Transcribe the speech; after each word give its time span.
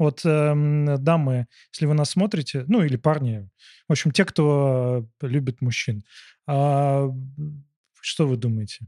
Вот 0.00 0.22
эм, 0.24 0.96
дамы, 1.04 1.46
если 1.74 1.84
вы 1.84 1.92
нас 1.92 2.12
смотрите, 2.12 2.64
ну 2.68 2.82
или 2.82 2.96
парни, 2.96 3.50
в 3.86 3.92
общем, 3.92 4.12
те, 4.12 4.24
кто 4.24 5.06
любит 5.20 5.60
мужчин, 5.60 6.04
а, 6.46 7.10
что 8.00 8.26
вы 8.26 8.38
думаете? 8.38 8.86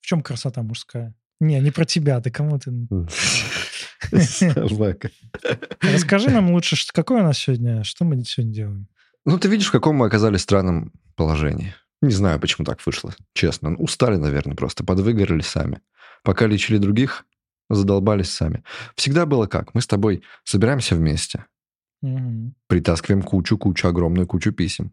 В 0.00 0.06
чем 0.06 0.22
красота 0.22 0.62
мужская? 0.62 1.12
Не, 1.40 1.58
не 1.58 1.72
про 1.72 1.84
тебя, 1.84 2.20
ты 2.20 2.30
кому 2.30 2.56
ты? 2.60 2.70
Собака. 4.20 5.10
Расскажи 5.80 6.30
нам 6.30 6.52
лучше, 6.52 6.76
какое 6.92 7.22
у 7.22 7.24
нас 7.24 7.38
сегодня, 7.38 7.82
что 7.82 8.04
мы 8.04 8.22
сегодня 8.22 8.54
делаем? 8.54 8.86
Ну, 9.24 9.38
ты 9.40 9.48
видишь, 9.48 9.70
в 9.70 9.72
каком 9.72 9.96
мы 9.96 10.06
оказались 10.06 10.42
странном 10.42 10.92
положении. 11.16 11.74
Не 12.00 12.12
знаю, 12.12 12.38
почему 12.38 12.64
так 12.64 12.78
вышло, 12.86 13.12
честно. 13.34 13.70
Ну, 13.70 13.78
устали, 13.78 14.14
наверное, 14.14 14.54
просто, 14.54 14.84
подвыгорели 14.84 15.42
сами. 15.42 15.80
Пока 16.22 16.46
лечили 16.46 16.78
других, 16.78 17.26
задолбались 17.74 18.30
сами. 18.30 18.62
Всегда 18.96 19.26
было 19.26 19.46
как? 19.46 19.74
Мы 19.74 19.80
с 19.80 19.86
тобой 19.86 20.22
собираемся 20.44 20.94
вместе, 20.94 21.46
Мгм. 22.02 22.54
притаскиваем 22.66 23.22
кучу-кучу, 23.22 23.86
огромную 23.88 24.26
кучу 24.26 24.52
писем. 24.52 24.92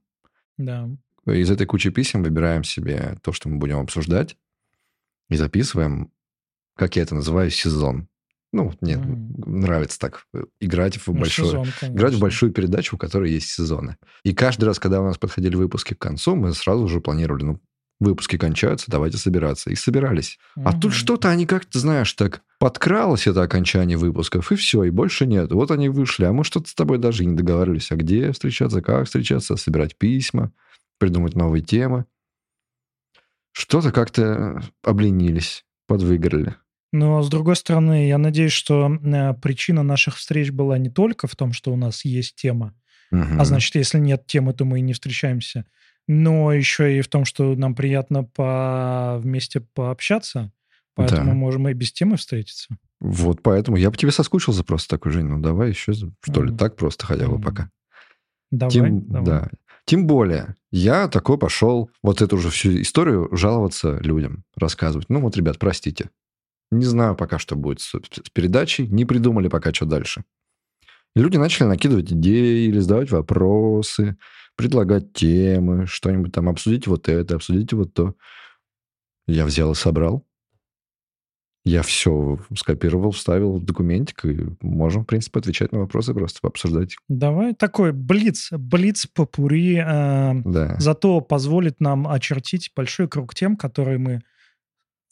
Да. 0.58 0.90
Из 1.26 1.50
этой 1.52 1.66
кучи 1.66 1.90
писем 1.90 2.24
выбираем 2.24 2.64
себе 2.64 3.18
то, 3.22 3.32
что 3.34 3.50
мы 3.50 3.58
будем 3.58 3.80
обсуждать, 3.80 4.38
и 5.30 5.36
записываем, 5.36 6.12
как 6.76 6.96
я 6.96 7.04
это 7.04 7.16
называю, 7.16 7.50
сезон. 7.52 8.08
Ну, 8.52 8.74
мне 8.82 8.98
Мгм. 8.98 9.62
нравится 9.62 10.00
так 10.00 10.26
э, 10.34 10.44
играть 10.60 10.98
в 10.98 11.08
Ну, 11.10 11.20
большое, 11.20 11.50
сезон, 11.50 11.96
играть 11.96 12.16
в 12.16 12.20
большую 12.20 12.52
передачу, 12.52 12.96
у 12.96 13.00
которой 13.00 13.32
есть 13.32 13.50
сезоны. 13.50 13.98
И 14.24 14.34
каждый 14.34 14.66
раз, 14.66 14.80
когда 14.80 15.02
у 15.02 15.06
нас 15.06 15.20
подходили 15.20 15.56
выпуски 15.56 15.94
к 15.94 16.00
концу, 16.00 16.36
мы 16.36 16.52
сразу 16.54 16.88
же 16.88 17.00
планировали, 17.00 17.44
ну, 17.44 17.60
выпуски 18.00 18.38
кончаются, 18.38 18.90
давайте 18.90 19.18
собираться. 19.18 19.70
И 19.70 19.76
собирались. 19.76 20.40
А 20.56 20.74
тут 20.74 20.94
что-то 20.94 21.30
они 21.30 21.46
как-то, 21.46 21.78
знаешь, 21.78 22.12
так 22.14 22.42
подкралось 22.60 23.26
это 23.26 23.42
окончание 23.42 23.98
выпусков, 23.98 24.52
и 24.52 24.56
все, 24.56 24.84
и 24.84 24.90
больше 24.90 25.26
нет. 25.26 25.52
Вот 25.52 25.72
они 25.72 25.90
вышли, 25.90 26.26
а 26.26 26.34
мы 26.34 26.44
что-то 26.44 26.70
с 26.70 26.76
тобой 26.76 26.98
даже 26.98 27.26
не 27.26 27.36
договаривались, 27.36 27.92
а 27.92 27.96
где 27.96 28.32
встречаться, 28.32 28.82
как 28.82 29.06
встречаться, 29.06 29.56
собирать 29.56 29.98
письма, 29.98 30.52
придумать 31.00 31.36
новые 31.36 31.64
темы. 31.64 32.06
Что-то 33.54 33.92
как-то 33.92 34.62
обленились, 34.84 35.66
подвыиграли. 35.88 36.56
Но, 36.92 37.22
с 37.22 37.30
другой 37.30 37.56
стороны, 37.56 38.08
я 38.08 38.18
надеюсь, 38.18 38.52
что 38.52 38.90
э, 38.92 39.34
причина 39.36 39.84
наших 39.84 40.18
встреч 40.18 40.52
была 40.52 40.78
не 40.78 40.90
только 40.90 41.28
в 41.28 41.36
том, 41.36 41.54
что 41.54 41.72
у 41.72 41.76
нас 41.76 42.04
есть 42.04 42.36
тема, 42.36 42.76
Мгм. 43.12 43.40
а 43.40 43.46
значит, 43.46 43.76
если 43.76 44.00
нет 44.00 44.26
темы, 44.28 44.54
то 44.54 44.66
мы 44.66 44.80
и 44.80 44.84
не 44.84 44.94
встречаемся, 44.94 45.66
но 46.08 46.52
еще 46.52 46.98
и 46.98 47.02
в 47.02 47.08
том, 47.08 47.26
что 47.26 47.56
нам 47.56 47.76
приятно 47.76 48.24
по... 48.24 49.20
вместе 49.22 49.62
пообщаться, 49.62 50.52
поэтому 51.00 51.32
Да. 51.32 51.34
можем 51.34 51.68
и 51.68 51.74
без 51.74 51.92
темы 51.92 52.18
встретиться. 52.18 52.68
Вот 53.00 53.42
поэтому 53.42 53.78
я 53.78 53.92
по 53.92 53.98
тебе 53.98 54.12
соскучился 54.12 54.64
просто 54.64 54.90
такой, 54.98 55.12
Жень, 55.12 55.26
ну 55.28 55.40
давай 55.42 55.70
еще, 55.70 55.94
что 55.94 56.44
ли, 56.44 56.56
так 56.56 56.76
просто 56.76 57.06
хотя 57.06 57.28
бы 57.28 57.40
пока. 57.40 57.70
Давай, 58.52 58.72
Тем, 58.74 59.02
давай. 59.08 59.26
да. 59.26 59.50
Тем 59.86 60.06
более, 60.06 60.56
я 60.72 61.08
такой 61.08 61.38
пошел 61.38 61.90
вот 62.04 62.22
эту 62.22 62.38
же 62.38 62.50
всю 62.50 62.82
историю 62.82 63.30
жаловаться 63.32 63.98
людям, 64.02 64.44
рассказывать. 64.56 65.10
Ну 65.10 65.20
вот, 65.22 65.36
ребят, 65.38 65.58
простите. 65.60 66.10
Не 66.72 66.86
знаю 66.86 67.16
пока, 67.16 67.40
что 67.40 67.56
будет 67.56 67.80
с, 67.80 67.92
с 67.96 68.30
передачей, 68.32 68.88
не 68.88 69.06
придумали 69.06 69.48
пока, 69.48 69.74
что 69.74 69.86
дальше. 69.86 70.24
И 71.16 71.20
люди 71.20 71.38
начали 71.38 71.66
накидывать 71.68 72.12
идеи 72.12 72.68
или 72.68 72.78
задавать 72.80 73.10
вопросы, 73.10 74.18
предлагать 74.56 75.14
темы, 75.14 75.88
что-нибудь 75.88 76.34
там, 76.34 76.50
обсудить 76.50 76.86
вот 76.86 77.10
это, 77.10 77.36
обсудить 77.36 77.74
вот 77.74 77.94
то. 77.94 78.14
Я 79.28 79.46
взял 79.46 79.72
и 79.72 79.76
собрал. 79.76 80.26
Я 81.70 81.84
все 81.84 82.40
скопировал, 82.58 83.12
вставил 83.12 83.58
в 83.58 83.64
документик, 83.64 84.26
и 84.26 84.48
можем, 84.62 85.04
в 85.04 85.06
принципе, 85.06 85.40
отвечать 85.40 85.72
на 85.72 85.80
вопросы, 85.82 86.16
просто 86.16 86.40
обсуждать. 86.48 86.96
Давай 87.08 87.54
такой 87.54 87.92
блиц, 87.94 88.50
блиц 88.52 89.06
попури, 89.06 89.76
э, 89.78 90.42
Да. 90.46 90.76
зато 90.80 91.22
позволит 91.22 91.80
нам 91.80 92.08
очертить 92.08 92.72
большой 92.76 93.08
круг 93.08 93.36
тем, 93.36 93.56
которые 93.56 94.00
мы 94.00 94.22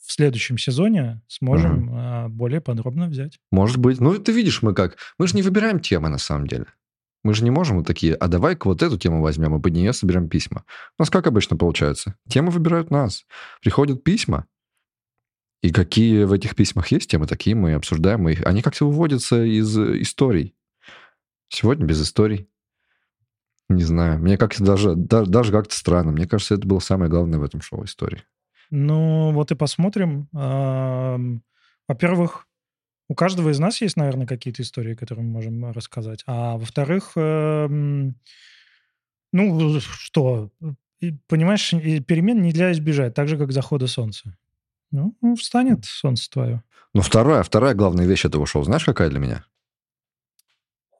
в 0.04 0.12
следующем 0.12 0.58
сезоне 0.58 1.22
сможем 1.28 1.94
э, 1.94 2.28
более 2.28 2.60
подробно 2.60 3.06
взять. 3.06 3.38
Может 3.52 3.76
быть. 3.76 4.00
Ну, 4.00 4.18
ты 4.18 4.32
видишь, 4.32 4.60
мы 4.62 4.74
как. 4.74 4.96
Мы 5.16 5.28
же 5.28 5.36
не 5.36 5.42
выбираем 5.42 5.78
темы, 5.78 6.08
на 6.08 6.18
самом 6.18 6.48
деле. 6.48 6.66
Мы 7.22 7.34
же 7.34 7.44
не 7.44 7.50
можем 7.50 7.76
вот 7.76 7.86
такие, 7.86 8.14
а 8.14 8.26
давай-ка 8.26 8.66
вот 8.66 8.82
эту 8.82 8.98
тему 8.98 9.22
возьмем, 9.22 9.54
и 9.56 9.60
под 9.62 9.74
нее 9.74 9.92
соберем 9.92 10.28
письма. 10.28 10.64
У 10.98 11.02
нас 11.02 11.10
как 11.10 11.28
обычно 11.28 11.56
получается? 11.56 12.16
Темы 12.28 12.50
выбирают 12.50 12.90
нас. 12.90 13.26
Приходят 13.62 14.02
письма, 14.02 14.46
и 15.62 15.70
какие 15.70 16.24
в 16.24 16.32
этих 16.32 16.54
письмах 16.54 16.88
есть 16.88 17.10
темы, 17.10 17.26
такие 17.26 17.56
мы 17.56 17.74
обсуждаем. 17.74 18.28
И 18.28 18.36
они 18.42 18.62
как-то 18.62 18.86
выводятся 18.86 19.42
из 19.42 19.76
э, 19.76 20.00
историй. 20.02 20.54
Сегодня 21.48 21.84
без 21.86 22.02
историй. 22.02 22.48
Не 23.68 23.82
знаю. 23.82 24.18
Мне 24.20 24.38
как-то 24.38 24.64
даже, 24.64 24.94
да- 24.94 25.24
даже 25.24 25.52
как-то 25.52 25.74
странно. 25.74 26.12
Мне 26.12 26.26
кажется, 26.26 26.54
это 26.54 26.66
было 26.66 26.78
самое 26.78 27.10
главное 27.10 27.38
в 27.38 27.42
этом 27.42 27.60
шоу 27.60 27.84
истории. 27.84 28.22
Ну, 28.70 29.32
вот 29.32 29.50
и 29.50 29.54
посмотрим. 29.54 30.28
Эм, 30.34 31.42
Во-первых, 31.88 32.46
у 33.08 33.14
каждого 33.14 33.50
из 33.50 33.58
нас 33.58 33.80
есть, 33.80 33.96
наверное, 33.96 34.26
какие-то 34.26 34.62
истории, 34.62 34.94
которые 34.94 35.24
мы 35.24 35.32
можем 35.32 35.64
э, 35.64 35.72
рассказать. 35.72 36.22
А 36.26 36.56
во-вторых, 36.58 37.12
эм, 37.16 38.14
ну, 39.32 39.80
что, 39.80 40.50
понимаешь, 41.26 41.70
перемен 41.70 42.42
нельзя 42.42 42.72
избежать, 42.72 43.14
так 43.14 43.28
же, 43.28 43.36
как 43.38 43.52
захода 43.52 43.86
солнца. 43.86 44.36
Ну, 44.90 45.14
ну, 45.20 45.34
встанет 45.36 45.84
солнце 45.84 46.30
твое. 46.30 46.62
Но 46.94 47.02
вторая, 47.02 47.42
вторая 47.42 47.74
главная 47.74 48.06
вещь 48.06 48.24
этого 48.24 48.46
шоу, 48.46 48.64
знаешь, 48.64 48.84
какая 48.84 49.10
для 49.10 49.18
меня? 49.18 49.44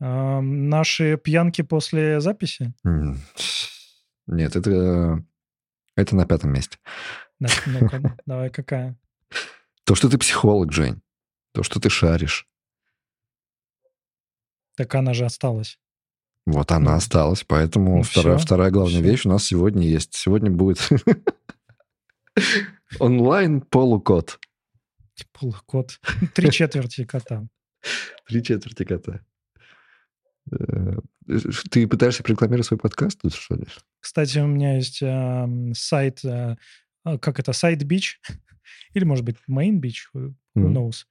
Эм, 0.01 0.69
Наши 0.69 1.17
пьянки 1.17 1.63
после 1.63 2.21
записи? 2.21 2.73
Нет, 4.27 4.57
это, 4.57 5.25
это 5.97 6.17
на 6.17 6.27
пятом 6.27 6.53
месте. 6.53 6.79
Ну-ка, 7.41 8.17
давай, 8.27 8.51
какая? 8.51 8.97
То, 9.85 9.95
что 9.95 10.09
ты 10.11 10.19
психолог, 10.19 10.71
Жень. 10.73 11.01
То, 11.53 11.63
что 11.63 11.81
ты 11.81 11.89
шаришь. 11.89 12.47
Так 14.77 14.95
она 14.95 15.15
же 15.15 15.25
осталась. 15.25 15.79
Вот 16.47 16.71
она 16.73 16.93
Ну, 16.93 16.97
осталась. 16.99 17.43
Поэтому 17.45 17.97
ну 17.99 18.03
вторая, 18.03 18.37
всё, 18.37 18.47
вторая 18.47 18.71
главная 18.71 19.01
всё. 19.01 19.11
вещь 19.11 19.27
у 19.27 19.31
нас 19.31 19.45
сегодня 19.45 19.87
есть. 19.87 20.15
Сегодня 20.15 20.51
будет 20.51 20.79
онлайн 22.99 23.61
полукод. 23.61 24.39
Полукот. 25.33 26.01
Три 26.35 26.51
четверти 26.51 27.05
кота. 27.05 27.47
Три 28.27 28.43
четверти 28.43 28.85
кота. 28.85 29.21
Э, 30.53 30.99
Ты 31.71 31.87
пытаешься 31.87 32.23
рекламировать 32.27 32.67
свой 32.67 32.79
подкаст 32.79 33.21
тут, 33.21 33.35
что 33.35 33.57
ли? 33.57 33.65
Кстати, 34.01 34.39
у 34.39 34.47
меня 34.47 34.77
есть 34.77 35.03
эм, 35.03 35.75
сайт, 35.75 36.25
э, 36.25 36.57
как 37.05 37.39
это, 37.39 37.53
сайт 37.53 37.83
Beach, 37.83 38.17
или, 38.95 39.05
может 39.05 39.25
быть, 39.25 39.37
Main 39.51 39.81
Beach, 39.81 40.07
who 40.15 40.35
knows. 40.57 41.05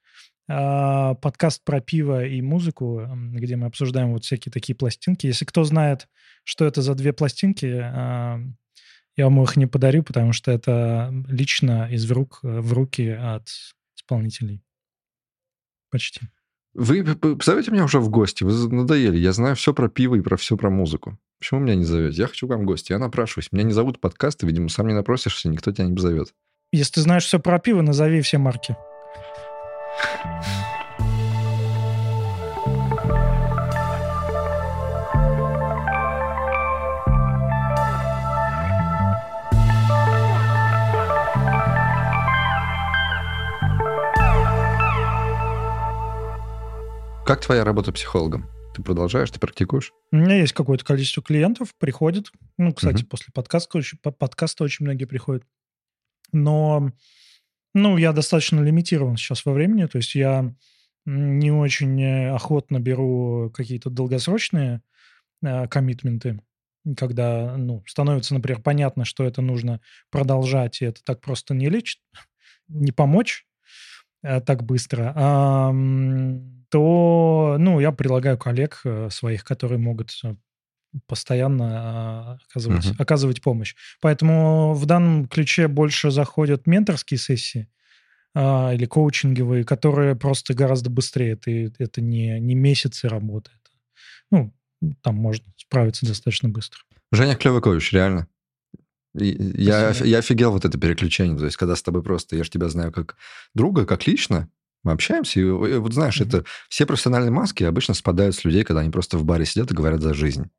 А, 0.49 1.15
Подкаст 1.15 1.63
про 1.65 1.81
пиво 1.81 2.25
и 2.25 2.41
музыку, 2.41 2.99
м, 2.99 3.33
где 3.33 3.57
мы 3.57 3.67
обсуждаем 3.67 4.13
вот 4.13 4.23
всякие 4.23 4.51
такие 4.51 4.75
пластинки. 4.75 5.27
Если 5.27 5.43
кто 5.43 5.63
знает, 5.65 6.07
что 6.45 6.65
это 6.65 6.81
за 6.81 6.95
две 6.95 7.11
пластинки, 7.11 7.65
а, 7.65 8.39
я 9.17 9.25
вам 9.25 9.43
их 9.43 9.57
не 9.57 9.65
подарю, 9.65 10.03
потому 10.03 10.31
что 10.31 10.51
это 10.51 11.13
лично 11.27 11.89
из 11.91 12.09
рук 12.09 12.39
в 12.43 12.71
руки 12.71 13.09
от 13.09 13.49
исполнителей. 13.97 14.63
Почти. 15.89 16.21
Вы 16.73 17.03
позовете 17.15 17.71
меня 17.71 17.85
уже 17.85 17.99
в 17.99 18.09
гости? 18.09 18.43
Вы 18.43 18.53
надоели. 18.71 19.17
Я 19.17 19.33
знаю 19.33 19.55
все 19.55 19.73
про 19.73 19.89
пиво 19.89 20.15
и 20.15 20.21
про 20.21 20.37
все 20.37 20.55
про 20.55 20.69
музыку. 20.69 21.17
Почему 21.39 21.61
меня 21.61 21.75
не 21.75 21.85
зовете? 21.85 22.21
Я 22.21 22.27
хочу 22.27 22.47
к 22.47 22.51
вам 22.51 22.61
в 22.61 22.65
гости. 22.65 22.91
Я 22.91 22.99
напрашиваюсь. 22.99 23.51
Меня 23.51 23.63
не 23.63 23.73
зовут 23.73 23.99
подкасты, 23.99 24.45
видимо, 24.45 24.69
сам 24.69 24.87
не 24.87 24.93
напросишься, 24.93 25.49
никто 25.49 25.71
тебя 25.71 25.85
не 25.85 25.95
позовет. 25.95 26.33
Если 26.71 26.93
ты 26.93 27.01
знаешь 27.01 27.25
все 27.25 27.39
про 27.39 27.59
пиво, 27.59 27.81
назови 27.81 28.21
все 28.21 28.37
марки. 28.37 28.75
Как 47.27 47.41
твоя 47.41 47.65
работа 47.65 47.91
психологом? 47.91 48.49
Ты 48.73 48.81
продолжаешь, 48.81 49.29
ты 49.29 49.37
практикуешь? 49.37 49.91
У 50.13 50.15
меня 50.15 50.37
есть 50.37 50.53
какое-то 50.53 50.85
количество 50.85 51.21
клиентов, 51.21 51.75
приходят. 51.77 52.31
Ну, 52.57 52.73
кстати, 52.73 53.01
Мгм. 53.01 53.07
после 53.07 53.33
подкаста 53.33 53.81
подкаста 54.17 54.63
очень 54.63 54.85
многие 54.85 55.03
приходят. 55.03 55.43
Но, 56.31 56.93
ну, 57.73 57.97
я 57.97 58.13
достаточно 58.13 58.61
лимитирован 58.61 59.17
сейчас 59.17 59.43
во 59.43 59.51
времени. 59.51 59.87
То 59.87 59.97
есть 59.97 60.15
я 60.15 60.55
не 61.03 61.51
очень 61.51 62.01
э, 62.01 62.33
охотно 62.33 62.79
беру 62.79 63.51
какие-то 63.53 63.89
долгосрочные 63.89 64.81
э, 65.43 65.67
коммитменты, 65.67 66.39
когда, 66.95 67.57
ну, 67.57 67.83
становится, 67.87 68.35
например, 68.35 68.61
понятно, 68.61 69.03
что 69.03 69.25
это 69.25 69.41
нужно 69.41 69.81
продолжать, 70.11 70.81
и 70.81 70.85
это 70.85 71.03
так 71.03 71.19
просто 71.19 71.53
не 71.53 71.67
лечит, 71.67 71.99
не 72.69 72.93
помочь. 72.93 73.45
Э, 74.27 74.41
так 74.41 74.63
быстро, 74.63 75.13
то, 76.69 77.55
ну, 77.59 77.79
я 77.79 77.91
предлагаю 77.91 78.37
коллег 78.37 78.81
э, 78.83 79.09
своих, 79.09 79.45
которые 79.45 79.79
могут 79.79 80.11
постоянно 81.05 81.65
а, 81.69 82.37
оказывать, 82.49 82.85
uh-huh. 82.85 82.95
оказывать 82.97 83.41
помощь. 83.41 83.75
Поэтому 84.01 84.73
в 84.73 84.85
данном 84.85 85.27
ключе 85.27 85.67
больше 85.67 86.11
заходят 86.11 86.65
менторские 86.65 87.17
сессии 87.17 87.69
а, 88.33 88.71
или 88.73 88.85
коучинговые, 88.85 89.63
которые 89.63 90.15
просто 90.15 90.53
гораздо 90.53 90.89
быстрее. 90.89 91.35
Ты, 91.35 91.73
это 91.77 92.01
не, 92.01 92.39
не 92.39 92.55
месяцы 92.55 93.07
работы. 93.07 93.51
Ну, 94.31 94.53
там 95.01 95.15
можно 95.15 95.45
справиться 95.57 96.05
достаточно 96.05 96.49
быстро. 96.49 96.79
Женя 97.11 97.35
клевый 97.35 97.61
коуч, 97.61 97.93
реально. 97.93 98.27
Я, 99.17 99.91
я 99.91 100.17
офигел 100.19 100.51
вот 100.51 100.65
это 100.65 100.77
переключение. 100.77 101.37
То 101.37 101.45
есть, 101.45 101.57
когда 101.57 101.75
с 101.75 101.81
тобой 101.81 102.03
просто, 102.03 102.35
я 102.35 102.43
же 102.43 102.49
тебя 102.49 102.69
знаю 102.69 102.91
как 102.91 103.15
друга, 103.53 103.85
как 103.85 104.07
лично, 104.07 104.49
мы 104.83 104.93
общаемся, 104.93 105.39
и 105.39 105.43
вот 105.43 105.93
знаешь, 105.93 106.21
mm-hmm. 106.21 106.27
это 106.27 106.45
все 106.69 106.85
профессиональные 106.85 107.31
маски 107.31 107.63
обычно 107.63 107.93
спадают 107.93 108.35
с 108.35 108.45
людей, 108.45 108.63
когда 108.63 108.81
они 108.81 108.89
просто 108.89 109.17
в 109.17 109.25
баре 109.25 109.45
сидят 109.45 109.71
и 109.71 109.73
говорят 109.73 110.01
за 110.01 110.13
жизнь. 110.13 110.49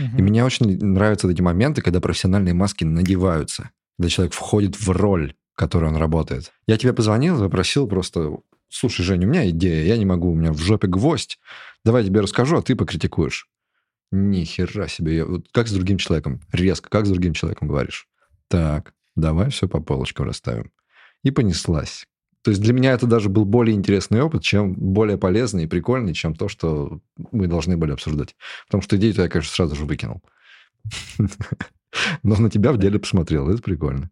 Mm-hmm. 0.00 0.18
И 0.18 0.22
мне 0.22 0.44
очень 0.44 0.84
нравятся 0.84 1.30
эти 1.30 1.42
моменты, 1.42 1.82
когда 1.82 2.00
профессиональные 2.00 2.54
маски 2.54 2.84
надеваются, 2.84 3.70
когда 3.96 4.08
человек 4.08 4.34
входит 4.34 4.80
в 4.80 4.90
роль, 4.90 5.34
в 5.54 5.58
которой 5.58 5.90
он 5.90 5.96
работает. 5.96 6.52
Я 6.66 6.78
тебе 6.78 6.92
позвонил, 6.92 7.38
попросил 7.38 7.86
просто, 7.86 8.38
слушай, 8.68 9.02
Женя, 9.02 9.26
у 9.26 9.30
меня 9.30 9.48
идея, 9.50 9.84
я 9.84 9.96
не 9.96 10.04
могу, 10.04 10.32
у 10.32 10.34
меня 10.34 10.52
в 10.52 10.58
жопе 10.58 10.88
гвоздь, 10.88 11.38
давай 11.84 12.02
я 12.02 12.08
тебе 12.08 12.20
расскажу, 12.20 12.56
а 12.56 12.62
ты 12.62 12.74
покритикуешь. 12.74 13.48
Ни 14.12 14.44
хера 14.44 14.88
себе. 14.88 15.16
Я, 15.16 15.26
вот 15.26 15.48
как 15.52 15.68
с 15.68 15.72
другим 15.72 15.98
человеком? 15.98 16.40
Резко, 16.52 16.88
как 16.88 17.06
с 17.06 17.10
другим 17.10 17.34
человеком 17.34 17.68
говоришь? 17.68 18.08
Так, 18.48 18.94
давай 19.16 19.50
все 19.50 19.68
по 19.68 19.80
полочкам 19.80 20.26
расставим. 20.26 20.70
И 21.22 21.30
понеслась. 21.30 22.06
То 22.42 22.50
есть 22.50 22.62
для 22.62 22.72
меня 22.72 22.92
это 22.92 23.06
даже 23.06 23.28
был 23.28 23.44
более 23.44 23.74
интересный 23.74 24.22
опыт, 24.22 24.42
чем 24.42 24.74
более 24.74 25.18
полезный 25.18 25.64
и 25.64 25.66
прикольный, 25.66 26.14
чем 26.14 26.34
то, 26.34 26.46
что 26.46 27.00
мы 27.32 27.48
должны 27.48 27.76
были 27.76 27.90
обсуждать. 27.90 28.36
Потому 28.66 28.82
что 28.82 28.96
идею 28.96 29.14
я, 29.16 29.28
конечно, 29.28 29.52
сразу 29.52 29.74
же 29.74 29.84
выкинул. 29.84 30.22
Но 32.22 32.36
на 32.36 32.48
тебя 32.48 32.72
в 32.72 32.78
деле 32.78 33.00
посмотрел, 33.00 33.48
это 33.48 33.60
прикольно. 33.60 34.10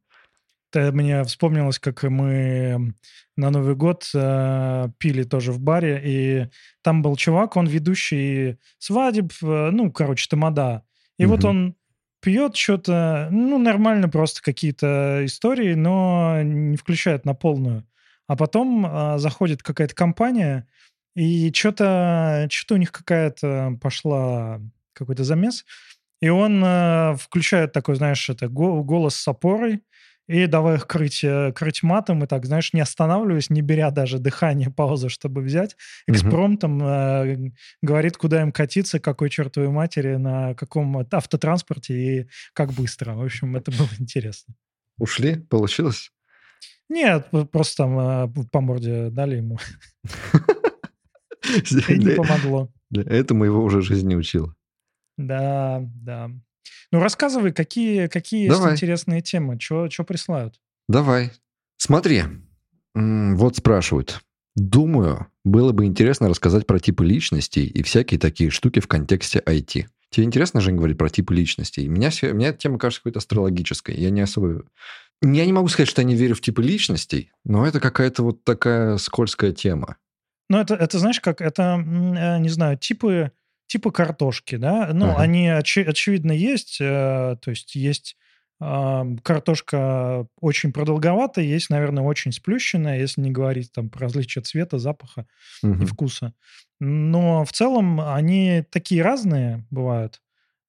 Это 0.74 0.90
мне 0.90 1.22
вспомнилось, 1.22 1.78
как 1.78 2.02
мы 2.02 2.94
на 3.36 3.50
Новый 3.50 3.76
год 3.76 4.10
э, 4.12 4.88
пили 4.98 5.22
тоже 5.22 5.52
в 5.52 5.60
баре, 5.60 6.00
и 6.04 6.48
там 6.82 7.00
был 7.00 7.14
чувак, 7.14 7.56
он 7.56 7.66
ведущий 7.66 8.58
свадеб, 8.78 9.32
э, 9.40 9.70
ну, 9.70 9.92
короче, 9.92 10.26
тамада. 10.28 10.82
И 11.16 11.26
угу. 11.26 11.34
вот 11.34 11.44
он 11.44 11.76
пьет 12.20 12.56
что-то, 12.56 13.28
ну, 13.30 13.58
нормально 13.58 14.08
просто 14.08 14.42
какие-то 14.42 15.20
истории, 15.24 15.74
но 15.74 16.42
не 16.42 16.76
включает 16.76 17.24
на 17.24 17.34
полную. 17.34 17.86
А 18.26 18.34
потом 18.34 18.84
э, 18.84 19.18
заходит 19.18 19.62
какая-то 19.62 19.94
компания, 19.94 20.66
и 21.14 21.52
что-то 21.52 22.48
что 22.50 22.74
у 22.74 22.78
них 22.78 22.90
какая-то 22.90 23.78
пошла, 23.80 24.60
какой-то 24.92 25.22
замес, 25.22 25.64
и 26.20 26.28
он 26.28 26.64
э, 26.64 27.14
включает 27.16 27.72
такой, 27.72 27.94
знаешь, 27.94 28.28
это 28.28 28.48
голос 28.48 29.14
с 29.14 29.28
опорой, 29.28 29.82
и 30.26 30.46
давай 30.46 30.76
их 30.76 30.86
крыть, 30.86 31.22
э, 31.22 31.52
крыть 31.52 31.82
матом, 31.82 32.24
и 32.24 32.26
так, 32.26 32.46
знаешь, 32.46 32.72
не 32.72 32.80
останавливаясь, 32.80 33.50
не 33.50 33.60
беря 33.60 33.90
даже 33.90 34.18
дыхание, 34.18 34.70
паузу, 34.70 35.08
чтобы 35.08 35.42
взять, 35.42 35.76
экспромтом 36.06 36.82
э, 36.82 37.50
говорит, 37.82 38.16
куда 38.16 38.42
им 38.42 38.52
катиться, 38.52 39.00
какой 39.00 39.30
чертовой 39.30 39.68
матери, 39.68 40.16
на 40.16 40.54
каком 40.54 40.96
автотранспорте 41.10 41.94
и 41.94 42.28
как 42.54 42.72
быстро. 42.72 43.14
В 43.14 43.22
общем, 43.22 43.56
это 43.56 43.70
было 43.70 43.88
интересно. 43.98 44.54
Ушли? 44.98 45.36
Получилось? 45.36 46.10
Нет, 46.88 47.28
просто 47.50 47.84
там 47.84 47.98
э, 47.98 48.28
по 48.50 48.60
морде 48.60 49.10
дали 49.10 49.36
ему. 49.36 49.58
И 51.88 51.98
не 51.98 52.14
помогло. 52.14 52.72
Этому 52.94 53.44
его 53.44 53.62
уже 53.62 53.82
жизнь 53.82 54.08
не 54.08 54.16
учила. 54.16 54.54
Да, 55.16 55.80
да. 55.82 56.30
Ну, 56.90 57.00
рассказывай, 57.00 57.52
какие, 57.52 58.06
какие 58.06 58.48
есть 58.48 58.60
интересные 58.60 59.20
темы, 59.20 59.58
что 59.60 59.88
присылают. 60.06 60.60
Давай. 60.88 61.32
Смотри, 61.76 62.22
вот 62.94 63.56
спрашивают. 63.56 64.20
Думаю, 64.56 65.26
было 65.42 65.72
бы 65.72 65.84
интересно 65.84 66.28
рассказать 66.28 66.66
про 66.66 66.78
типы 66.78 67.04
личностей 67.04 67.66
и 67.66 67.82
всякие 67.82 68.20
такие 68.20 68.50
штуки 68.50 68.78
в 68.80 68.86
контексте 68.86 69.42
IT. 69.44 69.86
Тебе 70.10 70.26
интересно, 70.26 70.60
Жень, 70.60 70.76
говорить 70.76 70.96
про 70.96 71.08
типы 71.08 71.34
личностей? 71.34 71.88
Меня, 71.88 72.10
меня 72.32 72.50
эта 72.50 72.58
тема 72.58 72.78
кажется 72.78 73.00
какой-то 73.00 73.18
астрологической. 73.18 73.96
Я 73.96 74.10
не 74.10 74.20
особо... 74.20 74.62
Я 75.22 75.44
не 75.44 75.52
могу 75.52 75.66
сказать, 75.68 75.88
что 75.88 76.02
я 76.02 76.06
не 76.06 76.14
верю 76.14 76.36
в 76.36 76.40
типы 76.40 76.62
личностей, 76.62 77.32
но 77.44 77.66
это 77.66 77.80
какая-то 77.80 78.22
вот 78.22 78.44
такая 78.44 78.96
скользкая 78.98 79.52
тема. 79.52 79.96
Ну, 80.48 80.58
это, 80.58 80.74
это 80.74 81.00
знаешь, 81.00 81.20
как... 81.20 81.40
Это, 81.40 81.82
э, 81.84 82.38
не 82.38 82.48
знаю, 82.48 82.78
типы 82.78 83.32
типа 83.74 83.90
картошки, 83.90 84.54
да, 84.54 84.90
ну, 84.92 85.10
ага. 85.10 85.22
они 85.22 85.48
очи- 85.48 85.82
очевидно 85.82 86.30
есть, 86.30 86.78
э, 86.80 87.36
то 87.42 87.50
есть 87.50 87.74
есть 87.74 88.16
э, 88.60 89.16
картошка 89.24 90.28
очень 90.40 90.72
продолговатая, 90.72 91.44
есть, 91.44 91.70
наверное, 91.70 92.04
очень 92.04 92.30
сплющенная, 92.30 93.00
если 93.00 93.20
не 93.20 93.32
говорить 93.32 93.72
там 93.72 93.90
про 93.90 94.02
различия 94.02 94.42
цвета, 94.42 94.78
запаха 94.78 95.26
угу. 95.64 95.82
и 95.82 95.86
вкуса. 95.86 96.34
Но 96.78 97.44
в 97.44 97.50
целом 97.50 98.00
они 98.00 98.62
такие 98.70 99.02
разные 99.02 99.66
бывают, 99.70 100.22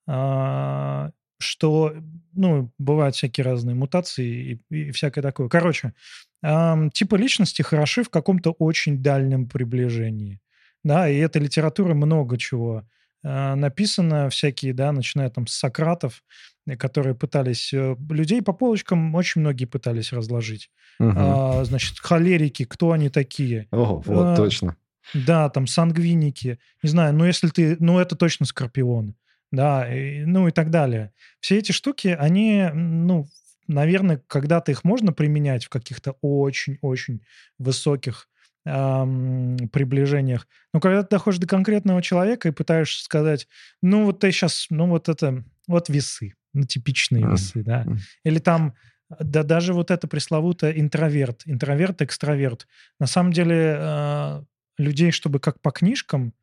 э, 0.08 1.12
что, 1.38 1.94
ну, 2.34 2.72
бывают 2.80 3.16
всякие 3.16 3.46
разные 3.46 3.76
мутации 3.76 4.60
и, 4.72 4.88
и 4.88 4.92
всякое 4.94 5.22
такое. 5.22 5.48
Короче, 5.48 5.94
э, 6.42 6.90
типы 6.92 7.20
личности 7.20 7.62
хороши 7.62 8.02
в 8.02 8.10
каком-то 8.10 8.50
очень 8.54 9.04
дальнем 9.04 9.48
приближении. 9.48 10.40
Да, 10.86 11.10
и 11.10 11.18
этой 11.18 11.42
литературы 11.42 11.96
много 11.96 12.38
чего 12.38 12.84
э, 13.24 13.56
написано, 13.56 14.30
всякие, 14.30 14.72
да, 14.72 14.92
начиная 14.92 15.32
там 15.32 15.48
с 15.48 15.54
Сократов, 15.54 16.24
э, 16.68 16.78
которые 16.78 17.16
пытались... 17.16 17.74
Э, 17.74 17.96
людей 18.12 18.44
по 18.44 18.54
полочкам 18.54 19.16
очень 19.16 19.42
многие 19.42 19.66
пытались 19.66 20.14
разложить. 20.14 20.70
Угу. 21.00 21.14
А, 21.16 21.66
значит, 21.66 21.98
холерики, 21.98 22.66
кто 22.66 22.92
они 22.92 23.10
такие? 23.10 23.68
О, 23.72 23.96
вот, 24.06 24.26
а, 24.26 24.36
точно. 24.36 24.78
Да, 25.16 25.50
там 25.50 25.66
сангвиники. 25.66 26.60
Не 26.84 26.90
знаю, 26.90 27.16
ну 27.16 27.26
если 27.26 27.48
ты... 27.48 27.78
Ну 27.80 27.98
это 27.98 28.16
точно 28.16 28.46
скорпион. 28.46 29.16
Да, 29.52 29.92
и, 29.92 30.24
ну 30.24 30.48
и 30.48 30.52
так 30.52 30.70
далее. 30.70 31.14
Все 31.40 31.58
эти 31.58 31.72
штуки, 31.72 32.10
они, 32.10 32.70
ну, 32.74 33.28
наверное, 33.68 34.22
когда-то 34.28 34.72
их 34.72 34.84
можно 34.84 35.14
применять 35.14 35.66
в 35.66 35.70
каких-то 35.70 36.16
очень-очень 36.22 37.24
высоких 37.58 38.30
эм, 38.66 39.58
приближениях. 39.72 40.48
Но 40.74 40.80
когда 40.80 41.04
ты 41.04 41.10
доходишь 41.12 41.40
до 41.40 41.48
конкретного 41.48 42.02
человека 42.02 42.50
и 42.50 42.52
пытаешься 42.52 43.04
сказать, 43.04 43.48
ну 43.82 44.06
вот 44.06 44.20
ты 44.20 44.32
сейчас, 44.32 44.68
ну 44.70 44.88
вот 44.88 45.10
это, 45.10 45.44
вот 45.68 45.90
весы, 45.90 46.34
ну 46.54 46.64
типичные 46.64 47.24
весы, 47.28 47.64
да. 47.64 47.86
Или 48.24 48.40
там, 48.40 48.76
да 49.20 49.44
даже 49.44 49.74
вот 49.74 49.92
это 49.92 50.08
пресловутое 50.08 50.72
интроверт, 50.74 51.44
интроверт, 51.46 52.02
экстраверт. 52.02 52.68
На 53.00 53.08
самом 53.08 53.32
деле 53.32 53.78
э, 53.78 54.44
людей, 54.78 55.12
чтобы 55.12 55.40
как 55.40 55.62
по 55.62 55.72
книжкам, 55.72 56.34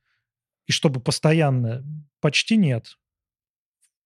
и 0.66 0.72
чтобы 0.72 1.00
постоянно, 1.00 1.84
почти 2.20 2.56
нет 2.56 2.96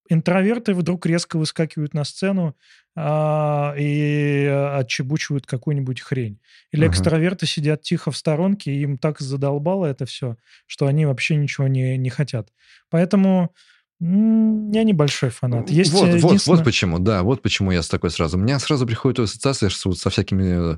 интроверты 0.09 0.73
вдруг 0.73 1.05
резко 1.05 1.37
выскакивают 1.37 1.93
на 1.93 2.03
сцену 2.03 2.55
а, 2.95 3.75
и 3.77 4.45
отчебучивают 4.45 5.45
какую-нибудь 5.45 6.01
хрень. 6.01 6.39
Или 6.71 6.85
uh-huh. 6.85 6.91
экстраверты 6.91 7.45
сидят 7.45 7.81
тихо 7.81 8.11
в 8.11 8.17
сторонке, 8.17 8.71
и 8.71 8.81
им 8.81 8.97
так 8.97 9.19
задолбало 9.19 9.85
это 9.85 10.05
все, 10.05 10.37
что 10.65 10.87
они 10.87 11.05
вообще 11.05 11.35
ничего 11.35 11.67
не, 11.67 11.97
не 11.97 12.09
хотят. 12.09 12.49
Поэтому 12.89 13.53
я 13.99 14.83
небольшой 14.83 15.29
фанат. 15.29 15.69
Есть 15.69 15.91
вот, 15.91 16.07
единственное... 16.07 16.37
вот, 16.37 16.47
вот 16.47 16.63
почему, 16.63 16.99
да, 16.99 17.23
вот 17.23 17.41
почему 17.41 17.71
я 17.71 17.81
с 17.81 17.87
такой 17.87 18.11
сразу. 18.11 18.37
У 18.37 18.41
меня 18.41 18.59
сразу 18.59 18.85
приходит 18.85 19.19
ассоциация 19.19 19.69
со 19.69 20.09
всякими 20.09 20.75
э, 20.75 20.77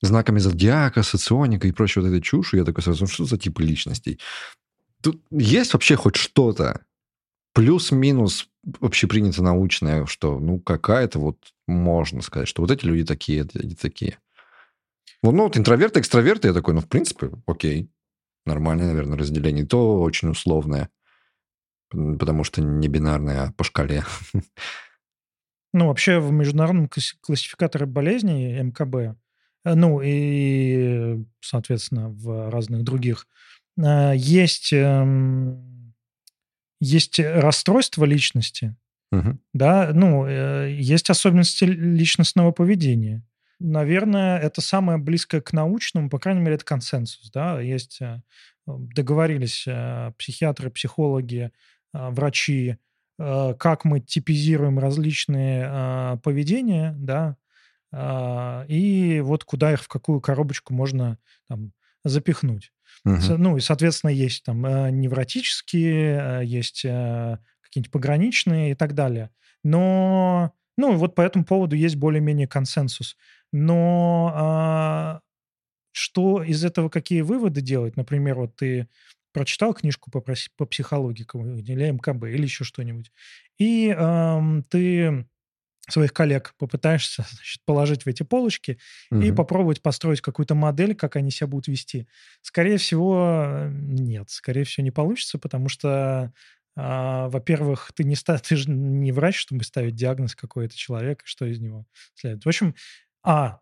знаками 0.00 0.38
зодиака, 0.38 1.02
соционика 1.02 1.68
и 1.68 1.72
прочей 1.72 2.00
вот 2.00 2.08
этой 2.08 2.22
чушью. 2.22 2.60
Я 2.60 2.64
такой 2.64 2.82
сразу, 2.82 3.04
«Ну, 3.04 3.06
что 3.06 3.26
за 3.26 3.36
типы 3.36 3.62
личностей? 3.62 4.18
Тут 5.02 5.22
есть 5.30 5.74
вообще 5.74 5.96
хоть 5.96 6.16
что-то, 6.16 6.80
плюс-минус 7.54 8.50
общепринято 8.80 9.42
научное, 9.42 10.04
что 10.06 10.38
ну 10.38 10.58
какая-то 10.58 11.18
вот 11.18 11.38
можно 11.66 12.20
сказать, 12.20 12.48
что 12.48 12.60
вот 12.60 12.70
эти 12.70 12.84
люди 12.84 13.04
такие, 13.04 13.42
эти 13.42 13.74
такие. 13.74 14.18
Ну, 15.22 15.32
ну 15.32 15.44
вот 15.44 15.56
интроверты, 15.56 16.00
экстраверты, 16.00 16.48
я 16.48 16.54
такой, 16.54 16.74
ну, 16.74 16.80
в 16.80 16.88
принципе, 16.88 17.30
окей. 17.46 17.88
Нормальное, 18.44 18.88
наверное, 18.88 19.16
разделение. 19.16 19.64
То 19.64 20.02
очень 20.02 20.28
условное. 20.28 20.90
Потому 21.90 22.44
что 22.44 22.60
не 22.60 22.88
бинарное, 22.88 23.44
а 23.44 23.52
по 23.52 23.64
шкале. 23.64 24.04
Ну, 25.76 25.88
вообще 25.88 26.20
в 26.20 26.30
международном 26.30 26.88
классификаторе 27.20 27.86
болезней 27.86 28.62
МКБ, 28.62 28.94
э, 28.94 29.14
ну 29.64 30.00
и, 30.00 31.24
соответственно, 31.40 32.10
в 32.10 32.48
разных 32.48 32.84
других, 32.84 33.26
э, 33.76 34.12
есть 34.14 34.72
эм, 34.72 35.73
есть 36.84 37.18
расстройство 37.18 38.04
личности, 38.04 38.76
угу. 39.10 39.38
да, 39.52 39.90
ну, 39.94 40.26
э, 40.26 40.70
есть 40.78 41.10
особенности 41.10 41.64
личностного 41.64 42.52
поведения. 42.52 43.22
наверное, 43.58 44.38
это 44.38 44.60
самое 44.60 44.98
близкое 44.98 45.40
к 45.40 45.52
научному, 45.52 46.10
по 46.10 46.18
крайней 46.18 46.42
мере, 46.42 46.56
это 46.56 46.64
консенсус, 46.64 47.30
да, 47.30 47.60
есть, 47.60 48.00
э, 48.02 48.20
договорились 48.66 49.64
э, 49.66 50.12
психиатры, 50.18 50.70
психологи, 50.70 51.50
э, 51.94 52.10
врачи, 52.10 52.76
как 53.16 53.84
мы 53.84 54.00
типизируем 54.00 54.80
различные 54.80 56.18
поведения, 56.24 56.96
да, 56.98 57.36
и 58.68 59.20
вот 59.22 59.44
куда 59.44 59.72
их, 59.72 59.82
в 59.82 59.86
какую 59.86 60.20
коробочку 60.20 60.74
можно 60.74 61.16
там 61.46 61.70
запихнуть. 62.02 62.73
Угу. 63.04 63.36
Ну, 63.38 63.56
и, 63.56 63.60
соответственно, 63.60 64.10
есть 64.10 64.44
там 64.44 64.62
невротические, 64.98 66.42
есть 66.44 66.82
какие-нибудь 66.82 67.90
пограничные 67.90 68.72
и 68.72 68.74
так 68.74 68.94
далее. 68.94 69.30
Но, 69.62 70.52
ну, 70.76 70.96
вот 70.96 71.14
по 71.14 71.22
этому 71.22 71.44
поводу 71.44 71.76
есть 71.76 71.96
более-менее 71.96 72.46
консенсус. 72.46 73.16
Но 73.52 74.32
а, 74.34 75.20
что 75.92 76.42
из 76.42 76.64
этого, 76.64 76.88
какие 76.88 77.22
выводы 77.22 77.60
делать? 77.60 77.96
Например, 77.96 78.36
вот 78.36 78.56
ты 78.56 78.88
прочитал 79.32 79.74
книжку 79.74 80.10
по, 80.10 80.20
по 80.20 80.66
психологии 80.66 81.26
или 81.72 81.90
МКБ, 81.90 82.24
или 82.24 82.42
еще 82.42 82.64
что-нибудь, 82.64 83.12
и 83.58 83.88
эм, 83.88 84.62
ты 84.64 85.26
своих 85.92 86.12
коллег 86.12 86.54
попытаешься 86.58 87.24
значит, 87.30 87.62
положить 87.64 88.04
в 88.04 88.06
эти 88.06 88.22
полочки 88.22 88.78
угу. 89.10 89.20
и 89.20 89.32
попробовать 89.32 89.82
построить 89.82 90.20
какую-то 90.20 90.54
модель, 90.54 90.94
как 90.94 91.16
они 91.16 91.30
себя 91.30 91.46
будут 91.46 91.68
вести. 91.68 92.06
Скорее 92.42 92.78
всего, 92.78 93.66
нет. 93.70 94.30
Скорее 94.30 94.64
всего, 94.64 94.84
не 94.84 94.90
получится, 94.90 95.38
потому 95.38 95.68
что, 95.68 96.32
э, 96.76 97.28
во-первых, 97.28 97.92
ты 97.94 98.04
не, 98.04 98.16
ста- 98.16 98.38
ты 98.48 98.56
же 98.56 98.70
не 98.70 99.12
врач, 99.12 99.36
чтобы 99.36 99.64
ставить 99.64 99.94
диагноз 99.94 100.34
какой-то 100.34 100.76
человек, 100.76 101.22
что 101.24 101.46
из 101.46 101.60
него 101.60 101.86
следует. 102.14 102.44
В 102.44 102.48
общем, 102.48 102.74
а, 103.22 103.60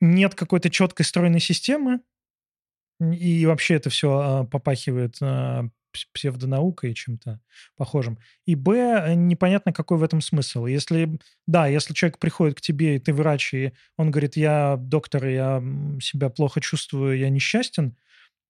нет 0.00 0.34
какой-то 0.34 0.70
четкой 0.70 1.06
стройной 1.06 1.40
системы, 1.40 2.00
и 3.00 3.46
вообще 3.46 3.74
это 3.74 3.90
все 3.90 4.18
а, 4.18 4.44
попахивает 4.44 5.16
а, 5.20 5.68
псевдонаукой 6.12 6.92
и 6.92 6.94
чем-то 6.94 7.40
похожим. 7.76 8.18
И 8.46 8.54
б, 8.54 9.14
непонятно, 9.14 9.72
какой 9.72 9.98
в 9.98 10.02
этом 10.02 10.20
смысл. 10.20 10.66
Если, 10.66 11.18
да, 11.46 11.66
если 11.66 11.94
человек 11.94 12.18
приходит 12.18 12.56
к 12.56 12.60
тебе, 12.60 12.96
и 12.96 12.98
ты 12.98 13.12
врач, 13.12 13.54
и 13.54 13.72
он 13.96 14.10
говорит, 14.10 14.36
я 14.36 14.76
доктор, 14.78 15.26
я 15.26 15.62
себя 16.00 16.30
плохо 16.30 16.60
чувствую, 16.60 17.18
я 17.18 17.28
несчастен, 17.30 17.96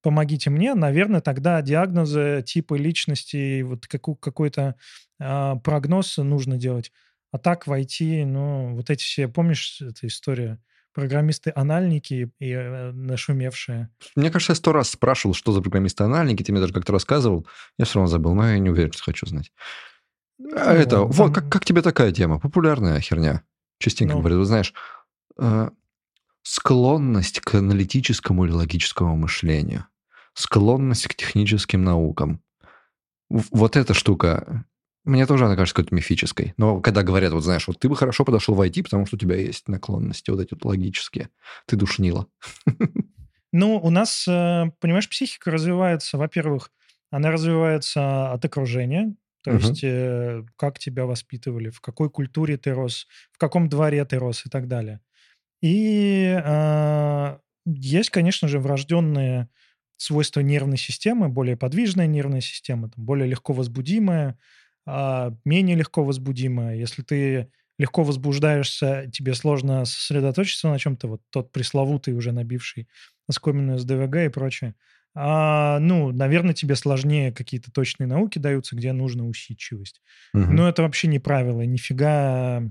помогите 0.01 0.49
мне, 0.49 0.73
наверное, 0.75 1.21
тогда 1.21 1.61
диагнозы, 1.61 2.43
типы 2.45 2.77
личности, 2.77 3.61
вот 3.61 3.87
какой-то 3.87 4.75
э, 5.19 5.55
прогноз 5.63 6.17
нужно 6.17 6.57
делать. 6.57 6.91
А 7.31 7.39
так 7.39 7.65
войти, 7.67 8.25
ну, 8.25 8.75
вот 8.75 8.89
эти 8.91 9.03
все, 9.03 9.27
помнишь, 9.27 9.81
эта 9.81 10.05
история? 10.07 10.59
Программисты-анальники 10.93 12.31
и 12.39 12.51
э, 12.51 12.91
нашумевшие. 12.91 13.89
Мне 14.15 14.29
кажется, 14.29 14.51
я 14.51 14.55
сто 14.55 14.71
раз 14.71 14.89
спрашивал, 14.89 15.33
что 15.33 15.51
за 15.51 15.61
программисты-анальники, 15.61 16.43
ты 16.43 16.51
мне 16.51 16.61
даже 16.61 16.73
как-то 16.73 16.91
рассказывал. 16.93 17.47
Я 17.77 17.85
все 17.85 17.95
равно 17.95 18.07
забыл, 18.07 18.35
но 18.35 18.49
я 18.49 18.59
не 18.59 18.69
уверен, 18.69 18.91
что 18.91 19.03
хочу 19.03 19.25
знать. 19.25 19.51
А 20.39 20.73
ну, 20.73 20.79
это, 20.79 20.89
там... 20.97 21.07
вот, 21.07 21.33
как, 21.33 21.49
как 21.49 21.65
тебе 21.65 21.81
такая 21.81 22.11
тема? 22.11 22.39
Популярная 22.39 22.99
херня. 22.99 23.43
Частенько 23.79 24.15
ну... 24.15 24.19
говорят, 24.19 24.39
вы 24.39 24.45
знаешь, 24.45 24.73
э, 25.39 25.69
склонность 26.43 27.39
к 27.39 27.55
аналитическому 27.55 28.45
или 28.45 28.51
логическому 28.51 29.15
мышлению, 29.15 29.87
склонность 30.33 31.07
к 31.07 31.15
техническим 31.15 31.83
наукам. 31.83 32.41
Вот 33.29 33.77
эта 33.77 33.93
штука, 33.93 34.65
мне 35.03 35.25
тоже 35.25 35.45
она 35.45 35.55
кажется 35.55 35.75
какой-то 35.75 35.95
мифической. 35.95 36.53
Но 36.57 36.79
когда 36.79 37.03
говорят, 37.03 37.33
вот 37.33 37.43
знаешь, 37.43 37.67
вот 37.67 37.79
ты 37.79 37.89
бы 37.89 37.95
хорошо 37.95 38.23
подошел 38.23 38.55
в 38.55 38.61
IT, 38.61 38.83
потому 38.83 39.05
что 39.05 39.15
у 39.15 39.19
тебя 39.19 39.35
есть 39.35 39.67
наклонности 39.67 40.29
вот 40.29 40.39
эти 40.39 40.53
вот 40.53 40.65
логические. 40.65 41.29
Ты 41.65 41.75
душнила. 41.75 42.27
Ну, 43.55 43.77
у 43.77 43.91
нас, 43.91 44.27
э, 44.27 44.71
понимаешь, 44.79 45.07
психика 45.07 45.51
развивается, 45.51 46.17
во-первых, 46.17 46.71
она 47.11 47.29
развивается 47.29 48.31
от 48.31 48.43
окружения, 48.43 49.15
то 49.43 49.51
угу. 49.51 49.59
есть 49.59 49.83
э, 49.83 50.43
как 50.55 50.79
тебя 50.79 51.05
воспитывали, 51.05 51.69
в 51.69 51.79
какой 51.79 52.09
культуре 52.09 52.57
ты 52.57 52.73
рос, 52.73 53.05
в 53.31 53.37
каком 53.37 53.69
дворе 53.69 54.03
ты 54.05 54.17
рос 54.17 54.47
и 54.47 54.49
так 54.49 54.67
далее. 54.67 55.01
И 55.61 56.35
э, 56.43 57.37
есть, 57.67 58.09
конечно 58.09 58.47
же, 58.47 58.59
врожденные 58.59 59.49
свойства 59.97 60.39
нервной 60.39 60.77
системы, 60.77 61.29
более 61.29 61.55
подвижная 61.55 62.07
нервная 62.07 62.41
система, 62.41 62.89
там, 62.89 63.05
более 63.05 63.27
легко 63.27 63.53
возбудимая, 63.53 64.37
а, 64.85 65.33
менее 65.45 65.75
легко 65.75 66.03
возбудимая. 66.03 66.75
Если 66.75 67.01
ты 67.01 67.49
легко 67.77 68.03
возбуждаешься, 68.03 69.09
тебе 69.11 69.33
сложно 69.33 69.85
сосредоточиться 69.85 70.69
на 70.69 70.79
чем-то, 70.79 71.07
вот 71.07 71.21
тот 71.29 71.51
пресловутый 71.51 72.13
уже 72.13 72.31
набивший 72.31 72.87
оскоменную 73.27 73.79
с 73.79 73.85
ДВГ 73.85 74.15
и 74.17 74.29
прочее. 74.29 74.75
А, 75.15 75.79
ну, 75.79 76.11
наверное, 76.11 76.53
тебе 76.53 76.75
сложнее 76.75 77.31
какие-то 77.31 77.71
точные 77.71 78.07
науки 78.07 78.39
даются, 78.39 78.75
где 78.75 78.93
нужна 78.93 79.25
усидчивость. 79.25 80.01
Угу. 80.33 80.51
Но 80.51 80.67
это 80.67 80.81
вообще 80.81 81.07
не 81.07 81.19
правило, 81.19 81.61
нифига. 81.61 82.63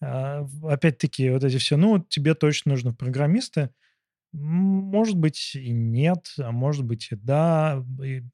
А, 0.00 0.46
опять-таки, 0.62 1.30
вот 1.30 1.42
эти 1.44 1.56
все, 1.56 1.76
ну, 1.76 1.98
тебе 1.98 2.34
точно 2.34 2.72
нужны 2.72 2.92
программисты. 2.92 3.70
Может 4.32 5.16
быть 5.16 5.54
и 5.54 5.70
нет, 5.70 6.34
а 6.38 6.52
может 6.52 6.84
быть 6.84 7.08
и 7.10 7.16
да. 7.16 7.82
И 8.04 8.24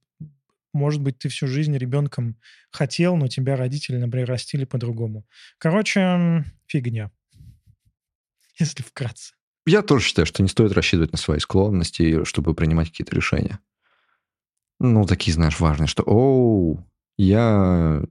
может 0.73 1.01
быть, 1.01 1.19
ты 1.19 1.29
всю 1.29 1.47
жизнь 1.47 1.77
ребенком 1.77 2.37
хотел, 2.71 3.17
но 3.17 3.29
тебя 3.29 3.57
родители, 3.57 3.97
например, 3.97 4.29
растили 4.29 4.65
по-другому. 4.65 5.27
Короче, 5.59 6.45
фигня. 6.67 7.11
Если 8.59 8.83
вкратце. 8.83 9.35
Я 9.67 9.83
тоже 9.83 10.05
считаю, 10.05 10.27
что 10.27 10.43
не 10.43 10.49
стоит 10.49 10.73
рассчитывать 10.73 11.13
на 11.13 11.19
свои 11.19 11.39
склонности, 11.39 12.25
чтобы 12.25 12.55
принимать 12.55 12.89
какие-то 12.89 13.15
решения. 13.15 13.61
Ну, 14.81 15.07
такие, 15.07 15.33
знаешь, 15.33 15.61
важные, 15.61 15.87
что 15.87 16.03
«Оу, 16.03 16.85
я, 17.17 18.03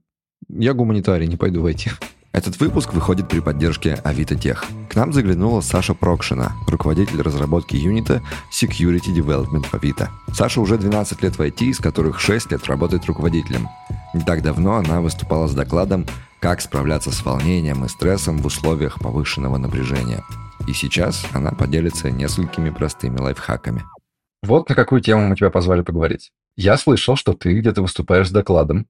я 0.47 0.73
гуманитарий, 0.73 1.27
не 1.27 1.35
пойду 1.35 1.61
войти». 1.61 1.89
Этот 2.33 2.57
выпуск 2.61 2.93
выходит 2.93 3.27
при 3.27 3.41
поддержке 3.41 3.95
Авито 4.05 4.35
Тех. 4.35 4.65
К 4.89 4.95
нам 4.95 5.11
заглянула 5.11 5.59
Саша 5.59 5.93
Прокшина, 5.93 6.53
руководитель 6.65 7.21
разработки 7.21 7.75
юнита 7.75 8.23
Security 8.51 9.13
Development 9.13 9.65
в 9.65 9.73
Авито. 9.73 10.09
Саша 10.33 10.61
уже 10.61 10.77
12 10.77 11.21
лет 11.23 11.37
в 11.37 11.41
IT, 11.41 11.65
из 11.65 11.79
которых 11.79 12.21
6 12.21 12.51
лет 12.51 12.65
работает 12.67 13.05
руководителем. 13.05 13.67
Не 14.13 14.21
так 14.21 14.43
давно 14.43 14.77
она 14.77 15.01
выступала 15.01 15.47
с 15.47 15.53
докладом 15.53 16.05
«Как 16.39 16.61
справляться 16.61 17.11
с 17.11 17.23
волнением 17.25 17.83
и 17.83 17.89
стрессом 17.89 18.37
в 18.37 18.45
условиях 18.45 18.99
повышенного 18.99 19.57
напряжения». 19.57 20.23
И 20.67 20.73
сейчас 20.73 21.25
она 21.33 21.51
поделится 21.51 22.11
несколькими 22.11 22.69
простыми 22.69 23.19
лайфхаками. 23.19 23.83
Вот 24.41 24.69
на 24.69 24.75
какую 24.75 25.01
тему 25.01 25.27
мы 25.27 25.35
тебя 25.35 25.49
позвали 25.49 25.81
поговорить. 25.81 26.31
Я 26.55 26.77
слышал, 26.77 27.15
что 27.15 27.33
ты 27.33 27.59
где-то 27.59 27.81
выступаешь 27.81 28.29
с 28.29 28.31
докладом 28.31 28.87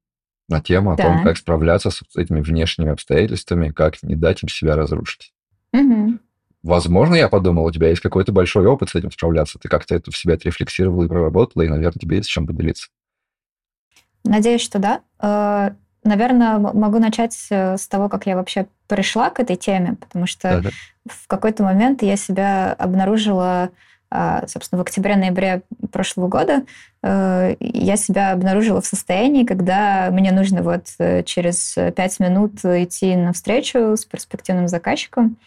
на 0.48 0.62
тему 0.62 0.92
о 0.92 0.96
да. 0.96 1.04
том, 1.04 1.24
как 1.24 1.38
справляться 1.38 1.92
с 1.92 2.02
этими 2.16 2.42
внешними 2.42 2.92
обстоятельствами, 2.92 3.70
как 3.70 4.02
не 4.04 4.16
дать 4.16 4.44
им 4.44 4.50
себя 4.50 4.76
разрушить. 4.76 5.34
Угу. 5.74 6.20
Возможно, 6.64 7.16
я 7.16 7.28
подумал, 7.28 7.66
у 7.66 7.72
тебя 7.72 7.90
есть 7.90 8.02
какой-то 8.02 8.32
большой 8.32 8.68
опыт 8.68 8.90
с 8.90 8.96
этим 8.96 9.12
справляться. 9.12 9.58
Ты 9.58 9.68
как-то 9.68 9.96
это 9.96 10.12
в 10.12 10.18
себя 10.18 10.36
отрефлексировала 10.36 11.06
и 11.06 11.08
проработала, 11.08 11.64
и, 11.64 11.70
наверное, 11.70 12.00
тебе 12.00 12.18
есть 12.18 12.30
с 12.30 12.32
чем 12.32 12.46
поделиться. 12.46 12.90
Надеюсь, 14.24 14.62
что 14.62 14.78
да. 14.78 15.02
Э, 15.20 15.74
наверное, 16.04 16.60
могу 16.60 17.00
начать 17.00 17.34
с 17.34 17.88
того, 17.88 18.10
как 18.10 18.28
я 18.28 18.36
вообще 18.36 18.68
пришла 18.88 19.30
к 19.32 19.40
этой 19.40 19.56
теме, 19.56 19.96
потому 20.00 20.28
что 20.28 20.50
да, 20.50 20.62
да. 20.62 20.70
в 21.08 21.28
какой-то 21.28 21.64
момент 21.64 22.04
я 22.04 22.16
себя 22.16 22.74
обнаружила 22.74 23.72
собственно, 24.48 24.80
в 24.80 24.82
октябре-ноябре 24.82 25.64
прошлого 25.92 26.28
года 26.28 26.64
э, 27.02 27.56
я 27.60 27.96
себя 27.96 28.32
обнаружила 28.32 28.82
в 28.82 28.86
состоянии, 28.86 29.46
когда 29.46 30.10
мне 30.12 30.32
нужно 30.32 30.64
вот 30.64 30.88
э, 31.00 31.24
через 31.24 31.78
пять 31.96 32.20
минут 32.20 32.64
идти 32.64 33.16
на 33.16 33.34
встречу 33.34 33.96
с 33.96 34.06
перспективным 34.06 34.68
заказчиком, 34.68 35.38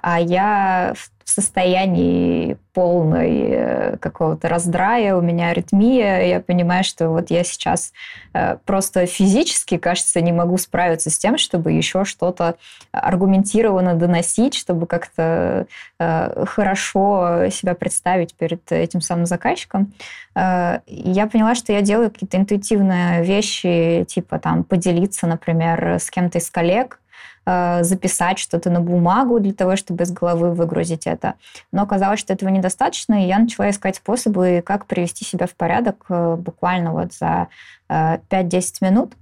а 0.00 0.20
я 0.20 0.94
в 1.26 1.28
состоянии 1.28 2.56
полной 2.72 3.48
э, 3.50 3.96
какого-то 3.96 4.48
раздрая, 4.48 5.16
у 5.16 5.20
меня 5.20 5.48
аритмия, 5.48 6.24
я 6.28 6.40
понимаю, 6.40 6.84
что 6.84 7.08
вот 7.08 7.30
я 7.30 7.42
сейчас 7.42 7.92
э, 8.32 8.58
просто 8.64 9.06
физически, 9.06 9.76
кажется, 9.76 10.20
не 10.20 10.30
могу 10.30 10.56
справиться 10.56 11.10
с 11.10 11.18
тем, 11.18 11.36
чтобы 11.36 11.72
еще 11.72 12.04
что-то 12.04 12.54
аргументированно 12.92 13.94
доносить, 13.94 14.54
чтобы 14.54 14.86
как-то 14.86 15.66
э, 15.98 16.44
хорошо 16.46 17.50
себя 17.50 17.74
представить 17.74 18.34
перед 18.34 18.70
этим 18.70 19.00
самым 19.00 19.26
заказчиком. 19.26 19.92
Я 20.36 21.28
поняла, 21.32 21.54
что 21.54 21.72
я 21.72 21.80
делаю 21.80 22.10
какие-то 22.10 22.36
интуитивные 22.36 23.24
вещи, 23.24 24.04
типа 24.06 24.38
там 24.38 24.64
поделиться, 24.64 25.26
например, 25.26 25.94
с 25.94 26.10
кем-то 26.10 26.38
из 26.38 26.50
коллег, 26.50 27.00
записать 27.46 28.38
что-то 28.40 28.70
на 28.70 28.80
бумагу 28.80 29.38
для 29.38 29.52
того, 29.52 29.76
чтобы 29.76 30.02
из 30.02 30.10
головы 30.10 30.52
выгрузить 30.52 31.06
это. 31.06 31.34
Но 31.70 31.82
оказалось, 31.82 32.18
что 32.18 32.32
этого 32.32 32.48
недостаточно, 32.48 33.22
и 33.22 33.28
я 33.28 33.38
начала 33.38 33.70
искать 33.70 33.96
способы, 33.96 34.62
как 34.66 34.86
привести 34.86 35.24
себя 35.24 35.46
в 35.46 35.54
порядок 35.54 36.04
э, 36.08 36.34
буквально 36.36 36.92
вот 36.92 37.12
за 37.12 37.48
5-10 37.88 38.28
э, 38.30 38.60
минут. 38.80 39.12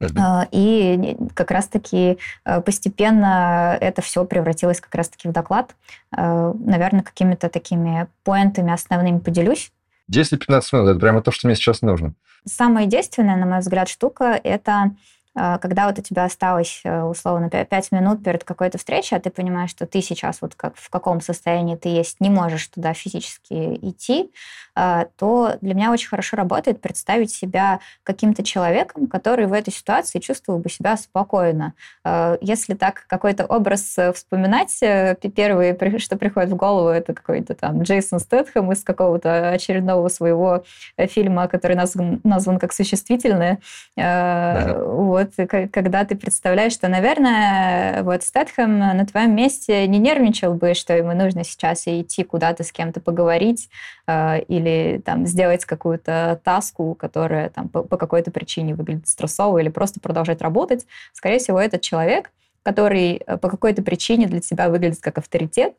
Uh-huh. 0.00 0.48
И 0.50 1.16
как 1.34 1.50
раз-таки 1.50 2.16
постепенно 2.64 3.76
это 3.78 4.00
все 4.00 4.24
превратилось 4.24 4.80
как 4.80 4.94
раз-таки 4.94 5.28
в 5.28 5.32
доклад. 5.32 5.74
Наверное, 6.10 7.02
какими-то 7.02 7.50
такими 7.50 8.06
поинтами 8.24 8.72
основными 8.72 9.18
поделюсь. 9.18 9.72
10-15 10.10 10.62
минут– 10.72 10.88
это 10.90 11.00
прямо 11.00 11.20
то, 11.20 11.30
что 11.30 11.46
мне 11.46 11.54
сейчас 11.54 11.82
нужно. 11.82 12.14
Самая 12.46 12.86
действенная, 12.86 13.36
на 13.36 13.46
мой 13.46 13.58
взгляд, 13.58 13.88
штука– 13.88 14.40
это 14.44 14.92
когда 15.34 15.86
вот 15.86 15.98
у 15.98 16.02
тебя 16.02 16.24
осталось, 16.24 16.80
э, 16.84 17.02
условно, 17.02 17.48
5 17.48 17.92
минут 17.92 18.22
перед 18.24 18.42
какой-то 18.42 18.78
встречей, 18.78 19.16
а 19.16 19.20
ты 19.20 19.30
понимаешь, 19.30 19.70
что 19.70 19.86
ты 19.86 20.02
сейчас 20.02 20.42
вот 20.42 20.54
как, 20.54 20.76
в 20.76 20.90
каком 20.90 21.20
состоянии 21.20 21.76
ты 21.76 21.88
есть, 21.88 22.20
не 22.20 22.30
можешь 22.30 22.66
туда 22.66 22.94
физически 22.94 23.78
идти, 23.82 24.30
а, 24.74 25.06
то 25.16 25.56
для 25.60 25.74
меня 25.74 25.92
очень 25.92 26.08
хорошо 26.08 26.36
работает 26.36 26.80
представить 26.80 27.30
себя 27.30 27.80
каким-то 28.02 28.42
человеком, 28.42 29.08
который 29.08 29.46
в 29.46 29.52
этой 29.52 29.72
ситуации 29.72 30.20
чувствовал 30.20 30.58
бы 30.58 30.70
себя 30.70 30.96
спокойно. 30.96 31.74
А, 32.04 32.38
если 32.40 32.74
так 32.74 33.04
какой-то 33.06 33.44
образ 33.46 33.98
э, 33.98 34.12
вспоминать, 34.12 34.76
э, 34.82 35.16
первый, 35.34 35.76
что 35.98 36.16
приходит 36.16 36.50
в 36.50 36.56
голову, 36.56 36.88
это 36.88 37.14
какой-то 37.14 37.54
там 37.54 37.82
Джейсон 37.82 38.20
Стэтхэм 38.20 38.72
из 38.72 38.82
какого-то 38.82 39.50
очередного 39.50 40.08
своего 40.08 40.64
фильма, 40.96 41.46
который 41.46 41.76
назван, 41.76 42.20
назван 42.24 42.58
как 42.58 42.72
«Существительное». 42.72 43.58
Да. 43.96 44.78
Вот 44.84 45.19
вот 45.20 45.70
когда 45.72 46.04
ты 46.04 46.16
представляешь, 46.16 46.72
что, 46.72 46.88
наверное, 46.88 48.02
вот 48.02 48.22
Стэтхэм 48.22 48.78
на 48.78 49.06
твоем 49.06 49.34
месте 49.34 49.86
не 49.86 49.98
нервничал 49.98 50.54
бы, 50.54 50.74
что 50.74 50.96
ему 50.96 51.12
нужно 51.12 51.44
сейчас 51.44 51.86
идти 51.86 52.24
куда-то 52.24 52.64
с 52.64 52.72
кем-то 52.72 53.00
поговорить 53.00 53.68
э, 54.06 54.42
или 54.42 55.00
там 55.04 55.26
сделать 55.26 55.64
какую-то 55.64 56.40
таску, 56.44 56.94
которая 56.94 57.50
там 57.50 57.68
по, 57.68 57.82
по 57.82 57.96
какой-то 57.96 58.30
причине 58.30 58.74
выглядит 58.74 59.08
стрессово 59.08 59.58
или 59.58 59.68
просто 59.68 60.00
продолжать 60.00 60.42
работать. 60.42 60.86
Скорее 61.12 61.38
всего, 61.38 61.60
этот 61.60 61.82
человек, 61.82 62.30
который 62.62 63.22
э, 63.26 63.36
по 63.36 63.48
какой-то 63.48 63.82
причине 63.82 64.26
для 64.26 64.40
тебя 64.40 64.68
выглядит 64.68 65.00
как 65.00 65.18
авторитет, 65.18 65.74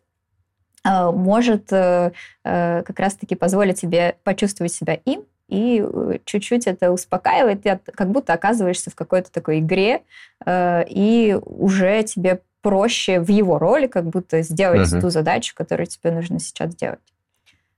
э, 0.85 1.11
может 1.11 1.71
э, 1.71 2.11
как 2.43 2.99
раз-таки 2.99 3.35
позволить 3.35 3.81
тебе 3.81 4.15
почувствовать 4.23 4.73
себя 4.73 4.93
им, 5.05 5.23
и 5.51 5.83
э, 5.85 6.19
чуть-чуть 6.23 6.65
это 6.65 6.91
успокаивает, 6.91 7.61
ты 7.61 7.79
как 7.93 8.09
будто 8.09 8.33
оказываешься 8.33 8.89
в 8.89 8.95
какой-то 8.95 9.31
такой 9.31 9.59
игре, 9.59 10.01
э, 10.45 10.83
и 10.87 11.37
уже 11.45 12.03
тебе 12.03 12.41
проще 12.61 13.19
в 13.19 13.29
его 13.29 13.59
роли 13.59 13.87
как 13.87 14.05
будто 14.05 14.41
сделать 14.43 14.91
угу. 14.91 15.01
ту 15.01 15.09
задачу, 15.09 15.53
которую 15.55 15.87
тебе 15.87 16.11
нужно 16.11 16.39
сейчас 16.39 16.71
сделать. 16.71 16.99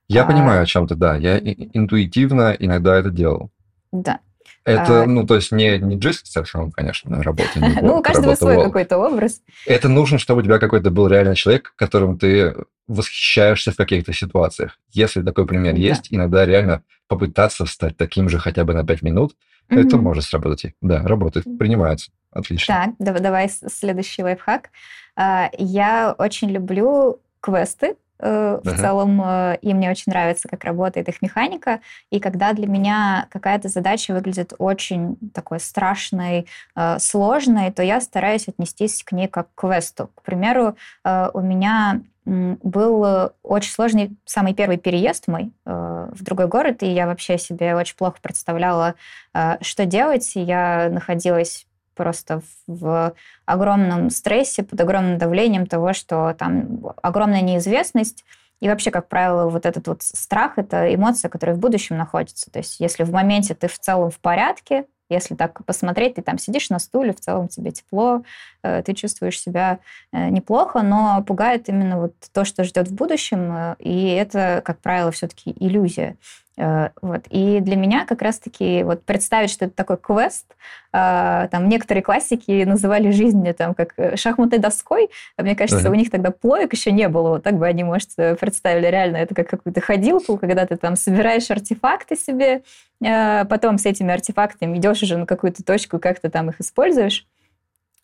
Я 0.06 0.22
а... 0.22 0.26
понимаю, 0.26 0.62
о 0.62 0.66
чем 0.66 0.86
ты, 0.86 0.94
да. 0.94 1.16
Я 1.16 1.38
интуитивно 1.38 2.54
иногда 2.56 2.96
это 2.96 3.10
делал. 3.10 3.50
Да. 3.90 4.20
Это, 4.64 5.02
а... 5.02 5.06
ну, 5.06 5.26
то 5.26 5.34
есть 5.34 5.52
не, 5.52 5.78
не 5.78 5.96
джист 5.96 6.26
совершенно, 6.26 6.70
конечно, 6.70 7.22
работа. 7.22 7.50
ну, 7.82 7.98
у 7.98 8.02
каждого 8.02 8.34
свой 8.34 8.62
какой-то 8.62 8.98
образ. 8.98 9.42
Это 9.66 9.88
нужно, 9.88 10.18
чтобы 10.18 10.40
у 10.40 10.42
тебя 10.44 10.58
какой-то 10.58 10.90
был 10.90 11.06
реальный 11.06 11.36
человек, 11.36 11.74
которым 11.76 12.18
ты 12.18 12.54
восхищаешься 12.86 13.72
в 13.72 13.76
каких-то 13.76 14.12
ситуациях. 14.12 14.78
Если 14.92 15.22
такой 15.22 15.46
пример 15.46 15.74
есть, 15.74 16.08
иногда 16.10 16.44
реально 16.46 16.82
попытаться 17.08 17.66
стать 17.66 17.96
таким 17.96 18.28
же 18.28 18.38
хотя 18.38 18.64
бы 18.64 18.74
на 18.74 18.84
5 18.84 19.02
минут, 19.02 19.36
mm-hmm. 19.68 19.86
это 19.86 19.96
может 19.98 20.24
сработать. 20.24 20.74
Да, 20.80 21.02
работает, 21.02 21.46
принимается. 21.58 22.10
Отлично. 22.30 22.94
Так, 22.98 23.20
давай 23.20 23.48
следующий 23.48 24.22
лайфхак. 24.22 24.70
А, 25.16 25.50
я 25.56 26.14
очень 26.18 26.50
люблю 26.50 27.20
квесты, 27.40 27.96
э, 28.18 28.60
в 28.62 28.66
uh-huh. 28.66 28.76
целом, 28.76 29.22
э, 29.22 29.58
и 29.62 29.74
мне 29.74 29.90
очень 29.90 30.12
нравится, 30.12 30.48
как 30.48 30.64
работает 30.64 31.08
их 31.08 31.22
механика. 31.22 31.80
И 32.10 32.20
когда 32.20 32.52
для 32.52 32.66
меня 32.66 33.26
какая-то 33.30 33.68
задача 33.68 34.12
выглядит 34.12 34.52
очень 34.58 35.16
такой 35.32 35.60
страшной, 35.60 36.46
э, 36.76 36.98
сложной, 36.98 37.70
то 37.70 37.82
я 37.82 38.00
стараюсь 38.00 38.48
отнестись 38.48 39.02
к 39.02 39.12
ней 39.12 39.28
как 39.28 39.48
к 39.54 39.60
квесту. 39.60 40.10
К 40.14 40.22
примеру, 40.22 40.76
у 41.04 41.40
меня 41.40 42.00
был 42.26 43.32
очень 43.42 43.70
сложный 43.70 44.16
самый 44.24 44.54
первый 44.54 44.78
переезд 44.78 45.28
мой 45.28 45.52
э, 45.66 46.08
в 46.10 46.22
другой 46.22 46.48
город, 46.48 46.82
и 46.82 46.86
я 46.86 47.06
вообще 47.06 47.36
себе 47.36 47.76
очень 47.76 47.96
плохо 47.96 48.16
представляла, 48.22 48.94
э, 49.34 49.58
что 49.60 49.84
делать. 49.84 50.34
И 50.34 50.40
я 50.40 50.88
находилась 50.90 51.66
просто 51.94 52.42
в 52.66 53.14
огромном 53.46 54.10
стрессе, 54.10 54.62
под 54.62 54.80
огромным 54.80 55.18
давлением 55.18 55.66
того, 55.66 55.92
что 55.92 56.34
там 56.38 56.82
огромная 57.02 57.40
неизвестность, 57.40 58.24
и 58.60 58.68
вообще, 58.68 58.90
как 58.90 59.08
правило, 59.08 59.48
вот 59.50 59.66
этот 59.66 59.86
вот 59.88 60.02
страх– 60.02 60.52
это 60.56 60.94
эмоция, 60.94 61.28
которая 61.28 61.56
в 61.56 61.58
будущем 61.58 61.96
находится. 61.96 62.50
То 62.50 62.60
есть 62.60 62.80
если 62.80 63.04
в 63.04 63.12
моменте 63.12 63.54
ты 63.54 63.68
в 63.68 63.78
целом 63.78 64.10
в 64.10 64.18
порядке, 64.18 64.86
если 65.10 65.34
так 65.34 65.64
посмотреть, 65.66 66.14
ты 66.14 66.22
там 66.22 66.38
сидишь 66.38 66.70
на 66.70 66.78
стуле, 66.78 67.12
в 67.12 67.20
целом 67.20 67.48
тебе 67.48 67.72
тепло, 67.72 68.22
э, 68.62 68.82
ты 68.82 68.94
чувствуешь 68.94 69.38
себя 69.38 69.80
э, 70.12 70.30
неплохо, 70.30 70.82
но 70.82 71.22
пугает 71.22 71.68
именно 71.68 72.00
вот 72.00 72.14
то, 72.32 72.44
что 72.44 72.64
ждет 72.64 72.88
в 72.88 72.94
будущем, 72.94 73.52
э, 73.52 73.76
и 73.80 74.08
это, 74.08 74.62
как 74.64 74.80
правило, 74.80 75.10
все-таки 75.10 75.54
иллюзия. 75.60 76.16
Э, 76.56 76.90
вот. 77.02 77.22
И 77.30 77.60
для 77.60 77.76
меня 77.76 78.04
как 78.06 78.22
раз-таки 78.22 78.82
вот 78.84 79.04
представить, 79.04 79.50
что 79.50 79.64
это 79.64 79.74
такой 79.74 79.96
квест, 79.96 80.46
э, 80.92 81.48
там 81.50 81.68
некоторые 81.68 82.02
классики 82.02 82.64
называли 82.64 83.10
жизнь 83.10 83.52
там 83.54 83.74
как 83.74 83.94
э, 83.96 84.16
шахматной 84.16 84.58
доской, 84.58 85.10
а 85.36 85.42
мне 85.42 85.56
кажется, 85.56 85.88
uh-huh. 85.88 85.92
у 85.92 85.94
них 85.94 86.10
тогда 86.10 86.30
плоек 86.30 86.72
еще 86.72 86.92
не 86.92 87.08
было, 87.08 87.30
вот 87.30 87.42
так 87.42 87.58
бы 87.58 87.66
они, 87.66 87.82
может, 87.82 88.10
представили 88.38 88.86
реально 88.86 89.16
это 89.18 89.34
как 89.34 89.48
какую-то 89.48 89.80
ходилку, 89.80 90.36
когда 90.36 90.66
ты 90.66 90.76
там 90.76 90.96
собираешь 90.96 91.50
артефакты 91.50 92.16
себе, 92.16 92.62
потом 93.00 93.78
с 93.78 93.86
этими 93.86 94.12
артефактами 94.12 94.78
идешь 94.78 95.02
уже 95.02 95.16
на 95.16 95.26
какую-то 95.26 95.64
точку, 95.64 95.98
как 95.98 96.20
ты 96.20 96.30
там 96.30 96.50
их 96.50 96.60
используешь. 96.60 97.26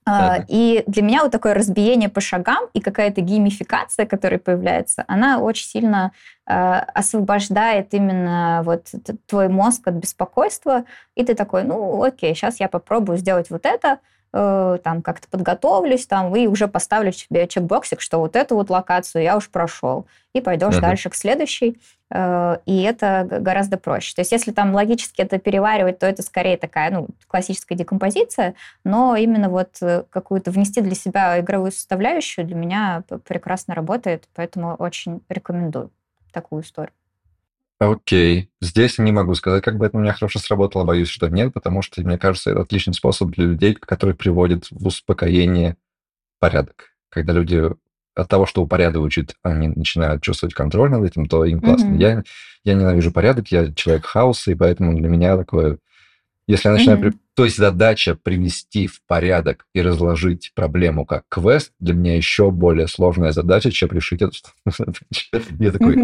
А, 0.06 0.44
и 0.48 0.82
для 0.86 1.02
меня 1.02 1.22
вот 1.22 1.30
такое 1.30 1.54
разбиение 1.54 2.08
по 2.08 2.20
шагам 2.20 2.68
и 2.72 2.80
какая-то 2.80 3.20
геймификация, 3.20 4.06
которая 4.06 4.38
появляется, 4.38 5.04
она 5.06 5.38
очень 5.38 5.66
сильно 5.66 6.12
э, 6.46 6.52
освобождает 6.52 7.92
именно 7.92 8.62
вот 8.64 8.88
твой 9.26 9.48
мозг 9.48 9.86
от 9.86 9.94
беспокойства, 9.94 10.84
и 11.14 11.24
ты 11.24 11.34
такой, 11.34 11.64
ну 11.64 12.02
окей, 12.02 12.34
сейчас 12.34 12.60
я 12.60 12.68
попробую 12.68 13.18
сделать 13.18 13.50
вот 13.50 13.66
это, 13.66 13.98
Э, 14.32 14.78
там 14.84 15.02
как-то 15.02 15.26
подготовлюсь, 15.28 16.06
там, 16.06 16.34
и 16.36 16.46
уже 16.46 16.68
поставлю 16.68 17.10
себе 17.10 17.48
чекбоксик, 17.48 18.00
что 18.00 18.18
вот 18.18 18.36
эту 18.36 18.54
вот 18.54 18.70
локацию 18.70 19.24
я 19.24 19.36
уж 19.36 19.50
прошел, 19.50 20.06
и 20.32 20.40
пойдешь 20.40 20.76
uh-huh. 20.76 20.80
дальше 20.80 21.10
к 21.10 21.16
следующей, 21.16 21.80
э, 22.14 22.58
и 22.64 22.82
это 22.82 23.26
гораздо 23.28 23.76
проще. 23.76 24.14
То 24.14 24.20
есть 24.20 24.30
если 24.30 24.52
там 24.52 24.72
логически 24.72 25.20
это 25.22 25.40
переваривать, 25.40 25.98
то 25.98 26.06
это 26.06 26.22
скорее 26.22 26.56
такая, 26.56 26.92
ну, 26.92 27.08
классическая 27.26 27.74
декомпозиция, 27.74 28.54
но 28.84 29.16
именно 29.16 29.48
вот 29.48 29.78
э, 29.82 30.04
какую-то 30.10 30.52
внести 30.52 30.80
для 30.80 30.94
себя 30.94 31.40
игровую 31.40 31.72
составляющую 31.72 32.46
для 32.46 32.54
меня 32.54 33.02
прекрасно 33.26 33.74
работает, 33.74 34.28
поэтому 34.34 34.76
очень 34.76 35.22
рекомендую 35.28 35.90
такую 36.32 36.62
историю. 36.62 36.92
Окей. 37.80 38.50
Здесь 38.60 38.98
не 38.98 39.10
могу 39.10 39.34
сказать, 39.34 39.64
как 39.64 39.78
бы 39.78 39.86
это 39.86 39.96
у 39.96 40.00
меня 40.00 40.12
хорошо 40.12 40.38
сработало. 40.38 40.84
Боюсь, 40.84 41.08
что 41.08 41.28
нет, 41.28 41.54
потому 41.54 41.80
что, 41.80 42.02
мне 42.02 42.18
кажется, 42.18 42.50
это 42.50 42.60
отличный 42.60 42.92
способ 42.92 43.30
для 43.30 43.46
людей, 43.46 43.74
который 43.74 44.14
приводит 44.14 44.66
в 44.70 44.86
успокоение 44.86 45.76
порядок. 46.38 46.90
Когда 47.08 47.32
люди 47.32 47.70
от 48.14 48.28
того, 48.28 48.44
что 48.44 48.62
упорядочивают, 48.62 49.34
они 49.42 49.68
начинают 49.68 50.22
чувствовать 50.22 50.54
контроль 50.54 50.90
над 50.90 51.04
этим, 51.04 51.24
то 51.24 51.46
им 51.46 51.60
классно. 51.60 51.88
Mm-hmm. 51.88 51.98
Я, 51.98 52.22
я 52.64 52.74
ненавижу 52.74 53.12
порядок, 53.12 53.48
я 53.48 53.72
человек 53.72 54.04
хаоса, 54.04 54.50
и 54.50 54.54
поэтому 54.54 54.98
для 54.98 55.08
меня 55.08 55.38
такое... 55.38 55.78
Если 56.46 56.68
я 56.68 56.74
начинаю... 56.74 57.00
Mm-hmm. 57.00 57.18
То 57.34 57.44
есть 57.44 57.56
задача 57.56 58.14
привести 58.14 58.88
в 58.88 59.00
порядок 59.06 59.64
и 59.72 59.80
разложить 59.80 60.52
проблему 60.54 61.06
как 61.06 61.24
квест, 61.30 61.72
для 61.78 61.94
меня 61.94 62.14
еще 62.14 62.50
более 62.50 62.88
сложная 62.88 63.32
задача, 63.32 63.70
чем 63.70 63.88
решить 63.90 64.20
эту 64.20 64.34
Я 65.58 65.72
такой, 65.72 65.96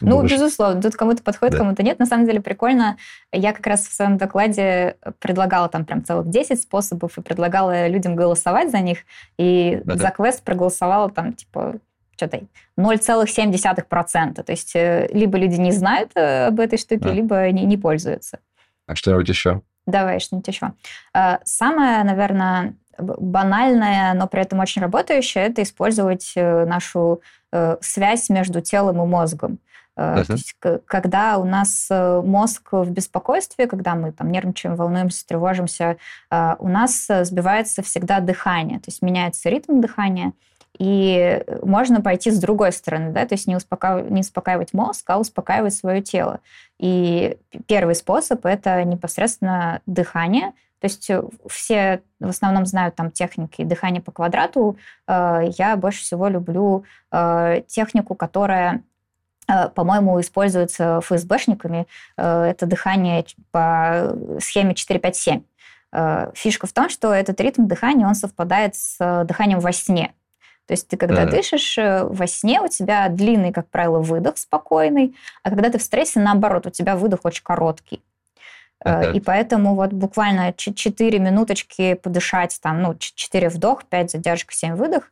ну, 0.00 0.10
Думаешь? 0.16 0.32
безусловно, 0.32 0.82
тут 0.82 0.94
кому-то 0.96 1.22
подходит, 1.22 1.52
да. 1.52 1.58
кому-то 1.58 1.82
нет. 1.82 1.98
На 1.98 2.06
самом 2.06 2.26
деле 2.26 2.40
прикольно. 2.40 2.96
Я 3.32 3.52
как 3.52 3.66
раз 3.66 3.86
в 3.86 3.92
своем 3.92 4.16
докладе 4.18 4.96
предлагала 5.18 5.68
там 5.68 5.84
прям 5.84 6.04
целых 6.04 6.28
10 6.28 6.60
способов 6.60 7.18
и 7.18 7.22
предлагала 7.22 7.88
людям 7.88 8.16
голосовать 8.16 8.70
за 8.70 8.80
них. 8.80 8.98
И 9.38 9.80
да, 9.84 9.96
за 9.96 10.10
квест 10.10 10.42
проголосовала 10.42 11.10
там 11.10 11.32
типа 11.32 11.76
что-то 12.16 12.42
0,7%. 12.78 14.42
То 14.42 14.52
есть 14.52 14.76
э, 14.76 15.08
либо 15.12 15.38
люди 15.38 15.56
не 15.60 15.72
знают 15.72 16.10
э, 16.14 16.46
об 16.46 16.60
этой 16.60 16.78
штуке, 16.78 17.04
да. 17.04 17.12
либо 17.12 17.50
не, 17.50 17.64
не 17.64 17.76
пользуются. 17.76 18.38
А 18.86 18.94
что-нибудь 18.94 19.28
еще? 19.28 19.62
Давай, 19.86 20.20
что-нибудь 20.20 20.48
еще. 20.48 20.72
Э, 21.14 21.38
самое, 21.44 22.04
наверное, 22.04 22.74
банальное, 22.98 24.14
но 24.14 24.28
при 24.28 24.42
этом 24.42 24.60
очень 24.60 24.82
работающее, 24.82 25.44
это 25.46 25.62
использовать 25.62 26.32
нашу 26.36 27.22
Э, 27.52 27.76
связь 27.82 28.30
между 28.30 28.62
телом 28.62 29.02
и 29.02 29.06
мозгом. 29.06 29.58
Uh-huh. 29.98 30.24
То 30.24 30.32
есть, 30.32 30.54
когда 30.86 31.38
у 31.38 31.44
нас 31.44 31.88
э, 31.90 32.22
мозг 32.24 32.68
в 32.72 32.90
беспокойстве, 32.90 33.66
когда 33.66 33.94
мы 33.94 34.12
там 34.12 34.30
нервничаем, 34.32 34.76
волнуемся, 34.76 35.26
тревожимся, 35.26 35.96
у 36.30 36.68
нас 36.68 37.08
сбивается 37.22 37.82
всегда 37.82 38.20
дыхание, 38.20 38.78
то 38.78 38.88
есть 38.88 39.02
меняется 39.02 39.50
ритм 39.50 39.80
дыхания, 39.80 40.32
и 40.78 41.44
можно 41.62 42.00
пойти 42.00 42.30
с 42.30 42.38
другой 42.38 42.72
стороны, 42.72 43.12
да, 43.12 43.26
то 43.26 43.34
есть 43.34 43.46
не, 43.46 43.54
успокаивать, 43.54 44.10
не 44.10 44.22
успокаивать 44.22 44.72
мозг, 44.72 45.04
а 45.10 45.18
успокаивать 45.18 45.74
свое 45.74 46.00
тело. 46.00 46.40
И 46.78 47.36
первый 47.66 47.94
способ– 47.94 48.46
это 48.46 48.82
непосредственно 48.82 49.82
дыхание, 49.84 50.54
То 50.82 50.86
есть 50.86 51.08
все 51.48 52.02
в 52.18 52.28
основном 52.28 52.66
знают 52.66 52.96
там 52.96 53.12
техники 53.12 53.62
дыхания 53.62 54.00
по 54.00 54.10
квадрату. 54.10 54.76
Я 55.06 55.76
больше 55.76 56.00
всего 56.00 56.26
люблю 56.26 56.84
технику, 57.68 58.16
которая 58.16 58.82
по-моему, 59.46 60.20
используется 60.20 61.00
ФСБшниками. 61.00 61.86
Это 62.16 62.66
дыхание 62.66 63.24
по 63.50 64.16
схеме 64.40 64.74
4-5-7. 64.74 65.42
Фишка 66.34 66.66
в 66.66 66.72
том, 66.72 66.88
что 66.88 67.12
этот 67.12 67.40
ритм 67.40 67.66
дыхания, 67.66 68.06
он 68.06 68.14
совпадает 68.14 68.74
с 68.76 69.24
дыханием 69.24 69.60
во 69.60 69.72
сне. 69.72 70.14
То 70.66 70.74
есть 70.74 70.88
ты, 70.88 70.96
когда 70.96 71.24
да. 71.24 71.30
дышишь 71.30 71.76
э, 71.76 72.04
во 72.04 72.26
сне, 72.26 72.60
у 72.60 72.68
тебя 72.68 73.08
длинный, 73.08 73.52
как 73.52 73.68
правило, 73.68 73.98
выдох 73.98 74.38
спокойный, 74.38 75.14
а 75.42 75.50
когда 75.50 75.70
ты 75.70 75.78
в 75.78 75.82
стрессе, 75.82 76.20
наоборот, 76.20 76.66
у 76.66 76.70
тебя 76.70 76.96
выдох 76.96 77.20
очень 77.24 77.42
короткий. 77.42 78.02
Uh-huh. 78.84 79.12
И 79.12 79.20
поэтому 79.20 79.74
вот 79.74 79.92
буквально 79.92 80.52
4 80.52 81.18
минуточки 81.18 81.94
подышать, 81.94 82.58
там, 82.60 82.82
ну, 82.82 82.94
4 82.98 83.48
вдох, 83.48 83.84
5 83.84 84.12
задержка, 84.12 84.54
7 84.54 84.74
выдох, 84.74 85.04
э, 85.04 85.08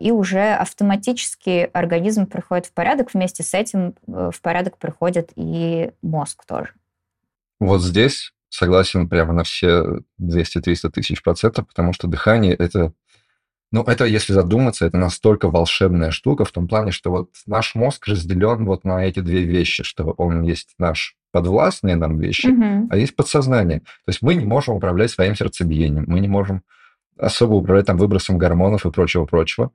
и 0.00 0.10
уже 0.10 0.54
автоматически 0.54 1.70
организм 1.72 2.26
приходит 2.26 2.66
в 2.66 2.72
порядок. 2.72 3.14
Вместе 3.14 3.42
с 3.42 3.54
этим 3.54 3.94
в 4.06 4.40
порядок 4.42 4.78
приходит 4.78 5.30
и 5.36 5.90
мозг 6.02 6.44
тоже. 6.46 6.72
Вот 7.60 7.82
здесь 7.82 8.32
согласен 8.48 9.08
прямо 9.08 9.32
на 9.32 9.44
все 9.44 10.00
200-300 10.20 10.90
тысяч 10.90 11.22
процентов, 11.22 11.66
потому 11.66 11.92
что 11.92 12.08
дыхание– 12.08 12.54
это 12.58 12.92
ну, 13.70 13.82
это, 13.82 14.06
если 14.06 14.32
задуматься, 14.32 14.86
это 14.86 14.96
настолько 14.96 15.50
волшебная 15.50 16.10
штука 16.10 16.46
в 16.46 16.52
том 16.52 16.66
плане, 16.66 16.90
что 16.90 17.10
вот 17.10 17.30
наш 17.46 17.74
мозг 17.74 18.06
разделен 18.06 18.64
вот 18.64 18.84
на 18.84 19.04
эти 19.04 19.20
две 19.20 19.42
вещи, 19.42 19.82
что 19.82 20.04
он 20.12 20.42
есть 20.42 20.74
наш 20.78 21.16
подвластные 21.32 21.96
нам 21.96 22.18
вещи, 22.18 22.46
mm-hmm. 22.46 22.86
а 22.90 22.96
есть 22.96 23.14
подсознание. 23.14 23.80
То 23.80 24.08
есть 24.08 24.22
мы 24.22 24.34
не 24.34 24.46
можем 24.46 24.76
управлять 24.76 25.10
своим 25.10 25.34
сердцебиением, 25.34 26.04
мы 26.06 26.20
не 26.20 26.28
можем 26.28 26.62
особо 27.18 27.54
управлять 27.54 27.86
там 27.86 27.96
выбросом 27.96 28.38
гормонов 28.38 28.86
и 28.86 28.90
прочего-прочего. 28.90 29.72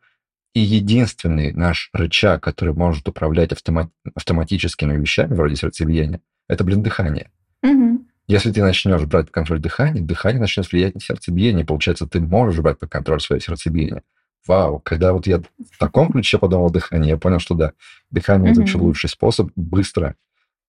И 0.53 0.59
единственный 0.59 1.51
наш 1.51 1.89
рычаг, 1.93 2.43
который 2.43 2.73
может 2.73 3.07
управлять 3.07 3.51
автомат- 3.51 3.91
автоматическими 4.13 4.95
вещами, 4.95 5.33
вроде 5.33 5.55
сердцебиения, 5.55 6.21
это, 6.47 6.63
блин, 6.63 6.83
дыхание. 6.83 7.31
Mm-hmm. 7.65 8.05
Если 8.27 8.51
ты 8.51 8.61
начнешь 8.61 9.03
брать 9.05 9.25
под 9.25 9.33
контроль 9.33 9.59
дыхание, 9.59 10.03
дыхание 10.03 10.39
начнет 10.39 10.71
влиять 10.71 10.95
на 10.95 11.01
сердцебиение. 11.01 11.65
Получается, 11.65 12.07
ты 12.07 12.19
можешь 12.19 12.61
брать 12.61 12.79
под 12.79 12.89
контроль 12.89 13.19
свое 13.19 13.41
сердцебиение. 13.41 14.03
Вау, 14.45 14.79
когда 14.79 15.13
вот 15.13 15.25
я 15.25 15.39
в 15.39 15.77
таком 15.79 16.11
ключе 16.11 16.37
подумал 16.37 16.69
дыхание, 16.69 17.11
я 17.11 17.17
понял, 17.17 17.39
что 17.39 17.55
да, 17.55 17.73
дыхание 18.11 18.49
mm-hmm. 18.49 18.51
это 18.51 18.59
вообще 18.61 18.77
лучший 18.77 19.09
способ 19.09 19.51
быстро 19.55 20.15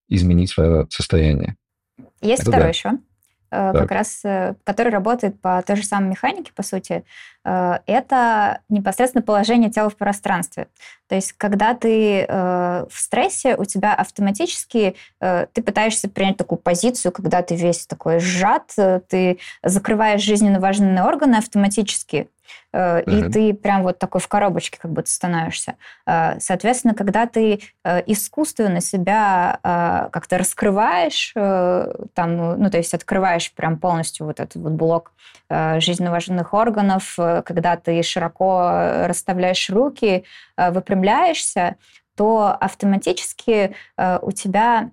изменить 0.08 0.50
свое 0.50 0.86
состояние. 0.90 1.56
Есть 2.20 2.42
это 2.42 2.52
второй 2.52 2.64
да. 2.64 2.68
еще. 2.68 2.90
Э, 3.54 3.72
так. 3.72 3.82
как 3.82 3.90
раз, 3.92 4.20
э, 4.24 4.54
который 4.64 4.92
работает 4.92 5.40
по 5.40 5.62
той 5.62 5.76
же 5.76 5.84
самой 5.84 6.10
механике, 6.10 6.52
по 6.52 6.64
сути, 6.64 7.04
это 7.44 8.60
непосредственно 8.68 9.22
положение 9.22 9.70
тела 9.70 9.90
в 9.90 9.96
пространстве. 9.96 10.68
То 11.08 11.14
есть, 11.14 11.32
когда 11.34 11.74
ты 11.74 12.26
в 12.28 12.92
стрессе, 12.92 13.54
у 13.56 13.64
тебя 13.64 13.94
автоматически 13.94 14.96
ты 15.20 15.62
пытаешься 15.62 16.08
принять 16.08 16.38
такую 16.38 16.58
позицию, 16.58 17.12
когда 17.12 17.42
ты 17.42 17.54
весь 17.54 17.86
такой 17.86 18.18
сжат, 18.18 18.74
ты 19.08 19.38
закрываешь 19.62 20.22
жизненно 20.22 20.58
важные 20.58 21.02
органы 21.02 21.36
автоматически, 21.36 22.28
Э, 22.74 23.02
и 23.02 23.10
uh-huh. 23.10 23.30
ты 23.30 23.54
прям 23.54 23.82
вот 23.84 23.98
такой 23.98 24.20
в 24.20 24.28
коробочке 24.28 24.78
как 24.80 24.90
будто 24.90 25.10
становишься. 25.10 25.76
Э, 26.06 26.38
соответственно, 26.40 26.94
когда 26.94 27.26
ты 27.26 27.60
э, 27.84 28.02
искусственно 28.06 28.80
себя 28.80 29.58
как-то 30.12 30.38
раскрываешь, 30.38 31.32
там, 31.34 32.60
ну, 32.60 32.70
то 32.70 32.76
есть 32.76 32.94
открываешь 32.94 33.52
прям 33.52 33.78
полностью 33.78 34.26
вот 34.26 34.40
этот 34.40 34.56
вот 34.56 34.72
блок 34.72 35.12
жизненно 35.50 36.10
важных 36.10 36.54
органов, 36.54 37.16
когда 37.42 37.76
ты 37.76 38.02
широко 38.02 39.06
расставляешь 39.06 39.70
руки, 39.70 40.24
выпрямляешься, 40.56 41.76
то 42.16 42.56
автоматически 42.60 43.74
у 44.22 44.30
тебя 44.32 44.90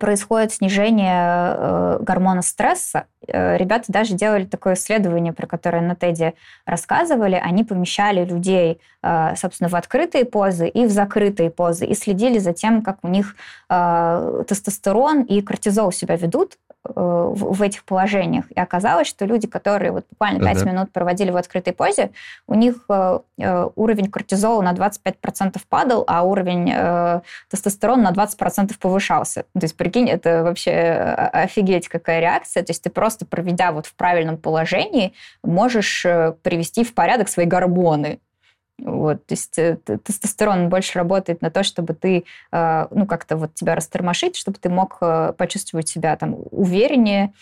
происходит 0.00 0.52
снижение 0.52 1.54
э, 1.56 1.98
гормона 2.00 2.42
стресса. 2.42 3.04
Э, 3.26 3.56
ребята 3.56 3.84
даже 3.88 4.14
делали 4.14 4.44
такое 4.44 4.74
исследование, 4.74 5.32
про 5.32 5.46
которое 5.46 5.82
на 5.82 5.94
Теди 5.94 6.34
рассказывали. 6.66 7.36
Они 7.36 7.62
помещали 7.62 8.24
людей, 8.24 8.80
э, 9.02 9.36
собственно, 9.36 9.68
в 9.68 9.76
открытые 9.76 10.24
позы 10.24 10.68
и 10.68 10.84
в 10.84 10.90
закрытые 10.90 11.50
позы 11.50 11.86
и 11.86 11.94
следили 11.94 12.38
за 12.38 12.52
тем, 12.52 12.82
как 12.82 12.98
у 13.02 13.08
них 13.08 13.36
тестостерон 13.68 15.22
и 15.22 15.42
кортизол 15.42 15.92
себя 15.92 16.16
ведут 16.16 16.58
в 16.94 17.62
этих 17.62 17.84
положениях. 17.84 18.50
И 18.50 18.58
оказалось, 18.58 19.06
что 19.06 19.24
люди, 19.24 19.46
которые 19.46 19.92
вот 19.92 20.04
буквально 20.10 20.40
5 20.40 20.56
uh-huh. 20.56 20.66
минут 20.66 20.92
проводили 20.92 21.30
в 21.30 21.36
открытой 21.36 21.72
позе, 21.72 22.10
у 22.46 22.54
них 22.54 22.86
уровень 23.38 24.10
кортизола 24.10 24.62
на 24.62 24.72
25% 24.72 25.60
падал, 25.68 26.04
а 26.06 26.22
уровень 26.22 27.22
тестостерона 27.50 28.10
на 28.10 28.12
20% 28.12 28.74
повышался. 28.78 29.42
То 29.52 29.62
есть, 29.62 29.76
прикинь, 29.76 30.08
это 30.08 30.42
вообще 30.42 30.72
офигеть 31.32 31.88
какая 31.88 32.20
реакция. 32.20 32.62
То 32.62 32.70
есть 32.70 32.82
ты 32.82 32.90
просто, 32.90 33.26
проведя 33.26 33.72
вот 33.72 33.86
в 33.86 33.94
правильном 33.94 34.36
положении, 34.36 35.12
можешь 35.42 36.04
э, 36.04 36.32
привести 36.42 36.84
в 36.84 36.94
порядок 36.94 37.28
свои 37.28 37.46
гормоны. 37.46 38.20
Вот, 38.78 39.26
то 39.26 39.32
есть 39.32 39.58
э, 39.58 39.76
тестостерон 39.76 40.68
больше 40.68 40.98
работает 40.98 41.42
на 41.42 41.50
то, 41.50 41.62
чтобы 41.62 41.94
ты, 41.94 42.24
э, 42.52 42.86
ну, 42.90 43.06
как-то 43.06 43.36
вот 43.36 43.54
тебя 43.54 43.74
растормошить, 43.74 44.36
чтобы 44.36 44.58
ты 44.58 44.68
мог 44.68 45.00
почувствовать 45.36 45.88
себя 45.88 46.16
там 46.16 46.36
увереннее, 46.50 47.32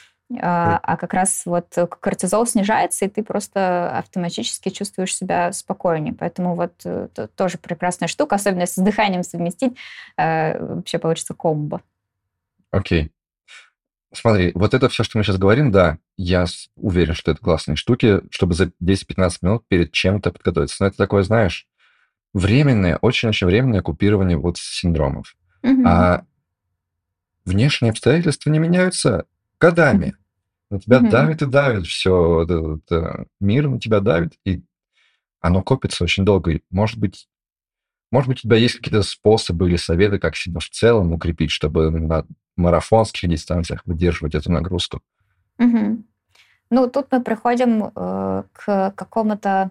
а, 0.41 0.81
а 0.83 0.97
как 0.97 1.15
раз 1.15 1.43
вот 1.45 1.73
кортизол 2.01 2.47
снижается, 2.47 3.05
и 3.05 3.09
ты 3.09 3.23
просто 3.23 3.97
автоматически 3.97 4.71
чувствуешь 4.71 5.15
себя 5.15 5.53
спокойнее. 5.53 6.15
Поэтому 6.15 6.57
вот 6.57 6.85
это 6.85 7.29
тоже 7.29 7.59
прекрасная 7.59 8.09
штука, 8.09 8.35
особенно 8.35 8.63
если 8.63 8.81
с 8.81 8.85
дыханием 8.85 9.23
совместить, 9.23 9.77
вообще 10.17 10.99
получится 10.99 11.35
комбо. 11.35 11.81
Окей. 12.73 13.13
Смотри, 14.17 14.53
вот 14.55 14.73
это 14.73 14.89
все, 14.89 15.05
что 15.05 15.19
мы 15.19 15.25
сейчас 15.25 15.37
говорим, 15.37 15.71
да, 15.71 15.99
я 16.17 16.47
уверен, 16.77 17.15
что 17.15 17.33
это 17.33 17.41
классные 17.41 17.77
штуки, 17.77 18.23
чтобы 18.31 18.55
за 18.55 18.73
10-15 18.83 19.39
минут 19.43 19.65
перед 19.69 19.93
чем-то 19.93 20.33
подготовиться. 20.33 20.77
Но 20.81 20.87
это 20.87 20.97
такое, 20.97 21.23
знаешь, 21.23 21.67
временное, 22.33 22.97
очень-очень 22.97 23.47
временное 23.47 23.83
купирование 23.83 24.39
вот 24.39 24.57
синдромов. 24.57 25.37
Угу. 25.63 25.83
А 25.87 26.25
внешние 27.45 27.91
обстоятельства 27.91 28.49
не 28.49 28.59
меняются 28.59 29.27
годами. 29.61 30.17
На 30.71 30.81
тебя 30.81 30.99
угу. 30.99 31.11
давит 31.11 31.43
и 31.43 31.47
давит 31.47 31.87
все, 31.87 32.43
это, 32.43 32.81
это, 32.85 33.27
мир 33.39 33.69
на 33.69 33.79
тебя 33.79 34.01
давит, 34.01 34.33
и 34.47 34.63
оно 35.41 35.63
копится 35.63 36.05
очень 36.05 36.25
долго. 36.25 36.53
И, 36.53 36.63
может 36.71 36.99
быть, 36.99 37.29
может 38.11 38.29
быть, 38.29 38.39
у 38.39 38.43
тебя 38.43 38.57
есть 38.57 38.77
какие-то 38.77 39.03
способы 39.03 39.69
или 39.69 39.77
советы, 39.77 40.19
как 40.19 40.37
себя 40.37 40.61
в 40.61 40.69
целом 40.71 41.13
укрепить, 41.13 41.51
чтобы 41.51 41.91
на 41.91 42.25
марафонских 42.57 43.29
дистанциях 43.29 43.83
выдерживать 43.85 44.35
эту 44.35 44.53
нагрузку? 44.53 45.01
Угу. 45.59 46.03
Ну, 46.71 46.91
тут 46.91 47.07
мы 47.11 47.23
приходим 47.23 47.93
э, 47.95 48.43
к 48.53 48.93
какому-то 48.97 49.71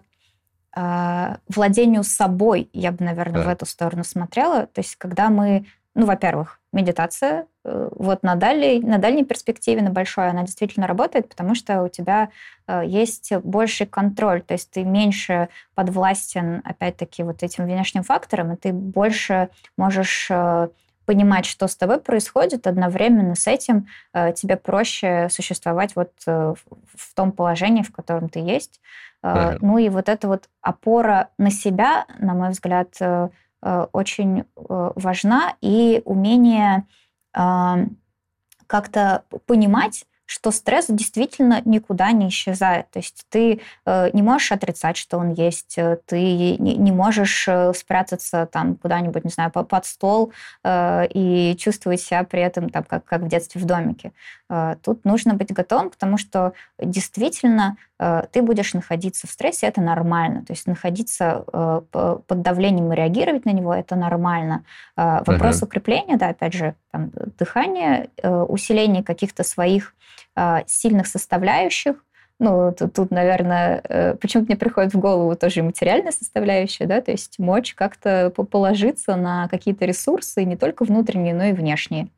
э, 0.74 1.36
владению 1.48 2.04
собой, 2.04 2.70
я 2.72 2.92
бы, 2.92 3.04
наверное, 3.04 3.42
да. 3.42 3.48
в 3.48 3.52
эту 3.52 3.66
сторону 3.66 4.04
смотрела. 4.04 4.66
То 4.66 4.80
есть, 4.80 4.96
когда 4.96 5.28
мы, 5.28 5.66
ну, 5.94 6.06
во-первых, 6.06 6.60
медитация, 6.72 7.46
э, 7.64 7.88
вот 7.92 8.22
на 8.22 8.34
дальней, 8.34 8.80
на 8.80 8.98
дальней 8.98 9.24
перспективе, 9.24 9.82
на 9.82 9.90
большой, 9.90 10.28
она 10.28 10.42
действительно 10.42 10.86
работает, 10.86 11.28
потому 11.28 11.54
что 11.54 11.82
у 11.82 11.88
тебя 11.88 12.30
э, 12.66 12.82
есть 12.86 13.32
больший 13.32 13.86
контроль, 13.86 14.42
то 14.42 14.54
есть 14.54 14.70
ты 14.70 14.84
меньше 14.84 15.48
подвластен, 15.74 16.62
опять-таки, 16.64 17.22
вот 17.22 17.42
этим 17.42 17.64
внешним 17.64 18.04
факторам, 18.04 18.52
и 18.52 18.56
ты 18.56 18.72
больше 18.72 19.50
можешь 19.76 20.28
э, 20.30 20.68
понимать, 21.06 21.46
что 21.46 21.68
с 21.68 21.76
тобой 21.76 21.98
происходит, 21.98 22.66
одновременно 22.66 23.34
с 23.34 23.46
этим 23.46 23.86
э, 24.12 24.32
тебе 24.32 24.56
проще 24.56 25.28
существовать 25.30 25.96
вот 25.96 26.12
э, 26.26 26.54
в 26.94 27.14
том 27.14 27.32
положении, 27.32 27.82
в 27.82 27.92
котором 27.92 28.28
ты 28.28 28.40
есть. 28.40 28.80
Э, 29.22 29.56
ну 29.60 29.78
и 29.78 29.88
вот 29.88 30.08
эта 30.08 30.28
вот 30.28 30.48
опора 30.60 31.30
на 31.38 31.50
себя, 31.50 32.06
на 32.18 32.34
мой 32.34 32.50
взгляд, 32.50 32.98
очень 33.92 34.44
важна, 34.54 35.54
и 35.62 36.02
умение 36.04 36.84
как-то 37.32 39.24
понимать, 39.46 40.04
что 40.26 40.50
стресс 40.50 40.86
действительно 40.88 41.62
никуда 41.64 42.10
не 42.12 42.28
исчезает. 42.28 42.90
То 42.90 42.98
есть 42.98 43.24
ты 43.30 43.60
э, 43.86 44.10
не 44.12 44.22
можешь 44.22 44.52
отрицать, 44.52 44.96
что 44.96 45.18
он 45.18 45.32
есть, 45.32 45.78
э, 45.78 45.98
ты 46.04 46.56
не, 46.58 46.92
можешь 46.92 47.46
э, 47.48 47.72
спрятаться 47.74 48.46
там 48.46 48.74
куда-нибудь, 48.76 49.24
не 49.24 49.30
знаю, 49.30 49.50
под 49.50 49.86
стол 49.86 50.32
и 50.66 51.56
чувствовать 51.58 52.00
себя 52.00 52.24
при 52.24 52.40
этом 52.40 52.68
там, 52.70 52.82
как, 52.82 53.04
как 53.04 53.22
в 53.22 53.28
детстве 53.28 53.60
в 53.60 53.64
домике. 53.64 54.12
Тут 54.82 55.04
нужно 55.04 55.34
быть 55.34 55.52
готовым, 55.52 55.90
потому 55.90 56.18
что 56.18 56.52
действительно 56.78 57.76
ты 57.98 58.42
будешь 58.42 58.74
находиться 58.74 59.26
в 59.26 59.30
стрессе, 59.30 59.66
это 59.66 59.80
нормально. 59.80 60.44
То 60.44 60.52
есть 60.52 60.66
находиться 60.66 61.44
э, 61.52 61.80
под 61.90 62.42
давлением 62.42 62.92
и 62.92 62.96
реагировать 62.96 63.46
на 63.46 63.50
него, 63.50 63.74
это 63.74 63.96
нормально. 63.96 64.64
Э, 64.96 65.22
вопрос 65.26 65.62
uh-huh. 65.62 65.64
укрепления, 65.64 66.16
да, 66.16 66.28
опять 66.28 66.52
же, 66.52 66.74
там, 66.92 67.10
дыхание, 67.38 68.10
усиление 68.22 69.02
каких-то 69.02 69.44
своих 69.44 69.94
сильных 70.66 71.06
составляющих, 71.06 71.96
ну, 72.38 72.74
тут, 72.78 72.92
тут, 72.92 73.10
наверное, 73.10 74.16
почему-то 74.20 74.48
мне 74.48 74.56
приходит 74.56 74.92
в 74.92 74.98
голову 74.98 75.34
тоже 75.36 75.62
материальная 75.62 76.12
составляющая, 76.12 76.84
да, 76.84 77.00
то 77.00 77.10
есть 77.10 77.38
мочь 77.38 77.74
как-то 77.74 78.30
положиться 78.30 79.16
на 79.16 79.48
какие-то 79.48 79.86
ресурсы, 79.86 80.44
не 80.44 80.56
только 80.56 80.84
внутренние, 80.84 81.34
но 81.34 81.44
и 81.44 81.52
внешние. 81.52 82.08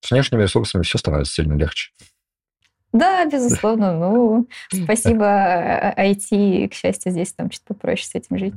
С 0.00 0.10
внешними 0.10 0.42
ресурсами 0.42 0.82
все 0.82 0.98
становится 0.98 1.32
сильно 1.32 1.54
легче. 1.54 1.92
Да, 2.92 3.24
безусловно. 3.24 3.98
Ну, 3.98 4.48
спасибо 4.72 5.24
IT, 5.96 6.68
к 6.68 6.74
счастью, 6.74 7.12
здесь 7.12 7.32
там 7.32 7.48
чуть 7.48 7.62
попроще 7.62 8.06
с 8.06 8.14
этим 8.14 8.38
жить. 8.38 8.54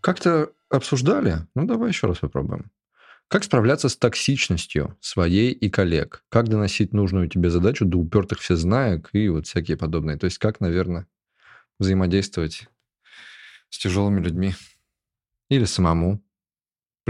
Как-то 0.00 0.50
обсуждали? 0.70 1.46
Ну, 1.54 1.66
давай 1.66 1.90
еще 1.90 2.06
раз 2.06 2.18
попробуем. 2.18 2.70
Как 3.28 3.44
справляться 3.44 3.88
с 3.88 3.96
токсичностью 3.96 4.96
своей 5.00 5.52
и 5.52 5.70
коллег? 5.70 6.24
Как 6.30 6.48
доносить 6.48 6.92
нужную 6.92 7.28
тебе 7.28 7.50
задачу 7.50 7.84
до 7.84 7.98
упертых 7.98 8.40
все 8.40 8.56
знаек 8.56 9.10
и 9.12 9.28
вот 9.28 9.46
всякие 9.46 9.76
подобные? 9.76 10.16
То 10.16 10.24
есть 10.24 10.38
как, 10.38 10.58
наверное, 10.60 11.06
взаимодействовать 11.78 12.66
с 13.68 13.78
тяжелыми 13.78 14.20
людьми? 14.20 14.54
Или 15.48 15.64
самому? 15.64 16.20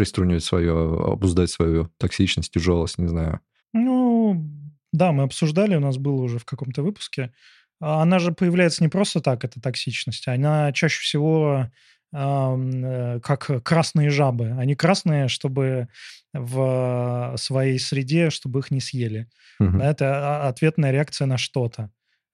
Приструнивать 0.00 0.42
свою, 0.42 1.12
обуздать 1.12 1.50
свою 1.50 1.90
токсичность, 1.98 2.50
тяжелость, 2.50 2.96
не 2.96 3.06
знаю. 3.06 3.40
Ну, 3.74 4.50
да, 4.94 5.12
мы 5.12 5.24
обсуждали, 5.24 5.76
у 5.76 5.80
нас 5.80 5.98
было 5.98 6.22
уже 6.22 6.38
в 6.38 6.46
каком-то 6.46 6.82
выпуске. 6.82 7.34
А 7.82 8.00
она 8.00 8.18
же 8.18 8.32
появляется 8.32 8.82
не 8.82 8.88
просто 8.88 9.20
так, 9.20 9.44
эта 9.44 9.60
токсичность. 9.60 10.26
Она 10.26 10.72
чаще 10.72 11.02
всего 11.02 11.66
э, 12.14 13.20
как 13.22 13.62
красные 13.62 14.08
жабы. 14.08 14.56
Они 14.58 14.74
красные, 14.74 15.28
чтобы 15.28 15.88
в 16.32 17.34
своей 17.36 17.78
среде, 17.78 18.30
чтобы 18.30 18.60
их 18.60 18.70
не 18.70 18.80
съели. 18.80 19.28
Угу. 19.60 19.80
Это 19.80 20.48
ответная 20.48 20.92
реакция 20.92 21.26
на 21.26 21.36
что-то. 21.36 21.90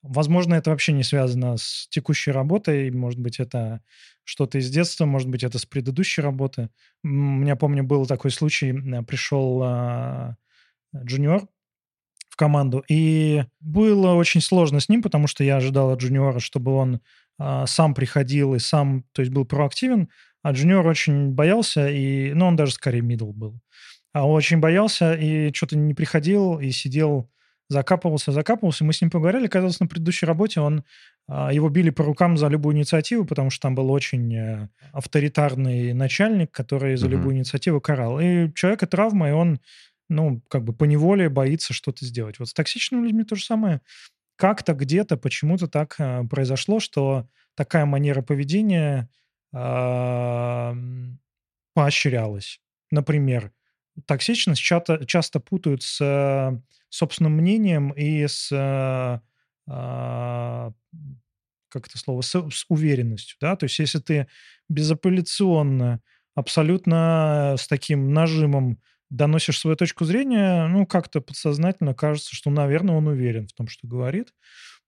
Возможно, 0.08 0.54
это 0.54 0.70
вообще 0.70 0.92
не 0.92 1.02
связано 1.02 1.56
с 1.56 1.88
текущей 1.90 2.30
работой. 2.30 2.90
Может 2.90 3.20
быть, 3.20 3.40
это 3.40 3.80
что-то 4.24 4.58
из 4.58 4.70
детства, 4.70 5.04
может 5.06 5.28
быть, 5.28 5.44
это 5.44 5.58
с 5.58 5.66
предыдущей 5.66 6.22
работы. 6.22 6.70
У 7.04 7.08
меня, 7.08 7.56
помню, 7.56 7.84
был 7.84 8.06
такой 8.06 8.30
случай. 8.30 8.72
Пришел 9.02 9.60
а, 9.62 10.36
джуниор 10.96 11.48
в 12.28 12.36
команду, 12.36 12.84
и 12.88 13.44
было 13.60 14.12
очень 14.12 14.40
сложно 14.40 14.80
с 14.80 14.88
ним, 14.88 15.02
потому 15.02 15.26
что 15.26 15.44
я 15.44 15.56
ожидал 15.56 15.90
от 15.90 16.00
джуниора, 16.00 16.38
чтобы 16.38 16.72
он 16.72 17.00
а, 17.38 17.66
сам 17.66 17.94
приходил 17.94 18.54
и 18.54 18.58
сам, 18.58 19.04
то 19.12 19.22
есть 19.22 19.32
был 19.32 19.44
проактивен, 19.44 20.08
а 20.42 20.52
джуниор 20.52 20.86
очень 20.86 21.30
боялся, 21.30 21.88
и, 21.88 22.32
ну, 22.34 22.46
он 22.46 22.56
даже 22.56 22.72
скорее 22.72 23.00
мидл 23.00 23.32
был. 23.32 23.60
А 24.12 24.26
очень 24.26 24.58
боялся 24.58 25.14
и 25.14 25.52
что-то 25.52 25.76
не 25.76 25.92
приходил, 25.92 26.58
и 26.58 26.70
сидел 26.70 27.30
закапывался, 27.68 28.32
закапывался. 28.32 28.84
Мы 28.84 28.92
с 28.92 29.00
ним 29.00 29.10
поговорили, 29.10 29.46
казалось, 29.46 29.80
на 29.80 29.86
предыдущей 29.86 30.26
работе 30.26 30.60
он 30.60 30.84
а, 31.28 31.52
его 31.52 31.68
били 31.68 31.90
по 31.90 32.04
рукам 32.04 32.36
за 32.36 32.48
любую 32.48 32.76
инициативу, 32.76 33.24
потому 33.24 33.50
что 33.50 33.62
там 33.62 33.74
был 33.74 33.90
очень 33.90 34.34
э, 34.34 34.68
авторитарный 34.92 35.92
начальник, 35.92 36.52
который 36.52 36.96
за 36.96 37.08
любую 37.08 37.36
инициативу 37.36 37.80
карал. 37.80 38.20
И 38.20 38.52
человека 38.54 38.86
травма, 38.86 39.30
и 39.30 39.32
он, 39.32 39.60
ну, 40.08 40.40
как 40.48 40.62
бы 40.62 40.72
по 40.72 40.84
неволе 40.84 41.28
боится 41.28 41.72
что-то 41.72 42.04
сделать. 42.04 42.38
Вот 42.38 42.48
с 42.48 42.54
токсичными 42.54 43.04
людьми 43.04 43.24
то 43.24 43.34
же 43.34 43.44
самое. 43.44 43.80
Как-то 44.36 44.74
где-то 44.74 45.16
почему-то 45.16 45.66
так 45.66 45.96
э, 45.98 46.24
произошло, 46.28 46.78
что 46.78 47.28
такая 47.56 47.86
манера 47.86 48.22
поведения 48.22 49.08
э, 49.52 50.74
поощрялась. 51.74 52.60
Например, 52.92 53.50
токсичность 54.06 54.62
часто, 54.62 55.04
часто 55.06 55.40
путают 55.40 55.82
с 55.82 55.98
собственным 56.88 57.32
мнением 57.32 57.90
и 57.90 58.26
с, 58.26 58.50
э, 58.52 59.20
а, 59.68 60.72
как 61.68 61.88
это 61.88 61.98
слово, 61.98 62.20
с, 62.22 62.30
с 62.30 62.64
уверенностью, 62.68 63.36
да, 63.40 63.56
то 63.56 63.64
есть 63.64 63.78
если 63.78 63.98
ты 63.98 64.28
безапелляционно, 64.68 66.00
абсолютно 66.34 67.56
с 67.58 67.66
таким 67.66 68.12
нажимом 68.12 68.78
доносишь 69.10 69.58
свою 69.58 69.76
точку 69.76 70.04
зрения, 70.04 70.66
ну, 70.66 70.86
как-то 70.86 71.20
подсознательно 71.20 71.94
кажется, 71.94 72.34
что, 72.34 72.50
наверное, 72.50 72.96
он 72.96 73.06
уверен 73.06 73.46
в 73.46 73.52
том, 73.52 73.68
что 73.68 73.86
говорит. 73.86 74.32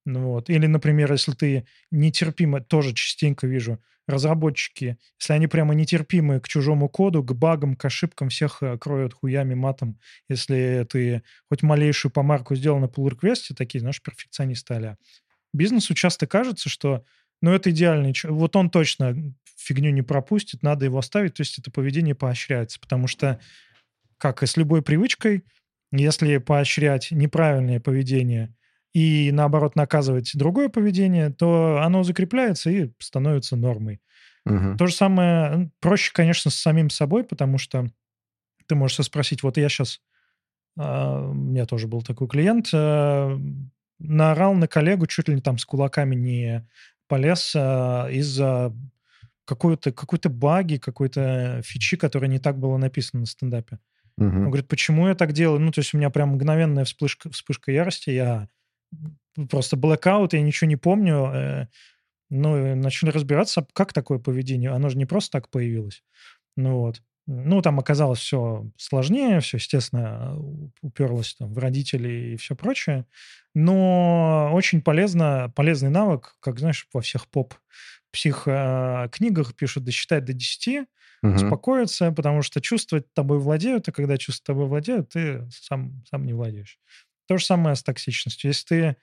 Ну 0.08 0.22
вот. 0.22 0.48
Или, 0.48 0.66
например, 0.66 1.12
если 1.12 1.32
ты 1.32 1.66
нетерпимо, 1.90 2.62
тоже 2.62 2.94
частенько 2.94 3.46
вижу, 3.46 3.78
разработчики, 4.06 4.96
если 5.20 5.34
они 5.34 5.48
прямо 5.48 5.74
нетерпимы 5.74 6.40
к 6.40 6.48
чужому 6.48 6.88
коду, 6.88 7.22
к 7.22 7.34
багам, 7.34 7.76
к 7.76 7.84
ошибкам, 7.84 8.30
всех 8.30 8.62
э, 8.62 8.78
кроют 8.78 9.12
хуями, 9.12 9.52
матом. 9.52 10.00
Если 10.30 10.86
ты 10.88 11.22
хоть 11.50 11.62
малейшую 11.62 12.10
помарку 12.10 12.56
сделал 12.56 12.78
на 12.78 12.86
pull 12.86 13.10
реквесте 13.10 13.54
такие, 13.54 13.80
знаешь, 13.80 14.00
перфекционисты 14.00 14.74
а 14.74 14.96
Бизнесу 15.52 15.92
часто 15.92 16.26
кажется, 16.26 16.70
что 16.70 17.04
ну, 17.42 17.52
это 17.52 17.70
идеальный 17.70 18.14
Вот 18.24 18.56
он 18.56 18.70
точно 18.70 19.14
фигню 19.56 19.90
не 19.90 20.02
пропустит, 20.02 20.62
надо 20.62 20.86
его 20.86 20.98
оставить. 20.98 21.34
То 21.34 21.42
есть 21.42 21.58
это 21.58 21.70
поведение 21.70 22.14
поощряется. 22.14 22.80
Потому 22.80 23.08
что, 23.08 23.38
как 24.16 24.42
и 24.42 24.46
с 24.46 24.56
любой 24.56 24.80
привычкой, 24.80 25.44
если 25.92 26.38
поощрять 26.38 27.10
неправильное 27.10 27.78
поведение 27.78 28.54
и, 28.92 29.30
наоборот, 29.32 29.76
наказывать 29.76 30.32
другое 30.34 30.68
поведение, 30.68 31.30
то 31.30 31.80
оно 31.82 32.02
закрепляется 32.02 32.70
и 32.70 32.90
становится 32.98 33.56
нормой. 33.56 34.00
Угу. 34.46 34.76
То 34.78 34.86
же 34.86 34.94
самое, 34.94 35.70
проще, 35.80 36.12
конечно, 36.12 36.50
с 36.50 36.54
самим 36.54 36.90
собой, 36.90 37.24
потому 37.24 37.58
что 37.58 37.86
ты 38.66 38.74
можешь 38.74 39.04
спросить, 39.04 39.42
вот 39.42 39.56
я 39.56 39.68
сейчас, 39.68 40.00
а, 40.78 41.28
у 41.28 41.34
меня 41.34 41.66
тоже 41.66 41.86
был 41.86 42.02
такой 42.02 42.28
клиент, 42.28 42.68
э, 42.72 43.38
наорал 43.98 44.54
на 44.54 44.68
коллегу, 44.68 45.06
чуть 45.06 45.28
ли 45.28 45.34
не 45.34 45.40
там 45.40 45.58
с 45.58 45.64
кулаками 45.64 46.14
не 46.14 46.66
полез 47.08 47.52
а, 47.56 48.08
из-за 48.10 48.74
какой-то 49.44 49.92
какой 49.92 50.18
баги, 50.24 50.76
какой-то 50.76 51.62
фичи, 51.64 51.96
которая 51.96 52.30
не 52.30 52.38
так 52.38 52.58
было 52.58 52.76
написано 52.76 53.20
на 53.20 53.26
стендапе. 53.26 53.78
Угу. 54.18 54.26
Он 54.26 54.44
говорит, 54.46 54.68
почему 54.68 55.08
я 55.08 55.14
так 55.14 55.32
делаю? 55.32 55.60
Ну, 55.60 55.72
то 55.72 55.80
есть 55.80 55.94
у 55.94 55.96
меня 55.96 56.10
прям 56.10 56.30
мгновенная 56.30 56.84
вспышка, 56.84 57.30
вспышка 57.30 57.72
ярости, 57.72 58.10
я 58.10 58.48
просто 59.50 59.76
блэкаут, 59.76 60.32
я 60.32 60.40
ничего 60.40 60.68
не 60.68 60.76
помню. 60.76 61.30
Э, 61.32 61.66
ну, 62.30 62.76
начали 62.76 63.10
разбираться, 63.10 63.66
как 63.72 63.92
такое 63.92 64.18
поведение. 64.18 64.70
Оно 64.70 64.88
же 64.88 64.98
не 64.98 65.06
просто 65.06 65.38
так 65.38 65.48
появилось. 65.48 66.02
Ну 66.56 66.78
вот. 66.78 67.02
Ну, 67.30 67.60
там 67.60 67.78
оказалось 67.78 68.20
все 68.20 68.64
сложнее, 68.78 69.40
все, 69.40 69.58
естественно, 69.58 70.34
уперлось 70.80 71.34
там 71.34 71.52
в 71.52 71.58
родителей 71.58 72.32
и 72.32 72.36
все 72.36 72.56
прочее. 72.56 73.04
Но 73.54 74.48
очень 74.54 74.80
полезно, 74.80 75.52
полезный 75.54 75.90
навык, 75.90 76.36
как, 76.40 76.58
знаешь, 76.58 76.88
во 76.90 77.02
всех 77.02 77.28
поп-псих-книгах 77.28 79.54
пишут, 79.56 79.84
досчитать 79.84 80.24
до 80.24 80.32
10, 80.32 80.86
угу. 81.22 81.34
успокоиться, 81.34 82.12
потому 82.12 82.40
что 82.40 82.62
чувства 82.62 83.00
тобой 83.00 83.40
владеют, 83.40 83.86
а 83.88 83.92
когда 83.92 84.16
чувства 84.16 84.54
тобой 84.54 84.66
владеют, 84.66 85.10
ты 85.10 85.46
сам, 85.50 86.02
сам 86.10 86.24
не 86.24 86.32
владеешь. 86.32 86.78
То 87.28 87.36
же 87.36 87.44
самое 87.44 87.76
с 87.76 87.82
токсичностью. 87.82 88.48
Если 88.48 88.66
ты 88.66 88.96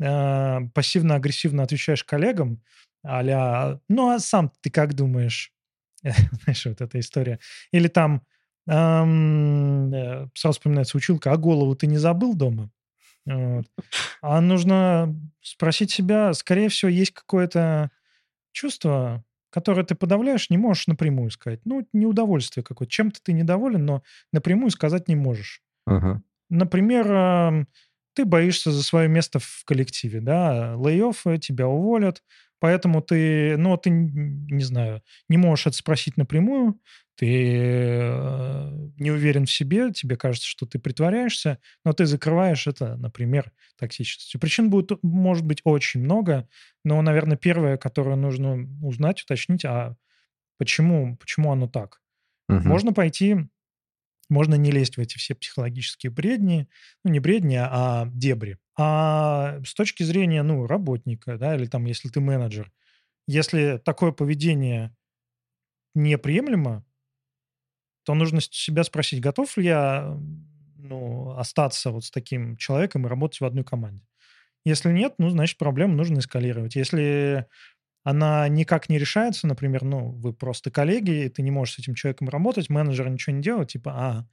э, 0.00 0.60
пассивно-агрессивно 0.72 1.64
отвечаешь 1.64 2.04
коллегам, 2.04 2.62
а 3.04 3.78
ну 3.88 4.10
а 4.10 4.18
сам 4.18 4.52
ты 4.60 4.70
как 4.70 4.94
думаешь? 4.94 5.52
Знаешь, 6.02 6.66
вот 6.66 6.80
эта 6.80 6.98
история. 7.00 7.40
Или 7.72 7.88
там 7.88 8.22
эм, 8.68 10.30
сразу 10.34 10.58
вспоминается 10.58 10.96
училка, 10.96 11.32
а 11.32 11.36
голову 11.36 11.74
ты 11.74 11.86
не 11.86 11.98
забыл 11.98 12.34
дома? 12.34 12.70
Вот. 13.26 13.66
А 14.22 14.40
нужно 14.40 15.14
спросить 15.42 15.90
себя, 15.90 16.32
скорее 16.34 16.68
всего, 16.68 16.88
есть 16.90 17.12
какое-то 17.12 17.90
чувство, 18.52 19.24
которое 19.50 19.84
ты 19.84 19.94
подавляешь, 19.94 20.50
не 20.50 20.58
можешь 20.58 20.86
напрямую 20.86 21.30
сказать. 21.30 21.60
Ну, 21.64 21.86
неудовольствие 21.92 22.62
какое-то. 22.62 22.92
Чем-то 22.92 23.20
ты 23.22 23.32
недоволен, 23.32 23.84
но 23.84 24.02
напрямую 24.32 24.70
сказать 24.70 25.08
не 25.08 25.16
можешь. 25.16 25.62
Ага. 25.86 26.22
Например, 26.48 27.66
ты 28.14 28.24
боишься 28.24 28.72
за 28.72 28.82
свое 28.82 29.08
место 29.08 29.38
в 29.38 29.62
коллективе, 29.64 30.20
да, 30.20 30.74
лей-офф, 30.74 31.38
тебя 31.38 31.68
уволят, 31.68 32.22
поэтому 32.60 33.02
ты, 33.02 33.56
ну, 33.58 33.76
ты, 33.76 33.90
не 33.90 34.64
знаю, 34.64 35.02
не 35.28 35.36
можешь 35.36 35.66
это 35.66 35.76
спросить 35.76 36.16
напрямую, 36.16 36.80
ты 37.16 37.26
э, 37.26 38.70
не 38.98 39.10
уверен 39.10 39.46
в 39.46 39.50
себе, 39.50 39.90
тебе 39.90 40.16
кажется, 40.16 40.46
что 40.46 40.66
ты 40.66 40.78
притворяешься, 40.78 41.58
но 41.84 41.92
ты 41.92 42.04
закрываешь 42.04 42.66
это, 42.66 42.96
например, 42.96 43.52
токсичностью. 43.78 44.38
Причин 44.38 44.68
будет, 44.70 44.92
может 45.02 45.44
быть, 45.44 45.60
очень 45.64 46.00
много, 46.02 46.48
но, 46.84 47.00
наверное, 47.00 47.36
первое, 47.38 47.78
которое 47.78 48.16
нужно 48.16 48.68
узнать, 48.82 49.22
уточнить, 49.22 49.64
а 49.64 49.96
почему, 50.58 51.16
почему 51.16 51.52
оно 51.52 51.68
так? 51.68 52.00
Угу. 52.48 52.60
Можно 52.60 52.92
пойти 52.92 53.48
можно 54.28 54.54
не 54.56 54.70
лезть 54.70 54.96
в 54.96 55.00
эти 55.00 55.18
все 55.18 55.34
психологические 55.34 56.10
бредни, 56.10 56.68
ну, 57.04 57.10
не 57.10 57.20
бредни, 57.20 57.56
а 57.56 58.06
дебри. 58.12 58.58
А 58.78 59.60
с 59.64 59.74
точки 59.74 60.02
зрения, 60.02 60.42
ну, 60.42 60.66
работника, 60.66 61.38
да, 61.38 61.54
или 61.56 61.66
там, 61.66 61.84
если 61.86 62.08
ты 62.08 62.20
менеджер, 62.20 62.72
если 63.26 63.78
такое 63.78 64.12
поведение 64.12 64.94
неприемлемо, 65.94 66.84
то 68.04 68.14
нужно 68.14 68.40
себя 68.40 68.84
спросить, 68.84 69.20
готов 69.20 69.56
ли 69.56 69.64
я 69.64 70.16
ну, 70.76 71.30
остаться 71.36 71.90
вот 71.90 72.04
с 72.04 72.10
таким 72.10 72.56
человеком 72.56 73.06
и 73.06 73.08
работать 73.08 73.40
в 73.40 73.44
одной 73.44 73.64
команде. 73.64 74.06
Если 74.64 74.90
нет, 74.92 75.14
ну, 75.18 75.30
значит, 75.30 75.58
проблему 75.58 75.94
нужно 75.94 76.18
эскалировать. 76.18 76.76
Если 76.76 77.46
она 78.06 78.48
никак 78.48 78.88
не 78.88 78.98
решается, 79.00 79.48
например, 79.48 79.82
ну, 79.82 80.12
вы 80.12 80.32
просто 80.32 80.70
коллеги, 80.70 81.24
и 81.24 81.28
ты 81.28 81.42
не 81.42 81.50
можешь 81.50 81.74
с 81.74 81.78
этим 81.80 81.96
человеком 81.96 82.28
работать, 82.28 82.70
менеджер 82.70 83.08
ничего 83.08 83.34
не 83.34 83.42
делает, 83.42 83.70
типа, 83.70 83.90
а, 83.96 84.26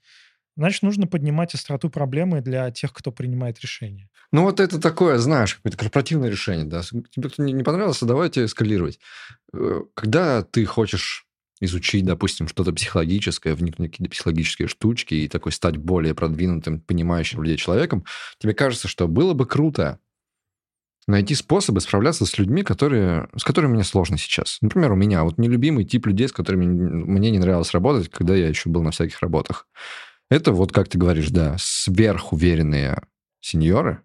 значит, 0.56 0.84
нужно 0.84 1.08
поднимать 1.08 1.56
остроту 1.56 1.90
проблемы 1.90 2.42
для 2.42 2.70
тех, 2.70 2.94
кто 2.94 3.12
принимает 3.12 3.60
решения. 3.62 4.12
Ну, 4.32 4.44
вот 4.44 4.60
это 4.60 4.80
такое, 4.80 5.18
знаешь, 5.18 5.56
какое-то 5.56 5.80
корпоративное 5.80 6.30
решение, 6.30 6.66
да. 6.66 6.84
Тебе 6.84 7.30
кто 7.30 7.44
не 7.44 7.64
понравился, 7.64 8.06
давайте 8.06 8.46
эскалировать. 8.46 9.00
Э, 9.56 9.82
когда 9.96 10.44
ты 10.44 10.66
хочешь 10.66 11.26
изучить, 11.60 12.06
допустим, 12.06 12.48
что-то 12.48 12.74
психологическое, 12.74 13.56
вникнуть 13.56 13.90
в 13.90 13.92
какие-то 13.94 14.12
психологические 14.12 14.68
штучки 14.68 15.16
и 15.16 15.28
такой 15.28 15.52
стать 15.52 15.78
более 15.78 16.14
продвинутым, 16.14 16.80
понимающим 16.80 17.42
людей 17.42 17.58
человеком, 17.58 18.06
тебе 18.38 18.54
кажется, 18.54 18.88
что 18.88 19.08
было 19.08 19.34
бы 19.34 19.48
круто 19.48 19.98
найти 21.08 21.36
способы 21.36 21.82
справляться 21.82 22.26
с 22.26 22.38
людьми, 22.38 22.64
которые, 22.64 23.28
с 23.36 23.44
которыми 23.44 23.74
мне 23.74 23.84
сложно 23.84 24.18
сейчас. 24.18 24.58
Например, 24.62 24.92
у 24.92 24.96
меня 24.96 25.24
вот 25.24 25.38
нелюбимый 25.38 25.86
тип 25.86 26.06
людей, 26.08 26.28
с 26.28 26.32
которыми 26.32 26.66
мне 26.66 27.32
не 27.32 27.40
нравилось 27.40 27.74
работать, 27.74 28.10
когда 28.10 28.36
я 28.36 28.48
еще 28.48 28.70
был 28.70 28.84
на 28.84 28.92
всяких 28.92 29.20
работах. 29.22 29.68
Это 30.30 30.52
вот, 30.52 30.72
как 30.72 30.88
ты 30.88 30.98
говоришь, 30.98 31.30
да, 31.30 31.56
сверхуверенные 31.60 33.02
сеньоры, 33.42 34.02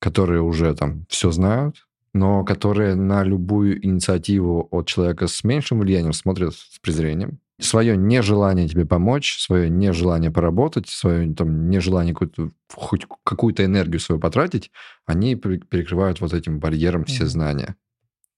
которые 0.00 0.42
уже 0.42 0.74
там 0.74 1.06
все 1.08 1.30
знают, 1.30 1.86
но 2.12 2.44
которые 2.44 2.94
на 2.94 3.24
любую 3.24 3.84
инициативу 3.84 4.68
от 4.70 4.86
человека 4.86 5.26
с 5.26 5.44
меньшим 5.44 5.80
влиянием 5.80 6.12
смотрят 6.12 6.54
с 6.54 6.78
презрением. 6.80 7.40
Свое 7.60 7.96
нежелание 7.96 8.68
тебе 8.68 8.86
помочь, 8.86 9.38
свое 9.38 9.68
нежелание 9.68 10.30
поработать, 10.30 10.88
свое 10.88 11.34
там, 11.34 11.68
нежелание 11.68 12.14
какую-то, 12.14 12.52
хоть 12.72 13.06
какую-то 13.24 13.64
энергию 13.64 13.98
свою 13.98 14.20
потратить, 14.20 14.70
они 15.06 15.34
перекрывают 15.34 16.20
вот 16.20 16.32
этим 16.32 16.60
барьером 16.60 17.04
все 17.04 17.26
знания. 17.26 17.76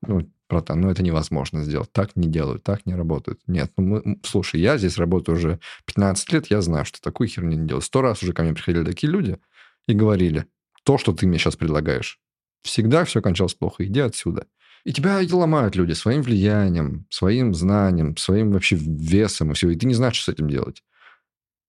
Ну, 0.02 0.30
братан, 0.48 0.80
ну 0.80 0.90
это 0.90 1.02
невозможно 1.02 1.62
сделать. 1.62 1.92
Так 1.92 2.16
не 2.16 2.28
делают, 2.28 2.62
так 2.62 2.87
не 2.87 2.94
работают. 2.94 3.40
Нет, 3.46 3.70
ну 3.76 3.85
мы, 3.85 4.20
слушай, 4.22 4.59
я 4.59 4.78
здесь 4.78 4.96
работаю 4.96 5.37
уже 5.37 5.61
15 5.85 6.33
лет, 6.33 6.46
я 6.46 6.62
знаю, 6.62 6.87
что 6.87 7.00
такую 7.02 7.28
херню 7.28 7.59
не 7.59 7.66
делаю. 7.66 7.83
Сто 7.83 8.00
раз 8.00 8.22
уже 8.22 8.33
ко 8.33 8.42
мне 8.42 8.54
приходили 8.54 8.85
такие 8.85 9.12
люди 9.12 9.38
и 9.87 9.92
говорили, 9.92 10.46
то, 10.83 10.96
что 10.96 11.12
ты 11.12 11.26
мне 11.26 11.38
сейчас 11.38 11.56
предлагаешь, 11.56 12.18
Всегда 12.62 13.04
все 13.04 13.22
кончалось 13.22 13.54
плохо. 13.54 13.85
Иди 13.85 14.00
отсюда. 14.00 14.46
И 14.85 14.93
тебя 14.93 15.21
ломают 15.31 15.77
люди 15.77 15.93
своим 15.93 16.23
влиянием, 16.23 17.07
своим 17.11 17.55
знанием, 17.55 18.16
своим 18.16 18.53
вообще 18.53 18.77
весом 18.77 19.51
и 19.51 19.55
все. 19.55 19.71
И 19.71 19.77
ты 19.77 19.87
не 19.87 19.95
знаешь, 19.95 20.16
что 20.16 20.31
с 20.31 20.35
этим 20.35 20.49
делать. 20.49 20.83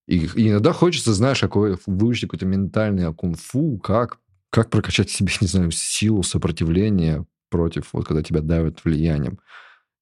И, 0.08 0.26
и 0.36 0.50
иногда 0.50 0.74
хочется, 0.74 1.14
знаешь, 1.14 1.40
какое, 1.40 1.78
выучить 1.86 2.24
какое-то 2.24 2.46
ментальное 2.46 3.12
кунг-фу, 3.12 3.78
как, 3.80 4.20
как 4.50 4.70
прокачать 4.70 5.10
себе, 5.10 5.32
не 5.42 5.48
знаю, 5.48 5.72
силу 5.72 6.24
сопротивления 6.24 7.26
против, 7.50 7.94
вот 7.94 8.08
когда 8.08 8.24
тебя 8.24 8.42
давят 8.42 8.84
влиянием. 8.84 9.40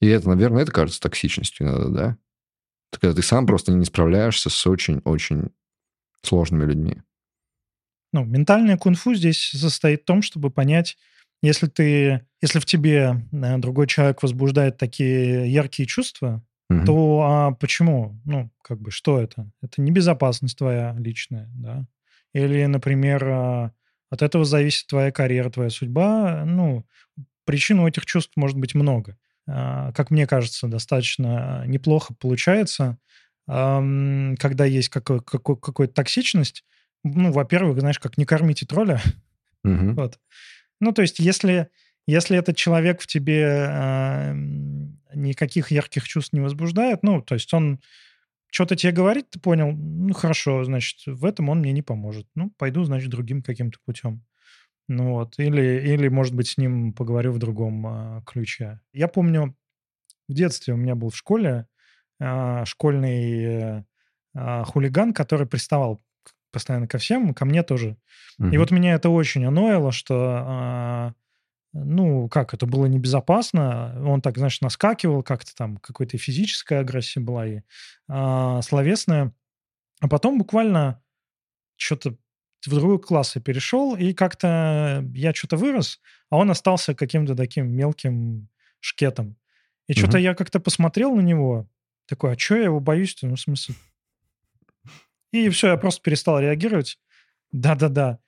И 0.02 0.08
это, 0.08 0.30
наверное, 0.30 0.64
это 0.64 0.72
кажется 0.72 1.02
токсичностью 1.02 1.68
иногда, 1.68 1.90
да? 1.90 2.18
Это 2.92 3.02
когда 3.02 3.16
ты 3.16 3.22
сам 3.22 3.46
просто 3.46 3.72
не 3.72 3.86
справляешься 3.86 4.50
с 4.50 4.68
очень-очень 4.68 5.50
сложными 6.24 6.66
людьми. 6.66 7.02
Ну, 8.12 8.26
ментальное 8.26 8.78
кунг-фу 8.78 9.14
здесь 9.14 9.52
состоит 9.52 10.02
в 10.02 10.06
том, 10.06 10.22
чтобы 10.22 10.50
понять, 10.50 10.98
если 11.42 11.68
ты, 11.68 12.26
если 12.42 12.60
в 12.60 12.66
тебе 12.66 13.26
э, 13.32 13.58
другой 13.58 13.88
человек 13.88 14.22
возбуждает 14.22 14.78
такие 14.78 15.52
яркие 15.52 15.88
чувства, 15.88 16.44
угу. 16.70 16.86
то 16.86 17.22
а 17.24 17.52
почему? 17.52 18.20
Ну, 18.26 18.52
как 18.62 18.80
бы, 18.82 18.92
что 18.92 19.20
это? 19.20 19.50
Это 19.62 19.82
небезопасность 19.82 20.58
твоя 20.58 20.96
личная, 20.98 21.50
да? 21.54 21.86
Или, 22.34 22.66
например, 22.66 23.24
а, 23.28 23.72
от 24.10 24.22
этого 24.22 24.46
зависит 24.46 24.88
твоя 24.88 25.12
карьера, 25.12 25.50
твоя 25.50 25.70
судьба. 25.70 26.44
Ну, 26.46 26.86
причин 27.46 27.80
у 27.80 27.88
этих 27.88 28.06
чувств 28.06 28.34
может 28.36 28.58
быть 28.58 28.76
много. 28.76 29.18
А, 29.48 29.92
как 29.94 30.12
мне 30.12 30.28
кажется, 30.28 30.68
достаточно 30.68 31.64
неплохо 31.66 32.14
получается, 32.14 32.98
когда 33.48 34.64
есть 34.66 34.90
какой- 34.90 35.22
какой- 35.22 35.58
какая-то 35.58 35.94
токсичность, 35.96 36.64
ну, 37.04 37.32
во-первых, 37.32 37.80
знаешь, 37.80 37.98
как 37.98 38.16
не 38.20 38.26
кормите 38.26 38.68
тролля. 38.68 39.02
Угу. 39.64 39.94
Вот. 39.96 40.20
Ну, 40.80 40.92
то 40.92 41.02
есть, 41.02 41.20
если, 41.20 41.70
если 42.08 42.38
этот 42.38 42.56
человек 42.58 43.02
в 43.02 43.08
тебе 43.08 43.44
э, 43.44 44.34
никаких 45.14 45.72
ярких 45.72 46.08
чувств 46.08 46.34
не 46.34 46.40
возбуждает, 46.40 47.04
ну, 47.04 47.22
то 47.22 47.36
есть 47.36 47.54
он 47.54 47.80
что-то 48.52 48.76
тебе 48.76 48.92
говорит, 48.92 49.30
ты 49.30 49.40
понял, 49.40 49.72
ну, 49.72 50.14
хорошо, 50.14 50.64
значит, 50.64 51.00
в 51.06 51.26
этом 51.26 51.50
он 51.50 51.60
мне 51.60 51.72
не 51.72 51.82
поможет. 51.82 52.28
Ну, 52.36 52.52
пойду, 52.58 52.84
значит, 52.84 53.10
другим 53.10 53.44
каким-то 53.44 53.78
путем. 53.86 54.24
Ну 54.88 55.12
вот, 55.12 55.38
или, 55.38 55.62
или, 55.62 56.08
может 56.08 56.34
быть, 56.34 56.48
с 56.48 56.58
ним 56.58 56.94
поговорю 56.94 57.32
в 57.32 57.38
другом 57.38 57.86
а, 57.86 58.24
ключе. 58.26 58.80
Я 58.92 59.08
помню, 59.08 59.56
в 60.28 60.34
детстве 60.34 60.74
у 60.74 60.78
меня 60.78 60.96
был 60.96 61.12
в 61.12 61.16
школе 61.16 61.68
а, 62.20 62.66
школьный 62.66 63.86
а, 64.34 64.64
хулиган, 64.64 65.14
который 65.14 65.46
приставал 65.46 66.02
постоянно 66.52 66.88
ко 66.88 66.98
всем, 66.98 67.34
ко 67.34 67.46
мне 67.46 67.64
тоже. 67.64 67.98
Угу. 68.40 68.50
И 68.50 68.58
вот 68.58 68.72
меня 68.72 68.94
это 68.94 69.10
очень 69.10 69.46
аноило, 69.46 69.92
что, 69.92 70.16
а, 70.18 71.14
ну, 71.74 72.28
как, 72.30 72.54
это 72.54 72.66
было 72.66 72.86
небезопасно. 72.86 73.96
Он 74.06 74.22
так, 74.22 74.38
знаешь, 74.38 74.62
наскакивал 74.62 75.24
как-то 75.24 75.56
там, 75.56 75.78
какой-то 75.78 76.18
физическая 76.18 76.82
агрессия 76.82 77.20
была 77.20 77.48
и 77.48 77.62
а, 78.08 78.62
словесная. 78.62 79.34
А 80.00 80.08
потом 80.08 80.38
буквально 80.38 81.02
что-то 81.76 82.16
в 82.66 82.70
другой 82.70 83.00
класс 83.00 83.36
я 83.36 83.42
перешел, 83.42 83.96
и 83.96 84.14
как-то 84.14 85.06
я 85.14 85.34
что-то 85.34 85.56
вырос, 85.56 86.02
а 86.30 86.38
он 86.38 86.52
остался 86.52 86.94
каким-то 86.94 87.36
таким 87.36 87.70
мелким 87.70 88.50
шкетом. 88.80 89.38
И 89.88 89.94
угу. 89.94 90.00
что-то 90.00 90.18
я 90.18 90.36
как-то 90.36 90.60
посмотрел 90.60 91.16
на 91.16 91.22
него, 91.22 91.68
такой, 92.08 92.34
а 92.34 92.38
что 92.38 92.56
я 92.56 92.64
его 92.66 92.80
боюсь-то? 92.80 93.28
Ну, 93.28 93.36
в 93.36 93.40
смысле, 93.40 93.76
и 95.32 95.50
все, 95.50 95.68
я 95.68 95.78
просто 95.78 96.02
перестал 96.02 96.40
реагировать. 96.40 97.00
Да-да-да. 97.52 98.20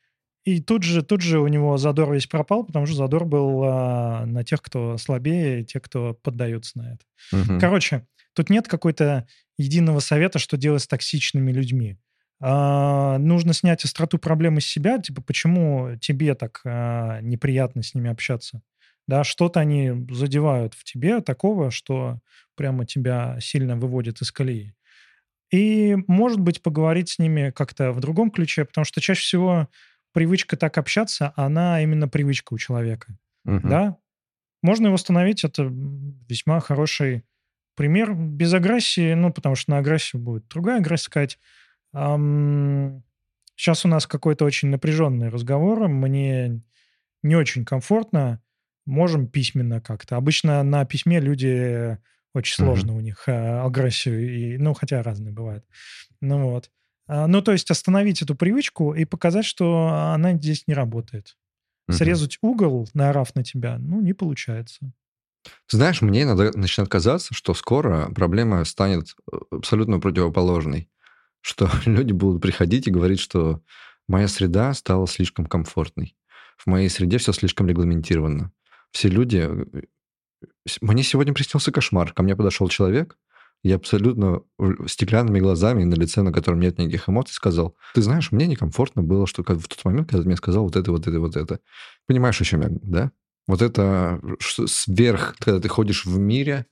И 0.44 0.60
тут 0.60 0.84
же, 0.84 1.04
тут 1.04 1.22
же 1.22 1.40
у 1.40 1.48
него 1.48 1.78
задор 1.78 2.12
весь 2.14 2.26
пропал, 2.26 2.64
потому 2.64 2.88
что 2.88 2.96
задор 2.96 3.26
был 3.26 3.62
а, 3.64 4.26
на 4.26 4.44
тех, 4.44 4.62
кто 4.62 4.98
слабее, 4.98 5.62
и 5.62 5.66
те, 5.66 5.80
кто 5.80 6.16
поддаются 6.16 6.80
на 6.80 6.94
это. 6.94 7.06
Угу. 7.32 7.60
Короче, 7.60 8.08
тут 8.34 8.50
нет 8.50 8.68
какой-то 8.68 9.28
единого 9.58 10.00
совета, 10.00 10.40
что 10.40 10.58
делать 10.58 10.82
с 10.82 10.88
токсичными 10.88 11.52
людьми. 11.52 11.98
А, 12.40 13.20
нужно 13.20 13.54
снять 13.54 13.86
остроту 13.86 14.18
проблемы 14.18 14.62
с 14.62 14.66
себя, 14.66 14.98
типа, 14.98 15.22
почему 15.22 15.96
тебе 16.02 16.34
так 16.34 16.62
а, 16.66 17.22
неприятно 17.22 17.84
с 17.84 17.94
ними 17.94 18.10
общаться. 18.10 18.64
Да, 19.08 19.24
что-то 19.24 19.60
они 19.60 19.92
задевают 20.10 20.74
в 20.74 20.84
тебе 20.84 21.22
такого, 21.22 21.70
что 21.70 22.20
прямо 22.56 22.86
тебя 22.86 23.38
сильно 23.40 23.76
выводит 23.76 24.22
из 24.22 24.32
колеи. 24.32 24.74
И, 25.52 25.98
может 26.08 26.40
быть, 26.40 26.62
поговорить 26.62 27.10
с 27.10 27.20
ними 27.20 27.52
как-то 27.52 27.92
в 27.92 28.00
другом 28.00 28.32
ключе, 28.32 28.66
потому 28.66 28.86
что 28.86 29.02
чаще 29.02 29.22
всего 29.22 29.68
привычка 30.14 30.58
так 30.58 30.78
общаться, 30.78 31.34
она 31.36 31.82
именно 31.84 32.08
привычка 32.08 32.54
у 32.54 32.58
человека. 32.58 33.18
Угу. 33.46 33.68
Да? 33.68 33.98
Можно 34.64 34.88
его 34.88 34.96
остановить, 34.96 35.44
это 35.44 35.70
весьма 36.30 36.60
хороший 36.62 37.24
пример. 37.76 38.14
Без 38.14 38.54
агрессии, 38.54 39.14
ну, 39.14 39.34
потому 39.34 39.56
что 39.56 39.72
на 39.72 39.80
агрессию 39.80 40.22
будет 40.22 40.48
другая 40.48 40.78
агрессия 40.78 41.06
сказать. 41.06 41.40
Эм, 41.94 43.04
сейчас 43.56 43.84
у 43.86 43.88
нас 43.88 44.08
какой-то 44.08 44.46
очень 44.46 44.70
напряженный 44.70 45.30
разговор, 45.30 45.88
мне 45.88 46.62
не 47.24 47.36
очень 47.36 47.66
комфортно. 47.66 48.42
Можем 48.86 49.28
письменно 49.28 49.82
как-то. 49.82 50.16
Обычно 50.16 50.64
на 50.64 50.86
письме 50.86 51.20
люди 51.20 51.98
очень 52.34 52.56
сложно 52.56 52.92
mm-hmm. 52.92 52.98
у 52.98 53.02
них 53.02 53.24
а, 53.28 53.66
агрессию, 53.66 54.56
и, 54.56 54.58
ну, 54.58 54.74
хотя 54.74 55.04
разные 55.04 55.34
бывают. 55.34 55.66
Ну 56.22 56.50
вот. 56.50 56.70
А, 57.08 57.28
ну, 57.28 57.42
то 57.42 57.52
есть 57.52 57.70
остановить 57.72 58.22
эту 58.22 58.36
привычку 58.36 58.94
и 58.94 59.06
показать, 59.06 59.46
что 59.46 59.88
она 59.88 60.34
здесь 60.34 60.68
не 60.68 60.74
работает. 60.74 61.38
Mm-hmm. 61.90 61.94
Срезать 61.94 62.38
угол, 62.42 62.88
наорав 62.94 63.36
на 63.36 63.44
тебя, 63.44 63.78
ну, 63.80 64.02
не 64.02 64.14
получается. 64.14 64.94
Ты 65.68 65.78
знаешь, 65.78 66.02
мне 66.02 66.24
иногда 66.24 66.52
начинает 66.54 66.90
казаться, 66.90 67.34
что 67.34 67.54
скоро 67.54 68.12
проблема 68.14 68.64
станет 68.66 69.16
э, 69.32 69.38
абсолютно 69.52 70.00
противоположной. 70.00 70.90
Что 71.42 71.70
люди 71.86 72.12
будут 72.12 72.42
приходить 72.42 72.88
и 72.88 72.92
говорить, 72.92 73.20
что 73.20 73.62
моя 74.08 74.28
среда 74.28 74.76
стала 74.76 75.08
слишком 75.08 75.48
комфортной. 75.48 76.16
В 76.56 76.68
моей 76.68 76.88
среде 76.88 77.18
все 77.18 77.34
слишком 77.34 77.68
регламентировано. 77.68 78.52
Все 78.92 79.08
люди 79.08 79.48
э, 79.50 79.82
мне 80.82 81.04
сегодня 81.04 81.34
приснился 81.34 81.72
кошмар. 81.72 82.14
Ко 82.14 82.24
мне 82.24 82.36
подошел 82.36 82.68
человек, 82.68 83.18
я 83.64 83.76
абсолютно 83.76 84.42
стеклянными 84.88 85.40
глазами 85.40 85.84
и 85.84 85.86
на 85.86 85.94
лице, 85.94 86.24
на 86.24 86.34
котором 86.34 86.60
нет 86.60 86.80
никаких 86.80 87.08
эмоций, 87.08 87.34
сказал, 87.34 87.76
ты 87.94 88.02
знаешь, 88.02 88.32
мне 88.32 88.48
некомфортно 88.48 89.04
было, 89.04 89.28
что 89.28 89.44
в 89.44 89.68
тот 89.68 89.86
момент, 89.86 90.10
когда 90.10 90.24
ты 90.24 90.28
мне 90.28 90.38
сказал 90.38 90.64
вот 90.64 90.76
это, 90.76 90.92
вот 90.92 91.08
это, 91.08 91.20
вот 91.20 91.36
это. 91.36 91.60
Понимаешь, 92.08 92.42
о 92.42 92.44
чем 92.44 92.62
я, 92.62 92.70
да? 92.72 93.12
Вот 93.48 93.62
это 93.62 94.20
сверх, 94.40 95.36
когда 95.40 95.60
ты 95.60 95.68
ходишь 95.68 96.06
в 96.06 96.18
мире 96.18 96.66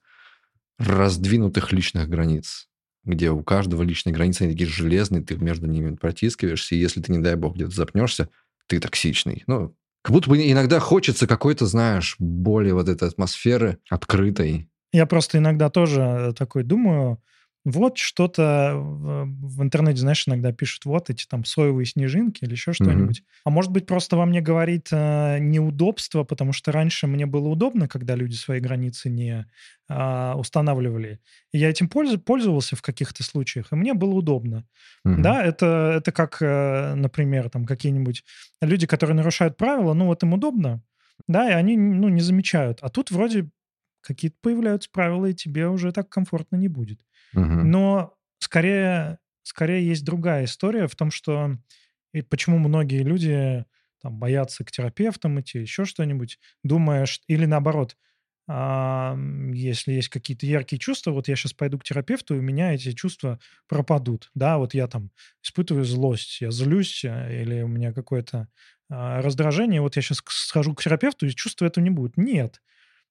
раздвинутых 0.80 1.72
личных 1.74 2.10
границ, 2.10 2.70
где 3.04 3.32
у 3.32 3.44
каждого 3.44 3.84
личные 3.84 4.14
границы, 4.14 4.44
они 4.44 4.54
такие 4.54 4.70
железные, 4.70 5.24
ты 5.24 5.36
между 5.38 5.68
ними 5.68 5.96
протискиваешься, 5.96 6.76
и 6.76 6.80
если 6.80 7.02
ты, 7.02 7.12
не 7.12 7.20
дай 7.20 7.36
бог, 7.36 7.56
где-то 7.56 7.72
запнешься, 7.72 8.30
ты 8.68 8.80
токсичный. 8.80 9.44
Ну, 9.46 9.76
как 10.02 10.14
будто 10.14 10.30
бы 10.30 10.38
иногда 10.38 10.80
хочется 10.80 11.28
какой-то, 11.28 11.66
знаешь, 11.66 12.16
более 12.20 12.74
вот 12.74 12.90
этой 12.90 13.08
атмосферы 13.08 13.80
открытой, 13.90 14.70
я 14.92 15.06
просто 15.06 15.38
иногда 15.38 15.70
тоже 15.70 16.02
э, 16.02 16.34
такой 16.34 16.64
думаю, 16.64 17.22
вот 17.72 17.98
что-то 17.98 18.74
в 18.76 19.64
интернете, 19.64 20.00
знаешь, 20.00 20.28
иногда 20.28 20.52
пишут, 20.52 20.86
вот 20.86 21.10
эти 21.10 21.26
там 21.28 21.46
соевые 21.46 21.86
снежинки 21.86 22.44
или 22.44 22.52
еще 22.52 22.74
что-нибудь. 22.74 23.20
Mm-hmm. 23.20 23.42
А 23.46 23.50
может 23.50 23.72
быть, 23.72 23.86
просто 23.86 24.18
во 24.18 24.26
мне 24.26 24.42
говорит 24.42 24.90
э, 24.92 25.40
неудобство, 25.40 26.24
потому 26.24 26.54
что 26.54 26.72
раньше 26.72 27.08
мне 27.08 27.26
было 27.26 27.48
удобно, 27.48 27.88
когда 27.88 28.16
люди 28.16 28.36
свои 28.36 28.60
границы 28.60 29.10
не 29.10 29.46
э, 29.90 30.34
устанавливали. 30.36 31.20
И 31.52 31.58
я 31.58 31.70
этим 31.70 31.90
польз, 31.90 32.20
пользовался 32.26 32.76
в 32.76 32.82
каких-то 32.82 33.24
случаях, 33.24 33.68
и 33.72 33.76
мне 33.76 33.94
было 33.94 34.14
удобно. 34.14 34.66
Mm-hmm. 35.06 35.22
Да, 35.22 35.44
это, 35.44 35.94
это 35.98 36.12
как, 36.12 36.38
э, 36.42 36.94
например, 36.96 37.50
там 37.50 37.66
какие-нибудь 37.66 38.24
люди, 38.62 38.88
которые 38.88 39.16
нарушают 39.16 39.58
правила, 39.58 39.94
ну 39.94 40.06
вот 40.06 40.24
им 40.24 40.34
удобно, 40.34 40.82
да, 41.28 41.50
и 41.50 41.54
они 41.54 41.78
ну, 41.78 42.10
не 42.10 42.22
замечают. 42.22 42.80
А 42.82 42.90
тут 42.90 43.12
вроде 43.12 43.50
какие-то 44.02 44.38
появляются 44.42 44.90
правила, 44.92 45.28
и 45.28 45.34
тебе 45.34 45.68
уже 45.68 45.92
так 45.92 46.10
комфортно 46.10 46.56
не 46.56 46.68
будет. 46.68 47.00
Угу. 47.34 47.44
Но 47.44 48.16
скорее, 48.40 49.20
скорее 49.44 49.88
есть 49.88 50.06
другая 50.06 50.46
история 50.46 50.88
в 50.88 50.96
том, 50.96 51.12
что 51.12 51.58
и 52.14 52.22
почему 52.22 52.58
многие 52.58 53.04
люди 53.04 53.66
там, 54.02 54.18
боятся 54.18 54.64
к 54.64 54.72
терапевтам 54.72 55.40
идти, 55.40 55.60
еще 55.60 55.86
что-нибудь, 55.86 56.40
думая, 56.64 57.06
или 57.28 57.46
наоборот, 57.46 57.98
а, 58.52 59.16
если 59.54 59.94
есть 59.94 60.10
какие-то 60.10 60.48
яркие 60.48 60.80
чувства, 60.80 61.12
вот 61.12 61.28
я 61.28 61.36
сейчас 61.36 61.54
пойду 61.54 61.78
к 61.78 61.84
терапевту, 61.84 62.36
и 62.36 62.40
у 62.40 62.42
меня 62.42 62.74
эти 62.74 62.94
чувства 62.94 63.40
пропадут. 63.68 64.32
Да, 64.34 64.58
вот 64.58 64.74
я 64.74 64.88
там 64.88 65.12
испытываю 65.44 65.86
злость, 65.86 66.42
я 66.42 66.50
злюсь, 66.50 67.06
э, 67.06 67.44
или 67.44 67.62
у 67.62 67.68
меня 67.68 67.94
какое-то 67.94 68.48
а, 68.90 69.22
раздражение, 69.22 69.82
вот 69.82 69.98
я 69.98 70.02
сейчас 70.02 70.24
схожу 70.26 70.74
к 70.74 70.82
терапевту, 70.82 71.28
и 71.28 71.30
чувства 71.30 71.66
этого 71.66 71.84
не 71.84 71.92
будет. 71.92 72.18
Нет. 72.18 72.60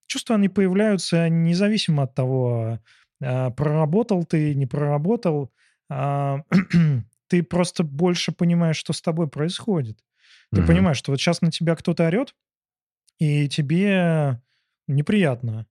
Чувства, 0.08 0.36
они 0.36 0.48
появляются 0.48 1.28
независимо 1.28 2.04
от 2.04 2.14
того, 2.14 2.80
а, 3.22 3.50
проработал 3.50 4.24
ты, 4.24 4.54
не 4.54 4.66
проработал. 4.66 5.52
А, 5.90 6.42
ты 7.28 7.42
просто 7.42 7.84
больше 7.84 8.32
понимаешь, 8.32 8.76
что 8.76 8.94
с 8.94 9.02
тобой 9.02 9.28
происходит. 9.28 9.98
Ты 10.50 10.62
mm-hmm. 10.62 10.66
понимаешь, 10.66 10.96
что 10.96 11.12
вот 11.12 11.20
сейчас 11.20 11.42
на 11.42 11.50
тебя 11.50 11.76
кто-то 11.76 12.06
орет, 12.06 12.34
и 13.18 13.48
тебе 13.48 14.40
неприятно. 14.86 15.66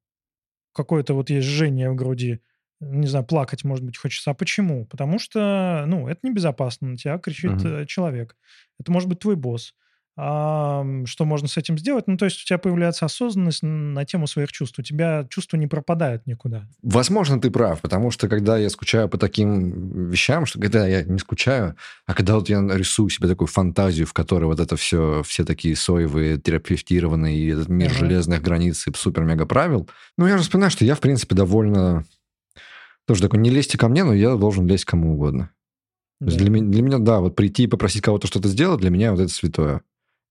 Какое-то 0.72 1.16
вот 1.16 1.32
есть 1.32 1.48
жжение 1.48 1.90
в 1.90 1.96
груди. 1.96 2.42
Не 2.80 3.08
знаю, 3.08 3.26
плакать, 3.26 3.64
может 3.64 3.84
быть, 3.84 3.98
хочется. 3.98 4.30
А 4.30 4.36
почему? 4.36 4.86
Потому 4.86 5.18
что, 5.18 5.86
ну, 5.88 6.08
это 6.08 6.20
небезопасно. 6.22 6.90
На 6.90 6.98
тебя 6.98 7.18
кричит 7.18 7.54
mm-hmm. 7.54 7.88
человек. 7.88 8.38
Это 8.80 8.92
может 8.92 9.10
быть 9.10 9.18
твой 9.18 9.36
босс 9.36 9.74
что 10.18 11.26
можно 11.26 11.48
с 11.48 11.58
этим 11.58 11.78
сделать. 11.78 12.08
Ну, 12.08 12.18
то 12.18 12.26
есть 12.26 12.42
у 12.42 12.46
тебя 12.46 12.58
появляется 12.58 13.06
осознанность 13.06 13.62
на 13.62 14.04
тему 14.04 14.26
своих 14.26 14.52
чувств. 14.52 14.80
У 14.80 14.82
тебя 14.82 15.28
чувства 15.30 15.58
не 15.58 15.68
пропадают 15.68 16.26
никуда. 16.26 16.68
Возможно, 16.82 17.40
ты 17.40 17.52
прав, 17.52 17.82
потому 17.82 18.10
что 18.10 18.28
когда 18.28 18.58
я 18.58 18.72
скучаю 18.72 19.10
по 19.10 19.20
таким 19.20 20.10
вещам, 20.10 20.48
что 20.48 20.60
когда 20.60 20.88
я 20.88 21.04
не 21.04 21.20
скучаю, 21.20 21.76
а 22.08 22.16
когда 22.16 22.34
вот 22.34 22.50
я 22.50 22.62
рисую 22.62 23.10
себе 23.10 23.28
такую 23.28 23.48
фантазию, 23.48 24.08
в 24.08 24.14
которой 24.14 24.46
вот 24.46 24.60
это 24.60 24.76
все, 24.76 25.22
все 25.24 25.46
такие 25.46 25.76
соевые, 25.76 26.40
терапевтированные, 26.40 27.38
и 27.38 27.50
этот 27.50 27.70
мир 27.70 27.92
uh-huh. 27.92 28.00
железных 28.00 28.42
границ 28.42 28.88
и 28.88 28.92
супер-мега 28.96 29.46
правил, 29.46 29.88
ну, 30.18 30.26
я 30.26 30.38
же 30.38 30.44
вспоминаю, 30.44 30.72
что 30.72 30.84
я, 30.84 30.96
в 30.96 31.00
принципе, 31.00 31.36
довольно... 31.36 32.06
Тоже 33.06 33.22
такой, 33.22 33.40
не 33.40 33.52
лезьте 33.52 33.78
ко 33.78 33.88
мне, 33.88 34.04
но 34.04 34.16
я 34.16 34.36
должен 34.36 34.66
лезть 34.66 34.86
кому 34.86 35.14
угодно. 35.14 35.52
Да. 36.20 36.36
Для, 36.36 36.50
меня, 36.50 36.72
для 36.72 36.82
меня, 36.82 36.98
да, 36.98 37.20
вот 37.20 37.36
прийти 37.36 37.66
и 37.66 37.68
попросить 37.68 38.02
кого-то 38.02 38.26
что-то 38.26 38.48
сделать, 38.48 38.82
для 38.82 38.90
меня 38.90 39.12
вот 39.12 39.20
это 39.20 39.32
святое. 39.32 39.82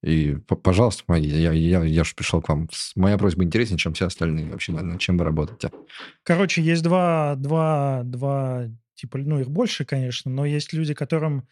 И, 0.03 0.37
пожалуйста, 0.63 1.05
мои, 1.09 1.23
я, 1.23 1.53
я, 1.53 1.83
я 1.83 2.05
же 2.05 2.15
пришел 2.15 2.41
к 2.43 2.49
вам. 2.49 2.69
Моя 2.95 3.19
просьба 3.19 3.45
интереснее, 3.45 3.79
чем 3.79 3.95
все 3.95 4.07
остальные 4.07 4.51
вообще, 4.51 4.73
над 4.73 5.01
чем 5.01 5.19
вы 5.19 5.25
работаете. 5.25 5.71
Короче, 6.23 6.63
есть 6.63 6.83
два, 6.83 7.35
два, 7.37 8.03
два 8.05 8.69
типа, 8.97 9.19
ну, 9.19 9.41
их 9.41 9.51
больше, 9.51 9.85
конечно, 9.85 10.31
но 10.31 10.45
есть 10.45 10.73
люди, 10.73 10.95
которым 10.95 11.47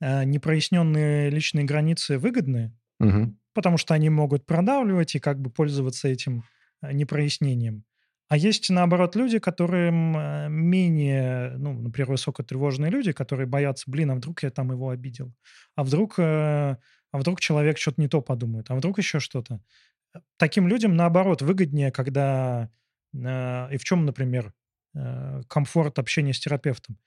э, 0.00 0.24
непроясненные 0.24 1.30
личные 1.30 1.64
границы 1.64 2.18
выгодны, 2.18 2.72
угу. 2.98 3.34
потому 3.54 3.78
что 3.78 3.94
они 3.94 4.10
могут 4.10 4.46
продавливать 4.46 5.14
и 5.14 5.20
как 5.20 5.40
бы 5.40 5.50
пользоваться 5.50 6.08
этим 6.08 6.44
э, 6.82 6.92
непрояснением. 6.92 7.84
А 8.28 8.36
есть, 8.36 8.70
наоборот, 8.70 9.14
люди, 9.14 9.38
которым 9.38 10.16
э, 10.16 10.48
менее, 10.48 11.52
ну, 11.58 11.74
например, 11.74 12.10
высокотревожные 12.10 12.90
люди, 12.90 13.12
которые 13.12 13.46
боятся, 13.46 13.88
блин, 13.88 14.10
а 14.10 14.14
вдруг 14.16 14.42
я 14.42 14.50
там 14.50 14.72
его 14.72 14.88
обидел? 14.88 15.32
А 15.76 15.84
вдруг 15.84 16.18
э, 16.18 16.76
а 17.16 17.18
вдруг 17.18 17.40
человек 17.40 17.78
что-то 17.78 18.00
не 18.00 18.08
то 18.08 18.20
подумает, 18.20 18.70
а 18.70 18.74
вдруг 18.74 18.98
еще 18.98 19.20
что-то. 19.20 19.60
Э, 20.14 20.18
таким 20.36 20.68
людям, 20.68 20.96
наоборот, 20.96 21.40
выгоднее, 21.40 21.90
когда... 21.90 22.70
Э, 23.14 23.68
и 23.72 23.78
в 23.78 23.84
чем, 23.84 24.04
например, 24.04 24.52
э, 24.94 25.42
комфорт 25.48 25.98
общения 25.98 26.34
с 26.34 26.40
терапевтом? 26.40 26.98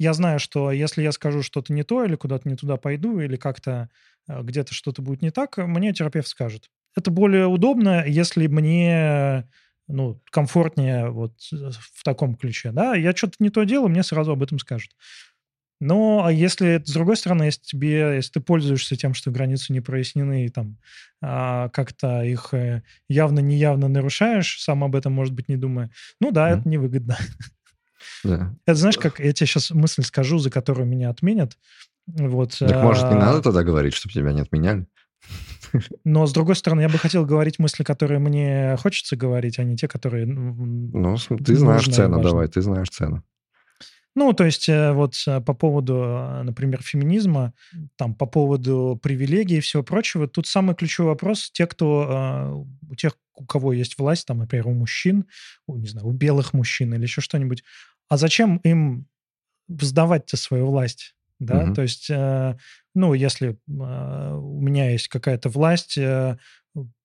Я 0.00 0.12
знаю, 0.14 0.40
что 0.40 0.72
если 0.72 1.02
я 1.02 1.12
скажу 1.12 1.42
что-то 1.42 1.72
не 1.72 1.84
то, 1.84 2.04
или 2.04 2.16
куда-то 2.16 2.48
не 2.48 2.56
туда 2.56 2.76
пойду, 2.76 3.20
или 3.20 3.36
как-то 3.36 3.88
э, 4.26 4.42
где-то 4.42 4.74
что-то 4.74 5.00
будет 5.00 5.22
не 5.22 5.30
так, 5.30 5.56
мне 5.58 5.92
терапевт 5.92 6.26
скажет. 6.26 6.68
Это 6.96 7.12
более 7.12 7.46
удобно, 7.46 8.04
если 8.04 8.48
мне 8.48 9.48
ну, 9.86 10.20
комфортнее 10.30 11.10
вот 11.10 11.34
э, 11.52 11.70
в 11.70 12.02
таком 12.02 12.34
ключе. 12.34 12.72
Да, 12.72 12.96
я 12.96 13.14
что-то 13.14 13.36
не 13.38 13.50
то 13.50 13.62
делаю, 13.62 13.90
мне 13.90 14.02
сразу 14.02 14.32
об 14.32 14.42
этом 14.42 14.58
скажут. 14.58 14.90
Но 15.80 16.24
а 16.24 16.32
если, 16.32 16.82
с 16.84 16.92
другой 16.92 17.16
стороны, 17.16 17.44
если 17.44 17.62
тебе, 17.62 18.16
если 18.16 18.32
ты 18.32 18.40
пользуешься 18.40 18.96
тем, 18.96 19.12
что 19.12 19.30
границы 19.30 19.72
не 19.72 19.80
прояснены, 19.80 20.46
и 20.46 20.48
там 20.48 20.78
а, 21.20 21.68
как-то 21.68 22.22
их 22.22 22.54
э, 22.54 22.82
явно-неявно 23.08 23.88
нарушаешь, 23.88 24.60
сам 24.60 24.84
об 24.84 24.96
этом, 24.96 25.12
может 25.12 25.34
быть, 25.34 25.48
не 25.48 25.56
думая, 25.56 25.90
ну 26.20 26.30
да, 26.30 26.50
mm. 26.50 26.58
это 26.58 26.68
невыгодно. 26.68 27.18
Да. 28.24 28.54
Это 28.66 28.78
знаешь, 28.78 28.98
как 28.98 29.20
я 29.20 29.32
тебе 29.32 29.46
сейчас 29.46 29.70
мысль 29.70 30.02
скажу, 30.02 30.38
за 30.38 30.50
которую 30.50 30.86
меня 30.86 31.10
отменят. 31.10 31.56
Вот, 32.06 32.56
так, 32.58 32.82
может, 32.82 33.10
не 33.10 33.16
надо 33.16 33.42
тогда 33.42 33.62
говорить, 33.62 33.94
чтобы 33.94 34.12
тебя 34.12 34.32
не 34.32 34.40
отменяли? 34.40 34.86
Но, 36.04 36.26
с 36.26 36.32
другой 36.32 36.56
стороны, 36.56 36.82
я 36.82 36.88
бы 36.88 36.98
хотел 36.98 37.24
говорить 37.24 37.58
мысли, 37.58 37.84
которые 37.84 38.18
мне 38.18 38.76
хочется 38.80 39.16
говорить, 39.16 39.58
а 39.58 39.64
не 39.64 39.76
те, 39.76 39.88
которые... 39.88 40.26
Ну, 40.26 41.16
ты 41.44 41.56
знаешь 41.56 41.84
цену, 41.84 42.22
давай, 42.22 42.48
ты 42.48 42.60
знаешь 42.62 42.88
цену. 42.88 43.22
Ну, 44.16 44.32
то 44.32 44.46
есть 44.46 44.66
э, 44.70 44.92
вот 44.92 45.14
э, 45.26 45.42
по 45.42 45.52
поводу, 45.52 45.94
э, 45.94 46.42
например, 46.42 46.82
феминизма, 46.82 47.52
там 47.96 48.14
по 48.14 48.24
поводу 48.24 48.98
привилегий 49.02 49.58
и 49.58 49.60
всего 49.60 49.82
прочего, 49.82 50.26
тут 50.26 50.46
самый 50.46 50.74
ключевой 50.74 51.10
вопрос, 51.10 51.50
те, 51.52 51.66
кто, 51.66 52.66
у 52.88 52.94
тех, 52.94 53.12
у 53.34 53.44
кого 53.44 53.74
есть 53.74 53.98
власть, 53.98 54.26
там, 54.26 54.38
например, 54.38 54.68
у 54.68 54.72
мужчин, 54.72 55.26
у, 55.66 55.76
не 55.76 55.86
знаю, 55.86 56.06
у 56.06 56.12
белых 56.12 56.54
мужчин 56.54 56.94
или 56.94 57.02
еще 57.02 57.20
что-нибудь, 57.20 57.62
а 58.08 58.16
зачем 58.16 58.56
им 58.64 59.06
сдавать-то 59.68 60.38
свою 60.38 60.66
власть? 60.68 61.14
Да, 61.38 61.64
угу. 61.64 61.74
то 61.74 61.82
есть, 61.82 62.08
ну, 62.94 63.12
если 63.12 63.58
у 63.66 64.60
меня 64.62 64.92
есть 64.92 65.08
какая-то 65.08 65.50
власть, 65.50 65.98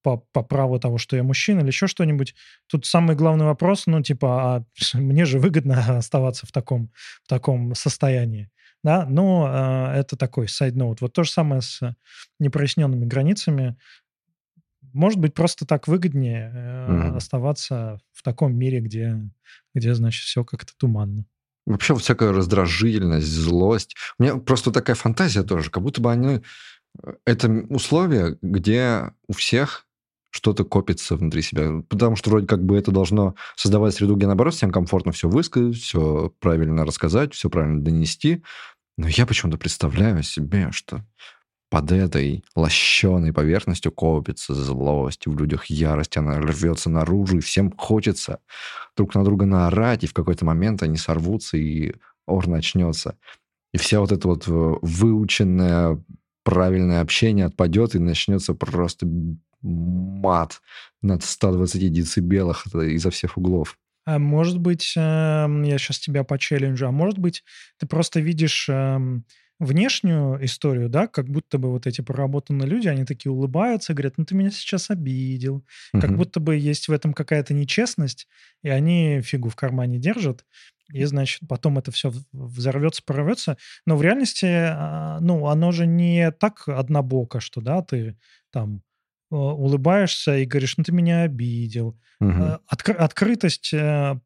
по, 0.02 0.18
по 0.32 0.42
праву 0.42 0.78
того, 0.78 0.98
что 0.98 1.16
я 1.16 1.22
мужчина 1.22 1.60
или 1.60 1.68
еще 1.68 1.86
что-нибудь. 1.86 2.34
Тут 2.68 2.86
самый 2.86 3.16
главный 3.16 3.44
вопрос, 3.44 3.86
ну, 3.86 4.02
типа, 4.02 4.56
а 4.56 4.64
мне 4.94 5.24
же 5.24 5.38
выгодно 5.38 5.96
оставаться 5.98 6.46
в 6.46 6.52
таком, 6.52 6.90
в 7.24 7.28
таком 7.28 7.74
состоянии. 7.74 8.50
Да, 8.84 9.06
но 9.06 9.48
э, 9.48 10.00
это 10.00 10.16
такой 10.16 10.48
сайд-ноут. 10.48 11.00
Вот 11.00 11.12
то 11.12 11.22
же 11.22 11.30
самое 11.30 11.62
с 11.62 11.80
непроясненными 12.40 13.04
границами. 13.04 13.76
Может 14.92 15.20
быть, 15.20 15.34
просто 15.34 15.66
так 15.66 15.86
выгоднее 15.86 16.50
э, 16.52 16.86
mm-hmm. 16.90 17.16
оставаться 17.16 18.00
в 18.12 18.22
таком 18.24 18.56
мире, 18.56 18.80
где, 18.80 19.20
где, 19.72 19.94
значит, 19.94 20.24
все 20.24 20.44
как-то 20.44 20.72
туманно. 20.76 21.26
Вообще 21.64 21.94
всякая 21.94 22.32
раздражительность, 22.32 23.28
злость. 23.28 23.94
У 24.18 24.24
меня 24.24 24.36
просто 24.36 24.72
такая 24.72 24.96
фантазия 24.96 25.44
тоже, 25.44 25.70
как 25.70 25.84
будто 25.84 26.00
бы 26.00 26.10
они 26.10 26.40
это 27.24 27.48
условия, 27.68 28.36
где 28.42 29.12
у 29.26 29.32
всех 29.32 29.86
что-то 30.30 30.64
копится 30.64 31.16
внутри 31.16 31.42
себя. 31.42 31.82
Потому 31.88 32.16
что 32.16 32.30
вроде 32.30 32.46
как 32.46 32.64
бы 32.64 32.76
это 32.76 32.90
должно 32.90 33.34
создавать 33.54 33.94
среду, 33.94 34.16
где, 34.16 34.26
наоборот, 34.26 34.54
всем 34.54 34.70
комфортно 34.70 35.12
все 35.12 35.28
высказать, 35.28 35.76
все 35.76 36.32
правильно 36.40 36.84
рассказать, 36.84 37.34
все 37.34 37.50
правильно 37.50 37.82
донести. 37.82 38.42
Но 38.96 39.08
я 39.08 39.26
почему-то 39.26 39.58
представляю 39.58 40.22
себе, 40.22 40.70
что 40.72 41.04
под 41.70 41.90
этой 41.90 42.44
лощеной 42.54 43.32
поверхностью 43.32 43.92
копится 43.92 44.54
злость, 44.54 45.26
в 45.26 45.38
людях 45.38 45.66
ярость, 45.66 46.16
она 46.18 46.38
рвется 46.38 46.90
наружу, 46.90 47.38
и 47.38 47.40
всем 47.40 47.72
хочется 47.72 48.40
друг 48.94 49.14
на 49.14 49.24
друга 49.24 49.46
наорать, 49.46 50.04
и 50.04 50.06
в 50.06 50.12
какой-то 50.12 50.44
момент 50.44 50.82
они 50.82 50.98
сорвутся, 50.98 51.56
и 51.56 51.94
ор 52.26 52.46
начнется. 52.46 53.16
И 53.72 53.78
вся 53.78 54.00
вот 54.00 54.12
эта 54.12 54.28
вот 54.28 54.46
э, 54.48 54.50
выученное 54.82 56.02
правильное 56.42 57.00
общение 57.00 57.46
отпадет, 57.46 57.94
и 57.94 57.98
начнется 57.98 58.54
просто 58.54 59.06
мат 59.62 60.60
над 61.00 61.22
120 61.22 61.92
децибелах 61.92 62.66
изо 62.74 63.10
всех 63.10 63.38
углов. 63.38 63.78
А 64.04 64.18
может 64.18 64.58
быть, 64.58 64.94
эм, 64.96 65.62
я 65.62 65.78
сейчас 65.78 66.00
тебя 66.00 66.24
по 66.24 66.38
челленджу, 66.38 66.88
а 66.88 66.90
может 66.90 67.18
быть, 67.18 67.44
ты 67.78 67.86
просто 67.86 68.18
видишь 68.18 68.68
эм, 68.68 69.24
внешнюю 69.60 70.44
историю, 70.44 70.88
да, 70.88 71.06
как 71.06 71.28
будто 71.28 71.58
бы 71.58 71.70
вот 71.70 71.86
эти 71.86 72.00
проработанные 72.00 72.68
люди, 72.68 72.88
они 72.88 73.04
такие 73.04 73.30
улыбаются, 73.30 73.94
говорят, 73.94 74.14
ну 74.16 74.24
ты 74.24 74.34
меня 74.34 74.50
сейчас 74.50 74.90
обидел. 74.90 75.64
Угу. 75.92 76.00
Как 76.00 76.16
будто 76.16 76.40
бы 76.40 76.56
есть 76.56 76.88
в 76.88 76.92
этом 76.92 77.14
какая-то 77.14 77.54
нечестность, 77.54 78.26
и 78.64 78.68
они 78.68 79.20
фигу 79.22 79.48
в 79.50 79.56
кармане 79.56 79.98
держат, 79.98 80.44
и, 80.92 81.04
значит, 81.04 81.40
потом 81.48 81.78
это 81.78 81.90
все 81.90 82.12
взорвется, 82.32 83.02
порвется. 83.04 83.56
Но 83.86 83.96
в 83.96 84.02
реальности, 84.02 84.46
а, 84.46 85.18
ну, 85.20 85.46
оно 85.46 85.72
же 85.72 85.86
не 85.86 86.30
так 86.30 86.68
однобоко, 86.68 87.40
что, 87.40 87.60
да, 87.60 87.82
ты 87.82 88.18
там 88.50 88.82
э, 89.30 89.34
улыбаешься 89.34 90.36
и 90.36 90.44
говоришь, 90.44 90.76
ну 90.76 90.84
ты 90.84 90.92
меня 90.92 91.22
обидел. 91.22 91.98
Угу. 92.20 92.60
Откры- 92.70 92.94
открытость 92.94 93.72
э, 93.72 94.18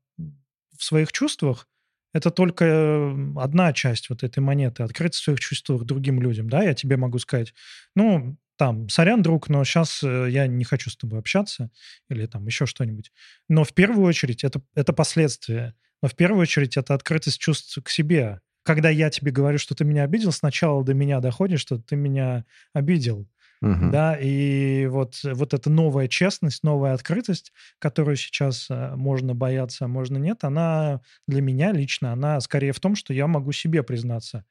в 0.77 0.85
своих 0.85 1.13
чувствах 1.13 1.69
это 2.13 2.31
только 2.31 3.15
одна 3.37 3.73
часть 3.73 4.09
вот 4.09 4.23
этой 4.23 4.41
монеты. 4.41 4.83
Открытость 4.83 5.21
в 5.21 5.25
своих 5.25 5.41
чувствах 5.41 5.85
другим 5.85 6.21
людям, 6.21 6.49
да, 6.49 6.63
я 6.63 6.73
тебе 6.73 6.97
могу 6.97 7.19
сказать, 7.19 7.53
ну, 7.95 8.39
там, 8.57 8.89
сорян, 8.89 9.21
друг, 9.23 9.51
но 9.51 9.65
сейчас 9.65 10.03
э, 10.03 10.29
я 10.31 10.47
не 10.47 10.65
хочу 10.65 10.89
с 10.89 10.97
тобой 10.97 11.19
общаться 11.19 11.71
или 12.09 12.25
там 12.27 12.47
еще 12.47 12.65
что-нибудь. 12.65 13.13
Но 13.49 13.65
в 13.65 13.75
первую 13.75 14.07
очередь 14.07 14.45
это, 14.45 14.63
это 14.75 14.95
последствия. 14.95 15.75
Но 16.03 16.09
в 16.09 16.15
первую 16.15 16.43
очередь 16.43 16.77
это 16.77 16.95
открытость 16.95 17.39
чувств 17.39 17.79
к 17.83 17.89
себе. 17.89 18.41
Когда 18.63 18.91
я 18.91 19.11
тебе 19.11 19.31
говорю, 19.31 19.59
что 19.59 19.75
ты 19.75 19.85
меня 19.85 20.03
обидел, 20.03 20.33
сначала 20.33 20.85
до 20.85 20.93
меня 20.93 21.21
доходит, 21.21 21.61
что 21.61 21.79
ты 21.79 21.97
меня 21.97 22.45
обидел. 22.73 23.29
Угу. 23.63 23.91
Да, 23.91 24.17
и 24.21 24.87
вот, 24.87 25.21
вот 25.25 25.55
эта 25.55 25.71
новая 25.71 26.09
честность, 26.09 26.63
новая 26.63 26.93
открытость, 26.93 27.53
которую 27.79 28.17
сейчас 28.17 28.67
э, 28.69 28.95
можно 28.97 29.35
бояться, 29.35 29.87
а 29.87 29.89
можно 29.89 30.19
нет, 30.19 30.45
она 30.45 31.01
для 31.27 31.41
меня 31.41 31.73
лично, 31.73 32.13
она 32.13 32.39
скорее 32.41 32.73
в 32.73 32.81
том, 32.81 32.95
что 32.97 33.15
я 33.15 33.27
могу 33.27 33.53
себе 33.53 33.83
признаться. 33.83 34.45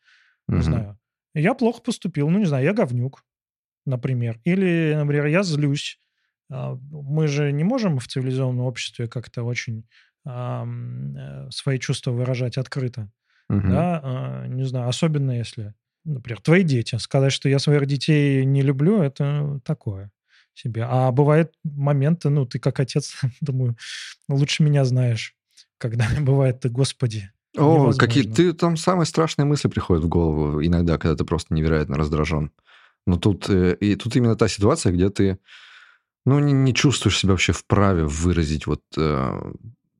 Угу. 0.47 0.57
Не 0.57 0.63
знаю. 0.63 0.99
Я 1.35 1.53
плохо 1.53 1.81
поступил, 1.81 2.29
ну, 2.29 2.39
не 2.39 2.45
знаю, 2.45 2.63
я 2.63 2.73
говнюк, 2.73 3.23
например. 3.85 4.39
Или, 4.43 4.93
например, 4.95 5.27
я 5.27 5.43
злюсь. 5.43 5.99
А, 6.49 6.77
мы 6.91 7.27
же 7.27 7.51
не 7.51 7.63
можем 7.63 7.99
в 7.99 8.07
цивилизованном 8.07 8.65
обществе 8.65 9.07
как-то 9.07 9.43
очень 9.43 9.85
свои 10.26 11.80
чувства 11.80 12.11
выражать 12.11 12.57
открыто. 12.57 13.11
Угу. 13.49 13.67
Да, 13.69 14.01
а, 14.03 14.47
не 14.47 14.63
знаю, 14.63 14.89
особенно 14.89 15.32
если 15.32 15.76
например, 16.05 16.41
твои 16.41 16.63
дети. 16.63 16.95
Сказать, 16.97 17.34
что 17.34 17.49
я 17.49 17.59
своих 17.59 17.86
детей 17.88 18.45
не 18.45 18.61
люблю, 18.61 19.01
это 19.01 19.59
такое 19.65 20.11
себе. 20.53 20.86
А 20.88 21.11
бывают 21.11 21.53
моменты, 21.63 22.30
ну, 22.30 22.45
ты 22.45 22.59
как 22.59 22.80
отец, 22.80 23.15
думаю, 23.41 23.76
лучше 24.30 24.63
меня 24.63 24.86
знаешь, 24.86 25.36
когда 25.78 26.07
бывает 26.21 26.61
ты, 26.61 26.69
господи, 26.69 27.32
О, 27.57 27.91
какие 27.93 28.23
ты 28.23 28.53
там 28.53 28.78
самые 28.78 29.05
страшные 29.05 29.45
мысли 29.45 29.67
приходят 29.67 30.03
в 30.03 30.07
голову 30.07 30.63
иногда, 30.63 30.97
когда 30.97 31.15
ты 31.15 31.26
просто 31.26 31.53
невероятно 31.53 31.97
раздражен. 31.97 32.51
Но 33.07 33.17
тут, 33.17 33.49
э, 33.49 33.76
и 33.80 33.95
тут 33.95 34.15
именно 34.15 34.36
та 34.36 34.47
ситуация, 34.47 34.91
где 34.91 35.09
ты 35.09 35.38
ну, 36.26 36.39
не, 36.39 36.53
не 36.53 36.73
чувствуешь 36.73 37.19
себя 37.19 37.32
вообще 37.34 37.53
вправе 37.53 38.03
выразить, 38.03 38.65
вот, 38.65 38.82
э, 38.97 39.53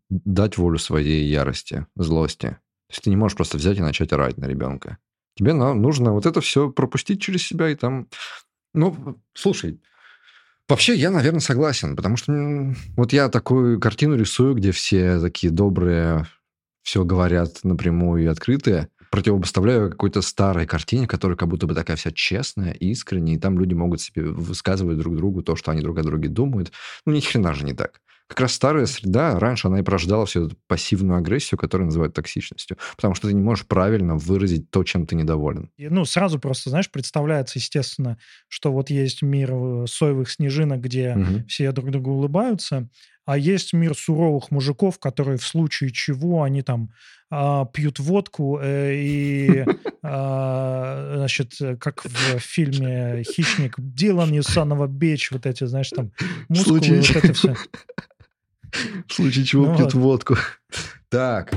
дать 0.10 0.58
волю 0.58 0.78
своей 0.78 1.28
ярости, 1.28 1.88
злости. 1.96 2.58
То 2.88 2.92
есть 2.92 3.04
ты 3.04 3.10
не 3.10 3.16
можешь 3.16 3.36
просто 3.36 3.58
взять 3.58 3.78
и 3.78 3.82
начать 3.82 4.14
орать 4.14 4.38
на 4.38 4.46
ребенка. 4.46 4.98
Тебе 5.36 5.54
нужно 5.54 6.14
вот 6.14 6.26
это 6.26 6.40
все 6.42 6.70
пропустить 6.70 7.22
через 7.22 7.46
себя 7.46 7.70
и 7.70 7.76
там... 7.76 8.08
Ну, 8.74 9.20
слушай, 9.34 9.82
вообще 10.70 10.96
я, 10.96 11.12
наверное, 11.12 11.40
согласен, 11.40 11.96
потому 11.96 12.18
что 12.18 12.74
вот 12.96 13.14
я 13.14 13.30
такую 13.30 13.80
картину 13.80 14.16
рисую, 14.16 14.56
где 14.56 14.72
все 14.72 15.20
такие 15.20 15.52
добрые, 15.52 16.28
все 16.84 17.04
говорят 17.04 17.64
напрямую 17.64 18.24
и 18.24 18.28
открытые, 18.28 18.90
противопоставляю 19.12 19.90
какой-то 19.90 20.22
старой 20.22 20.68
картине, 20.68 21.08
которая 21.08 21.38
как 21.38 21.48
будто 21.48 21.68
бы 21.68 21.74
такая 21.74 21.98
вся 21.98 22.12
честная, 22.12 22.72
искренняя, 22.74 23.38
и 23.38 23.40
там 23.40 23.58
люди 23.58 23.74
могут 23.74 24.02
себе 24.02 24.24
высказывать 24.24 24.98
друг 24.98 25.16
другу 25.16 25.42
то, 25.42 25.56
что 25.56 25.72
они 25.72 25.82
друг 25.82 25.98
о 25.98 26.04
друге 26.04 26.30
думают. 26.30 26.72
Ну, 27.06 27.14
ни 27.14 27.22
хрена 27.22 27.54
же 27.54 27.66
не 27.66 27.74
так 27.74 28.02
как 28.28 28.40
раз 28.40 28.54
старая 28.54 28.86
среда, 28.88 29.40
раньше 29.40 29.68
она 29.68 29.80
и 29.80 29.84
порождала 29.84 30.26
всю 30.26 30.48
эту 30.48 30.58
пассивную 30.68 31.18
агрессию, 31.18 31.60
которую 31.60 31.86
называют 31.86 32.16
токсичностью. 32.16 32.78
Потому 32.96 33.14
что 33.14 33.28
ты 33.28 33.34
не 33.34 33.42
можешь 33.42 33.68
правильно 33.68 34.16
выразить 34.16 34.72
то, 34.72 34.84
чем 34.84 35.06
ты 35.06 35.16
недоволен. 35.16 35.70
И, 35.78 35.90
ну, 35.90 36.06
сразу 36.06 36.40
просто, 36.40 36.72
знаешь, 36.72 36.90
представляется, 36.90 37.60
естественно, 37.60 38.18
что 38.48 38.72
вот 38.72 38.90
есть 38.90 39.22
мир 39.22 39.52
э, 39.54 39.86
соевых 39.88 40.32
снежинок, 40.32 40.82
где 40.82 41.16
угу. 41.16 41.46
все 41.48 41.72
друг 41.72 41.92
другу 41.92 42.12
улыбаются, 42.12 42.90
а 43.26 43.38
есть 43.38 43.74
мир 43.74 43.96
суровых 43.96 44.52
мужиков, 44.52 45.00
которые 45.00 45.38
в 45.38 45.46
случае 45.46 45.92
чего 45.92 46.44
они 46.44 46.62
там 46.62 46.92
а, 47.32 47.66
пьют 47.66 48.00
водку 48.00 48.60
э, 48.62 48.94
и, 48.96 49.66
а, 50.04 51.16
значит, 51.18 51.54
как 51.80 52.06
в 52.06 52.10
фильме 52.40 53.24
«Хищник», 53.24 53.76
Дилан 53.78 54.32
Юсанова 54.32 54.88
Беч, 54.88 55.32
вот 55.32 55.46
эти, 55.46 55.64
знаешь, 55.66 55.90
там 55.90 56.12
мускулы, 56.50 56.80
вот 56.80 57.16
это 57.16 57.34
все. 57.34 57.56
В 59.08 59.14
случае 59.14 59.46
чего 59.46 59.68
ну, 59.68 59.76
пьют 59.76 59.94
вот. 59.94 60.02
водку. 60.02 60.38
Так, 61.10 61.54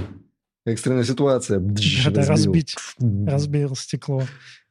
экстренная 0.66 1.04
ситуация. 1.04 1.60
Да, 1.60 2.24
разбить, 2.24 2.76
разбил 3.26 3.74
стекло. 3.76 4.22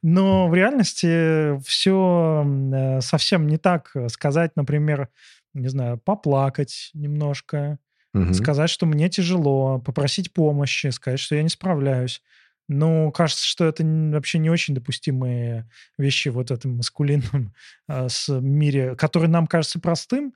Но 0.04 0.48
в 0.48 0.56
реальности 0.56 1.60
все 1.68 2.46
э, 2.46 3.02
совсем 3.02 3.48
не 3.48 3.58
так. 3.58 3.94
Сказать, 4.10 4.52
например, 4.56 5.10
не 5.54 5.68
знаю, 5.68 5.98
поплакать 5.98 6.92
немножко, 6.94 7.80
угу. 8.14 8.34
сказать, 8.34 8.70
что 8.70 8.86
мне 8.86 9.10
тяжело, 9.10 9.80
попросить 9.80 10.34
помощи, 10.34 10.88
сказать, 10.88 11.20
что 11.20 11.36
я 11.36 11.44
не 11.44 11.50
справляюсь. 11.50 12.22
Ну, 12.70 13.12
кажется, 13.12 13.46
что 13.46 13.66
это 13.66 13.84
вообще 13.86 14.40
не 14.40 14.50
очень 14.50 14.76
допустимые 14.76 15.70
вещи 15.98 16.28
вот 16.28 16.50
в 16.50 16.54
этом 16.54 16.78
маскулинном 16.78 17.54
э, 17.88 18.08
мире, 18.30 18.96
который 18.96 19.30
нам 19.30 19.48
кажется 19.48 19.80
простым, 19.80 20.34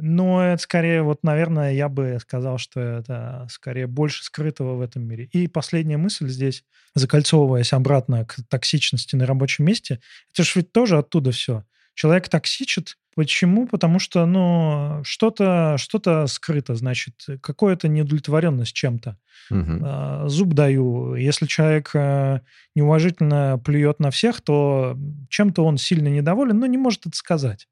но 0.00 0.44
это 0.44 0.62
скорее, 0.62 1.02
вот, 1.02 1.22
наверное, 1.22 1.72
я 1.72 1.88
бы 1.88 2.18
сказал, 2.20 2.58
что 2.58 2.80
это 2.80 3.46
скорее 3.50 3.86
больше 3.86 4.24
скрытого 4.24 4.74
в 4.74 4.80
этом 4.80 5.04
мире. 5.04 5.28
И 5.32 5.48
последняя 5.48 5.96
мысль 5.96 6.28
здесь, 6.28 6.64
закольцовываясь 6.94 7.72
обратно 7.72 8.24
к 8.24 8.36
токсичности 8.48 9.16
на 9.16 9.26
рабочем 9.26 9.64
месте, 9.64 10.00
это 10.32 10.42
же 10.42 10.52
ведь 10.56 10.72
тоже 10.72 10.98
оттуда 10.98 11.32
все. 11.32 11.64
Человек 11.94 12.28
токсичит. 12.28 12.96
Почему? 13.16 13.66
Потому 13.66 13.98
что, 13.98 14.24
ну, 14.26 15.00
что-то 15.02 15.76
что 15.78 16.26
скрыто, 16.28 16.76
значит, 16.76 17.14
какая-то 17.40 17.88
неудовлетворенность 17.88 18.72
чем-то. 18.72 19.18
Угу. 19.50 20.28
Зуб 20.28 20.54
даю. 20.54 21.16
Если 21.16 21.46
человек 21.46 21.90
э, 21.94 22.40
неуважительно 22.76 23.60
плюет 23.64 23.98
на 23.98 24.12
всех, 24.12 24.40
то 24.40 24.96
чем-то 25.28 25.64
он 25.64 25.78
сильно 25.78 26.06
недоволен, 26.06 26.60
но 26.60 26.66
не 26.66 26.78
может 26.78 27.06
это 27.06 27.16
сказать 27.16 27.66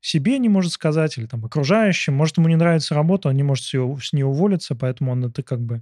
себе 0.00 0.38
не 0.38 0.48
может 0.48 0.72
сказать, 0.72 1.18
или 1.18 1.26
там 1.26 1.44
окружающим. 1.44 2.14
Может, 2.14 2.38
ему 2.38 2.48
не 2.48 2.56
нравится 2.56 2.94
работа, 2.94 3.28
он 3.28 3.36
не 3.36 3.42
может 3.42 3.64
с, 3.64 3.74
ее, 3.74 3.96
с 4.02 4.12
нее 4.12 4.26
уволиться, 4.26 4.74
поэтому 4.74 5.12
он 5.12 5.24
это 5.24 5.42
как 5.42 5.60
бы 5.60 5.76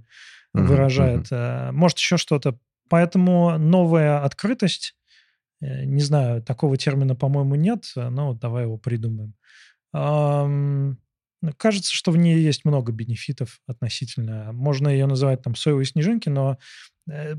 uh-huh, 0.55 0.63
выражает. 0.63 1.31
Uh-huh. 1.31 1.71
Может, 1.71 1.97
еще 1.99 2.17
что-то. 2.17 2.57
Поэтому 2.89 3.57
новая 3.57 4.23
открытость, 4.23 4.95
э, 5.61 5.85
не 5.85 6.01
знаю, 6.01 6.41
такого 6.41 6.75
термина, 6.77 7.15
по-моему, 7.15 7.55
нет, 7.55 7.91
но 7.95 8.33
давай 8.33 8.63
его 8.63 8.77
придумаем. 8.77 9.35
Кажется, 11.57 11.93
что 11.93 12.11
в 12.11 12.17
ней 12.17 12.39
есть 12.39 12.65
много 12.65 12.91
бенефитов 12.91 13.61
относительно. 13.65 14.51
Можно 14.51 14.89
ее 14.89 15.05
называть 15.05 15.41
там 15.41 15.55
соевые 15.55 15.85
снежинки, 15.85 16.27
но 16.27 16.57
э, 17.09 17.35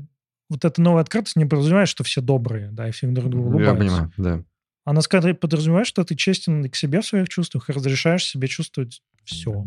вот 0.49 0.65
эта 0.65 0.81
новая 0.81 1.03
открытость 1.03 1.35
не 1.35 1.45
подразумевает, 1.45 1.87
что 1.87 2.03
все 2.03 2.19
добрые, 2.19 2.71
да, 2.71 2.87
и 2.87 2.91
все 2.91 3.07
друг 3.07 3.29
другу 3.29 3.49
улыбаются. 3.49 3.73
Я 3.73 3.79
понимаю, 3.79 4.11
да. 4.17 4.43
Она 4.83 5.01
скорее 5.01 5.33
подразумевает, 5.35 5.87
что 5.87 6.03
ты 6.03 6.15
честен 6.15 6.67
к 6.69 6.75
себе 6.75 7.01
в 7.01 7.05
своих 7.05 7.29
чувствах 7.29 7.69
и 7.69 7.73
разрешаешь 7.73 8.25
себе 8.25 8.47
чувствовать 8.47 9.01
все. 9.23 9.65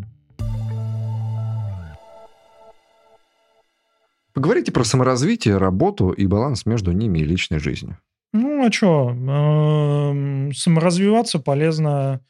Поговорите 4.33 4.73
про 4.73 4.83
саморазвитие, 4.83 5.59
работу 5.59 6.11
и 6.11 6.27
баланс 6.27 6.67
между 6.67 6.91
ними 6.91 7.21
и 7.21 7.25
личной 7.25 7.61
жизнью. 7.61 7.99
Ну, 8.33 8.67
а 8.67 8.73
что? 8.73 9.11
Эм, 9.11 10.53
саморазвиваться 10.53 11.39
полезно, 11.39 12.21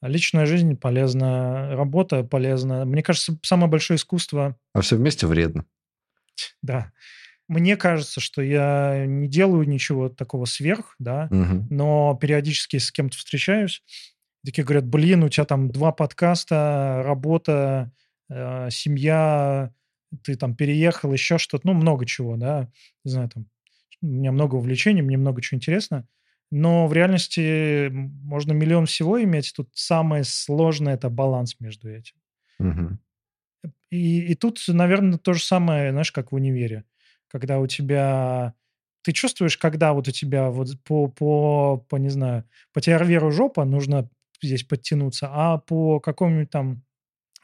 личная 0.00 0.44
жизнь 0.44 0.76
полезна, 0.76 1.76
работа 1.76 2.24
полезна. 2.24 2.84
Мне 2.84 3.04
кажется, 3.04 3.38
самое 3.42 3.70
большое 3.70 3.96
искусство... 3.96 4.56
А 4.74 4.80
все 4.80 4.96
вместе 4.96 5.28
вредно. 5.28 5.64
Да. 6.62 6.90
Мне 7.48 7.76
кажется, 7.76 8.20
что 8.20 8.42
я 8.42 9.04
не 9.06 9.28
делаю 9.28 9.68
ничего 9.68 10.08
такого 10.08 10.44
сверх, 10.44 10.94
да, 10.98 11.28
угу. 11.30 11.66
но 11.70 12.18
периодически 12.20 12.78
с 12.78 12.90
кем-то 12.90 13.16
встречаюсь, 13.16 13.82
такие 14.44 14.64
говорят, 14.64 14.86
блин, 14.86 15.22
у 15.24 15.28
тебя 15.28 15.44
там 15.44 15.70
два 15.70 15.92
подкаста, 15.92 17.02
работа, 17.04 17.92
э, 18.30 18.68
семья, 18.70 19.72
ты 20.22 20.36
там 20.36 20.54
переехал, 20.54 21.12
еще 21.12 21.38
что-то, 21.38 21.66
ну, 21.66 21.74
много 21.74 22.06
чего, 22.06 22.36
да, 22.36 22.70
не 23.04 23.10
знаю, 23.10 23.28
там, 23.28 23.46
у 24.00 24.06
меня 24.06 24.32
много 24.32 24.56
увлечений, 24.56 25.02
мне 25.02 25.16
много 25.16 25.42
чего 25.42 25.56
интересно, 25.56 26.06
но 26.50 26.86
в 26.86 26.92
реальности 26.92 27.88
можно 27.90 28.52
миллион 28.52 28.86
всего 28.86 29.22
иметь, 29.22 29.52
тут 29.54 29.70
самое 29.72 30.24
сложное– 30.24 30.94
это 30.96 31.08
баланс 31.08 31.56
между 31.60 31.88
этим. 31.88 32.14
Угу. 32.58 32.98
И, 33.90 34.32
и 34.32 34.34
тут, 34.34 34.60
наверное, 34.68 35.18
то 35.18 35.32
же 35.32 35.42
самое, 35.42 35.90
знаешь, 35.92 36.12
как 36.12 36.32
в 36.32 36.34
универе 36.34 36.84
когда 37.32 37.58
у 37.58 37.66
тебя... 37.66 38.54
Ты 39.02 39.12
чувствуешь, 39.12 39.56
когда 39.56 39.94
вот 39.94 40.06
у 40.06 40.12
тебя 40.12 40.50
вот 40.50 40.68
по, 40.84 41.08
по, 41.08 41.78
по 41.88 41.96
не 41.96 42.10
знаю, 42.10 42.44
по 42.72 42.80
терверу 42.80 43.32
жопа 43.32 43.64
нужно 43.64 44.08
здесь 44.40 44.62
подтянуться, 44.62 45.28
а 45.32 45.58
по 45.58 45.98
какому-нибудь 45.98 46.50
там 46.50 46.84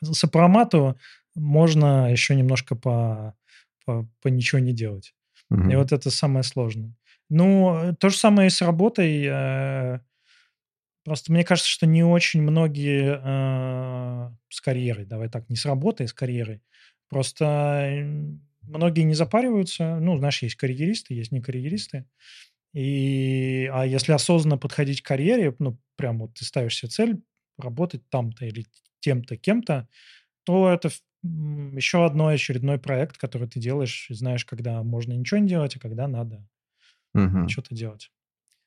сопромату 0.03 0.97
можно 1.35 2.13
еще 2.13 2.37
немножко 2.37 2.77
по, 2.77 3.35
по, 3.85 4.09
по 4.23 4.29
ничего 4.29 4.61
не 4.61 4.73
делать. 4.73 5.15
Mm-hmm. 5.53 5.73
И 5.73 5.77
вот 5.77 5.91
это 5.91 6.11
самое 6.11 6.45
сложное. 6.45 6.95
Ну, 7.31 7.97
то 7.99 8.09
же 8.09 8.17
самое 8.17 8.49
и 8.49 8.51
с 8.51 8.63
работой. 8.63 9.25
Э, 9.27 10.01
просто 11.05 11.33
мне 11.33 11.45
кажется, 11.45 11.71
что 11.71 11.87
не 11.87 12.05
очень 12.05 12.43
многие 12.43 13.19
э, 13.21 14.31
с 14.49 14.61
карьерой, 14.61 15.07
давай 15.07 15.29
так, 15.29 15.49
не 15.49 15.57
с 15.57 15.65
работой, 15.67 16.07
а 16.07 16.09
с 16.09 16.13
карьерой. 16.13 16.63
Просто 17.09 18.07
многие 18.69 19.03
не 19.03 19.15
запариваются. 19.15 19.99
Ну, 19.99 20.17
знаешь, 20.17 20.43
есть 20.43 20.57
карьеристы, 20.57 21.15
есть 21.15 21.33
не 21.33 21.41
карьеристы. 21.41 22.07
И, 22.75 23.71
а 23.73 23.87
если 23.87 24.13
осознанно 24.13 24.59
подходить 24.59 25.03
к 25.03 25.07
карьере, 25.07 25.55
ну, 25.59 25.79
прям 25.97 26.19
вот 26.19 26.35
ты 26.35 26.45
ставишь 26.45 26.77
себе 26.77 26.91
цель 26.91 27.21
работать 27.57 28.09
там-то 28.09 28.45
или 28.45 28.67
тем-то, 29.01 29.37
кем-то, 29.37 29.89
то 30.45 30.71
это 30.71 30.91
еще 31.23 32.05
одно 32.05 32.29
очередной 32.29 32.79
проект, 32.79 33.17
который 33.19 33.49
ты 33.49 33.59
делаешь, 33.59 34.07
знаешь, 34.11 34.45
когда 34.45 34.83
можно 34.83 35.13
ничего 35.13 35.41
не 35.41 35.49
делать, 35.49 35.77
а 35.77 35.81
когда 35.81 36.07
надо 36.07 36.47
угу. 37.15 37.49
что-то 37.49 37.75
делать. 37.75 38.13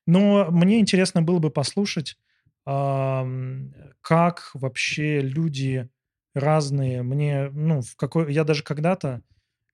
Но 0.07 0.49
мне 0.51 0.79
интересно 0.79 1.21
было 1.21 1.39
бы 1.39 1.49
послушать, 1.49 2.17
как 2.65 4.51
вообще 4.53 5.21
люди 5.21 5.89
разные. 6.33 7.03
Мне, 7.03 7.49
ну, 7.49 7.81
в 7.81 7.95
какой... 7.95 8.33
Я 8.33 8.43
даже 8.43 8.63
когда-то 8.63 9.21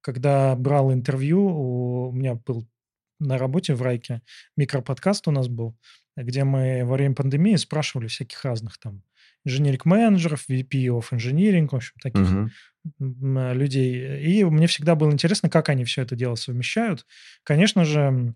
когда 0.07 0.55
брал 0.55 0.93
интервью, 0.93 2.07
у 2.07 2.13
меня 2.13 2.35
был 2.35 2.65
на 3.19 3.37
работе 3.37 3.75
в 3.75 3.81
Райке 3.81 4.21
микроподкаст 4.55 5.27
у 5.27 5.31
нас 5.31 5.49
был, 5.49 5.77
где 6.15 6.45
мы 6.45 6.85
во 6.85 6.93
время 6.93 7.13
пандемии 7.13 7.57
спрашивали 7.57 8.07
всяких 8.07 8.45
разных 8.45 8.77
там 8.77 9.03
инженерик-менеджеров, 9.43 10.45
VP 10.49 10.85
of 10.85 11.07
Engineering, 11.11 11.67
в 11.69 11.75
общем, 11.75 11.95
таких 12.01 12.49
uh-huh. 13.01 13.53
людей. 13.53 14.21
И 14.23 14.45
мне 14.45 14.67
всегда 14.67 14.95
было 14.95 15.11
интересно, 15.11 15.49
как 15.49 15.67
они 15.67 15.83
все 15.83 16.03
это 16.03 16.15
дело 16.15 16.35
совмещают. 16.35 17.05
Конечно 17.43 17.83
же, 17.83 18.33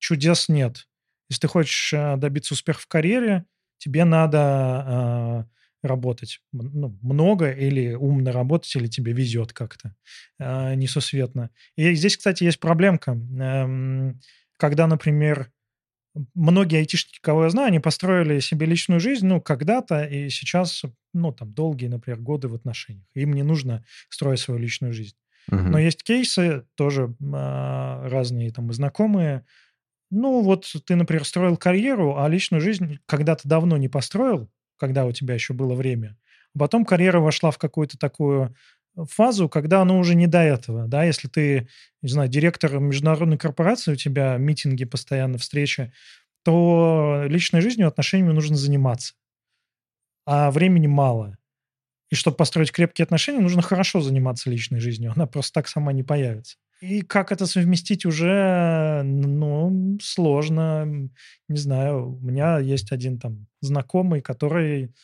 чудес 0.00 0.50
нет. 0.50 0.86
Если 1.30 1.40
ты 1.40 1.48
хочешь 1.48 1.94
э, 1.94 2.16
добиться 2.18 2.52
успеха 2.52 2.80
в 2.80 2.88
карьере, 2.88 3.46
тебе 3.78 4.04
надо 4.04 4.38
а, 4.38 5.46
работать 5.82 6.40
ну, 6.52 6.96
много 7.02 7.50
или 7.50 7.94
умно 7.94 8.32
работать, 8.32 8.74
или 8.76 8.86
тебе 8.86 9.12
везет 9.12 9.52
как-то 9.52 9.94
э, 10.38 10.74
несусветно. 10.74 11.50
И 11.76 11.94
здесь, 11.94 12.16
кстати, 12.16 12.44
есть 12.44 12.60
проблемка. 12.60 13.12
Э, 13.12 14.14
когда, 14.56 14.86
например, 14.86 15.50
многие 16.34 16.78
айтишники, 16.78 17.18
кого 17.20 17.44
я 17.44 17.50
знаю, 17.50 17.68
они 17.68 17.80
построили 17.80 18.40
себе 18.40 18.66
личную 18.66 19.00
жизнь, 19.00 19.26
ну, 19.26 19.40
когда-то, 19.40 20.04
и 20.04 20.28
сейчас, 20.28 20.82
ну, 21.14 21.32
там, 21.32 21.52
долгие, 21.52 21.86
например, 21.86 22.20
годы 22.20 22.48
в 22.48 22.54
отношениях. 22.54 23.06
Им 23.14 23.32
не 23.32 23.42
нужно 23.42 23.84
строить 24.08 24.40
свою 24.40 24.60
личную 24.60 24.92
жизнь. 24.92 25.16
Uh-huh. 25.50 25.62
Но 25.62 25.78
есть 25.78 26.02
кейсы, 26.02 26.66
тоже 26.74 27.14
э, 27.18 28.08
разные 28.08 28.50
там 28.52 28.72
знакомые, 28.72 29.44
ну, 30.10 30.42
вот 30.42 30.66
ты, 30.86 30.96
например, 30.96 31.24
строил 31.24 31.56
карьеру, 31.56 32.18
а 32.18 32.28
личную 32.28 32.60
жизнь 32.60 32.98
когда-то 33.06 33.48
давно 33.48 33.76
не 33.76 33.88
построил, 33.88 34.50
когда 34.80 35.04
у 35.06 35.12
тебя 35.12 35.34
еще 35.34 35.54
было 35.54 35.74
время. 35.74 36.16
Потом 36.58 36.84
карьера 36.84 37.20
вошла 37.20 37.50
в 37.50 37.58
какую-то 37.58 37.98
такую 37.98 38.56
э, 38.96 39.04
фазу, 39.08 39.48
когда 39.48 39.82
оно 39.82 39.98
уже 39.98 40.14
не 40.16 40.26
до 40.26 40.40
этого, 40.40 40.88
да, 40.88 41.04
если 41.04 41.28
ты, 41.28 41.68
не 42.02 42.08
знаю, 42.08 42.28
директор 42.28 42.80
международной 42.80 43.38
корпорации, 43.38 43.92
у 43.92 43.96
тебя 43.96 44.36
митинги 44.38 44.84
постоянно, 44.84 45.38
встречи, 45.38 45.92
то 46.42 47.24
личной 47.26 47.60
жизнью, 47.60 47.86
отношениями 47.86 48.32
нужно 48.32 48.56
заниматься, 48.56 49.14
а 50.26 50.50
времени 50.50 50.86
мало. 50.86 51.36
И 52.10 52.16
чтобы 52.16 52.36
построить 52.36 52.72
крепкие 52.72 53.04
отношения, 53.04 53.40
нужно 53.40 53.62
хорошо 53.62 54.00
заниматься 54.00 54.50
личной 54.50 54.80
жизнью, 54.80 55.12
она 55.14 55.26
просто 55.26 55.52
так 55.52 55.68
сама 55.68 55.92
не 55.92 56.02
появится. 56.02 56.56
И 56.80 57.02
как 57.02 57.30
это 57.30 57.44
совместить 57.46 58.06
уже, 58.06 59.02
ну, 59.04 59.98
сложно. 60.00 61.10
Не 61.48 61.56
знаю, 61.58 62.16
у 62.16 62.20
меня 62.20 62.58
есть 62.58 62.90
один 62.90 63.18
там 63.18 63.46
знакомый, 63.60 64.22
который 64.22 64.94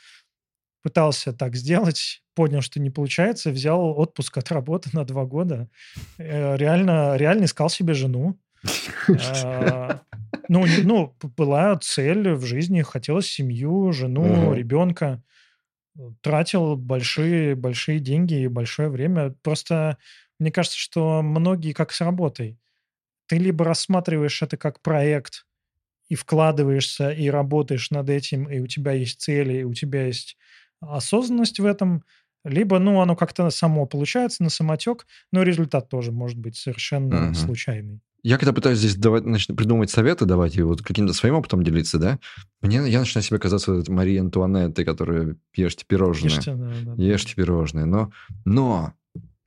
пытался 0.82 1.32
так 1.32 1.56
сделать, 1.56 2.22
понял, 2.34 2.62
что 2.62 2.80
не 2.80 2.90
получается, 2.90 3.50
взял 3.50 3.98
отпуск 3.98 4.38
от 4.38 4.50
работы 4.52 4.88
на 4.92 5.04
два 5.04 5.24
года, 5.24 5.68
э, 6.16 6.56
реально, 6.56 7.16
реально 7.16 7.44
искал 7.44 7.68
себе 7.68 7.94
жену. 7.94 8.38
А, 9.08 10.00
ну, 10.48 10.64
ну, 10.84 11.14
была 11.36 11.76
цель 11.76 12.32
в 12.34 12.44
жизни, 12.44 12.82
хотелось 12.82 13.26
семью, 13.26 13.92
жену, 13.92 14.54
ребенка. 14.54 15.22
Тратил 16.20 16.76
большие, 16.76 17.54
большие 17.54 18.00
деньги 18.00 18.42
и 18.42 18.48
большое 18.48 18.88
время. 18.88 19.34
Просто 19.42 19.98
мне 20.38 20.50
кажется, 20.50 20.78
что 20.78 21.22
многие 21.22 21.72
как 21.72 21.92
с 21.92 22.00
работой. 22.00 22.58
Ты 23.26 23.38
либо 23.38 23.64
рассматриваешь 23.64 24.42
это 24.42 24.56
как 24.56 24.80
проект 24.80 25.46
и 26.08 26.14
вкладываешься, 26.14 27.10
и 27.10 27.28
работаешь 27.28 27.90
над 27.90 28.10
этим, 28.10 28.44
и 28.44 28.60
у 28.60 28.66
тебя 28.66 28.92
есть 28.92 29.20
цели, 29.20 29.58
и 29.58 29.64
у 29.64 29.74
тебя 29.74 30.06
есть 30.06 30.36
осознанность 30.80 31.58
в 31.58 31.66
этом, 31.66 32.04
либо, 32.44 32.78
ну, 32.78 33.00
оно 33.00 33.16
как-то 33.16 33.50
само 33.50 33.86
получается 33.86 34.42
на 34.42 34.50
самотек, 34.50 35.06
но 35.32 35.42
результат 35.42 35.88
тоже 35.88 36.12
может 36.12 36.38
быть 36.38 36.56
совершенно 36.56 37.28
угу. 37.28 37.34
случайный. 37.34 38.00
Я 38.22 38.38
когда 38.38 38.52
пытаюсь 38.52 38.78
здесь 38.78 38.96
давать, 38.96 39.22
значит, 39.22 39.56
придумывать 39.56 39.90
советы, 39.90 40.24
давать 40.24 40.56
и 40.56 40.62
вот 40.62 40.82
каким-то 40.82 41.12
своим 41.12 41.36
опытом 41.36 41.62
делиться, 41.62 41.98
да, 41.98 42.18
мне, 42.60 42.78
я 42.88 43.00
начинаю 43.00 43.24
себе 43.24 43.38
казаться 43.38 43.72
вот 43.72 43.88
Мария 43.88 44.20
Антуанеттой, 44.20 44.84
которая 44.84 45.36
ешьте 45.54 45.84
пирожные. 45.86 46.34
Ешьте, 46.34 46.54
да, 46.54 46.72
да, 46.84 47.02
ешьте 47.02 47.34
да. 47.36 47.42
пирожные. 47.42 47.84
Но, 47.84 48.10
но 48.44 48.94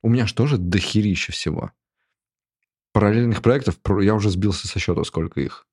у 0.02 0.08
меня 0.08 0.26
же 0.26 0.34
тоже 0.34 0.58
дохерища 0.58 1.32
всего. 1.32 1.72
Параллельных 2.92 3.42
проектов, 3.42 3.78
я 4.00 4.14
уже 4.14 4.30
сбился 4.30 4.66
со 4.66 4.78
счета, 4.78 5.04
сколько 5.04 5.40
их. 5.40 5.66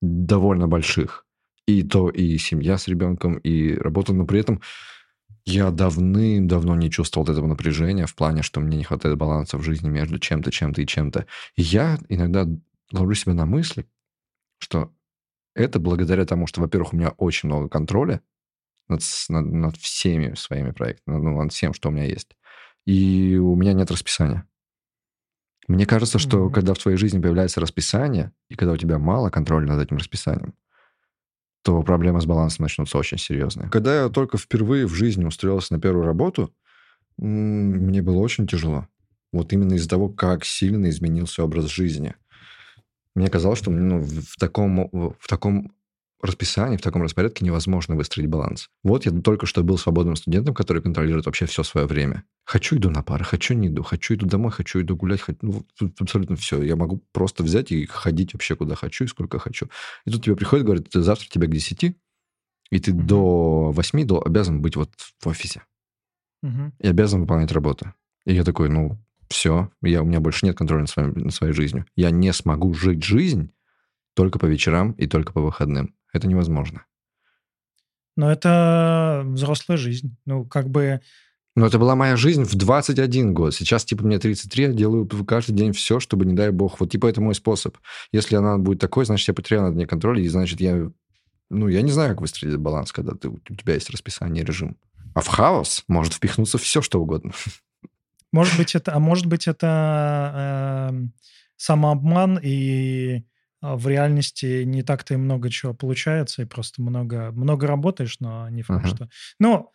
Довольно 0.00 0.66
больших. 0.66 1.26
И 1.66 1.82
то, 1.82 2.08
и 2.08 2.38
семья 2.38 2.78
с 2.78 2.88
ребенком, 2.88 3.36
и 3.38 3.74
работа, 3.74 4.12
но 4.12 4.24
при 4.24 4.40
этом 4.40 4.62
я 5.44 5.70
давным-давно 5.70 6.74
не 6.76 6.90
чувствовал 6.90 7.28
этого 7.30 7.46
напряжения 7.46 8.06
в 8.06 8.14
плане, 8.14 8.42
что 8.42 8.60
мне 8.60 8.76
не 8.76 8.84
хватает 8.84 9.16
баланса 9.16 9.58
в 9.58 9.62
жизни 9.62 9.88
между 9.88 10.18
чем-то, 10.18 10.50
чем-то 10.50 10.82
и 10.82 10.86
чем-то. 10.86 11.26
И 11.56 11.62
я 11.62 11.98
иногда 12.08 12.46
ловлю 12.92 13.14
себя 13.14 13.34
на 13.34 13.46
мысли, 13.46 13.86
что 14.58 14.92
это 15.54 15.78
благодаря 15.78 16.24
тому, 16.24 16.46
что, 16.46 16.60
во-первых, 16.60 16.92
у 16.92 16.96
меня 16.96 17.10
очень 17.16 17.48
много 17.48 17.68
контроля 17.68 18.20
над, 18.88 19.02
над, 19.28 19.46
над 19.46 19.76
всеми 19.76 20.34
своими 20.34 20.70
проектами, 20.70 21.16
ну, 21.16 21.42
над 21.42 21.52
всем, 21.52 21.74
что 21.74 21.88
у 21.88 21.92
меня 21.92 22.04
есть 22.04 22.36
и 22.88 23.36
у 23.36 23.54
меня 23.54 23.74
нет 23.74 23.90
расписания. 23.90 24.46
Мне 25.66 25.84
кажется, 25.84 26.18
что 26.18 26.46
mm-hmm. 26.46 26.52
когда 26.54 26.72
в 26.72 26.78
твоей 26.78 26.96
жизни 26.96 27.20
появляется 27.20 27.60
расписание, 27.60 28.32
и 28.48 28.54
когда 28.54 28.72
у 28.72 28.78
тебя 28.78 28.98
мало 28.98 29.28
контроля 29.28 29.66
над 29.66 29.82
этим 29.82 29.98
расписанием, 29.98 30.54
то 31.62 31.82
проблемы 31.82 32.22
с 32.22 32.24
балансом 32.24 32.62
начнутся 32.62 32.96
очень 32.96 33.18
серьезные. 33.18 33.68
Когда 33.68 34.04
я 34.04 34.08
только 34.08 34.38
впервые 34.38 34.86
в 34.86 34.94
жизни 34.94 35.26
устроился 35.26 35.74
на 35.74 35.80
первую 35.80 36.06
работу, 36.06 36.50
мне 37.18 38.00
было 38.00 38.16
очень 38.20 38.46
тяжело. 38.46 38.88
Вот 39.34 39.52
именно 39.52 39.74
из-за 39.74 39.90
того, 39.90 40.08
как 40.08 40.46
сильно 40.46 40.88
изменился 40.88 41.44
образ 41.44 41.66
жизни. 41.66 42.14
Мне 43.14 43.28
казалось, 43.28 43.58
что 43.58 43.70
ну, 43.70 44.00
в, 44.00 44.36
таком, 44.38 44.88
в 45.18 45.28
таком 45.28 45.74
расписании, 46.20 46.76
в 46.76 46.82
таком 46.82 47.02
распорядке 47.02 47.44
невозможно 47.44 47.94
выстроить 47.94 48.28
баланс. 48.28 48.70
Вот 48.82 49.06
я 49.06 49.12
только 49.12 49.46
что 49.46 49.62
был 49.62 49.78
свободным 49.78 50.16
студентом, 50.16 50.54
который 50.54 50.82
контролирует 50.82 51.26
вообще 51.26 51.46
все 51.46 51.62
свое 51.62 51.86
время. 51.86 52.24
Хочу 52.44 52.76
иду 52.76 52.90
на 52.90 53.02
пары, 53.02 53.24
хочу 53.24 53.54
не 53.54 53.68
иду, 53.68 53.82
хочу 53.82 54.14
иду 54.14 54.26
домой, 54.26 54.50
хочу 54.50 54.80
иду 54.80 54.96
гулять, 54.96 55.20
хочу, 55.20 55.38
ну, 55.42 55.64
абсолютно 56.00 56.36
все. 56.36 56.62
Я 56.62 56.76
могу 56.76 57.02
просто 57.12 57.42
взять 57.42 57.70
и 57.70 57.86
ходить 57.86 58.32
вообще 58.32 58.56
куда 58.56 58.74
хочу 58.74 59.04
и 59.04 59.08
сколько 59.08 59.38
хочу. 59.38 59.68
И 60.06 60.10
тут 60.10 60.24
тебе 60.24 60.34
приходит, 60.34 60.64
говорит, 60.64 60.88
ты 60.90 61.02
завтра 61.02 61.28
тебе 61.28 61.46
к 61.46 61.50
10, 61.50 61.84
и 61.84 61.94
ты 62.80 62.90
mm-hmm. 62.90 63.02
до 63.02 63.70
8 63.72 64.06
до, 64.06 64.22
обязан 64.24 64.60
быть 64.60 64.76
вот 64.76 64.90
в 65.20 65.26
офисе. 65.28 65.62
Mm-hmm. 66.44 66.72
И 66.80 66.88
обязан 66.88 67.20
выполнять 67.20 67.52
работу. 67.52 67.92
И 68.24 68.34
я 68.34 68.44
такой, 68.44 68.68
ну, 68.68 68.98
Все, 69.28 69.70
я, 69.82 70.02
у 70.02 70.06
меня 70.06 70.20
больше 70.20 70.46
нет 70.46 70.56
контроля 70.56 70.82
над, 70.82 70.90
своим, 70.90 71.12
над 71.12 71.34
своей 71.34 71.52
жизнью. 71.52 71.86
Я 71.96 72.10
не 72.10 72.32
смогу 72.32 72.74
жить 72.74 73.04
жизнь 73.04 73.52
только 74.14 74.38
по 74.38 74.46
вечерам 74.46 74.92
и 74.92 75.06
только 75.06 75.32
по 75.32 75.40
выходным. 75.40 75.94
Это 76.12 76.26
невозможно. 76.26 76.84
Но 78.16 78.30
это 78.32 79.22
взрослая 79.26 79.76
жизнь. 79.76 80.16
Ну, 80.26 80.44
как 80.44 80.68
бы... 80.68 81.00
Но 81.54 81.66
это 81.66 81.78
была 81.78 81.94
моя 81.94 82.16
жизнь 82.16 82.44
в 82.44 82.54
21 82.54 83.32
год. 83.34 83.54
Сейчас, 83.54 83.84
типа, 83.84 84.04
мне 84.04 84.18
33, 84.18 84.64
я 84.64 84.72
делаю 84.72 85.06
каждый 85.24 85.52
день 85.52 85.72
все, 85.72 86.00
чтобы, 86.00 86.24
не 86.26 86.34
дай 86.34 86.50
бог, 86.50 86.80
вот, 86.80 86.90
типа, 86.90 87.06
это 87.06 87.20
мой 87.20 87.34
способ. 87.34 87.76
Если 88.12 88.36
она 88.36 88.58
будет 88.58 88.80
такой, 88.80 89.04
значит, 89.04 89.28
я 89.28 89.34
потеряю 89.34 89.64
над 89.64 89.76
ней 89.76 89.86
контроль, 89.86 90.20
и, 90.20 90.28
значит, 90.28 90.60
я... 90.60 90.90
Ну, 91.50 91.68
я 91.68 91.82
не 91.82 91.92
знаю, 91.92 92.10
как 92.10 92.20
выстроить 92.20 92.56
баланс, 92.56 92.92
когда 92.92 93.14
ты, 93.14 93.28
у 93.28 93.38
тебя 93.38 93.74
есть 93.74 93.90
расписание, 93.90 94.44
режим. 94.44 94.76
А 95.14 95.20
в 95.20 95.28
хаос 95.28 95.84
может 95.88 96.14
впихнуться 96.14 96.58
все, 96.58 96.82
что 96.82 97.00
угодно. 97.00 97.32
Может 98.32 98.58
быть, 98.58 98.74
это, 98.74 98.94
а 98.94 98.98
может 98.98 99.26
быть, 99.26 99.48
это 99.48 100.90
э, 100.92 101.06
самообман, 101.56 102.38
и 102.42 103.24
в 103.60 103.88
реальности 103.88 104.62
не 104.62 104.82
так-то 104.82 105.14
и 105.14 105.16
много 105.16 105.50
чего 105.50 105.74
получается, 105.74 106.42
и 106.42 106.46
просто 106.46 106.80
много, 106.82 107.32
много 107.32 107.66
работаешь, 107.66 108.16
но 108.20 108.48
не 108.48 108.62
факт, 108.62 108.86
uh-huh. 108.86 108.94
что... 108.96 109.08
Ну, 109.40 109.70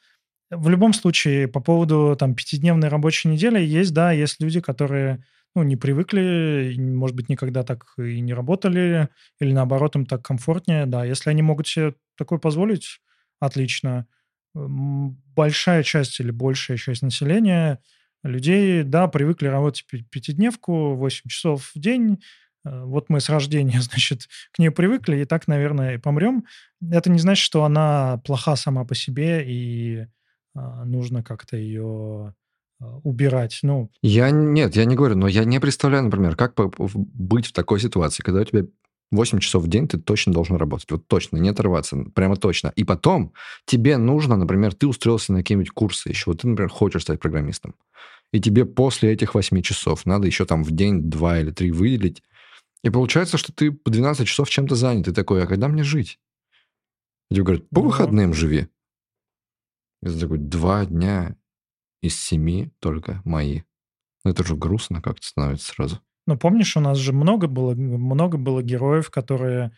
в 0.49 0.69
любом 0.69 0.93
случае, 0.93 1.47
по 1.47 1.59
поводу 1.59 2.15
там 2.17 2.35
пятидневной 2.35 2.87
рабочей 2.87 3.27
недели, 3.27 3.59
есть, 3.59 3.93
да, 3.93 4.11
есть 4.11 4.41
люди, 4.41 4.61
которые 4.61 5.23
ну, 5.55 5.63
не 5.63 5.75
привыкли, 5.75 6.75
может 6.77 7.15
быть, 7.15 7.29
никогда 7.29 7.63
так 7.63 7.93
и 7.97 8.21
не 8.21 8.33
работали, 8.33 9.09
или 9.39 9.51
наоборот, 9.51 9.95
им 9.95 10.05
так 10.05 10.23
комфортнее, 10.23 10.85
да. 10.85 11.05
Если 11.05 11.29
они 11.29 11.41
могут 11.41 11.67
себе 11.67 11.93
такое 12.17 12.39
позволить, 12.39 13.01
отлично. 13.39 14.07
Большая 14.55 15.83
часть 15.83 16.19
или 16.19 16.31
большая 16.31 16.77
часть 16.77 17.01
населения 17.01 17.79
людей, 18.23 18.83
да, 18.83 19.07
привыкли 19.07 19.47
работать 19.47 19.85
пятидневку, 20.09 20.95
8 20.95 21.29
часов 21.29 21.71
в 21.75 21.79
день, 21.79 22.19
вот 22.63 23.09
мы 23.09 23.19
с 23.19 23.29
рождения, 23.29 23.79
значит, 23.81 24.27
к 24.51 24.59
ней 24.59 24.69
привыкли, 24.69 25.17
и 25.17 25.25
так, 25.25 25.47
наверное, 25.47 25.95
и 25.95 25.97
помрем. 25.97 26.45
Это 26.91 27.09
не 27.09 27.19
значит, 27.19 27.43
что 27.43 27.63
она 27.63 28.21
плоха 28.25 28.55
сама 28.55 28.85
по 28.85 28.95
себе, 28.95 29.43
и 29.45 30.07
а, 30.55 30.85
нужно 30.85 31.23
как-то 31.23 31.57
ее 31.57 32.33
а, 32.79 32.97
убирать. 33.03 33.59
Ну, 33.63 33.89
я 34.01 34.29
нет, 34.31 34.75
я 34.75 34.85
не 34.85 34.95
говорю, 34.95 35.15
но 35.15 35.27
я 35.27 35.45
не 35.45 35.59
представляю, 35.59 36.03
например, 36.03 36.35
как 36.35 36.53
быть 36.55 37.47
в 37.47 37.53
такой 37.53 37.79
ситуации, 37.79 38.23
когда 38.23 38.41
у 38.41 38.45
тебя 38.45 38.65
8 39.11 39.39
часов 39.39 39.63
в 39.63 39.67
день 39.67 39.87
ты 39.87 39.97
точно 39.99 40.33
должен 40.33 40.55
работать. 40.55 40.89
Вот 40.91 41.07
точно, 41.07 41.37
не 41.37 41.49
оторваться, 41.49 41.97
прямо 42.15 42.35
точно. 42.35 42.73
И 42.75 42.83
потом 42.83 43.33
тебе 43.65 43.97
нужно, 43.97 44.35
например, 44.35 44.73
ты 44.73 44.87
устроился 44.87 45.33
на 45.33 45.39
какие-нибудь 45.39 45.71
курсы 45.71 46.09
еще. 46.09 46.31
Вот 46.31 46.41
ты, 46.41 46.47
например, 46.47 46.69
хочешь 46.69 47.03
стать 47.03 47.19
программистом. 47.19 47.75
И 48.31 48.39
тебе 48.39 48.65
после 48.65 49.11
этих 49.11 49.35
8 49.35 49.61
часов 49.61 50.05
надо 50.05 50.25
еще 50.25 50.45
там 50.45 50.63
в 50.63 50.71
день, 50.71 51.03
два 51.09 51.39
или 51.39 51.51
три 51.51 51.71
выделить 51.71 52.23
и 52.83 52.89
получается, 52.89 53.37
что 53.37 53.53
ты 53.53 53.71
по 53.71 53.89
12 53.89 54.27
часов 54.27 54.49
чем-то 54.49 54.75
занят. 54.75 55.05
Ты 55.05 55.13
такой, 55.13 55.43
а 55.43 55.47
когда 55.47 55.67
мне 55.67 55.83
жить? 55.83 56.19
И 57.31 57.35
тебе 57.35 57.45
говорят, 57.45 57.69
по 57.69 57.79
ну, 57.79 57.87
выходным 57.87 58.33
живи. 58.33 58.67
И 60.01 60.07
ты 60.07 60.19
такой, 60.19 60.37
два 60.37 60.85
дня 60.85 61.35
из 62.01 62.19
семи 62.19 62.71
только 62.79 63.21
мои. 63.23 63.61
Ну, 64.25 64.31
это 64.31 64.43
же 64.43 64.55
грустно 64.55 65.01
как-то 65.01 65.25
становится 65.25 65.67
сразу. 65.67 65.99
Ну, 66.27 66.37
помнишь, 66.37 66.75
у 66.75 66.81
нас 66.81 66.97
же 66.97 67.13
много 67.13 67.47
было, 67.47 67.73
много 67.73 68.37
было 68.37 68.61
героев, 68.61 69.09
которые 69.09 69.71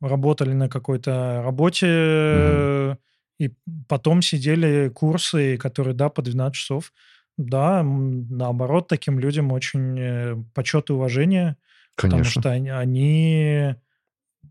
работали 0.00 0.52
на 0.52 0.68
какой-то 0.68 1.42
работе, 1.44 1.86
mm-hmm. 1.86 2.96
и 3.38 3.50
потом 3.88 4.22
сидели 4.22 4.88
курсы, 4.88 5.56
которые, 5.56 5.94
да, 5.94 6.08
по 6.08 6.22
12 6.22 6.54
часов. 6.54 6.92
Да, 7.36 7.82
наоборот, 7.82 8.88
таким 8.88 9.18
людям 9.18 9.52
очень 9.52 9.98
э, 9.98 10.36
почет 10.54 10.90
и 10.90 10.92
уважение. 10.92 11.56
Конечно. 11.94 12.18
Потому 12.18 12.24
что 12.24 12.50
они, 12.50 12.68
они 12.70 13.74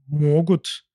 могут 0.07 0.85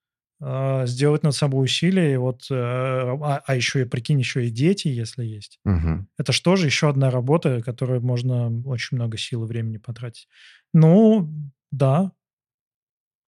э, 0.41 0.87
сделать 0.87 1.23
над 1.23 1.35
собой 1.35 1.65
усилия. 1.65 2.15
И 2.15 2.17
вот, 2.17 2.47
э, 2.51 2.55
а, 2.55 3.43
а 3.45 3.55
еще 3.55 3.83
и, 3.83 3.85
прикинь, 3.85 4.19
еще 4.19 4.47
и 4.47 4.51
дети, 4.51 4.89
если 4.89 5.25
есть. 5.25 5.59
Угу. 5.65 6.07
Это 6.19 6.33
что 6.33 6.57
же 6.57 6.67
еще 6.67 6.89
одна 6.89 7.11
работа, 7.11 7.63
которую 7.63 8.01
можно 8.03 8.49
очень 8.67 8.97
много 8.97 9.19
сил 9.19 9.45
и 9.45 9.47
времени 9.47 9.79
потратить. 9.79 10.29
Ну, 10.73 11.31
да, 11.71 12.13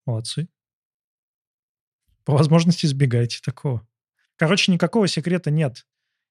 молодцы. 0.07 0.49
По 2.25 2.35
возможности 2.35 2.87
избегайте 2.87 3.41
такого. 3.43 3.87
Короче, 4.37 4.71
никакого 4.71 5.09
секрета 5.09 5.51
нет. 5.51 5.87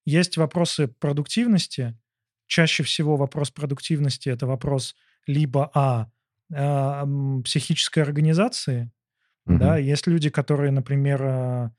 Есть 0.06 0.38
вопросы 0.38 0.88
продуктивности. 0.88 1.98
Чаще 2.46 2.84
всего 2.84 3.18
вопрос 3.18 3.52
продуктивности– 3.52 4.30
это 4.30 4.48
вопрос 4.48 4.96
либо 5.26 5.70
А, 5.74 6.10
психической 6.50 8.04
организации. 8.04 8.92
Угу. 9.46 9.58
Да, 9.58 9.78
есть 9.78 10.08
люди, 10.08 10.30
которые, 10.30 10.72
например, 10.72 11.22
э, 11.24 11.70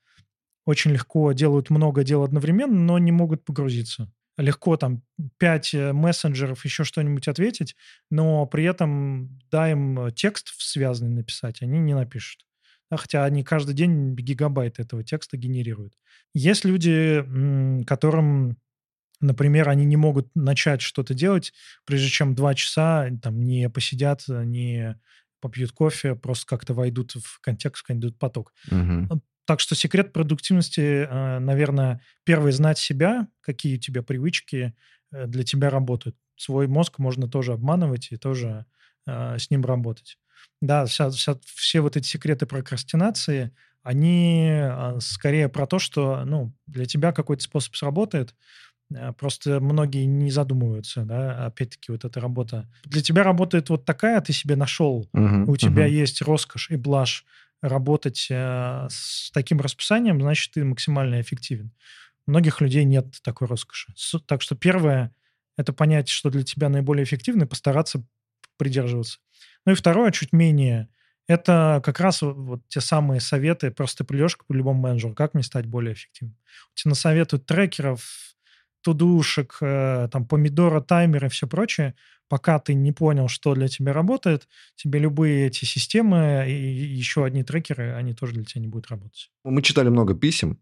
очень 0.64 0.92
легко 0.92 1.32
делают 1.32 1.70
много 1.70 2.04
дел 2.04 2.22
одновременно, 2.22 2.74
но 2.74 2.98
не 2.98 3.12
могут 3.12 3.44
погрузиться. 3.44 4.10
Легко 4.36 4.76
там 4.76 5.02
пять 5.38 5.74
э, 5.74 5.92
мессенджеров, 5.92 6.64
еще 6.64 6.84
что-нибудь 6.84 7.28
ответить, 7.28 7.76
но 8.10 8.46
при 8.46 8.64
этом 8.64 9.40
дай 9.50 9.72
им 9.72 10.10
текст 10.12 10.54
связанный 10.58 11.14
написать, 11.14 11.62
они 11.62 11.78
не 11.78 11.94
напишут. 11.94 12.46
Хотя 12.90 13.24
они 13.24 13.44
каждый 13.44 13.74
день 13.74 14.14
гигабайт 14.14 14.78
этого 14.78 15.04
текста 15.04 15.36
генерируют. 15.36 15.92
Есть 16.32 16.64
люди, 16.64 17.22
которым 17.84 18.56
Например, 19.20 19.68
они 19.68 19.84
не 19.84 19.96
могут 19.96 20.34
начать 20.34 20.80
что-то 20.80 21.12
делать, 21.12 21.52
прежде 21.84 22.08
чем 22.08 22.34
два 22.34 22.54
часа 22.54 23.08
там 23.20 23.42
не 23.42 23.68
посидят, 23.68 24.24
не 24.28 24.98
попьют 25.40 25.72
кофе, 25.72 26.14
просто 26.14 26.46
как-то 26.46 26.74
войдут 26.74 27.12
в 27.12 27.40
контекст, 27.40 27.84
войдут 27.88 28.14
в 28.14 28.18
поток. 28.18 28.52
Угу. 28.70 29.20
Так 29.44 29.60
что 29.60 29.74
секрет 29.74 30.12
продуктивности, 30.12 31.06
э, 31.08 31.38
наверное, 31.38 32.00
первый 32.24 32.52
знать 32.52 32.78
себя, 32.78 33.28
какие 33.40 33.76
у 33.76 33.80
тебя 33.80 34.02
привычки 34.02 34.74
э, 35.10 35.26
для 35.26 35.42
тебя 35.42 35.70
работают. 35.70 36.16
Свой 36.36 36.68
мозг 36.68 36.98
можно 36.98 37.28
тоже 37.28 37.54
обманывать 37.54 38.12
и 38.12 38.16
тоже 38.16 38.66
э, 39.06 39.38
с 39.38 39.50
ним 39.50 39.64
работать. 39.64 40.18
Да, 40.60 40.84
вся, 40.86 41.10
вся, 41.10 41.38
все 41.44 41.80
вот 41.80 41.96
эти 41.96 42.06
секреты 42.06 42.46
прокрастинации, 42.46 43.52
они 43.82 44.60
скорее 45.00 45.48
про 45.48 45.66
то, 45.66 45.78
что 45.78 46.24
ну, 46.26 46.52
для 46.66 46.84
тебя 46.84 47.12
какой-то 47.12 47.42
способ 47.42 47.74
сработает, 47.74 48.34
Э, 48.34 48.67
просто 49.18 49.60
многие 49.60 50.04
не 50.04 50.30
задумываются, 50.30 51.02
да, 51.02 51.46
опять-таки 51.46 51.92
вот 51.92 52.04
эта 52.04 52.20
работа. 52.20 52.68
Для 52.84 53.02
тебя 53.02 53.22
работает 53.22 53.68
вот 53.68 53.84
такая, 53.84 54.20
ты 54.20 54.32
себе 54.32 54.56
нашел, 54.56 55.08
uh-huh, 55.12 55.44
у 55.46 55.56
тебя 55.56 55.86
uh-huh. 55.86 55.90
есть 55.90 56.22
роскошь 56.22 56.70
и 56.70 56.76
блажь 56.76 57.24
работать 57.60 58.28
э, 58.30 58.86
с 58.90 59.30
таким 59.32 59.60
расписанием, 59.60 60.20
значит, 60.20 60.52
ты 60.52 60.64
максимально 60.64 61.20
эффективен. 61.20 61.72
У 62.26 62.30
многих 62.30 62.60
людей 62.60 62.84
нет 62.84 63.20
такой 63.22 63.48
роскоши. 63.48 63.92
С, 63.96 64.18
так 64.26 64.42
что 64.42 64.54
первое– 64.54 65.12
это 65.56 65.72
понять, 65.72 66.08
что 66.08 66.30
для 66.30 66.44
тебя 66.44 66.68
наиболее 66.68 67.04
эффективно, 67.04 67.44
и 67.44 67.46
постараться 67.46 68.04
придерживаться. 68.56 69.18
Ну 69.66 69.72
и 69.72 69.74
второе, 69.74 70.12
чуть 70.12 70.32
менее, 70.32 70.88
это 71.26 71.82
как 71.84 72.00
раз 72.00 72.22
вот 72.22 72.66
те 72.68 72.80
самые 72.80 73.20
советы, 73.20 73.70
просто 73.70 74.04
придешь 74.04 74.36
к 74.36 74.44
любому 74.48 74.80
менеджеру, 74.80 75.14
как 75.14 75.34
мне 75.34 75.42
стать 75.42 75.66
более 75.66 75.94
эффективным. 75.94 76.36
Тебе 76.74 76.90
насоветуют 76.90 77.44
трекеров, 77.46 78.36
тудушек, 78.82 79.58
э, 79.60 80.08
там, 80.10 80.26
помидора, 80.26 80.80
таймеры 80.80 81.26
и 81.26 81.30
все 81.30 81.46
прочее, 81.46 81.94
пока 82.28 82.58
ты 82.58 82.74
не 82.74 82.92
понял, 82.92 83.28
что 83.28 83.54
для 83.54 83.68
тебя 83.68 83.92
работает, 83.92 84.48
тебе 84.76 84.98
любые 85.00 85.46
эти 85.46 85.64
системы 85.64 86.44
и 86.48 86.52
еще 86.52 87.24
одни 87.24 87.42
трекеры, 87.42 87.94
они 87.94 88.14
тоже 88.14 88.34
для 88.34 88.44
тебя 88.44 88.60
не 88.62 88.68
будут 88.68 88.88
работать. 88.88 89.30
Мы 89.44 89.62
читали 89.62 89.88
много 89.88 90.14
писем, 90.14 90.58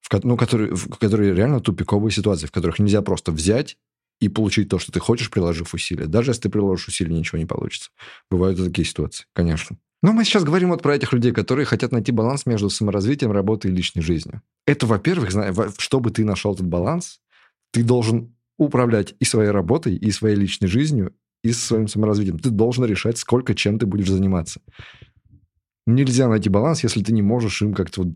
в, 0.00 0.24
ну, 0.24 0.36
которые, 0.36 0.74
в 0.74 0.96
которые 0.98 1.34
реально 1.34 1.60
тупиковые 1.60 2.12
ситуации, 2.12 2.46
в 2.46 2.52
которых 2.52 2.78
нельзя 2.78 3.02
просто 3.02 3.32
взять 3.32 3.76
и 4.20 4.28
получить 4.28 4.68
то, 4.68 4.78
что 4.78 4.92
ты 4.92 5.00
хочешь, 5.00 5.30
приложив 5.30 5.74
усилия. 5.74 6.06
Даже 6.06 6.30
если 6.30 6.42
ты 6.42 6.48
приложишь 6.48 6.88
усилия, 6.88 7.14
ничего 7.14 7.38
не 7.38 7.46
получится. 7.46 7.90
Бывают 8.30 8.58
такие 8.58 8.86
ситуации, 8.86 9.26
конечно. 9.32 9.76
Но 10.06 10.12
мы 10.12 10.24
сейчас 10.24 10.44
говорим 10.44 10.68
вот 10.68 10.82
про 10.82 10.94
этих 10.94 11.12
людей, 11.12 11.32
которые 11.32 11.66
хотят 11.66 11.90
найти 11.90 12.12
баланс 12.12 12.46
между 12.46 12.70
саморазвитием, 12.70 13.32
работой 13.32 13.72
и 13.72 13.74
личной 13.74 14.02
жизнью. 14.02 14.40
Это, 14.64 14.86
во-первых, 14.86 15.30
чтобы 15.78 16.12
ты 16.12 16.24
нашел 16.24 16.54
этот 16.54 16.68
баланс, 16.68 17.18
ты 17.72 17.82
должен 17.82 18.32
управлять 18.56 19.16
и 19.18 19.24
своей 19.24 19.50
работой, 19.50 19.96
и 19.96 20.12
своей 20.12 20.36
личной 20.36 20.68
жизнью, 20.68 21.12
и 21.42 21.50
своим 21.50 21.88
саморазвитием. 21.88 22.38
Ты 22.38 22.50
должен 22.50 22.84
решать, 22.84 23.18
сколько 23.18 23.56
чем 23.56 23.80
ты 23.80 23.86
будешь 23.86 24.08
заниматься. 24.08 24.60
Нельзя 25.88 26.28
найти 26.28 26.50
баланс, 26.50 26.84
если 26.84 27.02
ты 27.02 27.12
не 27.12 27.22
можешь 27.22 27.60
им 27.62 27.74
как-то 27.74 28.04
вот 28.04 28.14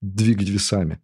двигать 0.00 0.48
весами. 0.48 0.98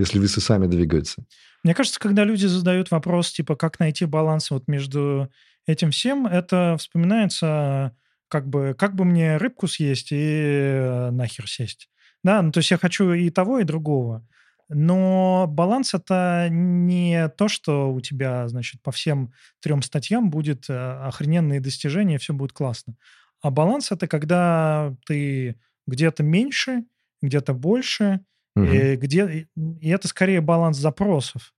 Если 0.00 0.18
весы 0.18 0.40
сами 0.40 0.66
двигаются. 0.66 1.24
Мне 1.62 1.76
кажется, 1.76 2.00
когда 2.00 2.24
люди 2.24 2.46
задают 2.46 2.90
вопрос, 2.90 3.30
типа, 3.30 3.54
как 3.54 3.78
найти 3.78 4.04
баланс 4.04 4.50
вот 4.50 4.66
между 4.66 5.30
этим 5.64 5.92
всем, 5.92 6.26
это 6.26 6.74
вспоминается 6.76 7.94
как 8.28 8.48
бы, 8.48 8.74
как 8.78 8.94
бы 8.94 9.04
мне 9.04 9.36
рыбку 9.36 9.66
съесть 9.66 10.08
и 10.10 11.08
нахер 11.10 11.48
сесть. 11.48 11.88
Да, 12.24 12.42
ну 12.42 12.52
то 12.52 12.58
есть 12.58 12.70
я 12.70 12.78
хочу 12.78 13.12
и 13.12 13.30
того, 13.30 13.58
и 13.58 13.64
другого. 13.64 14.26
Но 14.68 15.46
баланс 15.48 15.94
это 15.94 16.48
не 16.50 17.28
то, 17.30 17.48
что 17.48 17.90
у 17.90 18.00
тебя, 18.00 18.48
значит, 18.48 18.82
по 18.82 18.92
всем 18.92 19.32
трем 19.60 19.80
статьям 19.80 20.28
будет 20.30 20.68
э, 20.68 20.74
охрененные 20.74 21.60
достижения, 21.60 22.18
все 22.18 22.34
будет 22.34 22.52
классно. 22.52 22.94
А 23.40 23.50
баланс 23.50 23.92
это 23.92 24.06
когда 24.06 24.94
ты 25.06 25.58
где-то 25.86 26.22
меньше, 26.22 26.84
где-то 27.22 27.54
больше, 27.54 28.20
угу. 28.54 28.66
и, 28.66 28.96
где, 28.96 29.48
и 29.56 29.88
это 29.88 30.06
скорее 30.06 30.42
баланс 30.42 30.76
запросов, 30.76 31.54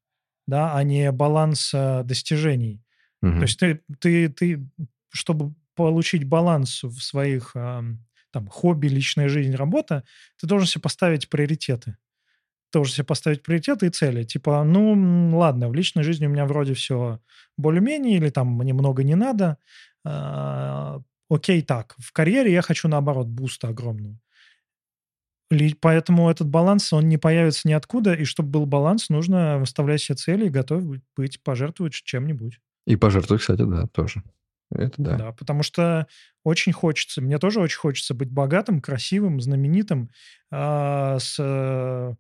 да, 0.46 0.76
а 0.76 0.82
не 0.84 1.10
баланс 1.10 1.72
э, 1.74 2.02
достижений. 2.04 2.80
Угу. 3.22 3.32
То 3.32 3.42
есть 3.42 3.58
ты, 3.58 3.80
ты, 3.98 4.28
ты, 4.28 4.64
чтобы 5.12 5.54
получить 5.80 6.24
баланс 6.24 6.82
в 6.82 7.00
своих 7.00 7.52
там 7.54 8.48
хобби, 8.48 8.86
личная 8.86 9.28
жизнь, 9.28 9.54
работа, 9.54 10.04
ты 10.38 10.46
должен 10.46 10.68
себе 10.68 10.82
поставить 10.82 11.28
приоритеты 11.28 11.96
тоже 12.70 12.92
себе 12.92 13.04
поставить 13.04 13.42
приоритеты 13.42 13.86
и 13.86 13.90
цели. 13.90 14.24
Типа, 14.24 14.62
ну, 14.64 15.36
ладно, 15.36 15.68
в 15.68 15.74
личной 15.74 16.04
жизни 16.04 16.26
у 16.26 16.30
меня 16.30 16.46
вроде 16.46 16.74
все 16.74 17.20
более-менее, 17.56 18.16
или 18.16 18.30
там 18.30 18.48
мне 18.56 18.72
много 18.72 19.02
не 19.02 19.16
надо. 19.16 19.58
А, 20.04 21.00
окей, 21.28 21.62
так. 21.62 21.94
В 21.98 22.12
карьере 22.12 22.52
я 22.52 22.62
хочу, 22.62 22.88
наоборот, 22.88 23.26
буста 23.26 23.68
огромную. 23.68 24.18
Поэтому 25.80 26.30
этот 26.30 26.48
баланс, 26.48 26.92
он 26.92 27.08
не 27.08 27.18
появится 27.18 27.66
ниоткуда, 27.66 28.14
и 28.14 28.24
чтобы 28.24 28.50
был 28.50 28.66
баланс, 28.66 29.08
нужно 29.08 29.58
выставлять 29.58 30.00
себе 30.00 30.16
цели 30.16 30.46
и 30.46 30.50
готов 30.50 30.84
быть, 31.16 31.42
пожертвовать 31.42 31.94
чем-нибудь. 31.94 32.60
И 32.86 32.94
пожертвовать, 32.94 33.42
кстати, 33.42 33.62
да, 33.62 33.88
тоже. 33.88 34.22
Это 34.72 35.02
да. 35.02 35.16
Да, 35.16 35.32
потому 35.32 35.62
что 35.62 36.06
очень 36.44 36.72
хочется, 36.72 37.20
мне 37.20 37.38
тоже 37.38 37.60
очень 37.60 37.78
хочется 37.78 38.14
быть 38.14 38.30
богатым, 38.30 38.80
красивым, 38.80 39.40
знаменитым, 39.40 40.10
э, 40.52 41.18
с 41.20 42.16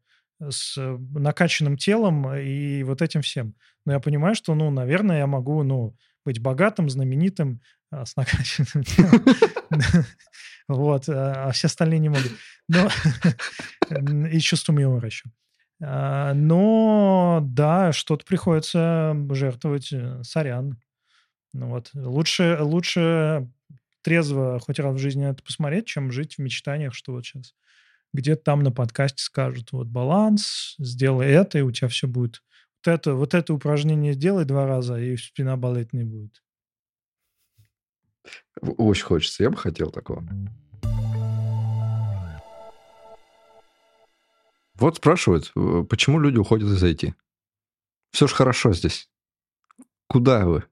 с 0.48 0.78
э, 0.78 0.98
накачанным 1.12 1.76
телом 1.76 2.32
и 2.34 2.82
вот 2.82 3.02
этим 3.02 3.22
всем. 3.22 3.54
Но 3.84 3.92
я 3.92 4.00
понимаю, 4.00 4.34
что, 4.34 4.54
ну, 4.54 4.70
наверное, 4.70 5.18
я 5.18 5.26
могу, 5.26 5.62
ну, 5.62 5.94
быть 6.24 6.40
богатым, 6.40 6.88
знаменитым, 6.88 7.60
а, 7.90 8.06
с 8.06 8.16
накачанным 8.16 8.84
телом. 8.84 9.24
Вот, 10.68 11.08
а, 11.08 11.48
а 11.48 11.50
все 11.50 11.66
остальные 11.66 11.98
не 11.98 12.10
могут. 12.10 12.30
И 14.32 14.38
чувством 14.38 14.78
юмора 14.78 15.06
еще. 15.06 15.24
А, 15.82 16.32
но, 16.32 17.40
да, 17.42 17.92
что-то 17.92 18.24
приходится 18.24 19.16
жертвовать. 19.32 19.92
Э, 19.92 20.22
сорян. 20.22 20.80
Ну 21.52 21.68
вот. 21.68 21.90
Лучше, 21.94 22.58
лучше 22.60 23.48
трезво 24.02 24.60
хоть 24.60 24.78
раз 24.78 24.94
в 24.94 24.98
жизни 24.98 25.28
это 25.28 25.42
посмотреть, 25.42 25.86
чем 25.86 26.12
жить 26.12 26.36
в 26.36 26.38
мечтаниях, 26.38 26.94
что 26.94 27.12
вот 27.12 27.24
сейчас 27.24 27.54
где-то 28.12 28.42
там 28.42 28.62
на 28.62 28.72
подкасте 28.72 29.22
скажут, 29.22 29.72
вот 29.72 29.86
баланс, 29.86 30.74
сделай 30.78 31.28
это, 31.28 31.58
и 31.58 31.62
у 31.62 31.70
тебя 31.70 31.88
все 31.88 32.08
будет. 32.08 32.42
Вот 32.84 32.92
это, 32.92 33.14
вот 33.14 33.34
это 33.34 33.54
упражнение 33.54 34.14
сделай 34.14 34.44
два 34.44 34.66
раза, 34.66 34.98
и 34.98 35.16
спина 35.16 35.56
болеть 35.56 35.92
не 35.92 36.04
будет. 36.04 36.42
Очень 38.60 39.04
хочется. 39.04 39.42
Я 39.42 39.50
бы 39.50 39.56
хотел 39.56 39.90
такого. 39.90 40.24
Вот 44.74 44.96
спрашивают, 44.96 45.52
э, 45.56 45.84
почему 45.88 46.18
люди 46.18 46.38
уходят 46.38 46.70
из 46.70 46.82
IT? 46.82 47.12
Все 48.12 48.26
же 48.26 48.34
хорошо 48.34 48.72
здесь. 48.72 49.10
Куда 50.10 50.44
вы? 50.44 50.64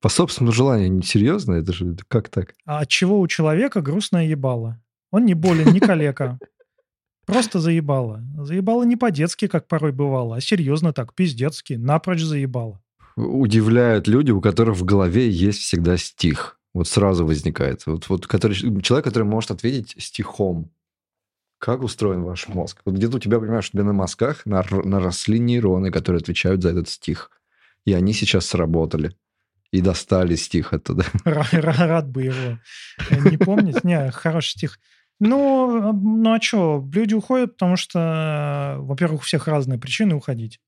По 0.00 0.08
собственному 0.08 0.52
желанию, 0.52 0.92
не 0.92 1.02
серьезно? 1.02 1.54
Это 1.54 1.72
же 1.72 1.96
как 2.06 2.28
так? 2.28 2.54
А 2.64 2.80
от 2.80 2.88
чего 2.88 3.18
у 3.18 3.26
человека 3.26 3.82
грустное 3.82 4.26
ебало? 4.26 4.80
Он 5.10 5.24
не 5.24 5.34
болен, 5.34 5.72
не 5.72 5.80
калека. 5.80 6.38
Просто 7.26 7.58
заебало. 7.58 8.22
Заебало 8.38 8.84
не 8.84 8.94
по-детски, 8.94 9.48
как 9.48 9.66
порой 9.66 9.90
бывало, 9.90 10.36
а 10.36 10.40
серьезно 10.40 10.92
так, 10.92 11.14
пиздецки, 11.14 11.72
напрочь 11.72 12.22
заебало. 12.22 12.80
Удивляют 13.16 14.06
люди, 14.06 14.30
у 14.30 14.40
которых 14.40 14.76
в 14.76 14.84
голове 14.84 15.28
есть 15.28 15.58
всегда 15.58 15.96
стих. 15.96 16.60
Вот 16.74 16.86
сразу 16.86 17.26
возникает. 17.26 17.86
Вот, 17.86 18.08
вот 18.08 18.28
который, 18.28 18.54
человек, 18.82 19.04
который 19.04 19.24
может 19.24 19.50
ответить 19.50 19.96
стихом. 19.98 20.70
Как 21.58 21.82
устроен 21.82 22.22
ваш 22.22 22.46
мозг? 22.46 22.82
Вот 22.84 22.94
где-то 22.94 23.16
у 23.16 23.20
тебя, 23.20 23.40
понимаешь, 23.40 23.68
у 23.68 23.72
тебя 23.72 23.84
на 23.84 23.92
мозгах 23.92 24.46
наросли 24.46 25.40
нейроны, 25.40 25.90
которые 25.90 26.20
отвечают 26.20 26.62
за 26.62 26.70
этот 26.70 26.88
стих. 26.88 27.32
И 27.84 27.92
они 27.92 28.12
сейчас 28.12 28.46
сработали 28.46 29.16
и 29.70 29.80
достали 29.80 30.36
стих 30.36 30.72
оттуда. 30.72 31.04
Рад 31.24 32.08
бы 32.08 32.22
его 32.22 32.58
не 33.30 33.36
помнить. 33.36 33.84
Не, 33.84 34.10
хороший 34.10 34.50
стих. 34.50 34.78
Ну, 35.20 35.92
ну 35.92 36.32
а 36.32 36.40
что, 36.40 36.88
люди 36.92 37.14
уходят, 37.14 37.52
потому 37.52 37.76
что, 37.76 38.76
во-первых, 38.80 39.20
у 39.20 39.24
всех 39.24 39.48
разные 39.48 39.78
причины 39.78 40.14
уходить, 40.14 40.60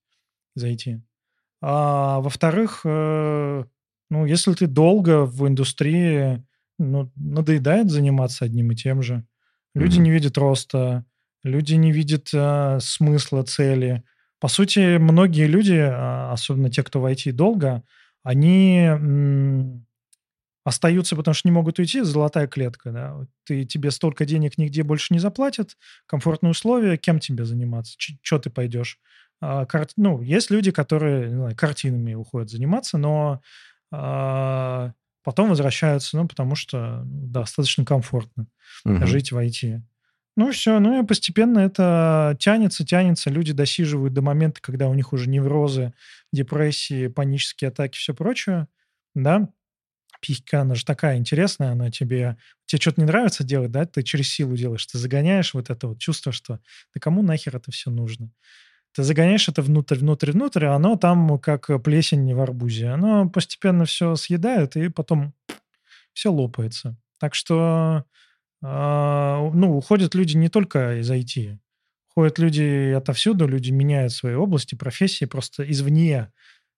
зайти. 0.54 1.02
А 1.60 2.20
во-вторых, 2.20 2.82
э, 2.84 3.64
ну, 4.10 4.26
если 4.26 4.52
ты 4.54 4.66
долго 4.66 5.24
в 5.24 5.46
индустрии, 5.48 6.44
ну, 6.78 7.10
надоедает 7.16 7.90
заниматься 7.90 8.44
одним 8.44 8.72
и 8.72 8.76
тем 8.76 9.02
же. 9.02 9.26
Люди 9.74 9.98
mm-hmm. 9.98 10.02
не 10.02 10.10
видят 10.10 10.38
роста, 10.38 11.04
люди 11.42 11.74
не 11.74 11.92
видят 11.92 12.28
а, 12.34 12.78
смысла, 12.80 13.42
цели. 13.42 14.04
По 14.40 14.48
сути, 14.48 14.98
многие 14.98 15.46
люди, 15.46 15.78
а, 15.78 16.32
особенно 16.32 16.70
те, 16.70 16.82
кто 16.82 17.00
в 17.00 17.06
IT 17.06 17.32
долго, 17.32 17.82
они 18.22 18.90
остаются, 20.64 21.14
потому 21.14 21.32
что 21.32 21.46
не 21.46 21.52
могут 21.52 21.78
уйти, 21.78 22.02
золотая 22.02 22.48
клетка, 22.48 22.90
да. 22.90 23.26
Ты, 23.44 23.64
тебе 23.64 23.92
столько 23.92 24.24
денег 24.24 24.58
нигде 24.58 24.82
больше 24.82 25.14
не 25.14 25.20
заплатят, 25.20 25.76
комфортные 26.06 26.50
условия, 26.50 26.96
кем 26.96 27.20
тебе 27.20 27.44
заниматься, 27.44 27.94
что 28.20 28.38
ты 28.40 28.50
пойдешь. 28.50 28.98
А, 29.40 29.64
кар... 29.64 29.86
Ну, 29.96 30.20
есть 30.22 30.50
люди, 30.50 30.72
которые 30.72 31.28
не 31.28 31.36
знаю, 31.36 31.56
картинами 31.56 32.14
уходят 32.14 32.50
заниматься, 32.50 32.98
но 32.98 33.40
а, 33.92 34.92
потом 35.22 35.50
возвращаются, 35.50 36.16
ну, 36.16 36.26
потому 36.26 36.56
что 36.56 37.02
ну, 37.04 37.28
достаточно 37.28 37.84
комфортно 37.84 38.48
угу. 38.84 39.06
жить 39.06 39.30
в 39.30 39.38
IT. 39.38 39.80
Ну, 40.36 40.52
все, 40.52 40.78
ну 40.80 41.02
и 41.02 41.06
постепенно 41.06 41.60
это 41.60 42.36
тянется, 42.38 42.84
тянется. 42.84 43.30
Люди 43.30 43.52
досиживают 43.52 44.12
до 44.12 44.20
момента, 44.20 44.60
когда 44.60 44.88
у 44.88 44.94
них 44.94 45.12
уже 45.12 45.30
неврозы, 45.30 45.94
депрессии, 46.32 47.06
панические 47.08 47.68
атаки, 47.68 47.96
все 47.96 48.14
прочее, 48.14 48.68
да 49.14 49.48
писька, 50.20 50.62
она 50.62 50.74
же 50.74 50.84
такая 50.84 51.18
интересная, 51.18 51.72
она 51.72 51.90
тебе... 51.90 52.36
Тебе 52.66 52.80
что-то 52.80 53.00
не 53.00 53.06
нравится 53.06 53.44
делать, 53.44 53.70
да? 53.70 53.84
Ты 53.84 54.02
через 54.02 54.28
силу 54.28 54.56
делаешь. 54.56 54.84
Ты 54.86 54.98
загоняешь 54.98 55.54
вот 55.54 55.70
это 55.70 55.86
вот 55.88 55.98
чувство, 55.98 56.32
что 56.32 56.58
да 56.94 57.00
кому 57.00 57.22
нахер 57.22 57.56
это 57.56 57.70
все 57.70 57.90
нужно? 57.90 58.32
Ты 58.92 59.02
загоняешь 59.02 59.48
это 59.48 59.62
внутрь, 59.62 59.96
внутрь, 59.96 60.32
внутрь, 60.32 60.64
а 60.64 60.74
оно 60.74 60.96
там 60.96 61.38
как 61.38 61.70
плесень 61.82 62.34
в 62.34 62.40
арбузе. 62.40 62.88
Оно 62.88 63.28
постепенно 63.28 63.84
все 63.84 64.16
съедает, 64.16 64.76
и 64.76 64.88
потом 64.88 65.32
все 66.12 66.32
лопается. 66.32 66.96
Так 67.20 67.34
что, 67.34 68.04
ну, 68.62 69.76
уходят 69.76 70.14
люди 70.14 70.36
не 70.36 70.48
только 70.48 71.00
из 71.00 71.10
IT. 71.10 71.58
Уходят 72.10 72.38
люди 72.38 72.92
отовсюду, 72.92 73.46
люди 73.46 73.70
меняют 73.70 74.12
свои 74.12 74.34
области, 74.34 74.74
профессии 74.74 75.26
просто 75.26 75.70
извне. 75.70 76.32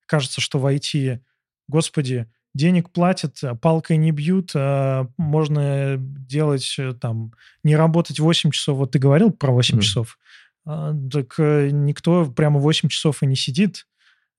Кажется, 0.07 0.41
что 0.41 0.59
в 0.59 0.67
IT, 0.67 1.21
господи, 1.69 2.29
денег 2.55 2.91
платят, 2.91 3.39
а 3.43 3.55
палкой 3.55 3.97
не 3.97 4.11
бьют, 4.11 4.53
а 4.55 5.09
можно 5.17 5.97
делать 5.99 6.75
э, 6.79 6.93
там, 6.93 7.33
не 7.63 7.77
работать 7.77 8.19
8 8.19 8.51
часов. 8.51 8.79
Вот 8.79 8.91
ты 8.93 8.99
говорил 8.99 9.31
про 9.31 9.53
8 9.53 9.79
mm. 9.79 9.81
часов. 9.81 10.19
А, 10.67 10.93
так 11.11 11.35
э, 11.39 11.71
никто 11.71 12.31
прямо 12.31 12.59
8 12.59 12.89
часов 12.89 13.23
и 13.23 13.27
не 13.27 13.37
сидит. 13.37 13.87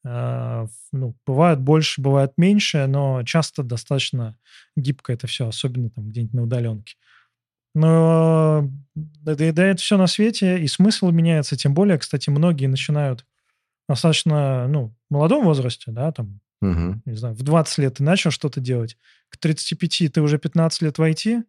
Ну, 0.01 1.17
бывает 1.27 1.59
больше, 1.59 2.01
бывает 2.01 2.31
меньше, 2.37 2.87
но 2.87 3.21
часто 3.23 3.63
достаточно 3.63 4.37
гибко 4.77 5.11
это 5.11 5.27
все, 5.27 5.49
особенно 5.49 5.89
там 5.89 6.07
где-нибудь 6.07 6.33
на 6.33 6.43
удаленке. 6.43 6.95
Но 7.79 8.69
да, 8.95 9.35
да, 9.35 9.51
да, 9.51 9.65
это 9.65 9.81
все 9.81 9.97
на 9.97 10.07
свете, 10.07 10.59
и 10.59 10.67
смысл 10.67 11.11
меняется. 11.11 11.55
Тем 11.55 11.73
более, 11.73 11.97
кстати, 11.97 12.29
многие 12.29 12.65
начинают 12.67 13.25
достаточно, 13.87 14.67
ну, 14.67 14.93
в 15.09 15.13
молодом 15.13 15.45
возрасте, 15.45 15.91
да, 15.91 16.11
там, 16.11 16.41
Угу. 16.61 17.03
Не 17.05 17.15
знаю, 17.15 17.35
в 17.35 17.41
20 17.41 17.77
лет 17.77 17.93
ты 17.95 18.03
начал 18.03 18.31
что-то 18.31 18.59
делать, 18.59 18.97
к 19.29 19.37
35 19.37 20.11
ты 20.11 20.21
уже 20.21 20.37
15 20.37 20.81
лет 20.81 20.97
войти, 20.97 21.43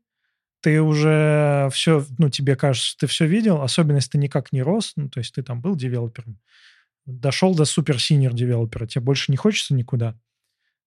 ты 0.60 0.80
уже 0.80 1.68
все, 1.72 2.04
ну, 2.18 2.30
тебе 2.30 2.54
кажется, 2.54 2.96
ты 2.96 3.06
все 3.08 3.26
видел, 3.26 3.60
особенно 3.60 3.96
если 3.96 4.10
ты 4.10 4.18
никак 4.18 4.52
не 4.52 4.62
рос, 4.62 4.92
ну, 4.94 5.08
то 5.08 5.18
есть 5.18 5.34
ты 5.34 5.42
там 5.42 5.60
был 5.60 5.74
девелопером, 5.74 6.38
дошел 7.06 7.54
до 7.56 7.64
супер-синер 7.64 8.34
девелопера, 8.34 8.86
тебе 8.86 9.02
больше 9.02 9.32
не 9.32 9.36
хочется 9.36 9.74
никуда. 9.74 10.16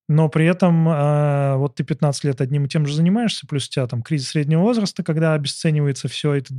Но 0.09 0.27
при 0.27 0.45
этом 0.45 0.87
э, 0.89 1.55
вот 1.55 1.75
ты 1.75 1.83
15 1.83 2.23
лет 2.25 2.41
одним 2.41 2.65
и 2.65 2.69
тем 2.69 2.85
же 2.85 2.93
занимаешься, 2.93 3.47
плюс 3.47 3.67
у 3.67 3.71
тебя 3.71 3.87
там 3.87 4.03
кризис 4.03 4.29
среднего 4.29 4.61
возраста, 4.61 5.01
когда 5.01 5.33
обесценивается 5.33 6.09
все, 6.09 6.35
и 6.35 6.41
ты 6.41 6.53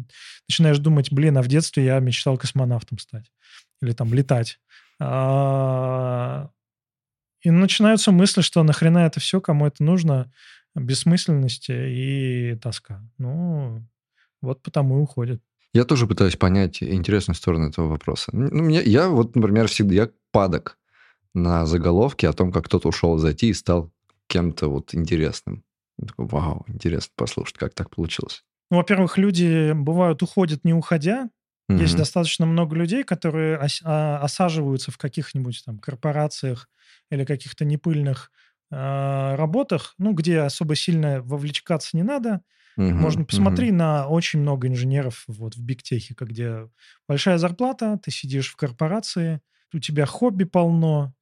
начинаешь 0.49 0.79
думать, 0.79 1.13
блин, 1.13 1.37
а 1.37 1.43
в 1.43 1.49
детстве 1.49 1.85
я 1.85 1.99
мечтал 2.01 2.39
космонавтом 2.39 2.99
стать 2.99 3.31
или 3.83 3.93
там 3.93 4.15
летать. 4.15 4.59
А, 4.99 6.49
и 7.43 7.51
начинаются 7.51 8.13
мысли, 8.13 8.41
что 8.41 8.63
нахрена 8.63 8.99
это 8.99 9.21
все, 9.21 9.41
кому 9.41 9.67
это 9.67 9.85
нужно, 9.85 10.33
бессмысленности 10.75 11.73
и 11.73 12.57
тоска. 12.57 13.03
Ну, 13.19 13.87
вот 14.41 14.63
потому 14.63 14.99
и 14.99 15.03
уходит. 15.03 15.43
Я 15.75 15.85
тоже 15.85 16.07
пытаюсь 16.07 16.37
понять 16.37 16.83
интересную 16.83 17.37
сторону 17.37 17.69
этого 17.69 17.89
вопроса. 17.89 18.31
Ну, 18.33 18.63
мне, 18.63 18.83
я 18.83 19.09
вот, 19.09 19.37
например, 19.37 19.69
всегда 19.69 19.95
я 19.95 20.11
падок 20.31 20.79
на 21.35 21.67
заголовке 21.67 22.29
о 22.29 22.33
том, 22.33 22.53
как 22.53 22.67
кто-то 22.67 22.89
ушел 22.89 23.17
из 23.17 23.25
IT 23.25 23.49
и 23.49 23.53
стал 23.55 23.91
кем-то 24.29 24.69
вот 24.69 24.95
интересным. 24.95 25.65
Я 25.99 26.09
такой, 26.09 26.27
вау, 26.27 26.65
интересно 26.69 27.13
послушать, 27.17 27.57
как 27.57 27.75
так 27.75 27.91
получилось. 27.91 28.45
Ну, 28.71 28.79
во-первых, 28.79 29.19
люди 29.19 29.73
бывают 29.73 30.23
уходят 30.23 30.65
не 30.65 30.73
уходя. 30.75 31.29
Угу. 31.69 31.79
Есть 31.79 31.97
достаточно 31.97 32.47
много 32.47 32.77
людей, 32.77 33.05
которые 33.05 33.59
ос- 33.59 33.83
а, 33.85 34.19
осаживаются 34.19 34.91
в 34.91 34.99
каких-нибудь 34.99 35.63
там 35.65 35.79
корпорациях 35.79 36.69
или 37.11 37.25
каких-то 37.25 37.65
непыльных 37.65 38.31
э, 38.71 39.35
работах, 39.37 39.95
ну, 39.99 40.13
где 40.15 40.41
особо 40.41 40.75
сильно 40.75 41.23
вовлечкаться 41.23 41.97
не 41.97 42.03
надо. 42.03 42.43
Угу, 42.77 42.87
Можно 42.87 43.25
посмотри 43.25 43.69
угу. 43.69 43.77
на 43.77 44.09
очень 44.09 44.41
много 44.41 44.67
инженеров 44.67 45.25
вот 45.29 45.55
в 45.55 45.63
бигтехе, 45.63 46.15
где 46.19 46.69
большая 47.09 47.39
зарплата, 47.39 47.99
ты 48.03 48.11
сидишь 48.11 48.51
в 48.51 48.57
корпорации, 48.57 49.41
у 49.73 49.79
тебя 49.79 50.07
хобби 50.07 50.45
полно, 50.45 51.15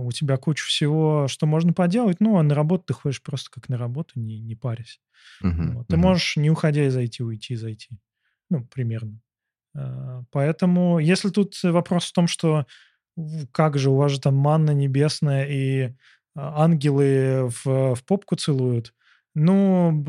у 0.00 0.12
тебя 0.12 0.36
куча 0.36 0.64
всего, 0.64 1.26
что 1.28 1.46
можно 1.46 1.72
поделать, 1.72 2.18
ну, 2.20 2.38
а 2.38 2.42
на 2.42 2.54
работу 2.54 2.84
ты 2.86 2.94
ходишь 2.94 3.22
просто 3.22 3.50
как 3.50 3.68
на 3.68 3.78
работу, 3.78 4.18
не, 4.18 4.40
не 4.40 4.54
парясь. 4.54 5.00
Uh-huh, 5.42 5.72
вот. 5.72 5.88
Ты 5.88 5.96
uh-huh. 5.96 6.00
можешь, 6.00 6.36
не 6.36 6.50
уходя 6.50 6.86
из 6.86 6.96
IT, 6.96 7.22
уйти 7.22 7.54
IT. 7.54 7.96
Ну, 8.50 8.66
примерно. 8.66 9.20
А, 9.76 10.22
поэтому, 10.30 10.98
если 10.98 11.30
тут 11.30 11.54
вопрос 11.62 12.06
в 12.06 12.12
том, 12.12 12.26
что 12.26 12.66
как 13.52 13.78
же, 13.78 13.90
у 13.90 13.96
вас 13.96 14.12
же 14.12 14.20
там 14.20 14.34
манна 14.34 14.72
небесная 14.72 15.46
и 15.46 15.94
а, 16.34 16.64
ангелы 16.64 17.48
в, 17.48 17.94
в 17.94 18.04
попку 18.04 18.36
целуют, 18.36 18.92
ну, 19.34 20.04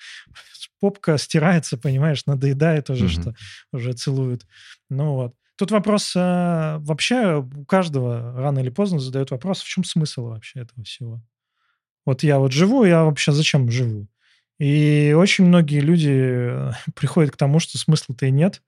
попка 0.80 1.18
стирается, 1.18 1.76
понимаешь, 1.76 2.26
надоедает 2.26 2.90
уже, 2.90 3.06
uh-huh. 3.06 3.20
что 3.20 3.34
уже 3.72 3.92
целуют. 3.92 4.46
Ну 4.88 5.14
вот. 5.14 5.34
Тут 5.60 5.72
вопрос 5.72 6.14
э, 6.16 6.78
вообще 6.78 7.36
у 7.36 7.66
каждого 7.66 8.32
рано 8.34 8.60
или 8.60 8.70
поздно 8.70 8.98
задают 8.98 9.30
вопрос, 9.30 9.60
в 9.60 9.68
чем 9.68 9.84
смысл 9.84 10.28
вообще 10.28 10.60
этого 10.60 10.82
всего. 10.84 11.20
Вот 12.06 12.22
я 12.22 12.38
вот 12.38 12.52
живу, 12.52 12.84
я 12.84 13.04
вообще 13.04 13.32
зачем 13.32 13.70
живу? 13.70 14.08
И 14.58 15.14
очень 15.14 15.44
многие 15.44 15.80
люди 15.80 16.14
э, 16.14 16.72
приходят 16.94 17.32
к 17.32 17.36
тому, 17.36 17.58
что 17.58 17.76
смысла-то 17.76 18.24
и 18.24 18.30
нет, 18.30 18.62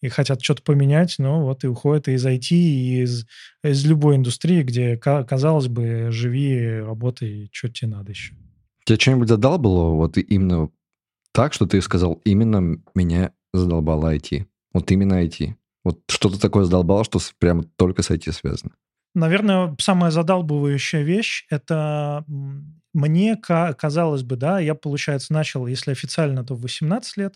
и 0.00 0.08
хотят 0.08 0.40
что-то 0.40 0.62
поменять, 0.62 1.16
но 1.18 1.44
вот 1.44 1.64
и 1.64 1.66
уходят 1.66 2.06
из 2.06 2.24
IT, 2.24 2.52
и 2.52 3.02
из, 3.02 3.26
из 3.64 3.84
любой 3.84 4.14
индустрии, 4.14 4.62
где, 4.62 4.96
казалось 4.96 5.66
бы, 5.66 6.12
живи, 6.12 6.78
работай, 6.78 7.50
что 7.52 7.68
тебе 7.68 7.90
надо 7.90 8.12
еще. 8.12 8.36
Тебе 8.84 8.96
что-нибудь 8.96 9.28
задалбало 9.28 9.96
вот 9.96 10.18
именно 10.18 10.70
так, 11.32 11.52
что 11.52 11.66
ты 11.66 11.82
сказал, 11.82 12.20
именно 12.24 12.80
меня 12.94 13.32
задолбало 13.52 14.14
IT? 14.14 14.46
Вот 14.72 14.88
именно 14.92 15.24
IT. 15.24 15.57
Вот 15.84 16.00
что-то 16.08 16.40
такое 16.40 16.64
задолбало, 16.64 17.04
что 17.04 17.18
прямо 17.38 17.64
только 17.76 18.02
с 18.02 18.10
IT 18.10 18.32
связано. 18.32 18.72
Наверное, 19.14 19.74
самая 19.80 20.10
задалбывающая 20.10 21.02
вещь— 21.02 21.46
это 21.50 22.24
мне 22.92 23.36
казалось 23.36 24.22
бы, 24.22 24.36
да, 24.36 24.58
я, 24.58 24.74
получается, 24.74 25.32
начал, 25.32 25.66
если 25.66 25.92
официально, 25.92 26.44
то 26.44 26.54
в 26.54 26.62
18 26.62 27.16
лет. 27.16 27.34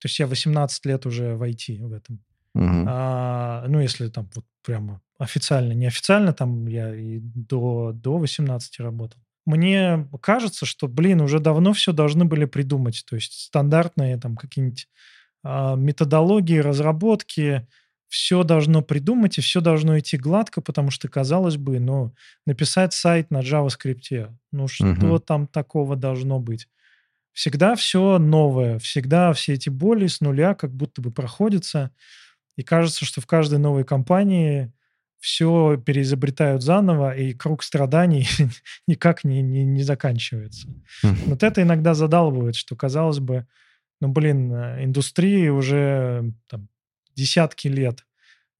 То 0.00 0.06
есть 0.06 0.18
я 0.18 0.26
18 0.26 0.86
лет 0.86 1.06
уже 1.06 1.34
в 1.36 1.42
IT 1.42 1.86
в 1.86 1.92
этом. 1.92 2.24
Угу. 2.54 2.84
А, 2.88 3.64
ну, 3.68 3.80
если 3.80 4.08
там 4.08 4.28
вот 4.34 4.44
прямо 4.64 5.00
официально, 5.18 5.72
неофициально, 5.72 6.32
там 6.32 6.66
я 6.66 6.94
и 6.94 7.20
до, 7.20 7.92
до 7.94 8.18
18 8.18 8.80
работал. 8.80 9.20
Мне 9.44 10.08
кажется, 10.20 10.66
что, 10.66 10.88
блин, 10.88 11.20
уже 11.20 11.40
давно 11.40 11.72
все 11.72 11.92
должны 11.92 12.24
были 12.24 12.44
придумать. 12.44 13.04
То 13.08 13.16
есть 13.16 13.46
стандартные 13.46 14.18
там 14.18 14.36
какие-нибудь 14.36 14.88
методологии, 15.44 16.58
разработки, 16.58 17.66
все 18.08 18.42
должно 18.42 18.82
придумать, 18.82 19.38
и 19.38 19.40
все 19.40 19.62
должно 19.62 19.98
идти 19.98 20.18
гладко, 20.18 20.60
потому 20.60 20.90
что, 20.90 21.08
казалось 21.08 21.56
бы, 21.56 21.80
ну, 21.80 22.14
написать 22.44 22.92
сайт 22.92 23.30
на 23.30 23.40
JavaScript, 23.40 24.30
ну, 24.52 24.68
что 24.68 24.84
uh-huh. 24.84 25.18
там 25.20 25.46
такого 25.46 25.96
должно 25.96 26.38
быть? 26.38 26.68
Всегда 27.32 27.74
все 27.74 28.18
новое, 28.18 28.78
всегда 28.78 29.32
все 29.32 29.54
эти 29.54 29.70
боли 29.70 30.08
с 30.08 30.20
нуля 30.20 30.54
как 30.54 30.74
будто 30.74 31.00
бы 31.00 31.10
проходятся, 31.10 31.90
и 32.56 32.62
кажется, 32.62 33.06
что 33.06 33.22
в 33.22 33.26
каждой 33.26 33.58
новой 33.58 33.84
компании 33.84 34.70
все 35.18 35.78
переизобретают 35.78 36.62
заново, 36.62 37.16
и 37.16 37.32
круг 37.32 37.62
страданий 37.62 38.28
никак 38.86 39.24
не, 39.24 39.40
не, 39.40 39.64
не 39.64 39.82
заканчивается. 39.84 40.68
Вот 41.02 41.42
это 41.42 41.62
иногда 41.62 41.94
задалбывает, 41.94 42.56
что, 42.56 42.76
казалось 42.76 43.20
бы, 43.20 43.46
ну, 44.02 44.08
блин, 44.08 44.52
э, 44.52 44.84
индустрии 44.84 45.46
уже 45.46 46.32
там, 46.48 46.68
десятки 47.14 47.68
лет. 47.68 48.04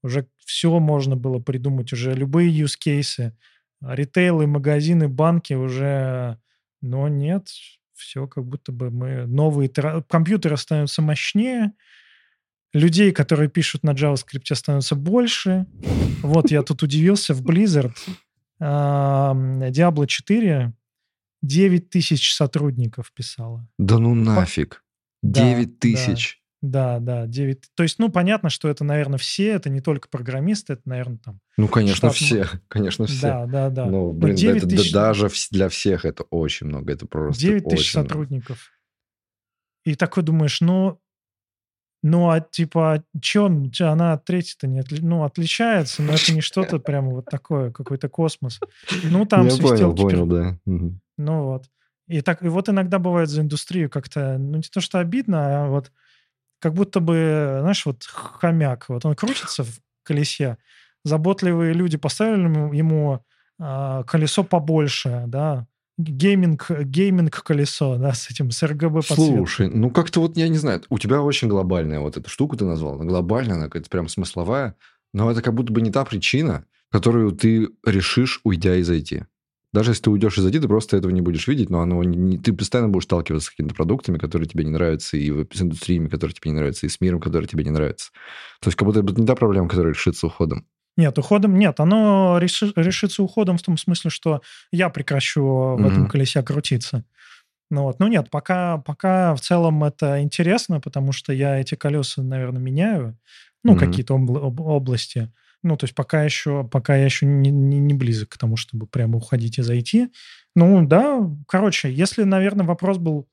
Уже 0.00 0.28
все 0.44 0.78
можно 0.78 1.16
было 1.16 1.40
придумать, 1.40 1.92
уже 1.92 2.14
любые 2.14 2.56
use 2.56 2.76
cases. 2.80 3.32
Ритейлы, 3.80 4.46
магазины, 4.46 5.08
банки 5.08 5.54
уже... 5.54 6.38
Но 6.80 7.08
нет, 7.08 7.48
все 7.92 8.28
как 8.28 8.44
будто 8.44 8.70
бы 8.70 8.92
мы... 8.92 9.26
Новые 9.26 9.68
компьютеры 10.08 10.56
становятся 10.56 11.02
мощнее, 11.02 11.72
людей, 12.72 13.10
которые 13.10 13.48
пишут 13.48 13.82
на 13.82 13.94
JavaScript, 13.94 14.54
становится 14.54 14.94
больше. 14.94 15.66
Вот 16.22 16.52
я 16.52 16.62
тут 16.62 16.84
удивился 16.84 17.34
в 17.34 17.42
Blizzard. 17.42 17.96
Diablo 18.60 20.06
4 20.06 20.72
9 21.42 21.90
тысяч 21.90 22.32
сотрудников 22.32 23.12
писала. 23.12 23.68
Да 23.76 23.98
ну 23.98 24.14
нафиг. 24.14 24.84
9 25.22 25.78
тысяч. 25.78 26.42
Да, 26.62 27.00
да, 27.00 27.26
9. 27.26 27.60
То 27.74 27.82
есть, 27.82 27.98
ну, 27.98 28.08
понятно, 28.08 28.48
что 28.48 28.68
это, 28.68 28.84
наверное, 28.84 29.18
все, 29.18 29.48
это 29.48 29.68
не 29.68 29.80
только 29.80 30.08
программисты, 30.08 30.74
это, 30.74 30.82
наверное, 30.84 31.18
там... 31.18 31.40
Ну, 31.56 31.66
конечно, 31.66 32.10
штат... 32.10 32.14
все, 32.14 32.46
конечно, 32.68 33.06
все. 33.06 33.20
Да, 33.20 33.46
да, 33.46 33.70
да. 33.70 33.86
Ну, 33.86 34.12
блин, 34.12 34.36
9 34.36 34.56
это, 34.58 34.68
тысяч... 34.68 34.92
даже 34.92 35.28
для 35.50 35.68
всех 35.68 36.04
это 36.04 36.22
очень 36.30 36.68
много, 36.68 36.92
это 36.92 37.06
просто 37.06 37.42
9 37.42 37.64
тысяч 37.64 37.92
сотрудников. 37.92 38.70
И 39.84 39.96
такой 39.96 40.22
думаешь, 40.22 40.60
ну, 40.60 41.00
ну, 42.04 42.30
а 42.30 42.40
типа, 42.40 43.04
что, 43.20 43.46
она 43.80 44.12
от 44.12 44.24
третьей-то 44.24 44.68
не 44.68 44.80
отли... 44.80 45.00
ну, 45.00 45.24
отличается, 45.24 46.02
но 46.02 46.12
это 46.12 46.32
не 46.32 46.40
что-то 46.40 46.78
прямо 46.78 47.10
вот 47.10 47.26
такое, 47.26 47.72
какой-то 47.72 48.08
космос. 48.08 48.60
Ну, 49.04 49.24
там 49.26 49.46
Я 49.46 49.56
понял, 49.56 49.94
понял, 49.94 50.26
да. 50.26 50.58
Ну, 50.64 51.44
вот. 51.44 51.64
И 52.12 52.20
так 52.20 52.42
и 52.42 52.48
вот 52.48 52.68
иногда 52.68 52.98
бывает 52.98 53.30
за 53.30 53.40
индустрию 53.40 53.88
как-то, 53.88 54.36
ну 54.38 54.58
не 54.58 54.62
то 54.62 54.82
что 54.82 54.98
обидно, 54.98 55.64
а 55.64 55.68
вот 55.68 55.90
как 56.60 56.74
будто 56.74 57.00
бы, 57.00 57.58
знаешь, 57.60 57.86
вот 57.86 58.04
хомяк, 58.04 58.88
вот 58.88 59.06
он 59.06 59.14
крутится 59.14 59.64
в 59.64 59.80
колесе, 60.02 60.58
заботливые 61.04 61.72
люди 61.72 61.96
поставили 61.96 62.76
ему 62.76 63.24
а, 63.58 64.02
колесо 64.04 64.44
побольше, 64.44 65.24
да, 65.26 65.66
gaming, 65.96 66.70
gaming 66.70 67.42
колесо, 67.42 67.96
да, 67.96 68.12
с 68.12 68.30
этим, 68.30 68.50
с 68.50 68.62
RGB 68.62 69.00
Слушай, 69.02 69.68
ну 69.68 69.90
как-то 69.90 70.20
вот, 70.20 70.36
я 70.36 70.48
не 70.48 70.58
знаю, 70.58 70.82
у 70.90 70.98
тебя 70.98 71.22
очень 71.22 71.48
глобальная 71.48 72.00
вот 72.00 72.18
эта 72.18 72.28
штука 72.28 72.58
ты 72.58 72.66
назвал, 72.66 72.98
глобальная, 72.98 73.56
она 73.56 73.64
какая-то 73.64 73.88
прям 73.88 74.08
смысловая, 74.08 74.76
но 75.14 75.30
это 75.30 75.40
как 75.40 75.54
будто 75.54 75.72
бы 75.72 75.80
не 75.80 75.90
та 75.90 76.04
причина, 76.04 76.66
которую 76.90 77.32
ты 77.32 77.70
решишь, 77.86 78.40
уйдя 78.44 78.76
из 78.76 78.90
IT. 78.90 79.24
Даже 79.72 79.92
если 79.92 80.02
ты 80.02 80.10
уйдешь 80.10 80.36
из 80.36 80.46
IT, 80.46 80.60
ты 80.60 80.68
просто 80.68 80.96
этого 80.98 81.10
не 81.12 81.22
будешь 81.22 81.48
видеть, 81.48 81.70
но 81.70 81.80
оно 81.80 82.02
не, 82.04 82.38
ты 82.38 82.52
постоянно 82.52 82.90
будешь 82.90 83.04
сталкиваться 83.04 83.46
с 83.46 83.50
какими-то 83.50 83.74
продуктами, 83.74 84.18
которые 84.18 84.46
тебе 84.46 84.64
не 84.64 84.70
нравятся, 84.70 85.16
и 85.16 85.30
с 85.30 85.62
индустриями, 85.62 86.08
которые 86.08 86.34
тебе 86.34 86.50
не 86.50 86.56
нравятся, 86.58 86.86
и 86.86 86.90
с 86.90 87.00
миром, 87.00 87.20
который 87.20 87.46
тебе 87.46 87.64
не 87.64 87.70
нравится. 87.70 88.10
То 88.60 88.68
есть 88.68 88.76
как 88.76 88.86
будто 88.86 89.00
это 89.00 89.18
не 89.18 89.26
та 89.26 89.34
проблема, 89.34 89.68
которая 89.68 89.94
решится 89.94 90.26
уходом. 90.26 90.66
Нет, 90.96 91.18
уходом 91.18 91.58
нет. 91.58 91.80
Оно 91.80 92.38
реши, 92.38 92.70
решится 92.76 93.22
уходом 93.22 93.56
в 93.56 93.62
том 93.62 93.78
смысле, 93.78 94.10
что 94.10 94.42
я 94.70 94.90
прекращу 94.90 95.40
mm-hmm. 95.40 95.82
в 95.82 95.86
этом 95.86 96.08
колесе 96.08 96.42
крутиться. 96.42 97.04
Ну 97.70 97.84
вот, 97.84 97.98
ну 97.98 98.08
нет, 98.08 98.28
пока, 98.28 98.78
пока 98.78 99.34
в 99.34 99.40
целом 99.40 99.82
это 99.84 100.20
интересно, 100.20 100.80
потому 100.80 101.12
что 101.12 101.32
я 101.32 101.58
эти 101.58 101.74
колеса, 101.74 102.22
наверное, 102.22 102.60
меняю, 102.60 103.18
ну, 103.64 103.74
mm-hmm. 103.74 103.78
какие-то 103.78 104.14
об, 104.14 104.60
области. 104.60 105.32
Ну, 105.62 105.76
то 105.76 105.84
есть 105.84 105.94
пока 105.94 106.24
еще, 106.24 106.64
пока 106.64 106.96
я 106.96 107.04
еще 107.04 107.24
не, 107.26 107.50
не, 107.50 107.78
не 107.78 107.94
близок 107.94 108.30
к 108.30 108.38
тому, 108.38 108.56
чтобы 108.56 108.86
прямо 108.86 109.18
уходить 109.18 109.58
и 109.58 109.62
зайти. 109.62 110.08
Ну, 110.56 110.86
да, 110.86 111.20
короче, 111.46 111.92
если, 111.92 112.24
наверное, 112.24 112.66
вопрос 112.66 112.98
был 112.98 113.28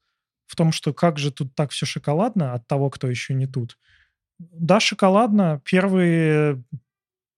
в 0.46 0.56
том, 0.56 0.72
что 0.72 0.94
как 0.94 1.18
же 1.18 1.32
тут 1.32 1.56
так 1.56 1.72
все 1.72 1.86
шоколадно 1.86 2.54
от 2.54 2.68
того, 2.68 2.90
кто 2.90 3.10
еще 3.10 3.34
не 3.34 3.48
тут. 3.48 3.78
Да, 4.40 4.80
шоколадно. 4.80 5.62
Первые 5.66 6.64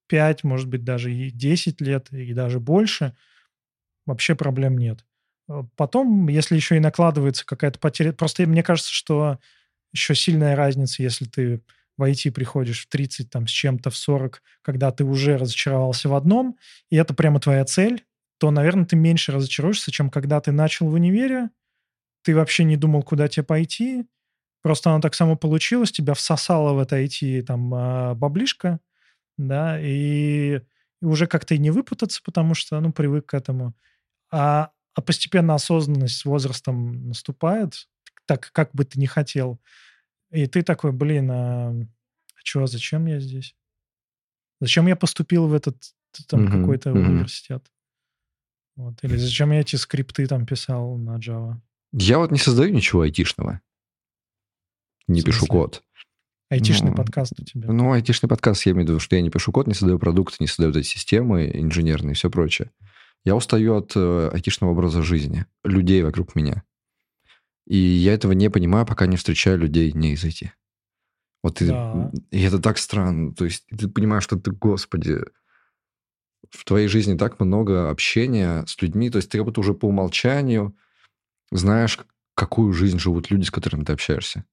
5, 0.08 0.44
может 0.44 0.68
быть, 0.68 0.84
даже 0.84 1.12
и 1.12 1.30
10 1.30 1.80
лет, 1.80 2.12
и 2.12 2.32
даже 2.34 2.60
больше, 2.60 3.16
вообще 4.06 4.34
проблем 4.34 4.76
нет. 4.76 5.04
Э, 5.48 5.62
потом, 5.76 6.28
если 6.28 6.54
еще 6.56 6.76
и 6.76 6.80
накладывается 6.80 7.46
какая-то 7.46 7.78
потеря... 7.78 8.12
Просто 8.12 8.46
мне 8.46 8.62
кажется, 8.62 8.92
что 8.92 9.38
еще 9.92 10.14
сильная 10.14 10.56
разница, 10.56 11.02
если 11.02 11.24
ты 11.24 11.62
в 11.96 12.02
IT 12.02 12.30
приходишь 12.32 12.84
в 12.84 12.88
30 12.88 13.30
там, 13.30 13.46
с 13.46 13.50
чем-то, 13.50 13.90
в 13.90 13.96
40, 13.96 14.42
когда 14.62 14.90
ты 14.90 15.04
уже 15.04 15.36
разочаровался 15.36 16.08
в 16.08 16.14
одном, 16.14 16.56
и 16.90 16.96
это 16.96 17.14
прямо 17.14 17.40
твоя 17.40 17.64
цель, 17.64 18.04
то, 18.38 18.50
наверное, 18.50 18.86
ты 18.86 18.96
меньше 18.96 19.32
разочаруешься, 19.32 19.90
чем 19.90 20.10
когда 20.10 20.40
ты 20.40 20.52
начал 20.52 20.88
в 20.88 20.94
универе, 20.94 21.50
ты 22.22 22.34
вообще 22.34 22.64
не 22.64 22.76
думал, 22.76 23.02
куда 23.02 23.28
тебе 23.28 23.44
пойти, 23.44 24.06
Просто 24.62 24.90
оно 24.90 25.00
так 25.00 25.14
само 25.14 25.36
получилось, 25.36 25.90
тебя 25.90 26.14
всосало 26.14 26.72
в 26.72 26.78
это 26.78 27.02
IT 27.02 27.42
там 27.42 27.74
а, 27.74 28.14
баблишко, 28.14 28.78
да, 29.36 29.78
и 29.80 30.60
уже 31.00 31.26
как-то 31.26 31.54
и 31.54 31.58
не 31.58 31.72
выпутаться, 31.72 32.22
потому 32.24 32.54
что, 32.54 32.78
ну, 32.80 32.92
привык 32.92 33.26
к 33.26 33.34
этому. 33.34 33.74
А, 34.30 34.70
а 34.94 35.02
постепенно 35.02 35.54
осознанность 35.54 36.16
с 36.16 36.24
возрастом 36.24 37.08
наступает, 37.08 37.88
так, 38.26 38.50
как 38.52 38.70
бы 38.72 38.84
ты 38.84 39.00
не 39.00 39.06
хотел. 39.08 39.60
И 40.32 40.46
ты 40.46 40.62
такой, 40.62 40.92
блин, 40.92 41.30
а, 41.30 41.70
а 41.70 42.40
что, 42.42 42.66
зачем 42.66 43.06
я 43.06 43.20
здесь? 43.20 43.54
Зачем 44.60 44.86
я 44.86 44.96
поступил 44.96 45.46
в 45.46 45.54
этот 45.54 45.76
там 46.26 46.44
mm-hmm. 46.44 46.60
какой-то 46.60 46.90
mm-hmm. 46.90 47.06
университет? 47.06 47.66
Вот. 48.76 48.94
Или 49.02 49.16
зачем 49.16 49.52
я 49.52 49.60
эти 49.60 49.76
скрипты 49.76 50.26
там 50.26 50.46
писал 50.46 50.96
на 50.96 51.18
Java? 51.18 51.56
Я 51.92 52.18
вот 52.18 52.30
не 52.30 52.38
создаю 52.38 52.72
ничего 52.72 53.02
айтишного. 53.02 53.60
Не 55.06 55.22
пишу 55.22 55.46
код. 55.46 55.84
Айтишный 56.48 56.90
ну, 56.90 56.96
подкаст 56.96 57.32
у 57.38 57.44
тебя. 57.44 57.70
Ну, 57.70 57.92
айтишный 57.92 58.28
подкаст, 58.28 58.66
я 58.66 58.72
имею 58.72 58.86
в 58.86 58.90
виду, 58.90 59.00
что 59.00 59.16
я 59.16 59.22
не 59.22 59.30
пишу 59.30 59.52
код, 59.52 59.66
не 59.66 59.74
создаю 59.74 59.98
продукты, 59.98 60.36
не 60.40 60.46
создаю 60.46 60.70
эти 60.70 60.86
системы 60.86 61.50
инженерные 61.52 62.12
и 62.12 62.14
все 62.14 62.30
прочее. 62.30 62.70
Я 63.24 63.36
устаю 63.36 63.76
от 63.76 63.92
э, 63.94 64.30
айтишного 64.32 64.72
образа 64.72 65.02
жизни, 65.02 65.46
людей 65.64 66.02
вокруг 66.02 66.34
меня. 66.34 66.62
И 67.72 67.78
я 67.78 68.12
этого 68.12 68.32
не 68.32 68.50
понимаю, 68.50 68.84
пока 68.84 69.06
не 69.06 69.16
встречаю 69.16 69.56
людей 69.56 69.92
не 69.92 70.12
из 70.12 70.22
IT. 70.22 70.50
Вот 71.42 71.56
ты, 71.56 71.68
да. 71.68 72.12
и 72.30 72.42
это 72.42 72.58
так 72.58 72.76
странно. 72.76 73.34
То 73.34 73.46
есть 73.46 73.64
ты 73.66 73.88
понимаешь, 73.88 74.24
что 74.24 74.38
ты, 74.38 74.50
господи, 74.50 75.20
в 76.50 76.64
твоей 76.66 76.86
жизни 76.88 77.16
так 77.16 77.40
много 77.40 77.88
общения 77.88 78.66
с 78.66 78.82
людьми, 78.82 79.08
то 79.08 79.16
есть 79.16 79.30
ты 79.30 79.38
как 79.38 79.46
будто 79.46 79.60
уже 79.60 79.72
по 79.72 79.86
умолчанию 79.86 80.76
знаешь, 81.50 81.98
какую 82.34 82.74
жизнь 82.74 82.98
живут 82.98 83.30
люди, 83.30 83.44
с 83.44 83.50
которыми 83.50 83.84
ты 83.84 83.94
общаешься. 83.94 84.44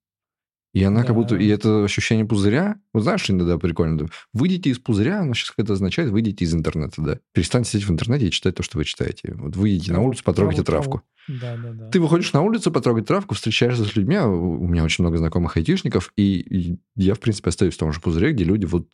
И 0.73 0.83
она 0.83 1.01
да. 1.01 1.07
как 1.07 1.15
будто... 1.15 1.35
И 1.35 1.47
это 1.47 1.83
ощущение 1.83 2.25
пузыря... 2.25 2.79
Вот 2.93 3.03
знаешь, 3.03 3.21
что 3.21 3.33
иногда 3.33 3.57
прикольно? 3.57 4.07
Выйдите 4.33 4.69
из 4.69 4.79
пузыря, 4.79 5.21
оно 5.21 5.33
сейчас 5.33 5.53
это 5.57 5.73
означает, 5.73 6.11
выйдите 6.11 6.45
из 6.45 6.53
интернета, 6.53 7.01
да. 7.01 7.19
Перестаньте 7.33 7.71
сидеть 7.71 7.87
в 7.87 7.91
интернете 7.91 8.27
и 8.27 8.31
читать 8.31 8.55
то, 8.55 8.63
что 8.63 8.77
вы 8.77 8.85
читаете. 8.85 9.33
Вот 9.35 9.55
выйдите 9.55 9.93
на 9.93 10.01
улицу, 10.01 10.23
потрогайте 10.23 10.63
травку. 10.63 11.01
Да, 11.27 11.57
да, 11.57 11.73
да. 11.73 11.89
Ты 11.89 11.99
выходишь 11.99 12.33
на 12.33 12.41
улицу, 12.41 12.71
потрогать 12.71 13.07
травку, 13.07 13.35
встречаешься 13.35 13.85
с 13.85 13.95
людьми. 13.95 14.15
А 14.15 14.27
у 14.27 14.67
меня 14.67 14.83
очень 14.83 15.03
много 15.03 15.17
знакомых 15.17 15.57
айтишников, 15.57 16.11
и, 16.15 16.39
и 16.39 16.79
я, 16.95 17.15
в 17.15 17.19
принципе, 17.19 17.49
остаюсь 17.49 17.75
в 17.75 17.79
том 17.79 17.91
же 17.91 17.99
пузыре, 17.99 18.31
где 18.31 18.43
люди 18.43 18.65
вот 18.65 18.87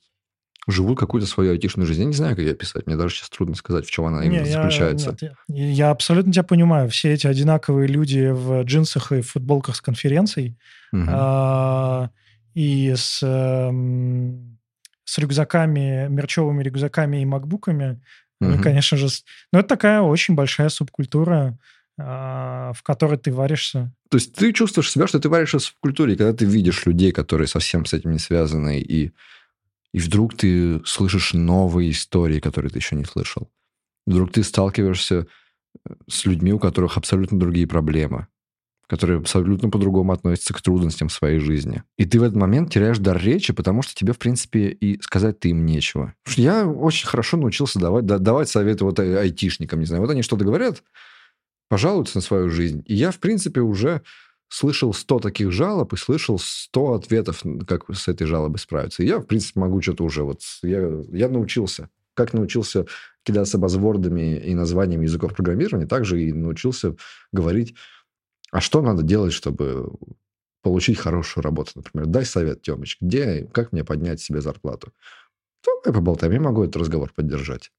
живут 0.67 0.97
какую-то 0.99 1.27
свою 1.27 1.51
айтишную 1.51 1.85
жизнь. 1.85 2.01
Я 2.01 2.07
не 2.07 2.13
знаю, 2.13 2.35
как 2.35 2.43
ее 2.43 2.53
описать. 2.53 2.87
Мне 2.87 2.95
даже 2.95 3.15
сейчас 3.15 3.29
трудно 3.29 3.55
сказать, 3.55 3.85
в 3.85 3.91
чем 3.91 4.05
она 4.05 4.23
именно 4.25 4.43
не, 4.43 4.51
заключается. 4.51 5.15
Я, 5.21 5.27
нет, 5.47 5.75
я, 5.75 5.91
абсолютно 5.91 6.33
тебя 6.33 6.43
понимаю. 6.43 6.89
Все 6.89 7.13
эти 7.13 7.27
одинаковые 7.27 7.87
люди 7.87 8.31
в 8.31 8.63
джинсах 8.63 9.11
и 9.11 9.21
в 9.21 9.29
футболках 9.29 9.75
с 9.75 9.81
конференцией 9.81 10.57
угу. 10.91 11.03
а, 11.07 12.09
и 12.55 12.93
с, 12.95 13.19
с 13.19 15.17
рюкзаками, 15.17 16.07
мерчевыми 16.09 16.63
рюкзаками 16.63 17.21
и 17.21 17.25
макбуками. 17.25 18.01
Угу. 18.41 18.49
Ну, 18.49 18.63
конечно 18.63 18.97
же. 18.97 19.07
Но 19.53 19.59
это 19.59 19.69
такая 19.69 20.01
очень 20.01 20.33
большая 20.33 20.69
субкультура, 20.69 21.57
а, 21.99 22.73
в 22.73 22.81
которой 22.81 23.17
ты 23.17 23.31
варишься. 23.31 23.93
То 24.09 24.17
есть 24.17 24.33
ты 24.33 24.51
чувствуешь 24.51 24.91
себя, 24.91 25.07
что 25.07 25.19
ты 25.19 25.29
варишься 25.29 25.59
в 25.59 25.63
субкультуре, 25.63 26.15
когда 26.15 26.33
ты 26.33 26.45
видишь 26.45 26.85
людей, 26.85 27.11
которые 27.11 27.47
совсем 27.47 27.85
с 27.85 27.93
этим 27.93 28.11
не 28.11 28.19
связаны, 28.19 28.81
и 28.81 29.11
и 29.95 29.99
вдруг 29.99 30.35
ты 30.35 30.81
слышишь 30.83 31.31
новые 31.33 31.91
истории, 31.91 32.41
которые 32.41 32.69
ты 32.69 32.79
еще 32.79 32.97
не 32.97 33.05
слышал. 33.05 33.49
Вдруг 34.05 34.33
ты 34.33 34.43
сталкиваешься 34.43 35.25
э, 35.87 35.93
с 36.09 36.25
людьми, 36.25 36.51
у 36.51 36.59
которых 36.59 36.97
абсолютно 36.97 37.39
другие 37.39 37.65
проблемы, 37.65 38.27
которые 38.87 39.19
абсолютно 39.19 39.69
по-другому 39.69 40.11
относятся 40.11 40.53
к 40.53 40.61
трудностям 40.61 41.07
в 41.07 41.13
своей 41.13 41.39
жизни. 41.39 41.83
И 41.97 42.03
ты 42.03 42.19
в 42.19 42.23
этот 42.23 42.35
момент 42.35 42.73
теряешь 42.73 42.97
дар 42.97 43.17
речи, 43.23 43.53
потому 43.53 43.83
что 43.83 43.95
тебе, 43.95 44.11
в 44.11 44.19
принципе, 44.19 44.67
и 44.67 45.01
сказать-то 45.01 45.47
им 45.47 45.65
нечего. 45.65 46.13
Я 46.35 46.67
очень 46.67 47.07
хорошо 47.07 47.37
научился 47.37 47.79
давать, 47.79 48.05
давать 48.05 48.49
советы 48.49 48.83
вот 48.83 48.99
айтишникам, 48.99 49.79
не 49.79 49.85
знаю. 49.85 50.01
Вот 50.01 50.11
они 50.11 50.23
что-то 50.23 50.43
говорят, 50.43 50.83
пожалуются 51.69 52.17
на 52.17 52.21
свою 52.21 52.49
жизнь. 52.49 52.83
И 52.85 52.95
я, 52.95 53.11
в 53.11 53.19
принципе, 53.19 53.61
уже 53.61 54.01
слышал 54.55 54.93
100 54.93 55.19
таких 55.19 55.51
жалоб 55.51 55.91
и 55.91 55.97
слышал 55.97 56.39
100 56.39 56.93
ответов, 56.93 57.43
как 57.67 57.93
с 57.93 58.07
этой 58.07 58.25
жалобой 58.25 58.59
справиться. 58.59 59.03
И 59.03 59.07
я, 59.07 59.19
в 59.19 59.25
принципе, 59.25 59.59
могу 59.59 59.81
что-то 59.81 60.05
уже... 60.05 60.23
Вот 60.23 60.39
я, 60.63 60.79
я 61.11 61.27
научился. 61.27 61.89
Как 62.13 62.33
научился 62.33 62.85
кидаться 63.23 63.57
базвордами 63.57 64.37
и 64.37 64.55
названиями 64.55 65.03
языков 65.03 65.35
программирования, 65.35 65.87
также 65.87 66.23
и 66.23 66.31
научился 66.31 66.95
говорить, 67.33 67.75
а 68.51 68.61
что 68.61 68.81
надо 68.81 69.03
делать, 69.03 69.33
чтобы 69.33 69.91
получить 70.61 70.99
хорошую 70.99 71.43
работу, 71.43 71.71
например. 71.75 72.07
Дай 72.07 72.23
совет, 72.23 72.61
Тёмыч, 72.61 72.97
где, 73.01 73.49
как 73.51 73.73
мне 73.73 73.83
поднять 73.83 74.21
себе 74.21 74.39
зарплату? 74.39 74.93
Давай 75.65 75.99
поболтаем, 75.99 76.31
я 76.31 76.39
могу 76.39 76.63
этот 76.63 76.77
разговор 76.77 77.11
поддержать. 77.13 77.71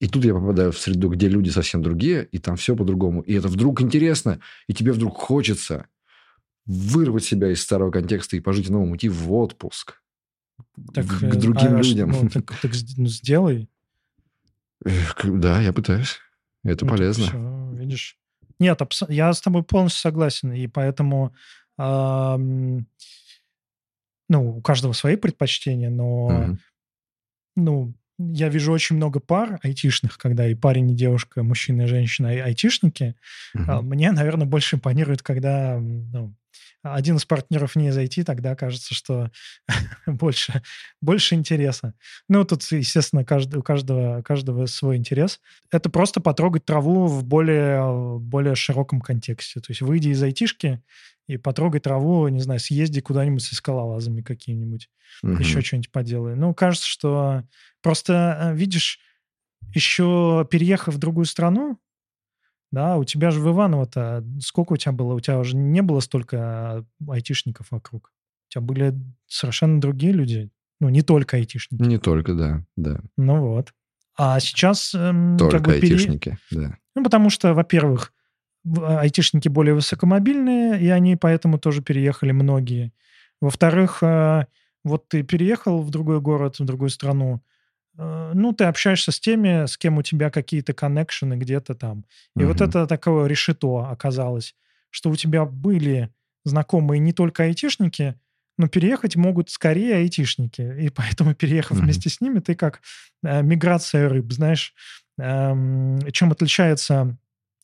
И 0.00 0.08
тут 0.08 0.24
я 0.24 0.34
попадаю 0.34 0.70
в 0.72 0.78
среду, 0.78 1.08
где 1.08 1.28
люди 1.28 1.50
совсем 1.50 1.82
другие, 1.82 2.24
и 2.30 2.38
там 2.38 2.56
все 2.56 2.76
по-другому. 2.76 3.22
И 3.22 3.34
это 3.34 3.48
вдруг 3.48 3.80
интересно, 3.82 4.40
и 4.68 4.74
тебе 4.74 4.92
вдруг 4.92 5.16
хочется 5.16 5.86
вырвать 6.66 7.24
себя 7.24 7.50
из 7.50 7.62
старого 7.62 7.90
контекста 7.90 8.36
и 8.36 8.40
пожить 8.40 8.68
новым, 8.68 8.92
уйти 8.92 9.08
в 9.08 9.32
отпуск 9.32 10.00
так, 10.94 11.06
к, 11.06 11.18
к 11.18 11.36
другим 11.36 11.76
а, 11.76 11.82
людям. 11.82 12.10
Ну, 12.10 12.28
так, 12.28 12.60
так 12.60 12.72
ну, 12.96 13.06
сделай. 13.06 13.68
Да, 15.24 15.60
я 15.60 15.72
пытаюсь. 15.72 16.18
Это 16.62 16.84
ну, 16.84 16.92
полезно. 16.92 17.26
Все, 17.26 17.70
видишь. 17.72 18.18
Нет, 18.58 18.80
я 19.08 19.32
с 19.32 19.40
тобой 19.40 19.62
полностью 19.62 20.00
согласен, 20.00 20.52
и 20.52 20.66
поэтому 20.66 21.34
э, 21.78 22.36
ну, 24.28 24.56
у 24.56 24.60
каждого 24.60 24.92
свои 24.92 25.16
предпочтения, 25.16 25.90
но 25.90 26.26
угу. 26.26 26.58
ну, 27.56 27.94
я 28.18 28.48
вижу 28.48 28.72
очень 28.72 28.96
много 28.96 29.20
пар 29.20 29.60
айтишных, 29.62 30.18
когда 30.18 30.48
и 30.48 30.54
парень, 30.54 30.90
и 30.90 30.94
девушка, 30.94 31.42
мужчина 31.42 31.82
и 31.82 31.86
женщина, 31.86 32.34
и 32.34 32.38
айтишники. 32.38 33.14
Uh-huh. 33.56 33.82
Мне, 33.82 34.10
наверное, 34.10 34.46
больше 34.46 34.76
импонирует, 34.76 35.22
когда 35.22 35.78
ну, 35.78 36.34
один 36.82 37.16
из 37.16 37.24
партнеров 37.24 37.76
не 37.76 37.90
зайти, 37.90 38.22
тогда 38.22 38.54
кажется, 38.54 38.94
что 38.94 39.30
больше, 40.06 40.62
больше 41.00 41.34
интереса. 41.34 41.94
Ну, 42.28 42.44
тут, 42.44 42.62
естественно, 42.70 43.24
каждый, 43.24 43.56
у 43.56 43.62
каждого, 43.62 44.22
каждого 44.22 44.66
свой 44.66 44.96
интерес. 44.96 45.40
Это 45.70 45.90
просто 45.90 46.20
потрогать 46.20 46.64
траву 46.64 47.06
в 47.06 47.24
более, 47.24 48.18
более 48.18 48.54
широком 48.54 49.00
контексте. 49.00 49.60
То 49.60 49.70
есть 49.70 49.82
выйди 49.82 50.08
из 50.08 50.22
айтишки 50.22 50.82
и 51.26 51.36
потрогай 51.36 51.80
траву, 51.80 52.26
не 52.28 52.40
знаю, 52.40 52.60
съезди 52.60 53.00
куда-нибудь 53.00 53.42
с 53.42 53.54
скалолазами 53.54 54.22
какими-нибудь, 54.22 54.88
угу. 55.22 55.32
еще 55.34 55.60
что-нибудь 55.60 55.92
поделай. 55.92 56.34
Ну, 56.36 56.54
кажется, 56.54 56.86
что 56.86 57.42
просто, 57.82 58.38
э, 58.40 58.54
видишь, 58.56 58.98
еще 59.74 60.46
переехав 60.50 60.94
в 60.94 60.98
другую 60.98 61.26
страну, 61.26 61.78
да, 62.70 62.96
у 62.96 63.04
тебя 63.04 63.30
же 63.30 63.40
в 63.40 63.48
Иваново-то 63.48 64.24
сколько 64.40 64.74
у 64.74 64.76
тебя 64.76 64.92
было? 64.92 65.14
У 65.14 65.20
тебя 65.20 65.38
уже 65.38 65.56
не 65.56 65.82
было 65.82 66.00
столько 66.00 66.84
айтишников 67.08 67.68
вокруг. 67.70 68.12
У 68.48 68.52
тебя 68.52 68.62
были 68.62 68.94
совершенно 69.26 69.80
другие 69.80 70.12
люди. 70.12 70.50
Ну, 70.80 70.88
не 70.88 71.02
только 71.02 71.36
айтишники. 71.36 71.82
Не 71.82 71.98
только, 71.98 72.34
да, 72.34 72.64
да. 72.76 73.00
Ну 73.16 73.40
вот. 73.40 73.72
А 74.16 74.38
сейчас... 74.40 74.94
Эм, 74.94 75.36
только 75.38 75.58
как 75.58 75.66
бы 75.66 75.72
айтишники, 75.74 76.38
пере... 76.50 76.62
да. 76.62 76.78
Ну, 76.94 77.04
потому 77.04 77.30
что, 77.30 77.54
во-первых, 77.54 78.12
айтишники 78.76 79.48
более 79.48 79.74
высокомобильные, 79.74 80.80
и 80.80 80.88
они 80.88 81.16
поэтому 81.16 81.58
тоже 81.58 81.82
переехали 81.82 82.32
многие. 82.32 82.92
Во-вторых, 83.40 84.02
э, 84.02 84.46
вот 84.84 85.08
ты 85.08 85.22
переехал 85.22 85.82
в 85.82 85.90
другой 85.90 86.20
город, 86.20 86.58
в 86.58 86.64
другую 86.64 86.90
страну, 86.90 87.42
ну, 87.98 88.52
ты 88.52 88.64
общаешься 88.64 89.10
с 89.10 89.18
теми, 89.18 89.66
с 89.66 89.76
кем 89.76 89.98
у 89.98 90.02
тебя 90.02 90.30
какие-то 90.30 90.72
коннекшены 90.72 91.34
где-то 91.34 91.74
там. 91.74 92.04
И 92.36 92.44
угу. 92.44 92.52
вот 92.52 92.60
это 92.60 92.86
такое 92.86 93.26
решето 93.26 93.90
оказалось, 93.90 94.54
что 94.90 95.10
у 95.10 95.16
тебя 95.16 95.44
были 95.44 96.10
знакомые 96.44 97.00
не 97.00 97.12
только 97.12 97.42
айтишники, 97.42 98.14
но 98.56 98.68
переехать 98.68 99.16
могут 99.16 99.50
скорее 99.50 99.96
айтишники. 99.96 100.60
И 100.80 100.90
поэтому, 100.90 101.34
переехав 101.34 101.78
угу. 101.78 101.82
вместе 101.84 102.08
с 102.08 102.20
ними, 102.20 102.40
ты 102.40 102.54
как 102.54 102.80
э, 103.22 103.42
миграция 103.42 104.08
рыб, 104.08 104.32
знаешь, 104.32 104.74
э, 105.18 105.52
чем 106.12 106.32
отличается 106.32 107.16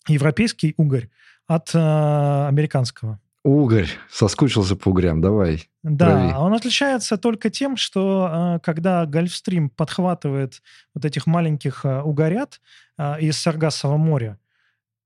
европейский 0.09 0.75
угорь 0.77 1.11
от 1.47 1.75
э, 1.75 1.79
американского. 1.79 3.21
Угорь. 3.45 3.89
Соскучился 4.11 4.75
по 4.75 4.89
угрям. 4.89 5.21
Давай. 5.21 5.69
Да, 5.83 6.07
прави. 6.07 6.33
он 6.33 6.55
отличается 6.55 7.19
только 7.19 7.51
тем, 7.51 7.77
что 7.77 8.29
а, 8.31 8.59
когда 8.61 9.05
Гольфстрим 9.05 9.69
подхватывает 9.69 10.63
вот 10.95 11.05
этих 11.05 11.27
маленьких 11.27 11.85
а, 11.85 12.03
угорят 12.03 12.63
а, 12.97 13.19
из 13.21 13.37
Саргасового 13.37 13.99
моря, 13.99 14.39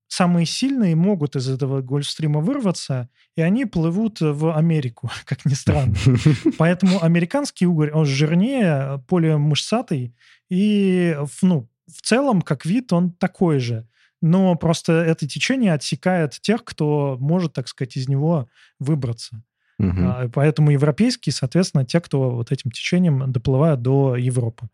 самые 0.06 0.46
сильные 0.46 0.94
могут 0.94 1.34
из 1.34 1.50
этого 1.50 1.82
Гольфстрима 1.82 2.40
вырваться, 2.40 3.08
и 3.34 3.42
они 3.42 3.64
плывут 3.66 4.20
в 4.20 4.56
Америку, 4.56 5.10
как 5.24 5.44
ни 5.44 5.54
странно. 5.54 5.96
Поэтому 6.58 7.02
американский 7.02 7.66
угорь, 7.66 7.90
он 7.90 8.06
жирнее, 8.06 9.02
более 9.08 9.36
мышцатый, 9.36 10.14
и 10.48 11.18
ну, 11.42 11.68
в 11.88 12.02
целом, 12.02 12.42
как 12.42 12.64
вид, 12.64 12.92
он 12.92 13.10
такой 13.10 13.58
же 13.58 13.88
но 14.20 14.54
просто 14.56 14.92
это 14.92 15.28
течение 15.28 15.72
отсекает 15.72 16.32
тех, 16.40 16.64
кто 16.64 17.16
может, 17.20 17.52
так 17.52 17.68
сказать, 17.68 17.96
из 17.96 18.08
него 18.08 18.48
выбраться. 18.78 19.42
Угу. 19.78 20.30
Поэтому 20.34 20.70
европейские, 20.70 21.32
соответственно, 21.32 21.84
те, 21.84 22.00
кто 22.00 22.30
вот 22.30 22.50
этим 22.50 22.70
течением 22.70 23.30
доплывают 23.30 23.80
до 23.80 24.16
Европы. 24.16 24.68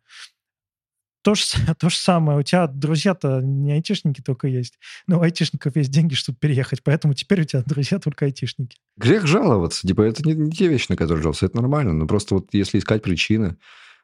То 1.22 1.34
же, 1.34 1.42
то 1.78 1.88
же 1.88 1.96
самое. 1.96 2.38
У 2.38 2.42
тебя 2.42 2.66
друзья-то 2.66 3.40
не 3.42 3.72
айтишники 3.72 4.20
только 4.20 4.46
есть. 4.46 4.78
Но 5.06 5.18
у 5.18 5.22
айтишников 5.22 5.74
есть 5.74 5.90
деньги, 5.90 6.14
чтобы 6.14 6.38
переехать. 6.38 6.82
Поэтому 6.82 7.14
теперь 7.14 7.40
у 7.40 7.44
тебя 7.44 7.62
друзья 7.64 7.98
только 7.98 8.26
айтишники. 8.26 8.78
Грех 8.96 9.26
жаловаться. 9.26 9.86
Типа, 9.86 10.02
это 10.02 10.22
не, 10.22 10.34
не 10.34 10.52
те 10.52 10.68
вещи, 10.68 10.86
на 10.90 10.96
которые 10.96 11.22
жаловаться. 11.22 11.46
Это 11.46 11.56
нормально. 11.56 11.94
Но 11.94 12.06
просто 12.06 12.36
вот 12.36 12.48
если 12.52 12.78
искать 12.78 13.02
причины... 13.02 13.56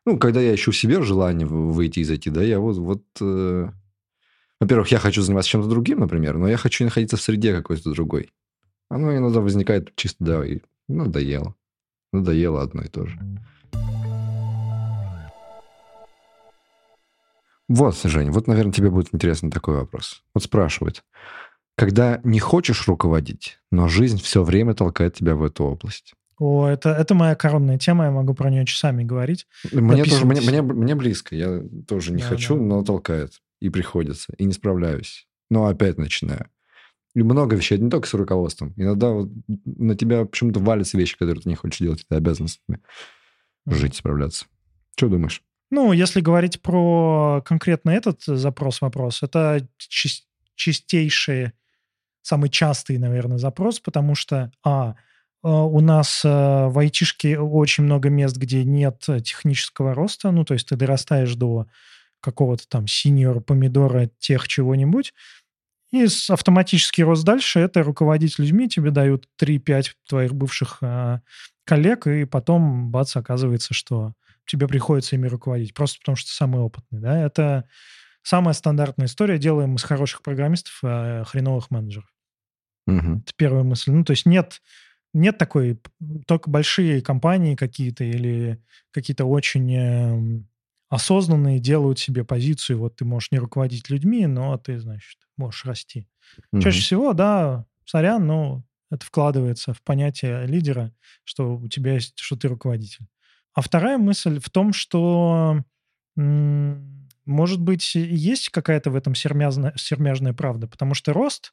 Ну, 0.06 0.18
когда 0.18 0.40
я 0.40 0.54
ищу 0.54 0.72
в 0.72 0.76
себе 0.76 1.02
желание 1.02 1.46
выйти 1.46 2.00
и 2.00 2.04
зайти, 2.04 2.30
да, 2.30 2.42
я 2.42 2.58
вот... 2.58 2.78
вот 2.78 3.02
э... 3.20 3.68
Во-первых, 4.60 4.88
я 4.88 4.98
хочу 4.98 5.22
заниматься 5.22 5.50
чем-то 5.50 5.68
другим, 5.68 6.00
например, 6.00 6.36
но 6.36 6.46
я 6.46 6.58
хочу 6.58 6.84
находиться 6.84 7.16
в 7.16 7.22
среде 7.22 7.54
какой-то 7.54 7.90
другой. 7.90 8.30
Оно 8.90 9.16
иногда 9.16 9.40
возникает 9.40 9.94
чисто, 9.96 10.22
да, 10.22 10.44
и 10.44 10.60
надоело. 10.86 11.54
Надоело 12.12 12.60
одно 12.60 12.82
и 12.82 12.88
то 12.88 13.06
же. 13.06 13.18
Вот, 17.68 17.96
Жень, 18.02 18.32
вот, 18.32 18.48
наверное, 18.48 18.72
тебе 18.72 18.90
будет 18.90 19.14
интересный 19.14 19.50
такой 19.50 19.76
вопрос. 19.76 20.24
Вот 20.34 20.42
спрашивают, 20.42 21.04
когда 21.76 22.20
не 22.24 22.40
хочешь 22.40 22.86
руководить, 22.86 23.60
но 23.70 23.88
жизнь 23.88 24.20
все 24.20 24.42
время 24.42 24.74
толкает 24.74 25.14
тебя 25.14 25.36
в 25.36 25.44
эту 25.44 25.64
область. 25.64 26.12
О, 26.36 26.66
это, 26.66 26.90
это 26.90 27.14
моя 27.14 27.34
коронная 27.34 27.78
тема, 27.78 28.06
я 28.06 28.10
могу 28.10 28.34
про 28.34 28.50
нее 28.50 28.66
часами 28.66 29.04
говорить. 29.04 29.46
Мне 29.72 30.04
тоже, 30.04 30.26
мне, 30.26 30.40
мне, 30.40 30.62
мне 30.62 30.94
близко, 30.94 31.34
я 31.34 31.62
тоже 31.86 32.12
не 32.12 32.22
да, 32.22 32.28
хочу, 32.28 32.56
да. 32.56 32.62
но 32.62 32.82
толкает. 32.82 33.40
И 33.60 33.68
приходится, 33.68 34.32
и 34.38 34.44
не 34.44 34.52
справляюсь. 34.52 35.28
Но 35.50 35.66
опять 35.66 35.98
начинаю. 35.98 36.48
И 37.14 37.22
много 37.22 37.56
вещей, 37.56 37.78
не 37.78 37.90
только 37.90 38.08
с 38.08 38.14
руководством. 38.14 38.72
Иногда 38.76 39.10
вот 39.10 39.30
на 39.64 39.96
тебя 39.96 40.24
почему-то 40.24 40.60
валятся 40.60 40.96
вещи, 40.96 41.18
которые 41.18 41.42
ты 41.42 41.48
не 41.48 41.56
хочешь 41.56 41.80
делать, 41.80 42.06
ты 42.08 42.14
обязан 42.14 42.48
с 42.48 42.60
ними 42.68 42.80
жить, 43.66 43.96
справляться. 43.96 44.46
Что 44.96 45.08
думаешь? 45.08 45.42
Ну, 45.70 45.92
если 45.92 46.20
говорить 46.20 46.62
про 46.62 47.42
конкретно 47.44 47.90
этот 47.90 48.22
запрос-вопрос, 48.22 49.22
это 49.22 49.66
чистейший, 50.56 51.52
самый 52.22 52.50
частый, 52.50 52.98
наверное, 52.98 53.38
запрос, 53.38 53.80
потому 53.80 54.14
что, 54.14 54.52
а, 54.64 54.94
э, 55.42 55.48
у 55.48 55.80
нас 55.80 56.24
э, 56.24 56.28
в 56.28 56.76
айтишке 56.78 57.38
очень 57.38 57.84
много 57.84 58.10
мест, 58.10 58.36
где 58.36 58.64
нет 58.64 59.06
технического 59.24 59.94
роста, 59.94 60.30
ну, 60.32 60.44
то 60.44 60.54
есть 60.54 60.68
ты 60.68 60.76
дорастаешь 60.76 61.34
до 61.36 61.66
какого-то 62.20 62.68
там 62.68 62.86
синьора, 62.86 63.40
помидора, 63.40 64.10
тех 64.18 64.46
чего-нибудь, 64.48 65.12
и 65.92 66.06
автоматический 66.28 67.02
рост 67.02 67.24
дальше– 67.24 67.58
это 67.60 67.82
руководить 67.82 68.38
людьми, 68.38 68.68
тебе 68.68 68.90
дают 68.92 69.26
3-5 69.42 69.86
твоих 70.08 70.34
бывших 70.34 70.78
э, 70.82 71.18
коллег, 71.64 72.06
и 72.06 72.24
потом, 72.24 72.90
бац, 72.90 73.16
оказывается, 73.16 73.74
что 73.74 74.12
тебе 74.46 74.68
приходится 74.68 75.16
ими 75.16 75.26
руководить, 75.26 75.74
просто 75.74 75.98
потому 75.98 76.16
что 76.16 76.28
ты 76.28 76.34
самый 76.34 76.60
опытный. 76.60 77.00
Да? 77.00 77.20
Это 77.20 77.68
самая 78.22 78.54
стандартная 78.54 79.06
история. 79.06 79.38
Делаем 79.38 79.74
из 79.74 79.82
хороших 79.82 80.22
программистов 80.22 80.78
э, 80.84 81.24
хреновых 81.26 81.70
менеджеров. 81.72 82.08
Угу. 82.86 83.22
Это 83.24 83.32
первая 83.36 83.64
мысль. 83.64 83.90
Ну, 83.90 84.04
то 84.04 84.12
есть 84.12 84.26
нет, 84.26 84.62
нет 85.12 85.38
такой, 85.38 85.80
только 86.26 86.50
большие 86.50 87.02
компании 87.02 87.56
какие-то 87.56 88.04
или 88.04 88.62
какие-то 88.92 89.24
очень 89.24 89.72
э, 89.74 90.42
осознанные 90.90 91.60
делают 91.60 91.98
себе 91.98 92.24
позицию, 92.24 92.80
вот 92.80 92.96
ты 92.96 93.04
можешь 93.04 93.30
не 93.30 93.38
руководить 93.38 93.88
людьми, 93.88 94.26
но 94.26 94.58
ты, 94.58 94.78
значит, 94.78 95.18
можешь 95.36 95.64
расти. 95.64 96.08
Угу. 96.52 96.60
Чаще 96.60 96.80
всего, 96.80 97.12
да, 97.12 97.64
сорян, 97.86 98.26
но 98.26 98.64
это 98.90 99.06
вкладывается 99.06 99.72
в 99.72 99.82
понятие 99.82 100.46
лидера, 100.46 100.92
что 101.24 101.56
у 101.56 101.68
тебя 101.68 101.94
есть, 101.94 102.18
что 102.18 102.36
ты 102.36 102.48
руководитель. 102.48 103.06
А 103.54 103.62
вторая 103.62 103.98
мысль 103.98 104.40
в 104.40 104.50
том, 104.50 104.72
что, 104.72 105.62
может 106.16 107.60
быть, 107.60 107.94
есть 107.94 108.48
какая-то 108.48 108.90
в 108.90 108.96
этом 108.96 109.14
сермяжная, 109.14 109.72
сермяжная 109.76 110.32
правда, 110.32 110.66
потому 110.66 110.94
что 110.94 111.12
рост, 111.12 111.52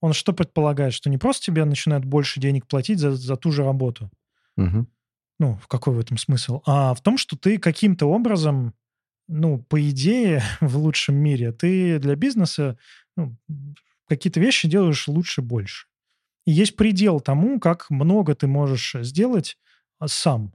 он 0.00 0.12
что 0.12 0.32
предполагает? 0.32 0.94
Что 0.94 1.10
не 1.10 1.18
просто 1.18 1.46
тебе 1.46 1.64
начинают 1.64 2.04
больше 2.04 2.38
денег 2.38 2.68
платить 2.68 3.00
за, 3.00 3.16
за 3.16 3.36
ту 3.36 3.50
же 3.50 3.64
работу. 3.64 4.08
Угу. 4.56 4.86
Ну, 5.38 5.56
в 5.56 5.68
какой 5.68 5.94
в 5.94 6.00
этом 6.00 6.18
смысл? 6.18 6.62
А 6.66 6.94
в 6.94 7.00
том, 7.00 7.16
что 7.16 7.36
ты 7.36 7.58
каким-то 7.58 8.06
образом, 8.06 8.74
ну, 9.28 9.58
по 9.58 9.80
идее, 9.88 10.42
в 10.60 10.76
лучшем 10.78 11.16
мире, 11.16 11.52
ты 11.52 11.98
для 11.98 12.16
бизнеса 12.16 12.78
ну, 13.16 13.36
какие-то 14.08 14.40
вещи 14.40 14.68
делаешь 14.68 15.08
лучше 15.08 15.42
больше. 15.42 15.86
И 16.44 16.52
есть 16.52 16.76
предел 16.76 17.20
тому, 17.20 17.60
как 17.60 17.90
много 17.90 18.34
ты 18.34 18.46
можешь 18.46 18.96
сделать 19.02 19.58
а, 19.98 20.08
сам 20.08 20.52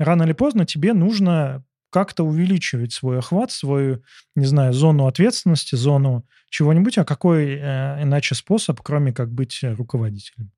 рано 0.00 0.22
или 0.24 0.32
поздно 0.32 0.64
тебе 0.64 0.94
нужно 0.94 1.64
как-то 1.90 2.24
увеличивать 2.24 2.92
свой 2.92 3.18
охват, 3.18 3.50
свою, 3.52 4.02
не 4.34 4.46
знаю, 4.46 4.72
зону 4.72 5.06
ответственности, 5.06 5.74
зону 5.74 6.26
чего-нибудь, 6.48 6.98
а 6.98 7.04
какой 7.04 7.56
э, 7.56 8.02
иначе 8.02 8.34
способ, 8.34 8.80
кроме 8.80 9.12
как 9.12 9.30
быть 9.32 9.60
руководителем. 9.62 10.52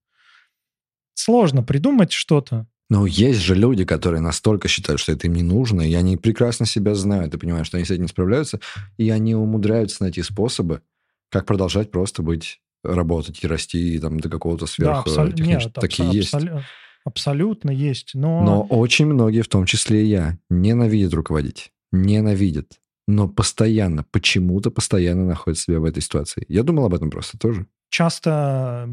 Сложно 1.15 1.63
придумать 1.63 2.13
что-то. 2.13 2.67
Но 2.93 3.07
есть 3.07 3.41
же 3.41 3.55
люди, 3.55 3.87
которые 3.87 4.21
настолько 4.21 4.69
считают, 4.69 5.01
что 5.01 5.13
это 5.13 5.27
им 5.27 5.33
не 5.33 5.43
нужно, 5.43 5.81
и 5.81 5.95
они 5.95 6.19
прекрасно 6.19 6.67
себя 6.67 6.95
знают, 6.95 7.33
и 7.33 7.39
понимают, 7.39 7.67
что 7.67 7.79
они 7.79 7.87
с 7.87 7.91
этим 7.91 8.03
не 8.03 8.09
справляются, 8.09 8.61
и 8.99 9.09
они 9.09 9.35
умудряются 9.35 10.03
найти 10.03 10.21
способы, 10.21 10.83
как 11.31 11.47
продолжать 11.47 11.91
просто 11.91 12.23
быть, 12.23 12.61
работать 12.85 13.43
и 13.43 13.47
расти 13.47 13.99
там, 13.99 14.21
до 14.21 14.29
какого-то 14.29 14.67
сверхтехнического. 14.67 15.33
Да, 15.39 15.55
абсол... 15.55 15.81
Такие 15.81 16.21
абсол... 16.21 16.41
есть. 16.41 16.67
Абсолютно 17.03 17.71
есть, 17.71 18.11
но... 18.13 18.43
Но 18.43 18.63
очень 18.65 19.07
многие, 19.07 19.41
в 19.41 19.49
том 19.49 19.65
числе 19.65 20.05
и 20.05 20.09
я, 20.09 20.39
ненавидят 20.51 21.15
руководить. 21.15 21.73
Ненавидят. 21.93 22.79
Но 23.09 23.27
постоянно, 23.27 24.05
почему-то 24.11 24.71
постоянно 24.71 25.25
находят 25.25 25.59
себя 25.59 25.81
в 25.81 25.85
этой 25.87 26.03
ситуации. 26.03 26.45
Я 26.47 26.63
думал 26.63 26.85
об 26.85 26.93
этом 26.93 27.09
просто 27.09 27.39
тоже. 27.39 27.65
Часто 27.89 28.87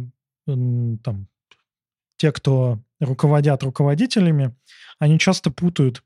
там 0.47 1.27
те, 2.15 2.31
кто 2.31 2.79
руководят 2.99 3.63
руководителями, 3.63 4.55
они 4.99 5.19
часто 5.19 5.51
путают, 5.51 6.03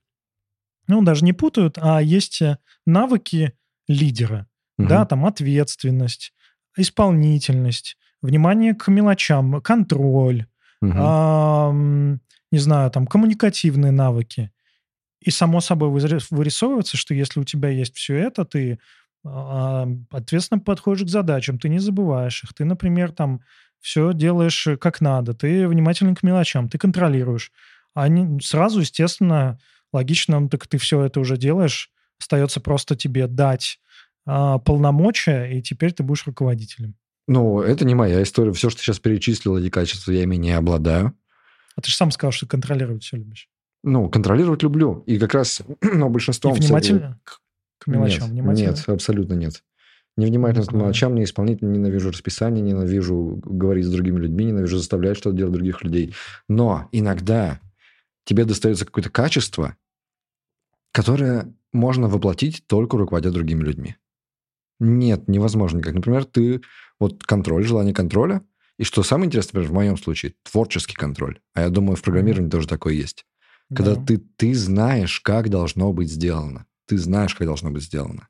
ну, 0.88 1.02
даже 1.02 1.24
не 1.26 1.34
путают, 1.34 1.78
а 1.82 2.02
есть 2.02 2.42
навыки 2.86 3.54
лидера, 3.88 4.48
угу. 4.78 4.88
да, 4.88 5.06
там 5.06 5.26
ответственность, 5.26 6.34
исполнительность, 6.78 7.98
внимание 8.22 8.74
к 8.74 8.88
мелочам, 8.90 9.62
контроль, 9.62 10.48
угу. 10.82 10.94
а, 10.96 11.72
не 11.72 12.60
знаю, 12.60 12.92
там, 12.92 13.08
коммуникативные 13.08 13.92
навыки. 13.92 14.52
И 15.20 15.32
само 15.32 15.62
собой 15.62 15.90
вырисовывается, 15.90 16.98
что 16.98 17.14
если 17.14 17.40
у 17.40 17.46
тебя 17.46 17.70
есть 17.70 17.96
все 17.96 18.16
это, 18.18 18.44
ты 18.44 18.80
а, 19.26 19.88
ответственно 20.12 20.60
подходишь 20.60 21.06
к 21.06 21.10
задачам, 21.10 21.58
ты 21.58 21.70
не 21.70 21.80
забываешь 21.80 22.44
их, 22.44 22.54
ты, 22.54 22.66
например, 22.66 23.12
там 23.14 23.42
все 23.84 24.14
делаешь 24.14 24.66
как 24.80 25.02
надо, 25.02 25.34
ты 25.34 25.68
внимательный 25.68 26.16
к 26.16 26.24
мелочам, 26.24 26.70
ты 26.70 26.78
контролируешь. 26.78 27.52
А 27.94 28.08
не, 28.08 28.40
сразу, 28.40 28.80
естественно, 28.80 29.60
логично, 29.92 30.48
так 30.48 30.68
ты 30.68 30.78
все 30.78 31.04
это 31.04 31.20
уже 31.20 31.36
делаешь, 31.36 31.92
остается 32.18 32.62
просто 32.62 32.96
тебе 32.96 33.28
дать 33.28 33.82
а, 34.26 34.58
полномочия, 34.60 35.48
и 35.48 35.62
теперь 35.62 35.92
ты 35.92 36.02
будешь 36.02 36.26
руководителем. 36.26 36.96
Ну, 37.28 37.62
это 37.62 37.84
не 37.84 37.94
моя 37.94 38.24
история. 38.24 38.54
Все, 38.54 38.70
что 38.70 38.80
ты 38.80 38.86
сейчас 38.86 39.00
перечислил, 39.00 39.58
эти 39.58 39.70
качества, 39.70 40.14
я 40.14 40.24
ими 40.24 40.38
не 40.38 40.52
обладаю. 40.52 41.14
А 41.76 41.82
ты 41.82 41.90
же 41.90 41.98
сам 41.98 42.10
сказал, 42.12 42.32
что 42.32 42.48
контролировать 42.48 43.04
все 43.04 43.18
любишь. 43.18 43.50
Ну, 43.84 44.10
контролировать 44.10 44.64
люблю. 44.64 45.04
И 45.08 45.20
как 45.20 45.34
раз, 45.34 45.62
ну, 45.82 46.08
большинство... 46.08 46.56
И 46.56 46.60
внимательно 46.60 47.20
к, 47.26 47.42
к 47.80 47.88
мелочам? 47.88 48.30
Нет, 48.30 48.32
внимательно? 48.32 48.70
нет, 48.70 48.84
абсолютно 48.88 49.34
нет. 49.34 49.62
Невнимательно 50.16 50.66
к 50.66 50.74
мелочам, 50.74 51.16
не 51.16 51.24
исполнительно, 51.24 51.72
ненавижу 51.72 52.12
расписание, 52.12 52.62
ненавижу 52.62 53.42
говорить 53.44 53.86
с 53.86 53.90
другими 53.90 54.20
людьми, 54.20 54.46
ненавижу 54.46 54.78
заставлять 54.78 55.18
что-то 55.18 55.36
делать 55.36 55.54
других 55.54 55.84
людей. 55.84 56.14
Но 56.48 56.88
иногда 56.92 57.60
тебе 58.24 58.46
достается 58.46 58.86
какое-то 58.86 59.10
качество, 59.10 59.76
которое 60.92 61.54
можно 61.72 62.08
воплотить 62.08 62.64
только 62.68 62.98
руководя 62.98 63.32
другими 63.32 63.64
людьми. 63.64 63.96
Нет, 64.80 65.28
невозможно 65.28 65.80
никак. 65.80 65.96
Например, 65.96 66.26
ты 66.26 66.62
вот 67.00 67.24
контроль, 67.24 67.64
желание 67.64 67.94
контроля. 67.94 68.44
И 68.78 68.84
что 68.84 69.04
самое 69.04 69.28
интересное, 69.28 69.62
например, 69.62 69.72
в 69.72 69.74
моем 69.76 69.98
случае, 69.98 70.34
творческий 70.44 70.96
контроль. 70.96 71.40
А 71.54 71.62
я 71.62 71.70
думаю, 71.70 71.96
в 71.96 72.02
программировании 72.02 72.50
тоже 72.50 72.68
такое 72.68 72.94
есть. 72.94 73.26
Когда 73.74 73.96
да. 73.96 74.06
ты, 74.06 74.18
ты 74.18 74.54
знаешь, 74.54 75.20
как 75.22 75.50
должно 75.50 75.94
быть 75.94 76.12
сделано. 76.12 76.66
Ты 76.86 76.98
знаешь, 76.98 77.34
как 77.34 77.48
должно 77.48 77.72
быть 77.72 77.84
сделано. 77.84 78.30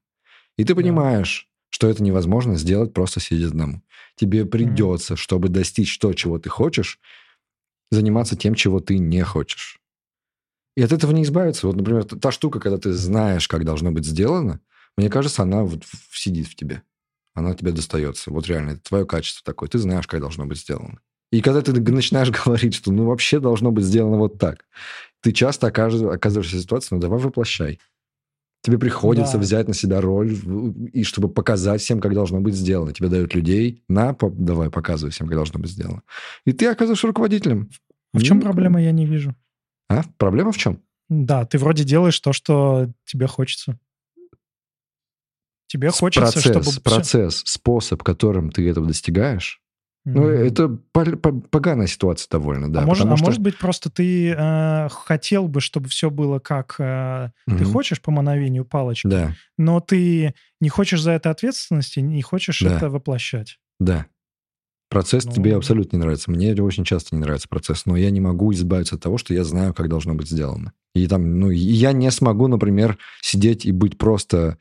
И 0.58 0.64
ты 0.64 0.76
понимаешь. 0.76 1.50
Что 1.74 1.90
это 1.90 2.04
невозможно 2.04 2.56
сделать 2.56 2.94
просто 2.94 3.20
сидя 3.20 3.48
одному. 3.48 3.82
Тебе 4.16 4.46
придется, 4.46 5.14
mm-hmm. 5.16 5.18
чтобы 5.18 5.50
достичь 5.50 5.98
то, 5.98 6.14
чего 6.14 6.38
ты 6.38 6.50
хочешь, 6.50 7.00
заниматься 7.90 8.36
тем, 8.36 8.54
чего 8.54 8.80
ты 8.80 9.00
не 9.00 9.24
хочешь. 9.24 9.80
И 10.78 10.82
от 10.82 10.92
этого 10.92 11.12
не 11.12 11.24
избавиться. 11.24 11.68
Вот, 11.68 11.76
например, 11.76 12.06
та 12.06 12.32
штука, 12.32 12.60
когда 12.60 12.78
ты 12.78 12.94
знаешь, 12.94 13.48
как 13.48 13.66
должно 13.66 13.92
быть 13.92 14.06
сделано, 14.06 14.60
мне 14.98 15.10
кажется, 15.10 15.42
она 15.42 15.64
вот 15.64 15.84
сидит 16.12 16.48
в 16.48 16.56
тебе 16.56 16.84
она 17.34 17.54
тебе 17.56 17.72
достается. 17.72 18.32
Вот 18.32 18.48
реально, 18.48 18.72
это 18.72 18.84
твое 18.84 19.06
качество 19.06 19.44
такое. 19.44 19.70
Ты 19.70 19.80
знаешь, 19.80 20.08
как 20.08 20.20
должно 20.20 20.46
быть 20.46 20.60
сделано. 20.60 21.00
И 21.32 21.42
когда 21.42 21.62
ты 21.62 21.74
начинаешь 21.74 22.30
говорить, 22.46 22.76
что 22.76 22.92
ну 22.92 23.06
вообще 23.06 23.40
должно 23.40 23.72
быть 23.72 23.86
сделано 23.86 24.18
вот 24.18 24.38
так, 24.38 24.66
ты 25.22 25.32
часто 25.32 25.68
оказываешься 25.68 26.58
в 26.58 26.62
ситуации, 26.62 26.96
ну 26.96 27.02
давай 27.02 27.20
воплощай. 27.20 27.80
Тебе 28.64 28.78
приходится 28.78 29.34
да. 29.34 29.40
взять 29.40 29.68
на 29.68 29.74
себя 29.74 30.00
роль, 30.00 30.34
и 30.94 31.04
чтобы 31.04 31.28
показать 31.28 31.82
всем, 31.82 32.00
как 32.00 32.14
должно 32.14 32.40
быть 32.40 32.56
сделано. 32.56 32.94
Тебе 32.94 33.10
дают 33.10 33.36
людей, 33.36 33.84
на, 33.90 34.14
по, 34.14 34.30
давай, 34.30 34.70
показывай 34.70 35.12
всем, 35.12 35.28
как 35.28 35.36
должно 35.36 35.60
быть 35.60 35.70
сделано. 35.70 36.02
И 36.46 36.54
ты 36.54 36.68
оказываешься 36.68 37.08
руководителем. 37.08 37.70
А 38.14 38.20
в 38.20 38.24
чем 38.24 38.38
ну, 38.38 38.44
проблема, 38.44 38.82
я 38.82 38.92
не 38.94 39.06
вижу. 39.06 39.36
А? 39.90 40.04
Проблема 40.18 40.54
в 40.54 40.58
чем? 40.58 40.82
Да, 41.10 41.46
ты 41.46 41.58
вроде 41.58 41.84
делаешь 41.84 42.18
то, 42.22 42.32
что 42.32 42.90
тебе 43.04 43.28
хочется. 43.28 43.78
Тебе 45.68 45.90
хочется, 45.90 46.32
процесс, 46.32 46.44
чтобы... 46.44 46.82
Процесс, 46.82 47.44
способ, 47.46 48.02
которым 48.02 48.50
ты 48.50 48.70
этого 48.70 48.88
достигаешь, 48.88 49.62
ну, 50.06 50.28
это 50.28 50.68
поганая 50.68 51.88
ситуация 51.88 52.28
довольно, 52.30 52.72
да. 52.72 52.82
А, 52.82 52.86
может, 52.86 53.06
а 53.06 53.16
что... 53.16 53.26
может 53.26 53.42
быть, 53.42 53.58
просто 53.58 53.90
ты 53.90 54.32
э, 54.32 54.90
хотел 54.90 55.48
бы, 55.48 55.62
чтобы 55.62 55.88
все 55.88 56.10
было 56.10 56.40
как 56.40 56.76
э, 56.78 57.32
угу. 57.48 57.58
ты 57.58 57.64
хочешь 57.64 58.02
по 58.02 58.12
мановению 58.12 58.66
палочки, 58.66 59.08
да. 59.08 59.34
но 59.58 59.80
ты 59.80 60.34
не 60.60 60.70
хочешь 60.70 61.02
за 61.02 61.12
это 61.12 61.30
ответственности, 61.30 62.02
не 62.02 62.22
хочешь 62.22 62.60
да. 62.60 62.76
это 62.76 62.90
воплощать. 62.90 63.60
Да. 63.80 64.08
Процесс 64.90 65.24
ну... 65.26 65.32
тебе 65.32 65.56
абсолютно 65.56 65.96
не 65.96 66.02
нравится. 66.02 66.30
Мне 66.30 66.54
очень 66.62 66.84
часто 66.84 67.16
не 67.16 67.22
нравится 67.22 67.48
процесс, 67.48 67.86
но 67.86 67.96
я 67.96 68.12
не 68.12 68.20
могу 68.20 68.52
избавиться 68.52 68.96
от 68.96 69.02
того, 69.02 69.18
что 69.18 69.34
я 69.34 69.46
знаю, 69.46 69.74
как 69.74 69.88
должно 69.88 70.16
быть 70.16 70.30
сделано. 70.30 70.74
И 70.94 71.08
там, 71.08 71.40
ну, 71.40 71.50
я 71.50 71.94
не 71.94 72.12
смогу, 72.12 72.48
например, 72.48 72.98
сидеть 73.22 73.66
и 73.66 73.72
быть 73.72 73.98
просто, 73.98 74.58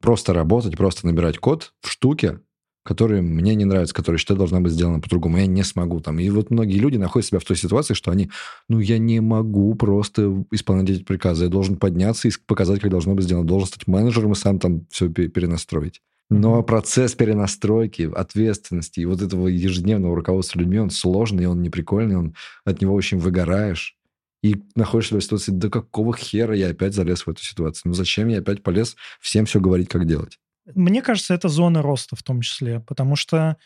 просто 0.00 0.32
работать, 0.32 0.76
просто 0.76 1.06
набирать 1.06 1.38
код 1.38 1.74
в 1.82 1.90
штуке, 1.90 2.40
которые 2.88 3.20
мне 3.20 3.54
не 3.54 3.66
нравятся, 3.66 3.94
которые 3.94 4.18
считаю 4.18 4.38
должна 4.38 4.60
быть 4.60 4.72
сделана 4.72 4.98
по-другому. 4.98 5.36
Я 5.36 5.44
не 5.44 5.62
смогу 5.62 6.00
там. 6.00 6.18
И 6.20 6.30
вот 6.30 6.50
многие 6.50 6.78
люди 6.78 6.96
находят 6.96 7.28
себя 7.28 7.38
в 7.38 7.44
той 7.44 7.54
ситуации, 7.54 7.92
что 7.92 8.10
они, 8.10 8.30
ну, 8.66 8.78
я 8.78 8.96
не 8.96 9.20
могу 9.20 9.74
просто 9.74 10.42
исполнять 10.52 10.88
эти 10.88 11.02
приказы. 11.02 11.44
Я 11.44 11.50
должен 11.50 11.76
подняться 11.76 12.28
и 12.28 12.32
показать, 12.46 12.80
как 12.80 12.90
должно 12.90 13.14
быть 13.14 13.26
сделано. 13.26 13.46
Должен 13.46 13.68
стать 13.68 13.86
менеджером 13.88 14.32
и 14.32 14.34
сам 14.34 14.58
там 14.58 14.86
все 14.88 15.10
перенастроить. 15.10 16.00
Но 16.30 16.62
процесс 16.62 17.14
перенастройки, 17.14 18.10
ответственности 18.10 19.00
и 19.00 19.04
вот 19.04 19.20
этого 19.20 19.48
ежедневного 19.48 20.16
руководства 20.16 20.58
людьми, 20.58 20.78
он 20.78 20.88
сложный, 20.88 21.44
он 21.44 21.60
неприкольный, 21.60 22.16
он 22.16 22.34
от 22.64 22.80
него 22.80 22.94
очень 22.94 23.18
выгораешь. 23.18 23.98
И 24.42 24.56
находишься 24.74 25.14
в 25.14 25.20
ситуации, 25.22 25.52
да 25.52 25.68
какого 25.68 26.16
хера 26.16 26.54
я 26.54 26.70
опять 26.70 26.94
залез 26.94 27.26
в 27.26 27.28
эту 27.28 27.42
ситуацию? 27.42 27.82
Ну 27.90 27.92
зачем 27.92 28.28
я 28.28 28.38
опять 28.38 28.62
полез 28.62 28.96
всем 29.20 29.44
все 29.44 29.60
говорить, 29.60 29.90
как 29.90 30.06
делать? 30.06 30.38
Мне 30.74 31.02
кажется, 31.02 31.34
это 31.34 31.48
зона 31.48 31.82
роста 31.82 32.16
в 32.16 32.22
том 32.22 32.40
числе, 32.40 32.80
потому 32.80 33.16
что 33.16 33.56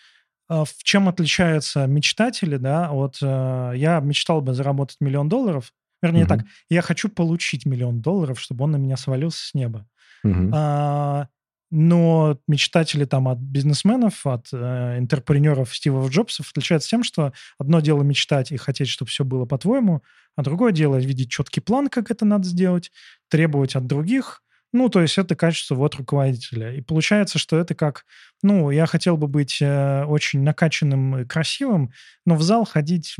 э, 0.49 0.65
в 0.65 0.83
чем 0.83 1.09
отличаются 1.09 1.87
мечтатели, 1.87 2.57
да, 2.57 2.91
вот 2.91 3.19
э, 3.23 3.73
я 3.77 4.01
мечтал 4.01 4.41
бы 4.41 4.55
заработать 4.55 4.99
миллион 5.01 5.29
долларов, 5.29 5.73
вернее 6.03 6.25
угу. 6.25 6.29
так, 6.29 6.41
я 6.69 6.83
хочу 6.83 7.09
получить 7.09 7.67
миллион 7.67 8.01
долларов, 8.01 8.41
чтобы 8.41 8.65
он 8.65 8.73
на 8.73 8.77
меня 8.77 8.97
свалился 8.97 9.47
с 9.47 9.55
неба. 9.55 9.87
Угу. 10.25 10.51
А, 10.53 11.29
но 11.75 12.39
мечтатели 12.47 13.07
там 13.07 13.29
от 13.29 13.39
бизнесменов, 13.39 14.27
от 14.27 14.49
э, 14.53 14.99
интерпренеров 14.99 15.75
Стивов 15.75 16.11
Джобсов 16.11 16.51
отличаются 16.51 16.91
тем, 16.91 17.03
что 17.03 17.33
одно 17.59 17.81
дело 17.81 18.03
мечтать 18.03 18.53
и 18.53 18.59
хотеть, 18.59 18.89
чтобы 18.89 19.09
все 19.09 19.25
было 19.25 19.47
по-твоему, 19.47 20.03
а 20.37 20.43
другое 20.43 20.73
дело 20.73 20.97
видеть 20.97 21.31
четкий 21.31 21.61
план, 21.61 21.89
как 21.89 22.11
это 22.11 22.27
надо 22.27 22.47
сделать, 22.47 22.93
требовать 23.29 23.75
от 23.75 23.87
других, 23.87 24.43
ну, 24.73 24.89
то 24.89 25.01
есть 25.01 25.19
это 25.19 25.37
качество 25.37 25.75
вот 25.75 25.95
руководителя. 25.97 26.75
И 26.75 26.81
получается, 26.81 27.39
что 27.39 27.59
это 27.59 27.75
как, 27.75 28.05
ну, 28.43 28.71
я 28.71 28.87
хотел 28.87 29.17
бы 29.17 29.29
быть 29.29 29.61
э, 29.61 30.05
очень 30.05 30.43
накачанным 30.43 31.19
и 31.19 31.25
красивым, 31.27 31.93
но 32.25 32.37
в 32.37 32.43
зал 32.43 32.65
ходить 32.65 33.17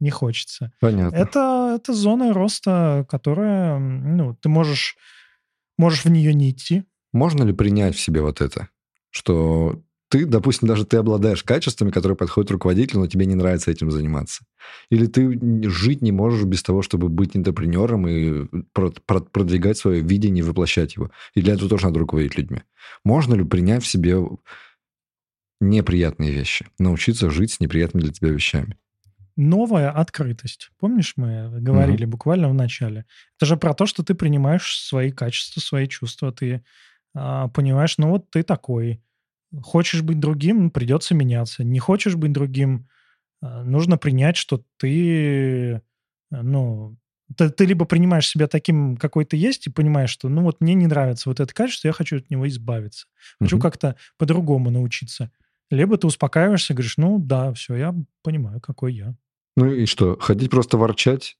не 0.00 0.10
хочется. 0.10 0.72
Понятно. 0.80 1.16
Это, 1.16 1.74
это 1.76 1.92
зона 1.92 2.32
роста, 2.32 3.06
которая, 3.08 3.78
ну, 3.78 4.34
ты 4.34 4.48
можешь, 4.48 4.96
можешь 5.78 6.04
в 6.04 6.10
нее 6.10 6.32
не 6.34 6.50
идти. 6.50 6.84
Можно 7.12 7.44
ли 7.44 7.52
принять 7.52 7.94
в 7.94 8.00
себе 8.00 8.22
вот 8.22 8.40
это? 8.40 8.68
Что 9.10 9.83
ты, 10.08 10.26
допустим, 10.26 10.68
даже 10.68 10.84
ты 10.84 10.96
обладаешь 10.98 11.42
качествами, 11.42 11.90
которые 11.90 12.16
подходят 12.16 12.50
руководителю, 12.50 13.00
но 13.00 13.06
тебе 13.06 13.26
не 13.26 13.34
нравится 13.34 13.70
этим 13.70 13.90
заниматься. 13.90 14.44
Или 14.90 15.06
ты 15.06 15.38
жить 15.68 16.02
не 16.02 16.12
можешь 16.12 16.44
без 16.44 16.62
того, 16.62 16.82
чтобы 16.82 17.08
быть 17.08 17.36
интерпренером 17.36 18.06
и 18.06 18.46
продвигать 18.72 19.78
свое 19.78 20.02
видение 20.02 20.44
и 20.44 20.46
воплощать 20.46 20.96
его. 20.96 21.10
И 21.34 21.42
для 21.42 21.54
этого 21.54 21.68
тоже 21.68 21.86
надо 21.86 22.00
руководить 22.00 22.36
людьми. 22.36 22.62
Можно 23.04 23.34
ли 23.34 23.44
принять 23.44 23.82
в 23.82 23.86
себе 23.86 24.18
неприятные 25.60 26.30
вещи? 26.30 26.66
Научиться 26.78 27.30
жить 27.30 27.52
с 27.52 27.60
неприятными 27.60 28.04
для 28.04 28.12
тебя 28.12 28.30
вещами? 28.30 28.76
Новая 29.36 29.90
открытость. 29.90 30.70
Помнишь, 30.78 31.14
мы 31.16 31.58
говорили 31.60 32.06
mm-hmm. 32.06 32.10
буквально 32.10 32.48
в 32.48 32.54
начале? 32.54 33.04
Это 33.36 33.46
же 33.46 33.56
про 33.56 33.74
то, 33.74 33.84
что 33.86 34.04
ты 34.04 34.14
принимаешь 34.14 34.78
свои 34.78 35.10
качества, 35.10 35.60
свои 35.60 35.88
чувства. 35.88 36.30
Ты 36.30 36.62
а, 37.14 37.48
понимаешь, 37.48 37.98
ну 37.98 38.10
вот 38.10 38.30
ты 38.30 38.44
такой 38.44 39.02
Хочешь 39.62 40.02
быть 40.02 40.20
другим, 40.20 40.70
придется 40.70 41.14
меняться. 41.14 41.64
Не 41.64 41.78
хочешь 41.78 42.16
быть 42.16 42.32
другим, 42.32 42.88
а, 43.40 43.62
нужно 43.62 43.98
принять, 43.98 44.36
что 44.36 44.62
ты, 44.78 45.74
э, 45.74 45.80
ну, 46.30 46.96
ты, 47.36 47.50
ты 47.50 47.64
либо 47.66 47.84
принимаешь 47.84 48.28
себя 48.28 48.46
таким, 48.46 48.96
какой 48.96 49.24
ты 49.24 49.36
есть, 49.36 49.66
и 49.66 49.70
понимаешь, 49.70 50.10
что, 50.10 50.28
ну, 50.28 50.42
вот 50.42 50.60
мне 50.60 50.74
не 50.74 50.86
нравится 50.86 51.28
вот 51.28 51.40
это 51.40 51.52
качество, 51.52 51.88
я 51.88 51.92
хочу 51.92 52.16
от 52.16 52.30
него 52.30 52.48
избавиться. 52.48 53.06
Хочу 53.40 53.56
mm-hmm. 53.56 53.60
как-то 53.60 53.96
по-другому 54.18 54.70
научиться. 54.70 55.30
Либо 55.70 55.96
ты 55.96 56.06
успокаиваешься 56.06 56.72
и 56.72 56.76
говоришь, 56.76 56.96
ну, 56.96 57.18
да, 57.18 57.52
все, 57.52 57.74
я 57.76 57.94
понимаю, 58.22 58.60
какой 58.60 58.94
я. 58.94 59.14
Ну 59.56 59.72
и 59.72 59.86
что, 59.86 60.18
ходить 60.18 60.50
просто 60.50 60.78
ворчать? 60.78 61.36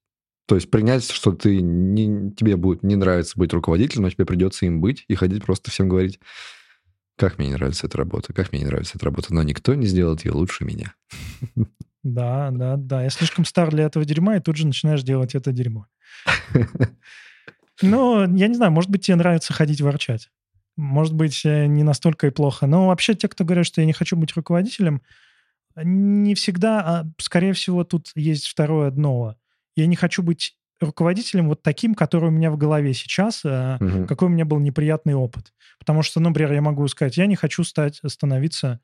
То 0.47 0.57
есть 0.57 0.71
принять, 0.71 1.11
что 1.11 1.33
ты 1.33 1.61
не, 1.61 2.31
тебе 2.33 2.57
будет 2.57 2.83
не 2.83 2.97
нравится 2.97 3.39
быть 3.39 3.53
руководителем, 3.53 4.03
но 4.03 4.11
тебе 4.11 4.27
придется 4.27 4.67
им 4.67 4.81
быть, 4.81 5.05
и 5.09 5.15
ходить 5.15 5.45
просто 5.45 5.71
всем 5.71 5.89
говорить, 5.89 6.21
как 7.17 7.39
мне 7.39 7.49
не 7.49 7.55
нравится 7.55 7.87
эта 7.87 7.99
работа, 7.99 8.33
как 8.33 8.53
мне 8.53 8.63
не 8.63 8.67
нравится 8.67 8.97
эта 8.97 9.05
работа, 9.05 9.33
но 9.33 9.43
никто 9.43 9.75
не 9.75 9.87
сделает 9.87 10.25
ее 10.25 10.33
лучше 10.33 10.65
меня. 10.65 10.95
Да, 12.03 12.51
да, 12.51 12.77
да. 12.77 13.03
Я 13.03 13.09
слишком 13.09 13.47
стар 13.47 13.71
для 13.71 13.85
этого 13.85 14.05
дерьма, 14.05 14.37
и 14.37 14.41
тут 14.41 14.57
же 14.57 14.67
начинаешь 14.67 15.03
делать 15.03 15.35
это 15.35 15.53
дерьмо. 15.53 15.87
Ну, 17.83 18.21
я 18.21 18.47
не 18.47 18.55
знаю, 18.55 18.71
может 18.71 18.89
быть, 18.89 19.05
тебе 19.05 19.17
нравится 19.17 19.53
ходить 19.53 19.81
ворчать. 19.81 20.31
Может 20.77 21.13
быть, 21.13 21.45
э, 21.45 21.67
не 21.67 21.83
настолько 21.83 22.29
и 22.29 22.31
плохо. 22.31 22.69
Но 22.69 22.87
вообще 22.87 23.15
те, 23.15 23.27
кто 23.27 23.45
говорят, 23.45 23.67
что 23.67 23.81
я 23.81 23.87
не 23.87 23.93
хочу 23.93 24.17
быть 24.17 24.35
руководителем, 24.37 25.03
не 25.77 26.37
всегда, 26.37 26.81
а 26.81 27.07
скорее 27.19 27.53
всего, 27.53 27.83
тут 27.83 28.13
есть 28.15 28.47
второе 28.47 28.93
дно. 28.93 29.37
Я 29.75 29.87
не 29.87 29.97
хочу 29.97 30.23
быть 30.23 30.57
руководителем 30.85 31.49
вот 31.49 31.63
таким, 31.63 31.95
который 31.95 32.29
у 32.29 32.33
меня 32.33 32.51
в 32.51 32.57
голове 32.57 32.95
сейчас, 32.95 33.45
угу. 33.45 34.07
какой 34.07 34.29
у 34.29 34.31
меня 34.31 34.45
был 34.45 34.59
неприятный 34.59 35.15
опыт. 35.15 35.53
Потому 35.79 36.03
что, 36.03 36.21
ну, 36.21 36.29
например, 36.29 36.53
я 36.53 36.63
могу 36.63 36.87
сказать, 36.89 37.17
я 37.17 37.27
не 37.27 37.37
хочу 37.37 37.65
стать, 37.65 38.01
становиться, 38.07 38.81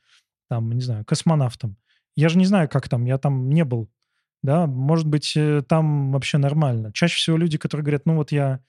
там, 0.49 0.73
не 0.73 0.81
знаю, 0.81 1.05
космонавтом. 1.05 1.77
Я 2.17 2.29
же 2.29 2.39
не 2.39 2.47
знаю, 2.47 2.69
как 2.69 2.89
там, 2.89 3.05
я 3.05 3.19
там 3.19 3.49
не 3.51 3.65
был. 3.65 3.91
Да, 4.43 4.67
может 4.67 5.07
быть, 5.07 5.35
э, 5.37 5.63
там 5.69 6.13
вообще 6.13 6.39
нормально. 6.39 6.93
Чаще 6.93 7.17
всего 7.17 7.37
люди, 7.37 7.59
которые 7.59 7.85
говорят, 7.85 8.07
ну 8.07 8.17
вот 8.17 8.33
я 8.33 8.61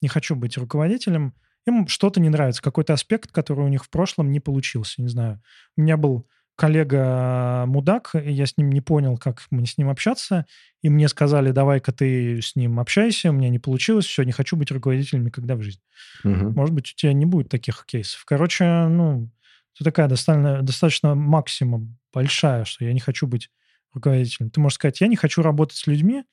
не 0.00 0.08
хочу 0.08 0.36
быть 0.36 0.56
руководителем, 0.56 1.34
им 1.66 1.88
что-то 1.88 2.20
не 2.20 2.28
нравится, 2.28 2.62
какой-то 2.62 2.92
аспект, 2.92 3.32
который 3.32 3.64
у 3.64 3.68
них 3.68 3.84
в 3.84 3.90
прошлом 3.90 4.30
не 4.30 4.38
получился. 4.38 5.02
Не 5.02 5.08
знаю. 5.08 5.42
У 5.76 5.82
меня 5.82 5.96
был 5.96 6.28
коллега 6.56 7.64
мудак, 7.66 8.14
и 8.14 8.32
я 8.32 8.46
с 8.46 8.56
ним 8.56 8.70
не 8.70 8.80
понял, 8.80 9.18
как 9.18 9.46
мне 9.50 9.66
с 9.66 9.76
ним 9.78 9.90
общаться, 9.90 10.46
и 10.82 10.88
мне 10.88 11.08
сказали, 11.08 11.52
давай-ка 11.52 11.92
ты 11.92 12.40
с 12.40 12.56
ним 12.56 12.80
общайся, 12.80 13.30
у 13.30 13.34
меня 13.34 13.50
не 13.50 13.58
получилось, 13.58 14.06
все, 14.06 14.22
не 14.22 14.32
хочу 14.32 14.56
быть 14.56 14.70
руководителем 14.70 15.26
никогда 15.26 15.54
в 15.54 15.62
жизни. 15.62 15.82
Угу. 16.24 16.52
Может 16.52 16.74
быть, 16.74 16.92
у 16.92 16.96
тебя 16.96 17.12
не 17.12 17.26
будет 17.26 17.50
таких 17.50 17.84
кейсов. 17.86 18.24
Короче, 18.24 18.64
ну, 18.88 19.30
это 19.74 19.84
такая 19.84 20.08
достаточно, 20.08 20.62
достаточно 20.62 21.14
максима 21.14 21.86
большая, 22.12 22.64
что 22.64 22.84
я 22.84 22.92
не 22.94 23.00
хочу 23.00 23.26
быть 23.26 23.50
руководителем. 23.92 24.50
Ты 24.50 24.60
можешь 24.60 24.76
сказать, 24.76 25.00
я 25.00 25.06
не 25.06 25.16
хочу 25.16 25.42
работать 25.42 25.76
с 25.76 25.86
людьми, 25.86 26.24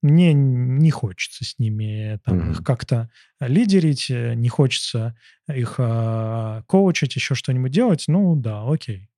мне 0.00 0.32
не 0.32 0.90
хочется 0.90 1.44
с 1.44 1.58
ними 1.58 2.20
там, 2.24 2.38
mm-hmm. 2.38 2.50
их 2.52 2.64
как-то 2.64 3.10
лидерить, 3.40 4.10
э, 4.10 4.34
не 4.34 4.48
хочется 4.48 5.18
их 5.52 5.74
э, 5.78 6.62
коучить, 6.66 7.16
еще 7.16 7.34
что-нибудь 7.34 7.72
делать. 7.72 8.04
Ну 8.06 8.36
да, 8.36 8.64
окей. 8.64 9.10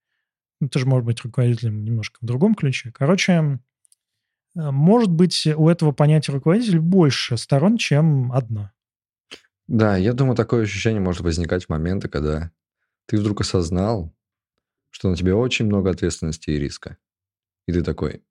Ну, 0.60 0.68
ты 0.68 0.78
же 0.78 0.86
может 0.86 1.06
быть 1.06 1.20
руководителем 1.22 1.84
немножко 1.84 2.18
в 2.20 2.26
другом 2.26 2.54
ключе. 2.54 2.92
Короче, 2.92 3.32
э, 3.32 4.70
может 4.70 5.10
быть, 5.10 5.46
у 5.46 5.68
этого 5.68 5.92
понятия 5.92 6.32
руководитель 6.32 6.80
больше 6.80 7.36
сторон, 7.36 7.78
чем 7.78 8.32
одна. 8.32 8.72
Да, 9.66 9.96
я 9.96 10.12
думаю, 10.12 10.36
такое 10.36 10.64
ощущение 10.64 11.00
может 11.00 11.22
возникать 11.22 11.66
в 11.66 11.68
моменты, 11.68 12.08
когда 12.08 12.50
ты 13.06 13.16
вдруг 13.18 13.40
осознал, 13.40 14.12
что 14.90 15.08
на 15.08 15.16
тебе 15.16 15.34
очень 15.34 15.66
много 15.66 15.90
ответственности 15.90 16.50
и 16.50 16.58
риска. 16.58 16.96
И 17.66 17.72
ты 17.72 17.82
такой, 17.82 18.22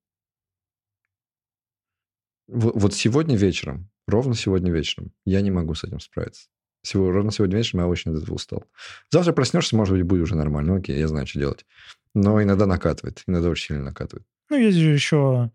вот 2.48 2.94
сегодня 2.94 3.36
вечером, 3.38 3.90
ровно 4.08 4.36
сегодня 4.36 4.72
вечером, 4.72 5.14
я 5.26 5.42
не 5.42 5.52
могу 5.52 5.76
с 5.76 5.84
этим 5.84 6.00
справиться. 6.00 6.50
Всего, 6.82 7.12
ровно 7.12 7.32
сегодня 7.32 7.58
вечером 7.58 7.82
я 7.82 7.88
очень 7.88 8.12
от 8.12 8.24
этого 8.24 8.36
устал. 8.36 8.66
Завтра 9.12 9.34
проснешься, 9.34 9.76
может 9.76 9.96
быть, 9.96 10.06
будет 10.06 10.24
уже 10.24 10.36
нормально. 10.36 10.78
Окей, 10.78 10.98
я 10.98 11.08
знаю, 11.08 11.28
что 11.28 11.40
делать 11.40 11.66
но 12.14 12.42
иногда 12.42 12.66
накатывает, 12.66 13.24
иногда 13.28 13.50
очень 13.50 13.68
сильно 13.68 13.86
накатывает. 13.86 14.26
Ну, 14.50 14.58
есть 14.58 14.78
же 14.78 14.90
еще 14.90 15.52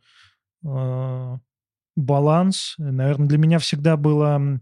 э, 0.64 1.39
баланс. 1.97 2.74
Наверное, 2.78 3.28
для 3.28 3.39
меня 3.39 3.59
всегда 3.59 3.97
было 3.97 4.60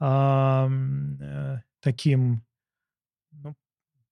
э, 0.00 1.58
таким 1.80 2.44
ну, 3.32 3.56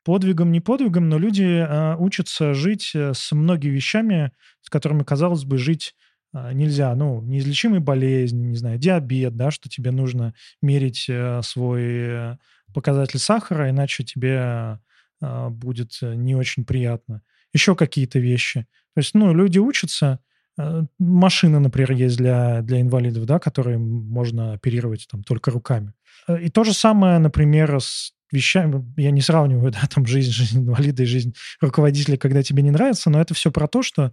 подвигом, 0.04 0.50
не 0.52 0.60
подвигом, 0.60 1.08
но 1.08 1.18
люди 1.18 1.44
э, 1.44 1.96
учатся 1.96 2.54
жить 2.54 2.92
э, 2.94 3.14
с 3.14 3.32
многими 3.32 3.72
вещами, 3.72 4.32
с 4.60 4.70
которыми, 4.70 5.04
казалось 5.04 5.44
бы, 5.44 5.58
жить 5.58 5.94
нельзя. 6.32 6.94
Ну, 6.94 7.22
неизлечимые 7.22 7.80
болезни, 7.80 8.48
не 8.48 8.56
знаю, 8.56 8.78
диабет, 8.78 9.34
да, 9.36 9.50
что 9.50 9.68
тебе 9.68 9.90
нужно 9.90 10.34
мерить 10.62 11.06
э, 11.08 11.40
свой 11.42 11.82
э, 11.82 12.36
показатель 12.72 13.18
сахара, 13.18 13.70
иначе 13.70 14.04
тебе 14.04 14.78
будет 15.20 15.98
не 16.00 16.34
очень 16.34 16.64
приятно. 16.64 17.22
Еще 17.52 17.74
какие-то 17.74 18.18
вещи. 18.18 18.66
То 18.94 19.00
есть, 19.00 19.14
ну, 19.14 19.34
люди 19.34 19.58
учатся, 19.58 20.20
Э, 20.60 20.82
машины, 20.98 21.58
например, 21.58 21.92
есть 21.92 22.16
для, 22.16 22.62
для 22.62 22.80
инвалидов, 22.80 23.24
да, 23.24 23.38
которые 23.38 23.78
можно 23.78 24.52
оперировать 24.52 25.06
там 25.10 25.22
только 25.22 25.50
руками. 25.50 25.92
Э, 26.28 26.40
и 26.40 26.48
то 26.50 26.64
же 26.64 26.72
самое, 26.72 27.18
например, 27.18 27.80
с 27.80 28.12
вещами, 28.32 28.84
я 28.96 29.10
не 29.10 29.20
сравниваю, 29.20 29.72
да, 29.72 29.80
там 29.92 30.06
жизнь, 30.06 30.30
жизнь 30.30 30.58
инвалида 30.58 31.02
и 31.02 31.06
жизнь 31.06 31.34
руководителя, 31.60 32.16
когда 32.16 32.42
тебе 32.42 32.62
не 32.62 32.70
нравится, 32.70 33.10
но 33.10 33.20
это 33.20 33.34
все 33.34 33.50
про 33.50 33.68
то, 33.68 33.82
что 33.82 34.12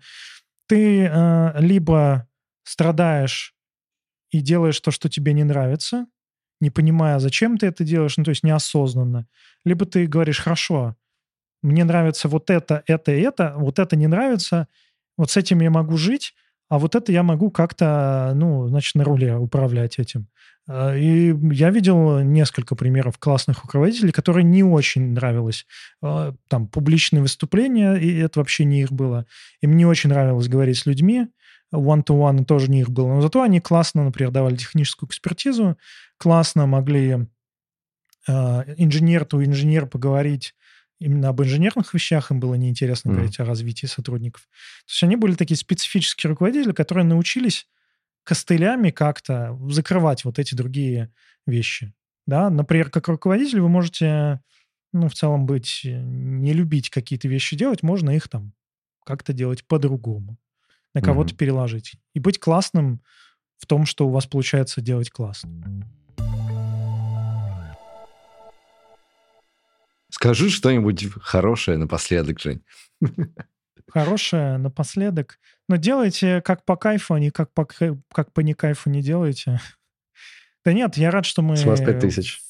ты 0.68 1.06
э, 1.06 1.54
либо 1.60 2.28
страдаешь 2.64 3.54
и 4.32 4.42
делаешь 4.42 4.80
то, 4.80 4.92
что 4.92 5.10
тебе 5.10 5.34
не 5.34 5.44
нравится, 5.44 6.06
не 6.60 6.70
понимая, 6.70 7.20
зачем 7.20 7.58
ты 7.58 7.68
это 7.68 7.84
делаешь, 7.84 8.18
ну, 8.18 8.24
то 8.24 8.30
есть 8.30 8.44
неосознанно, 8.44 9.28
либо 9.66 9.86
ты 9.86 10.08
говоришь, 10.08 10.40
хорошо, 10.40 10.96
мне 11.62 11.84
нравится 11.84 12.28
вот 12.28 12.50
это, 12.50 12.84
это 12.88 13.12
и 13.12 13.22
это, 13.22 13.54
вот 13.58 13.80
это 13.80 13.96
не 13.96 14.08
нравится, 14.08 14.68
вот 15.18 15.32
с 15.32 15.38
этим 15.38 15.62
я 15.62 15.70
могу 15.70 15.98
жить, 15.98 16.34
а 16.70 16.80
вот 16.80 16.96
это 16.96 17.12
я 17.12 17.24
могу 17.24 17.50
как-то, 17.50 18.34
ну, 18.36 18.68
значит, 18.68 18.96
на 18.96 19.04
руле 19.04 19.36
управлять 19.36 20.00
этим. 20.00 20.28
А, 20.68 20.96
и 20.96 21.34
я 21.54 21.70
видел 21.70 22.20
несколько 22.20 22.76
примеров 22.76 23.18
классных 23.18 23.64
руководителей, 23.64 24.12
которые 24.12 24.44
не 24.44 24.64
очень 24.64 25.14
нравилось. 25.14 25.66
А, 26.02 26.34
там 26.50 26.68
публичные 26.68 27.22
выступления, 27.22 27.96
и 27.96 28.18
это 28.18 28.40
вообще 28.40 28.66
не 28.66 28.82
их 28.82 28.92
было. 28.92 29.26
Им 29.62 29.78
не 29.78 29.86
очень 29.86 30.10
нравилось 30.10 30.50
говорить 30.50 30.78
с 30.78 30.86
людьми. 30.86 31.28
One-to-one 31.74 32.46
тоже 32.46 32.70
не 32.70 32.82
их 32.82 32.90
было. 32.90 33.08
Но 33.08 33.22
зато 33.22 33.42
они 33.42 33.60
классно, 33.60 34.04
например, 34.04 34.32
давали 34.32 34.56
техническую 34.56 35.10
экспертизу, 35.10 35.78
классно 36.18 36.66
могли 36.66 37.28
а, 38.28 38.66
инженер 38.78 39.26
то 39.26 39.44
инженер 39.44 39.88
поговорить 39.88 40.54
именно 41.00 41.30
об 41.30 41.42
инженерных 41.42 41.94
вещах 41.94 42.32
им 42.32 42.40
было 42.40 42.56
неинтересно 42.56 43.10
mm. 43.10 43.14
говорить 43.14 43.40
о 43.40 43.46
развитии 43.46 43.86
сотрудников. 43.86 44.44
То 44.86 44.92
есть 44.92 45.04
они 45.04 45.16
были 45.16 45.36
такие 45.36 45.58
специфические 45.58 46.32
руководители, 46.32 46.72
которые 46.72 47.06
научились 47.06 47.68
костылями 48.24 48.90
как-то 48.90 49.58
закрывать 49.70 50.26
вот 50.26 50.40
эти 50.40 50.56
другие 50.56 51.12
вещи. 51.46 51.94
Да? 52.26 52.50
Например, 52.50 52.90
как 52.90 53.08
руководитель 53.08 53.62
вы 53.62 53.70
можете, 53.70 54.42
ну, 54.92 55.08
в 55.08 55.14
целом 55.14 55.46
быть, 55.46 55.82
э, 55.86 56.02
не 56.02 56.54
любить 56.54 56.90
какие-то 56.90 57.28
вещи 57.28 57.56
делать, 57.56 57.84
можно 57.84 58.10
их 58.10 58.28
там 58.28 58.54
как-то 59.06 59.32
делать 59.32 59.66
по-другому, 59.66 60.38
на 60.94 61.02
кого-то 61.02 61.34
mm-hmm. 61.34 61.38
переложить. 61.38 61.96
И 62.14 62.20
быть 62.20 62.40
классным 62.40 63.02
в 63.58 63.66
том, 63.66 63.86
что 63.86 64.08
у 64.08 64.12
вас 64.12 64.26
получается 64.26 64.82
делать 64.82 65.10
классно. 65.10 65.88
Скажи 70.10 70.50
что-нибудь 70.50 71.08
хорошее 71.22 71.78
напоследок, 71.78 72.40
Жень. 72.40 72.64
Хорошее 73.90 74.58
напоследок. 74.58 75.40
Но 75.70 75.76
делайте 75.78 76.42
как 76.42 76.66
по 76.66 76.76
кайфу, 76.76 77.14
а 77.14 77.20
не 77.20 77.30
как 77.30 77.54
по, 77.54 77.66
как 77.66 78.34
по 78.34 78.40
не 78.42 78.54
кайфу 78.54 78.90
не 78.90 79.02
делайте. 79.02 79.60
Да 80.66 80.74
нет, 80.74 80.98
я 80.98 81.12
рад, 81.12 81.26
что 81.26 81.42
мы... 81.42 81.56
С 81.56 81.64
вас 81.64 81.80
пять 81.80 82.02
тысяч. 82.02 82.42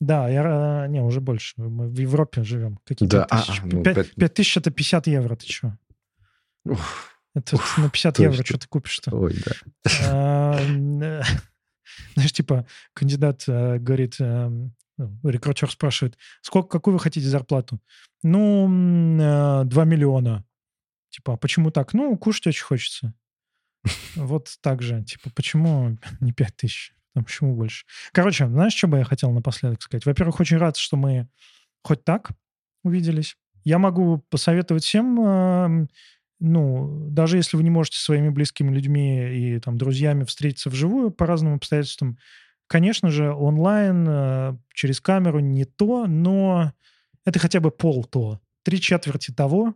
Да, 0.00 0.30
я... 0.30 0.86
Не, 0.88 1.02
уже 1.02 1.20
больше. 1.20 1.52
Мы 1.60 1.88
в 1.88 1.98
Европе 1.98 2.42
живем. 2.42 2.78
Какие 2.86 3.06
да, 3.06 3.26
а, 3.28 3.42
тысяч? 3.42 3.60
А, 3.62 3.66
ну, 3.66 3.82
5, 3.82 4.14
5 4.14 4.34
тысяч— 4.34 4.56
это 4.58 4.70
50 4.70 5.06
евро, 5.08 5.36
ты 5.36 5.46
что? 5.46 5.76
Это 7.34 7.56
Уф, 7.56 7.78
на 7.78 7.90
50 7.90 8.18
евро 8.20 8.44
что 8.44 8.58
ты 8.58 8.68
купишь-то? 8.68 9.14
Ой, 9.14 9.36
да. 9.44 9.52
А, 10.04 10.58
знаешь, 12.14 12.32
типа, 12.32 12.66
кандидат 12.92 13.44
э, 13.48 13.78
говорит, 13.78 14.16
эм, 14.20 14.74
ну, 14.96 15.18
рекрутер 15.24 15.70
спрашивает, 15.70 16.16
сколько, 16.42 16.68
какую 16.68 16.94
вы 16.94 17.00
хотите 17.00 17.26
зарплату? 17.26 17.80
Ну, 18.22 18.66
2 18.66 19.82
э, 19.82 19.86
миллиона. 19.86 20.44
Типа, 21.10 21.34
а 21.34 21.36
почему 21.36 21.70
так? 21.70 21.92
Ну, 21.94 22.16
кушать 22.16 22.46
очень 22.46 22.64
хочется. 22.64 23.14
Вот 24.14 24.56
так 24.60 24.82
же. 24.82 25.02
Типа, 25.02 25.30
почему 25.34 25.98
не 26.20 26.32
5 26.32 26.56
тысяч? 26.56 26.94
Почему 27.14 27.54
больше? 27.54 27.84
Короче, 28.12 28.48
знаешь, 28.48 28.74
что 28.74 28.88
бы 28.88 28.98
я 28.98 29.04
хотел 29.04 29.30
напоследок 29.30 29.82
сказать? 29.82 30.06
Во-первых, 30.06 30.40
очень 30.40 30.56
рад, 30.56 30.76
что 30.76 30.96
мы 30.96 31.28
хоть 31.82 32.04
так 32.04 32.30
увиделись. 32.82 33.36
Я 33.62 33.78
могу 33.78 34.18
посоветовать 34.28 34.84
всем, 34.84 35.88
ну, 36.40 37.08
даже 37.10 37.36
если 37.36 37.56
вы 37.56 37.62
не 37.62 37.70
можете 37.70 37.98
своими 37.98 38.28
близкими 38.28 38.74
людьми 38.74 39.54
и 39.54 39.60
там 39.60 39.78
друзьями 39.78 40.24
встретиться 40.24 40.70
вживую 40.70 41.10
по 41.10 41.26
разным 41.26 41.54
обстоятельствам, 41.54 42.18
Конечно 42.66 43.10
же, 43.10 43.32
онлайн 43.32 44.06
э, 44.08 44.56
через 44.72 45.00
камеру 45.00 45.40
не 45.40 45.64
то, 45.64 46.06
но 46.06 46.72
это 47.24 47.38
хотя 47.38 47.60
бы 47.60 47.70
пол 47.70 48.04
то. 48.04 48.40
Три 48.62 48.80
четверти 48.80 49.32
того. 49.32 49.74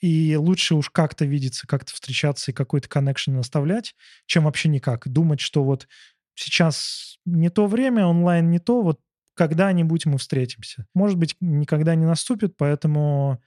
И 0.00 0.36
лучше 0.36 0.74
уж 0.74 0.90
как-то 0.90 1.24
видеться, 1.24 1.66
как-то 1.66 1.92
встречаться 1.92 2.50
и 2.50 2.54
какой-то 2.54 2.88
коннекшн 2.88 3.36
оставлять, 3.36 3.94
чем 4.26 4.44
вообще 4.44 4.68
никак. 4.68 5.08
Думать, 5.08 5.40
что 5.40 5.64
вот 5.64 5.88
сейчас 6.34 7.18
не 7.24 7.50
то 7.50 7.66
время, 7.66 8.06
онлайн 8.06 8.50
не 8.50 8.58
то, 8.60 8.82
вот 8.82 9.00
когда-нибудь 9.34 10.06
мы 10.06 10.18
встретимся. 10.18 10.86
Может 10.94 11.18
быть, 11.18 11.36
никогда 11.40 11.94
не 11.94 12.06
наступит, 12.06 12.56
поэтому 12.56 13.42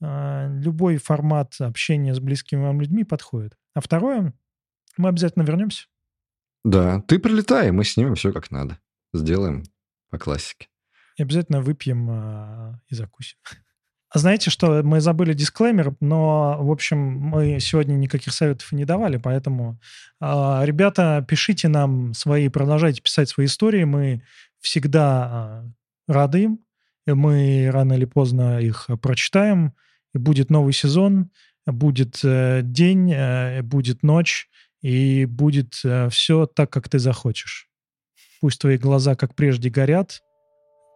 любой 0.00 0.96
формат 0.96 1.54
общения 1.60 2.14
с 2.14 2.20
близкими 2.20 2.62
вам 2.62 2.80
людьми 2.80 3.04
подходит. 3.04 3.56
А 3.74 3.80
второе, 3.80 4.32
мы 4.96 5.08
обязательно 5.08 5.42
вернемся. 5.42 5.86
Да, 6.64 7.00
ты 7.02 7.18
прилетай, 7.18 7.70
мы 7.70 7.84
снимем 7.84 8.14
все 8.14 8.32
как 8.32 8.50
надо. 8.50 8.78
Сделаем 9.12 9.64
по 10.10 10.18
классике. 10.18 10.68
И 11.16 11.22
обязательно 11.22 11.60
выпьем 11.60 12.08
э, 12.10 12.74
и 12.88 12.94
закусим. 12.94 13.38
А 14.12 14.18
знаете, 14.18 14.50
что 14.50 14.82
мы 14.82 15.00
забыли 15.00 15.34
дисклеймер, 15.34 15.94
но, 16.00 16.58
в 16.60 16.70
общем, 16.70 16.98
мы 16.98 17.60
сегодня 17.60 17.94
никаких 17.94 18.32
советов 18.32 18.72
и 18.72 18.76
не 18.76 18.84
давали, 18.84 19.18
поэтому, 19.18 19.78
э, 20.20 20.60
ребята, 20.64 21.24
пишите 21.28 21.68
нам 21.68 22.12
свои, 22.14 22.48
продолжайте 22.48 23.02
писать 23.02 23.28
свои 23.28 23.46
истории, 23.46 23.84
мы 23.84 24.22
всегда 24.60 25.62
э, 26.08 26.12
рады 26.12 26.42
им, 26.42 26.64
мы 27.06 27.70
рано 27.72 27.94
или 27.94 28.04
поздно 28.04 28.60
их 28.60 28.88
прочитаем, 29.00 29.74
будет 30.14 30.50
новый 30.50 30.72
сезон, 30.72 31.30
будет 31.66 32.20
э, 32.24 32.60
день, 32.62 33.12
э, 33.12 33.62
будет 33.62 34.02
ночь, 34.02 34.48
и 34.82 35.24
будет 35.26 35.80
э, 35.84 36.08
все 36.10 36.46
так, 36.46 36.70
как 36.70 36.88
ты 36.88 36.98
захочешь. 36.98 37.68
Пусть 38.40 38.60
твои 38.60 38.78
глаза, 38.78 39.14
как 39.14 39.34
прежде, 39.34 39.68
горят, 39.68 40.22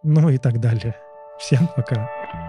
ну 0.02 0.30
и 0.30 0.38
так 0.38 0.60
далее. 0.60 0.96
Всем 1.38 1.68
пока. 1.76 2.43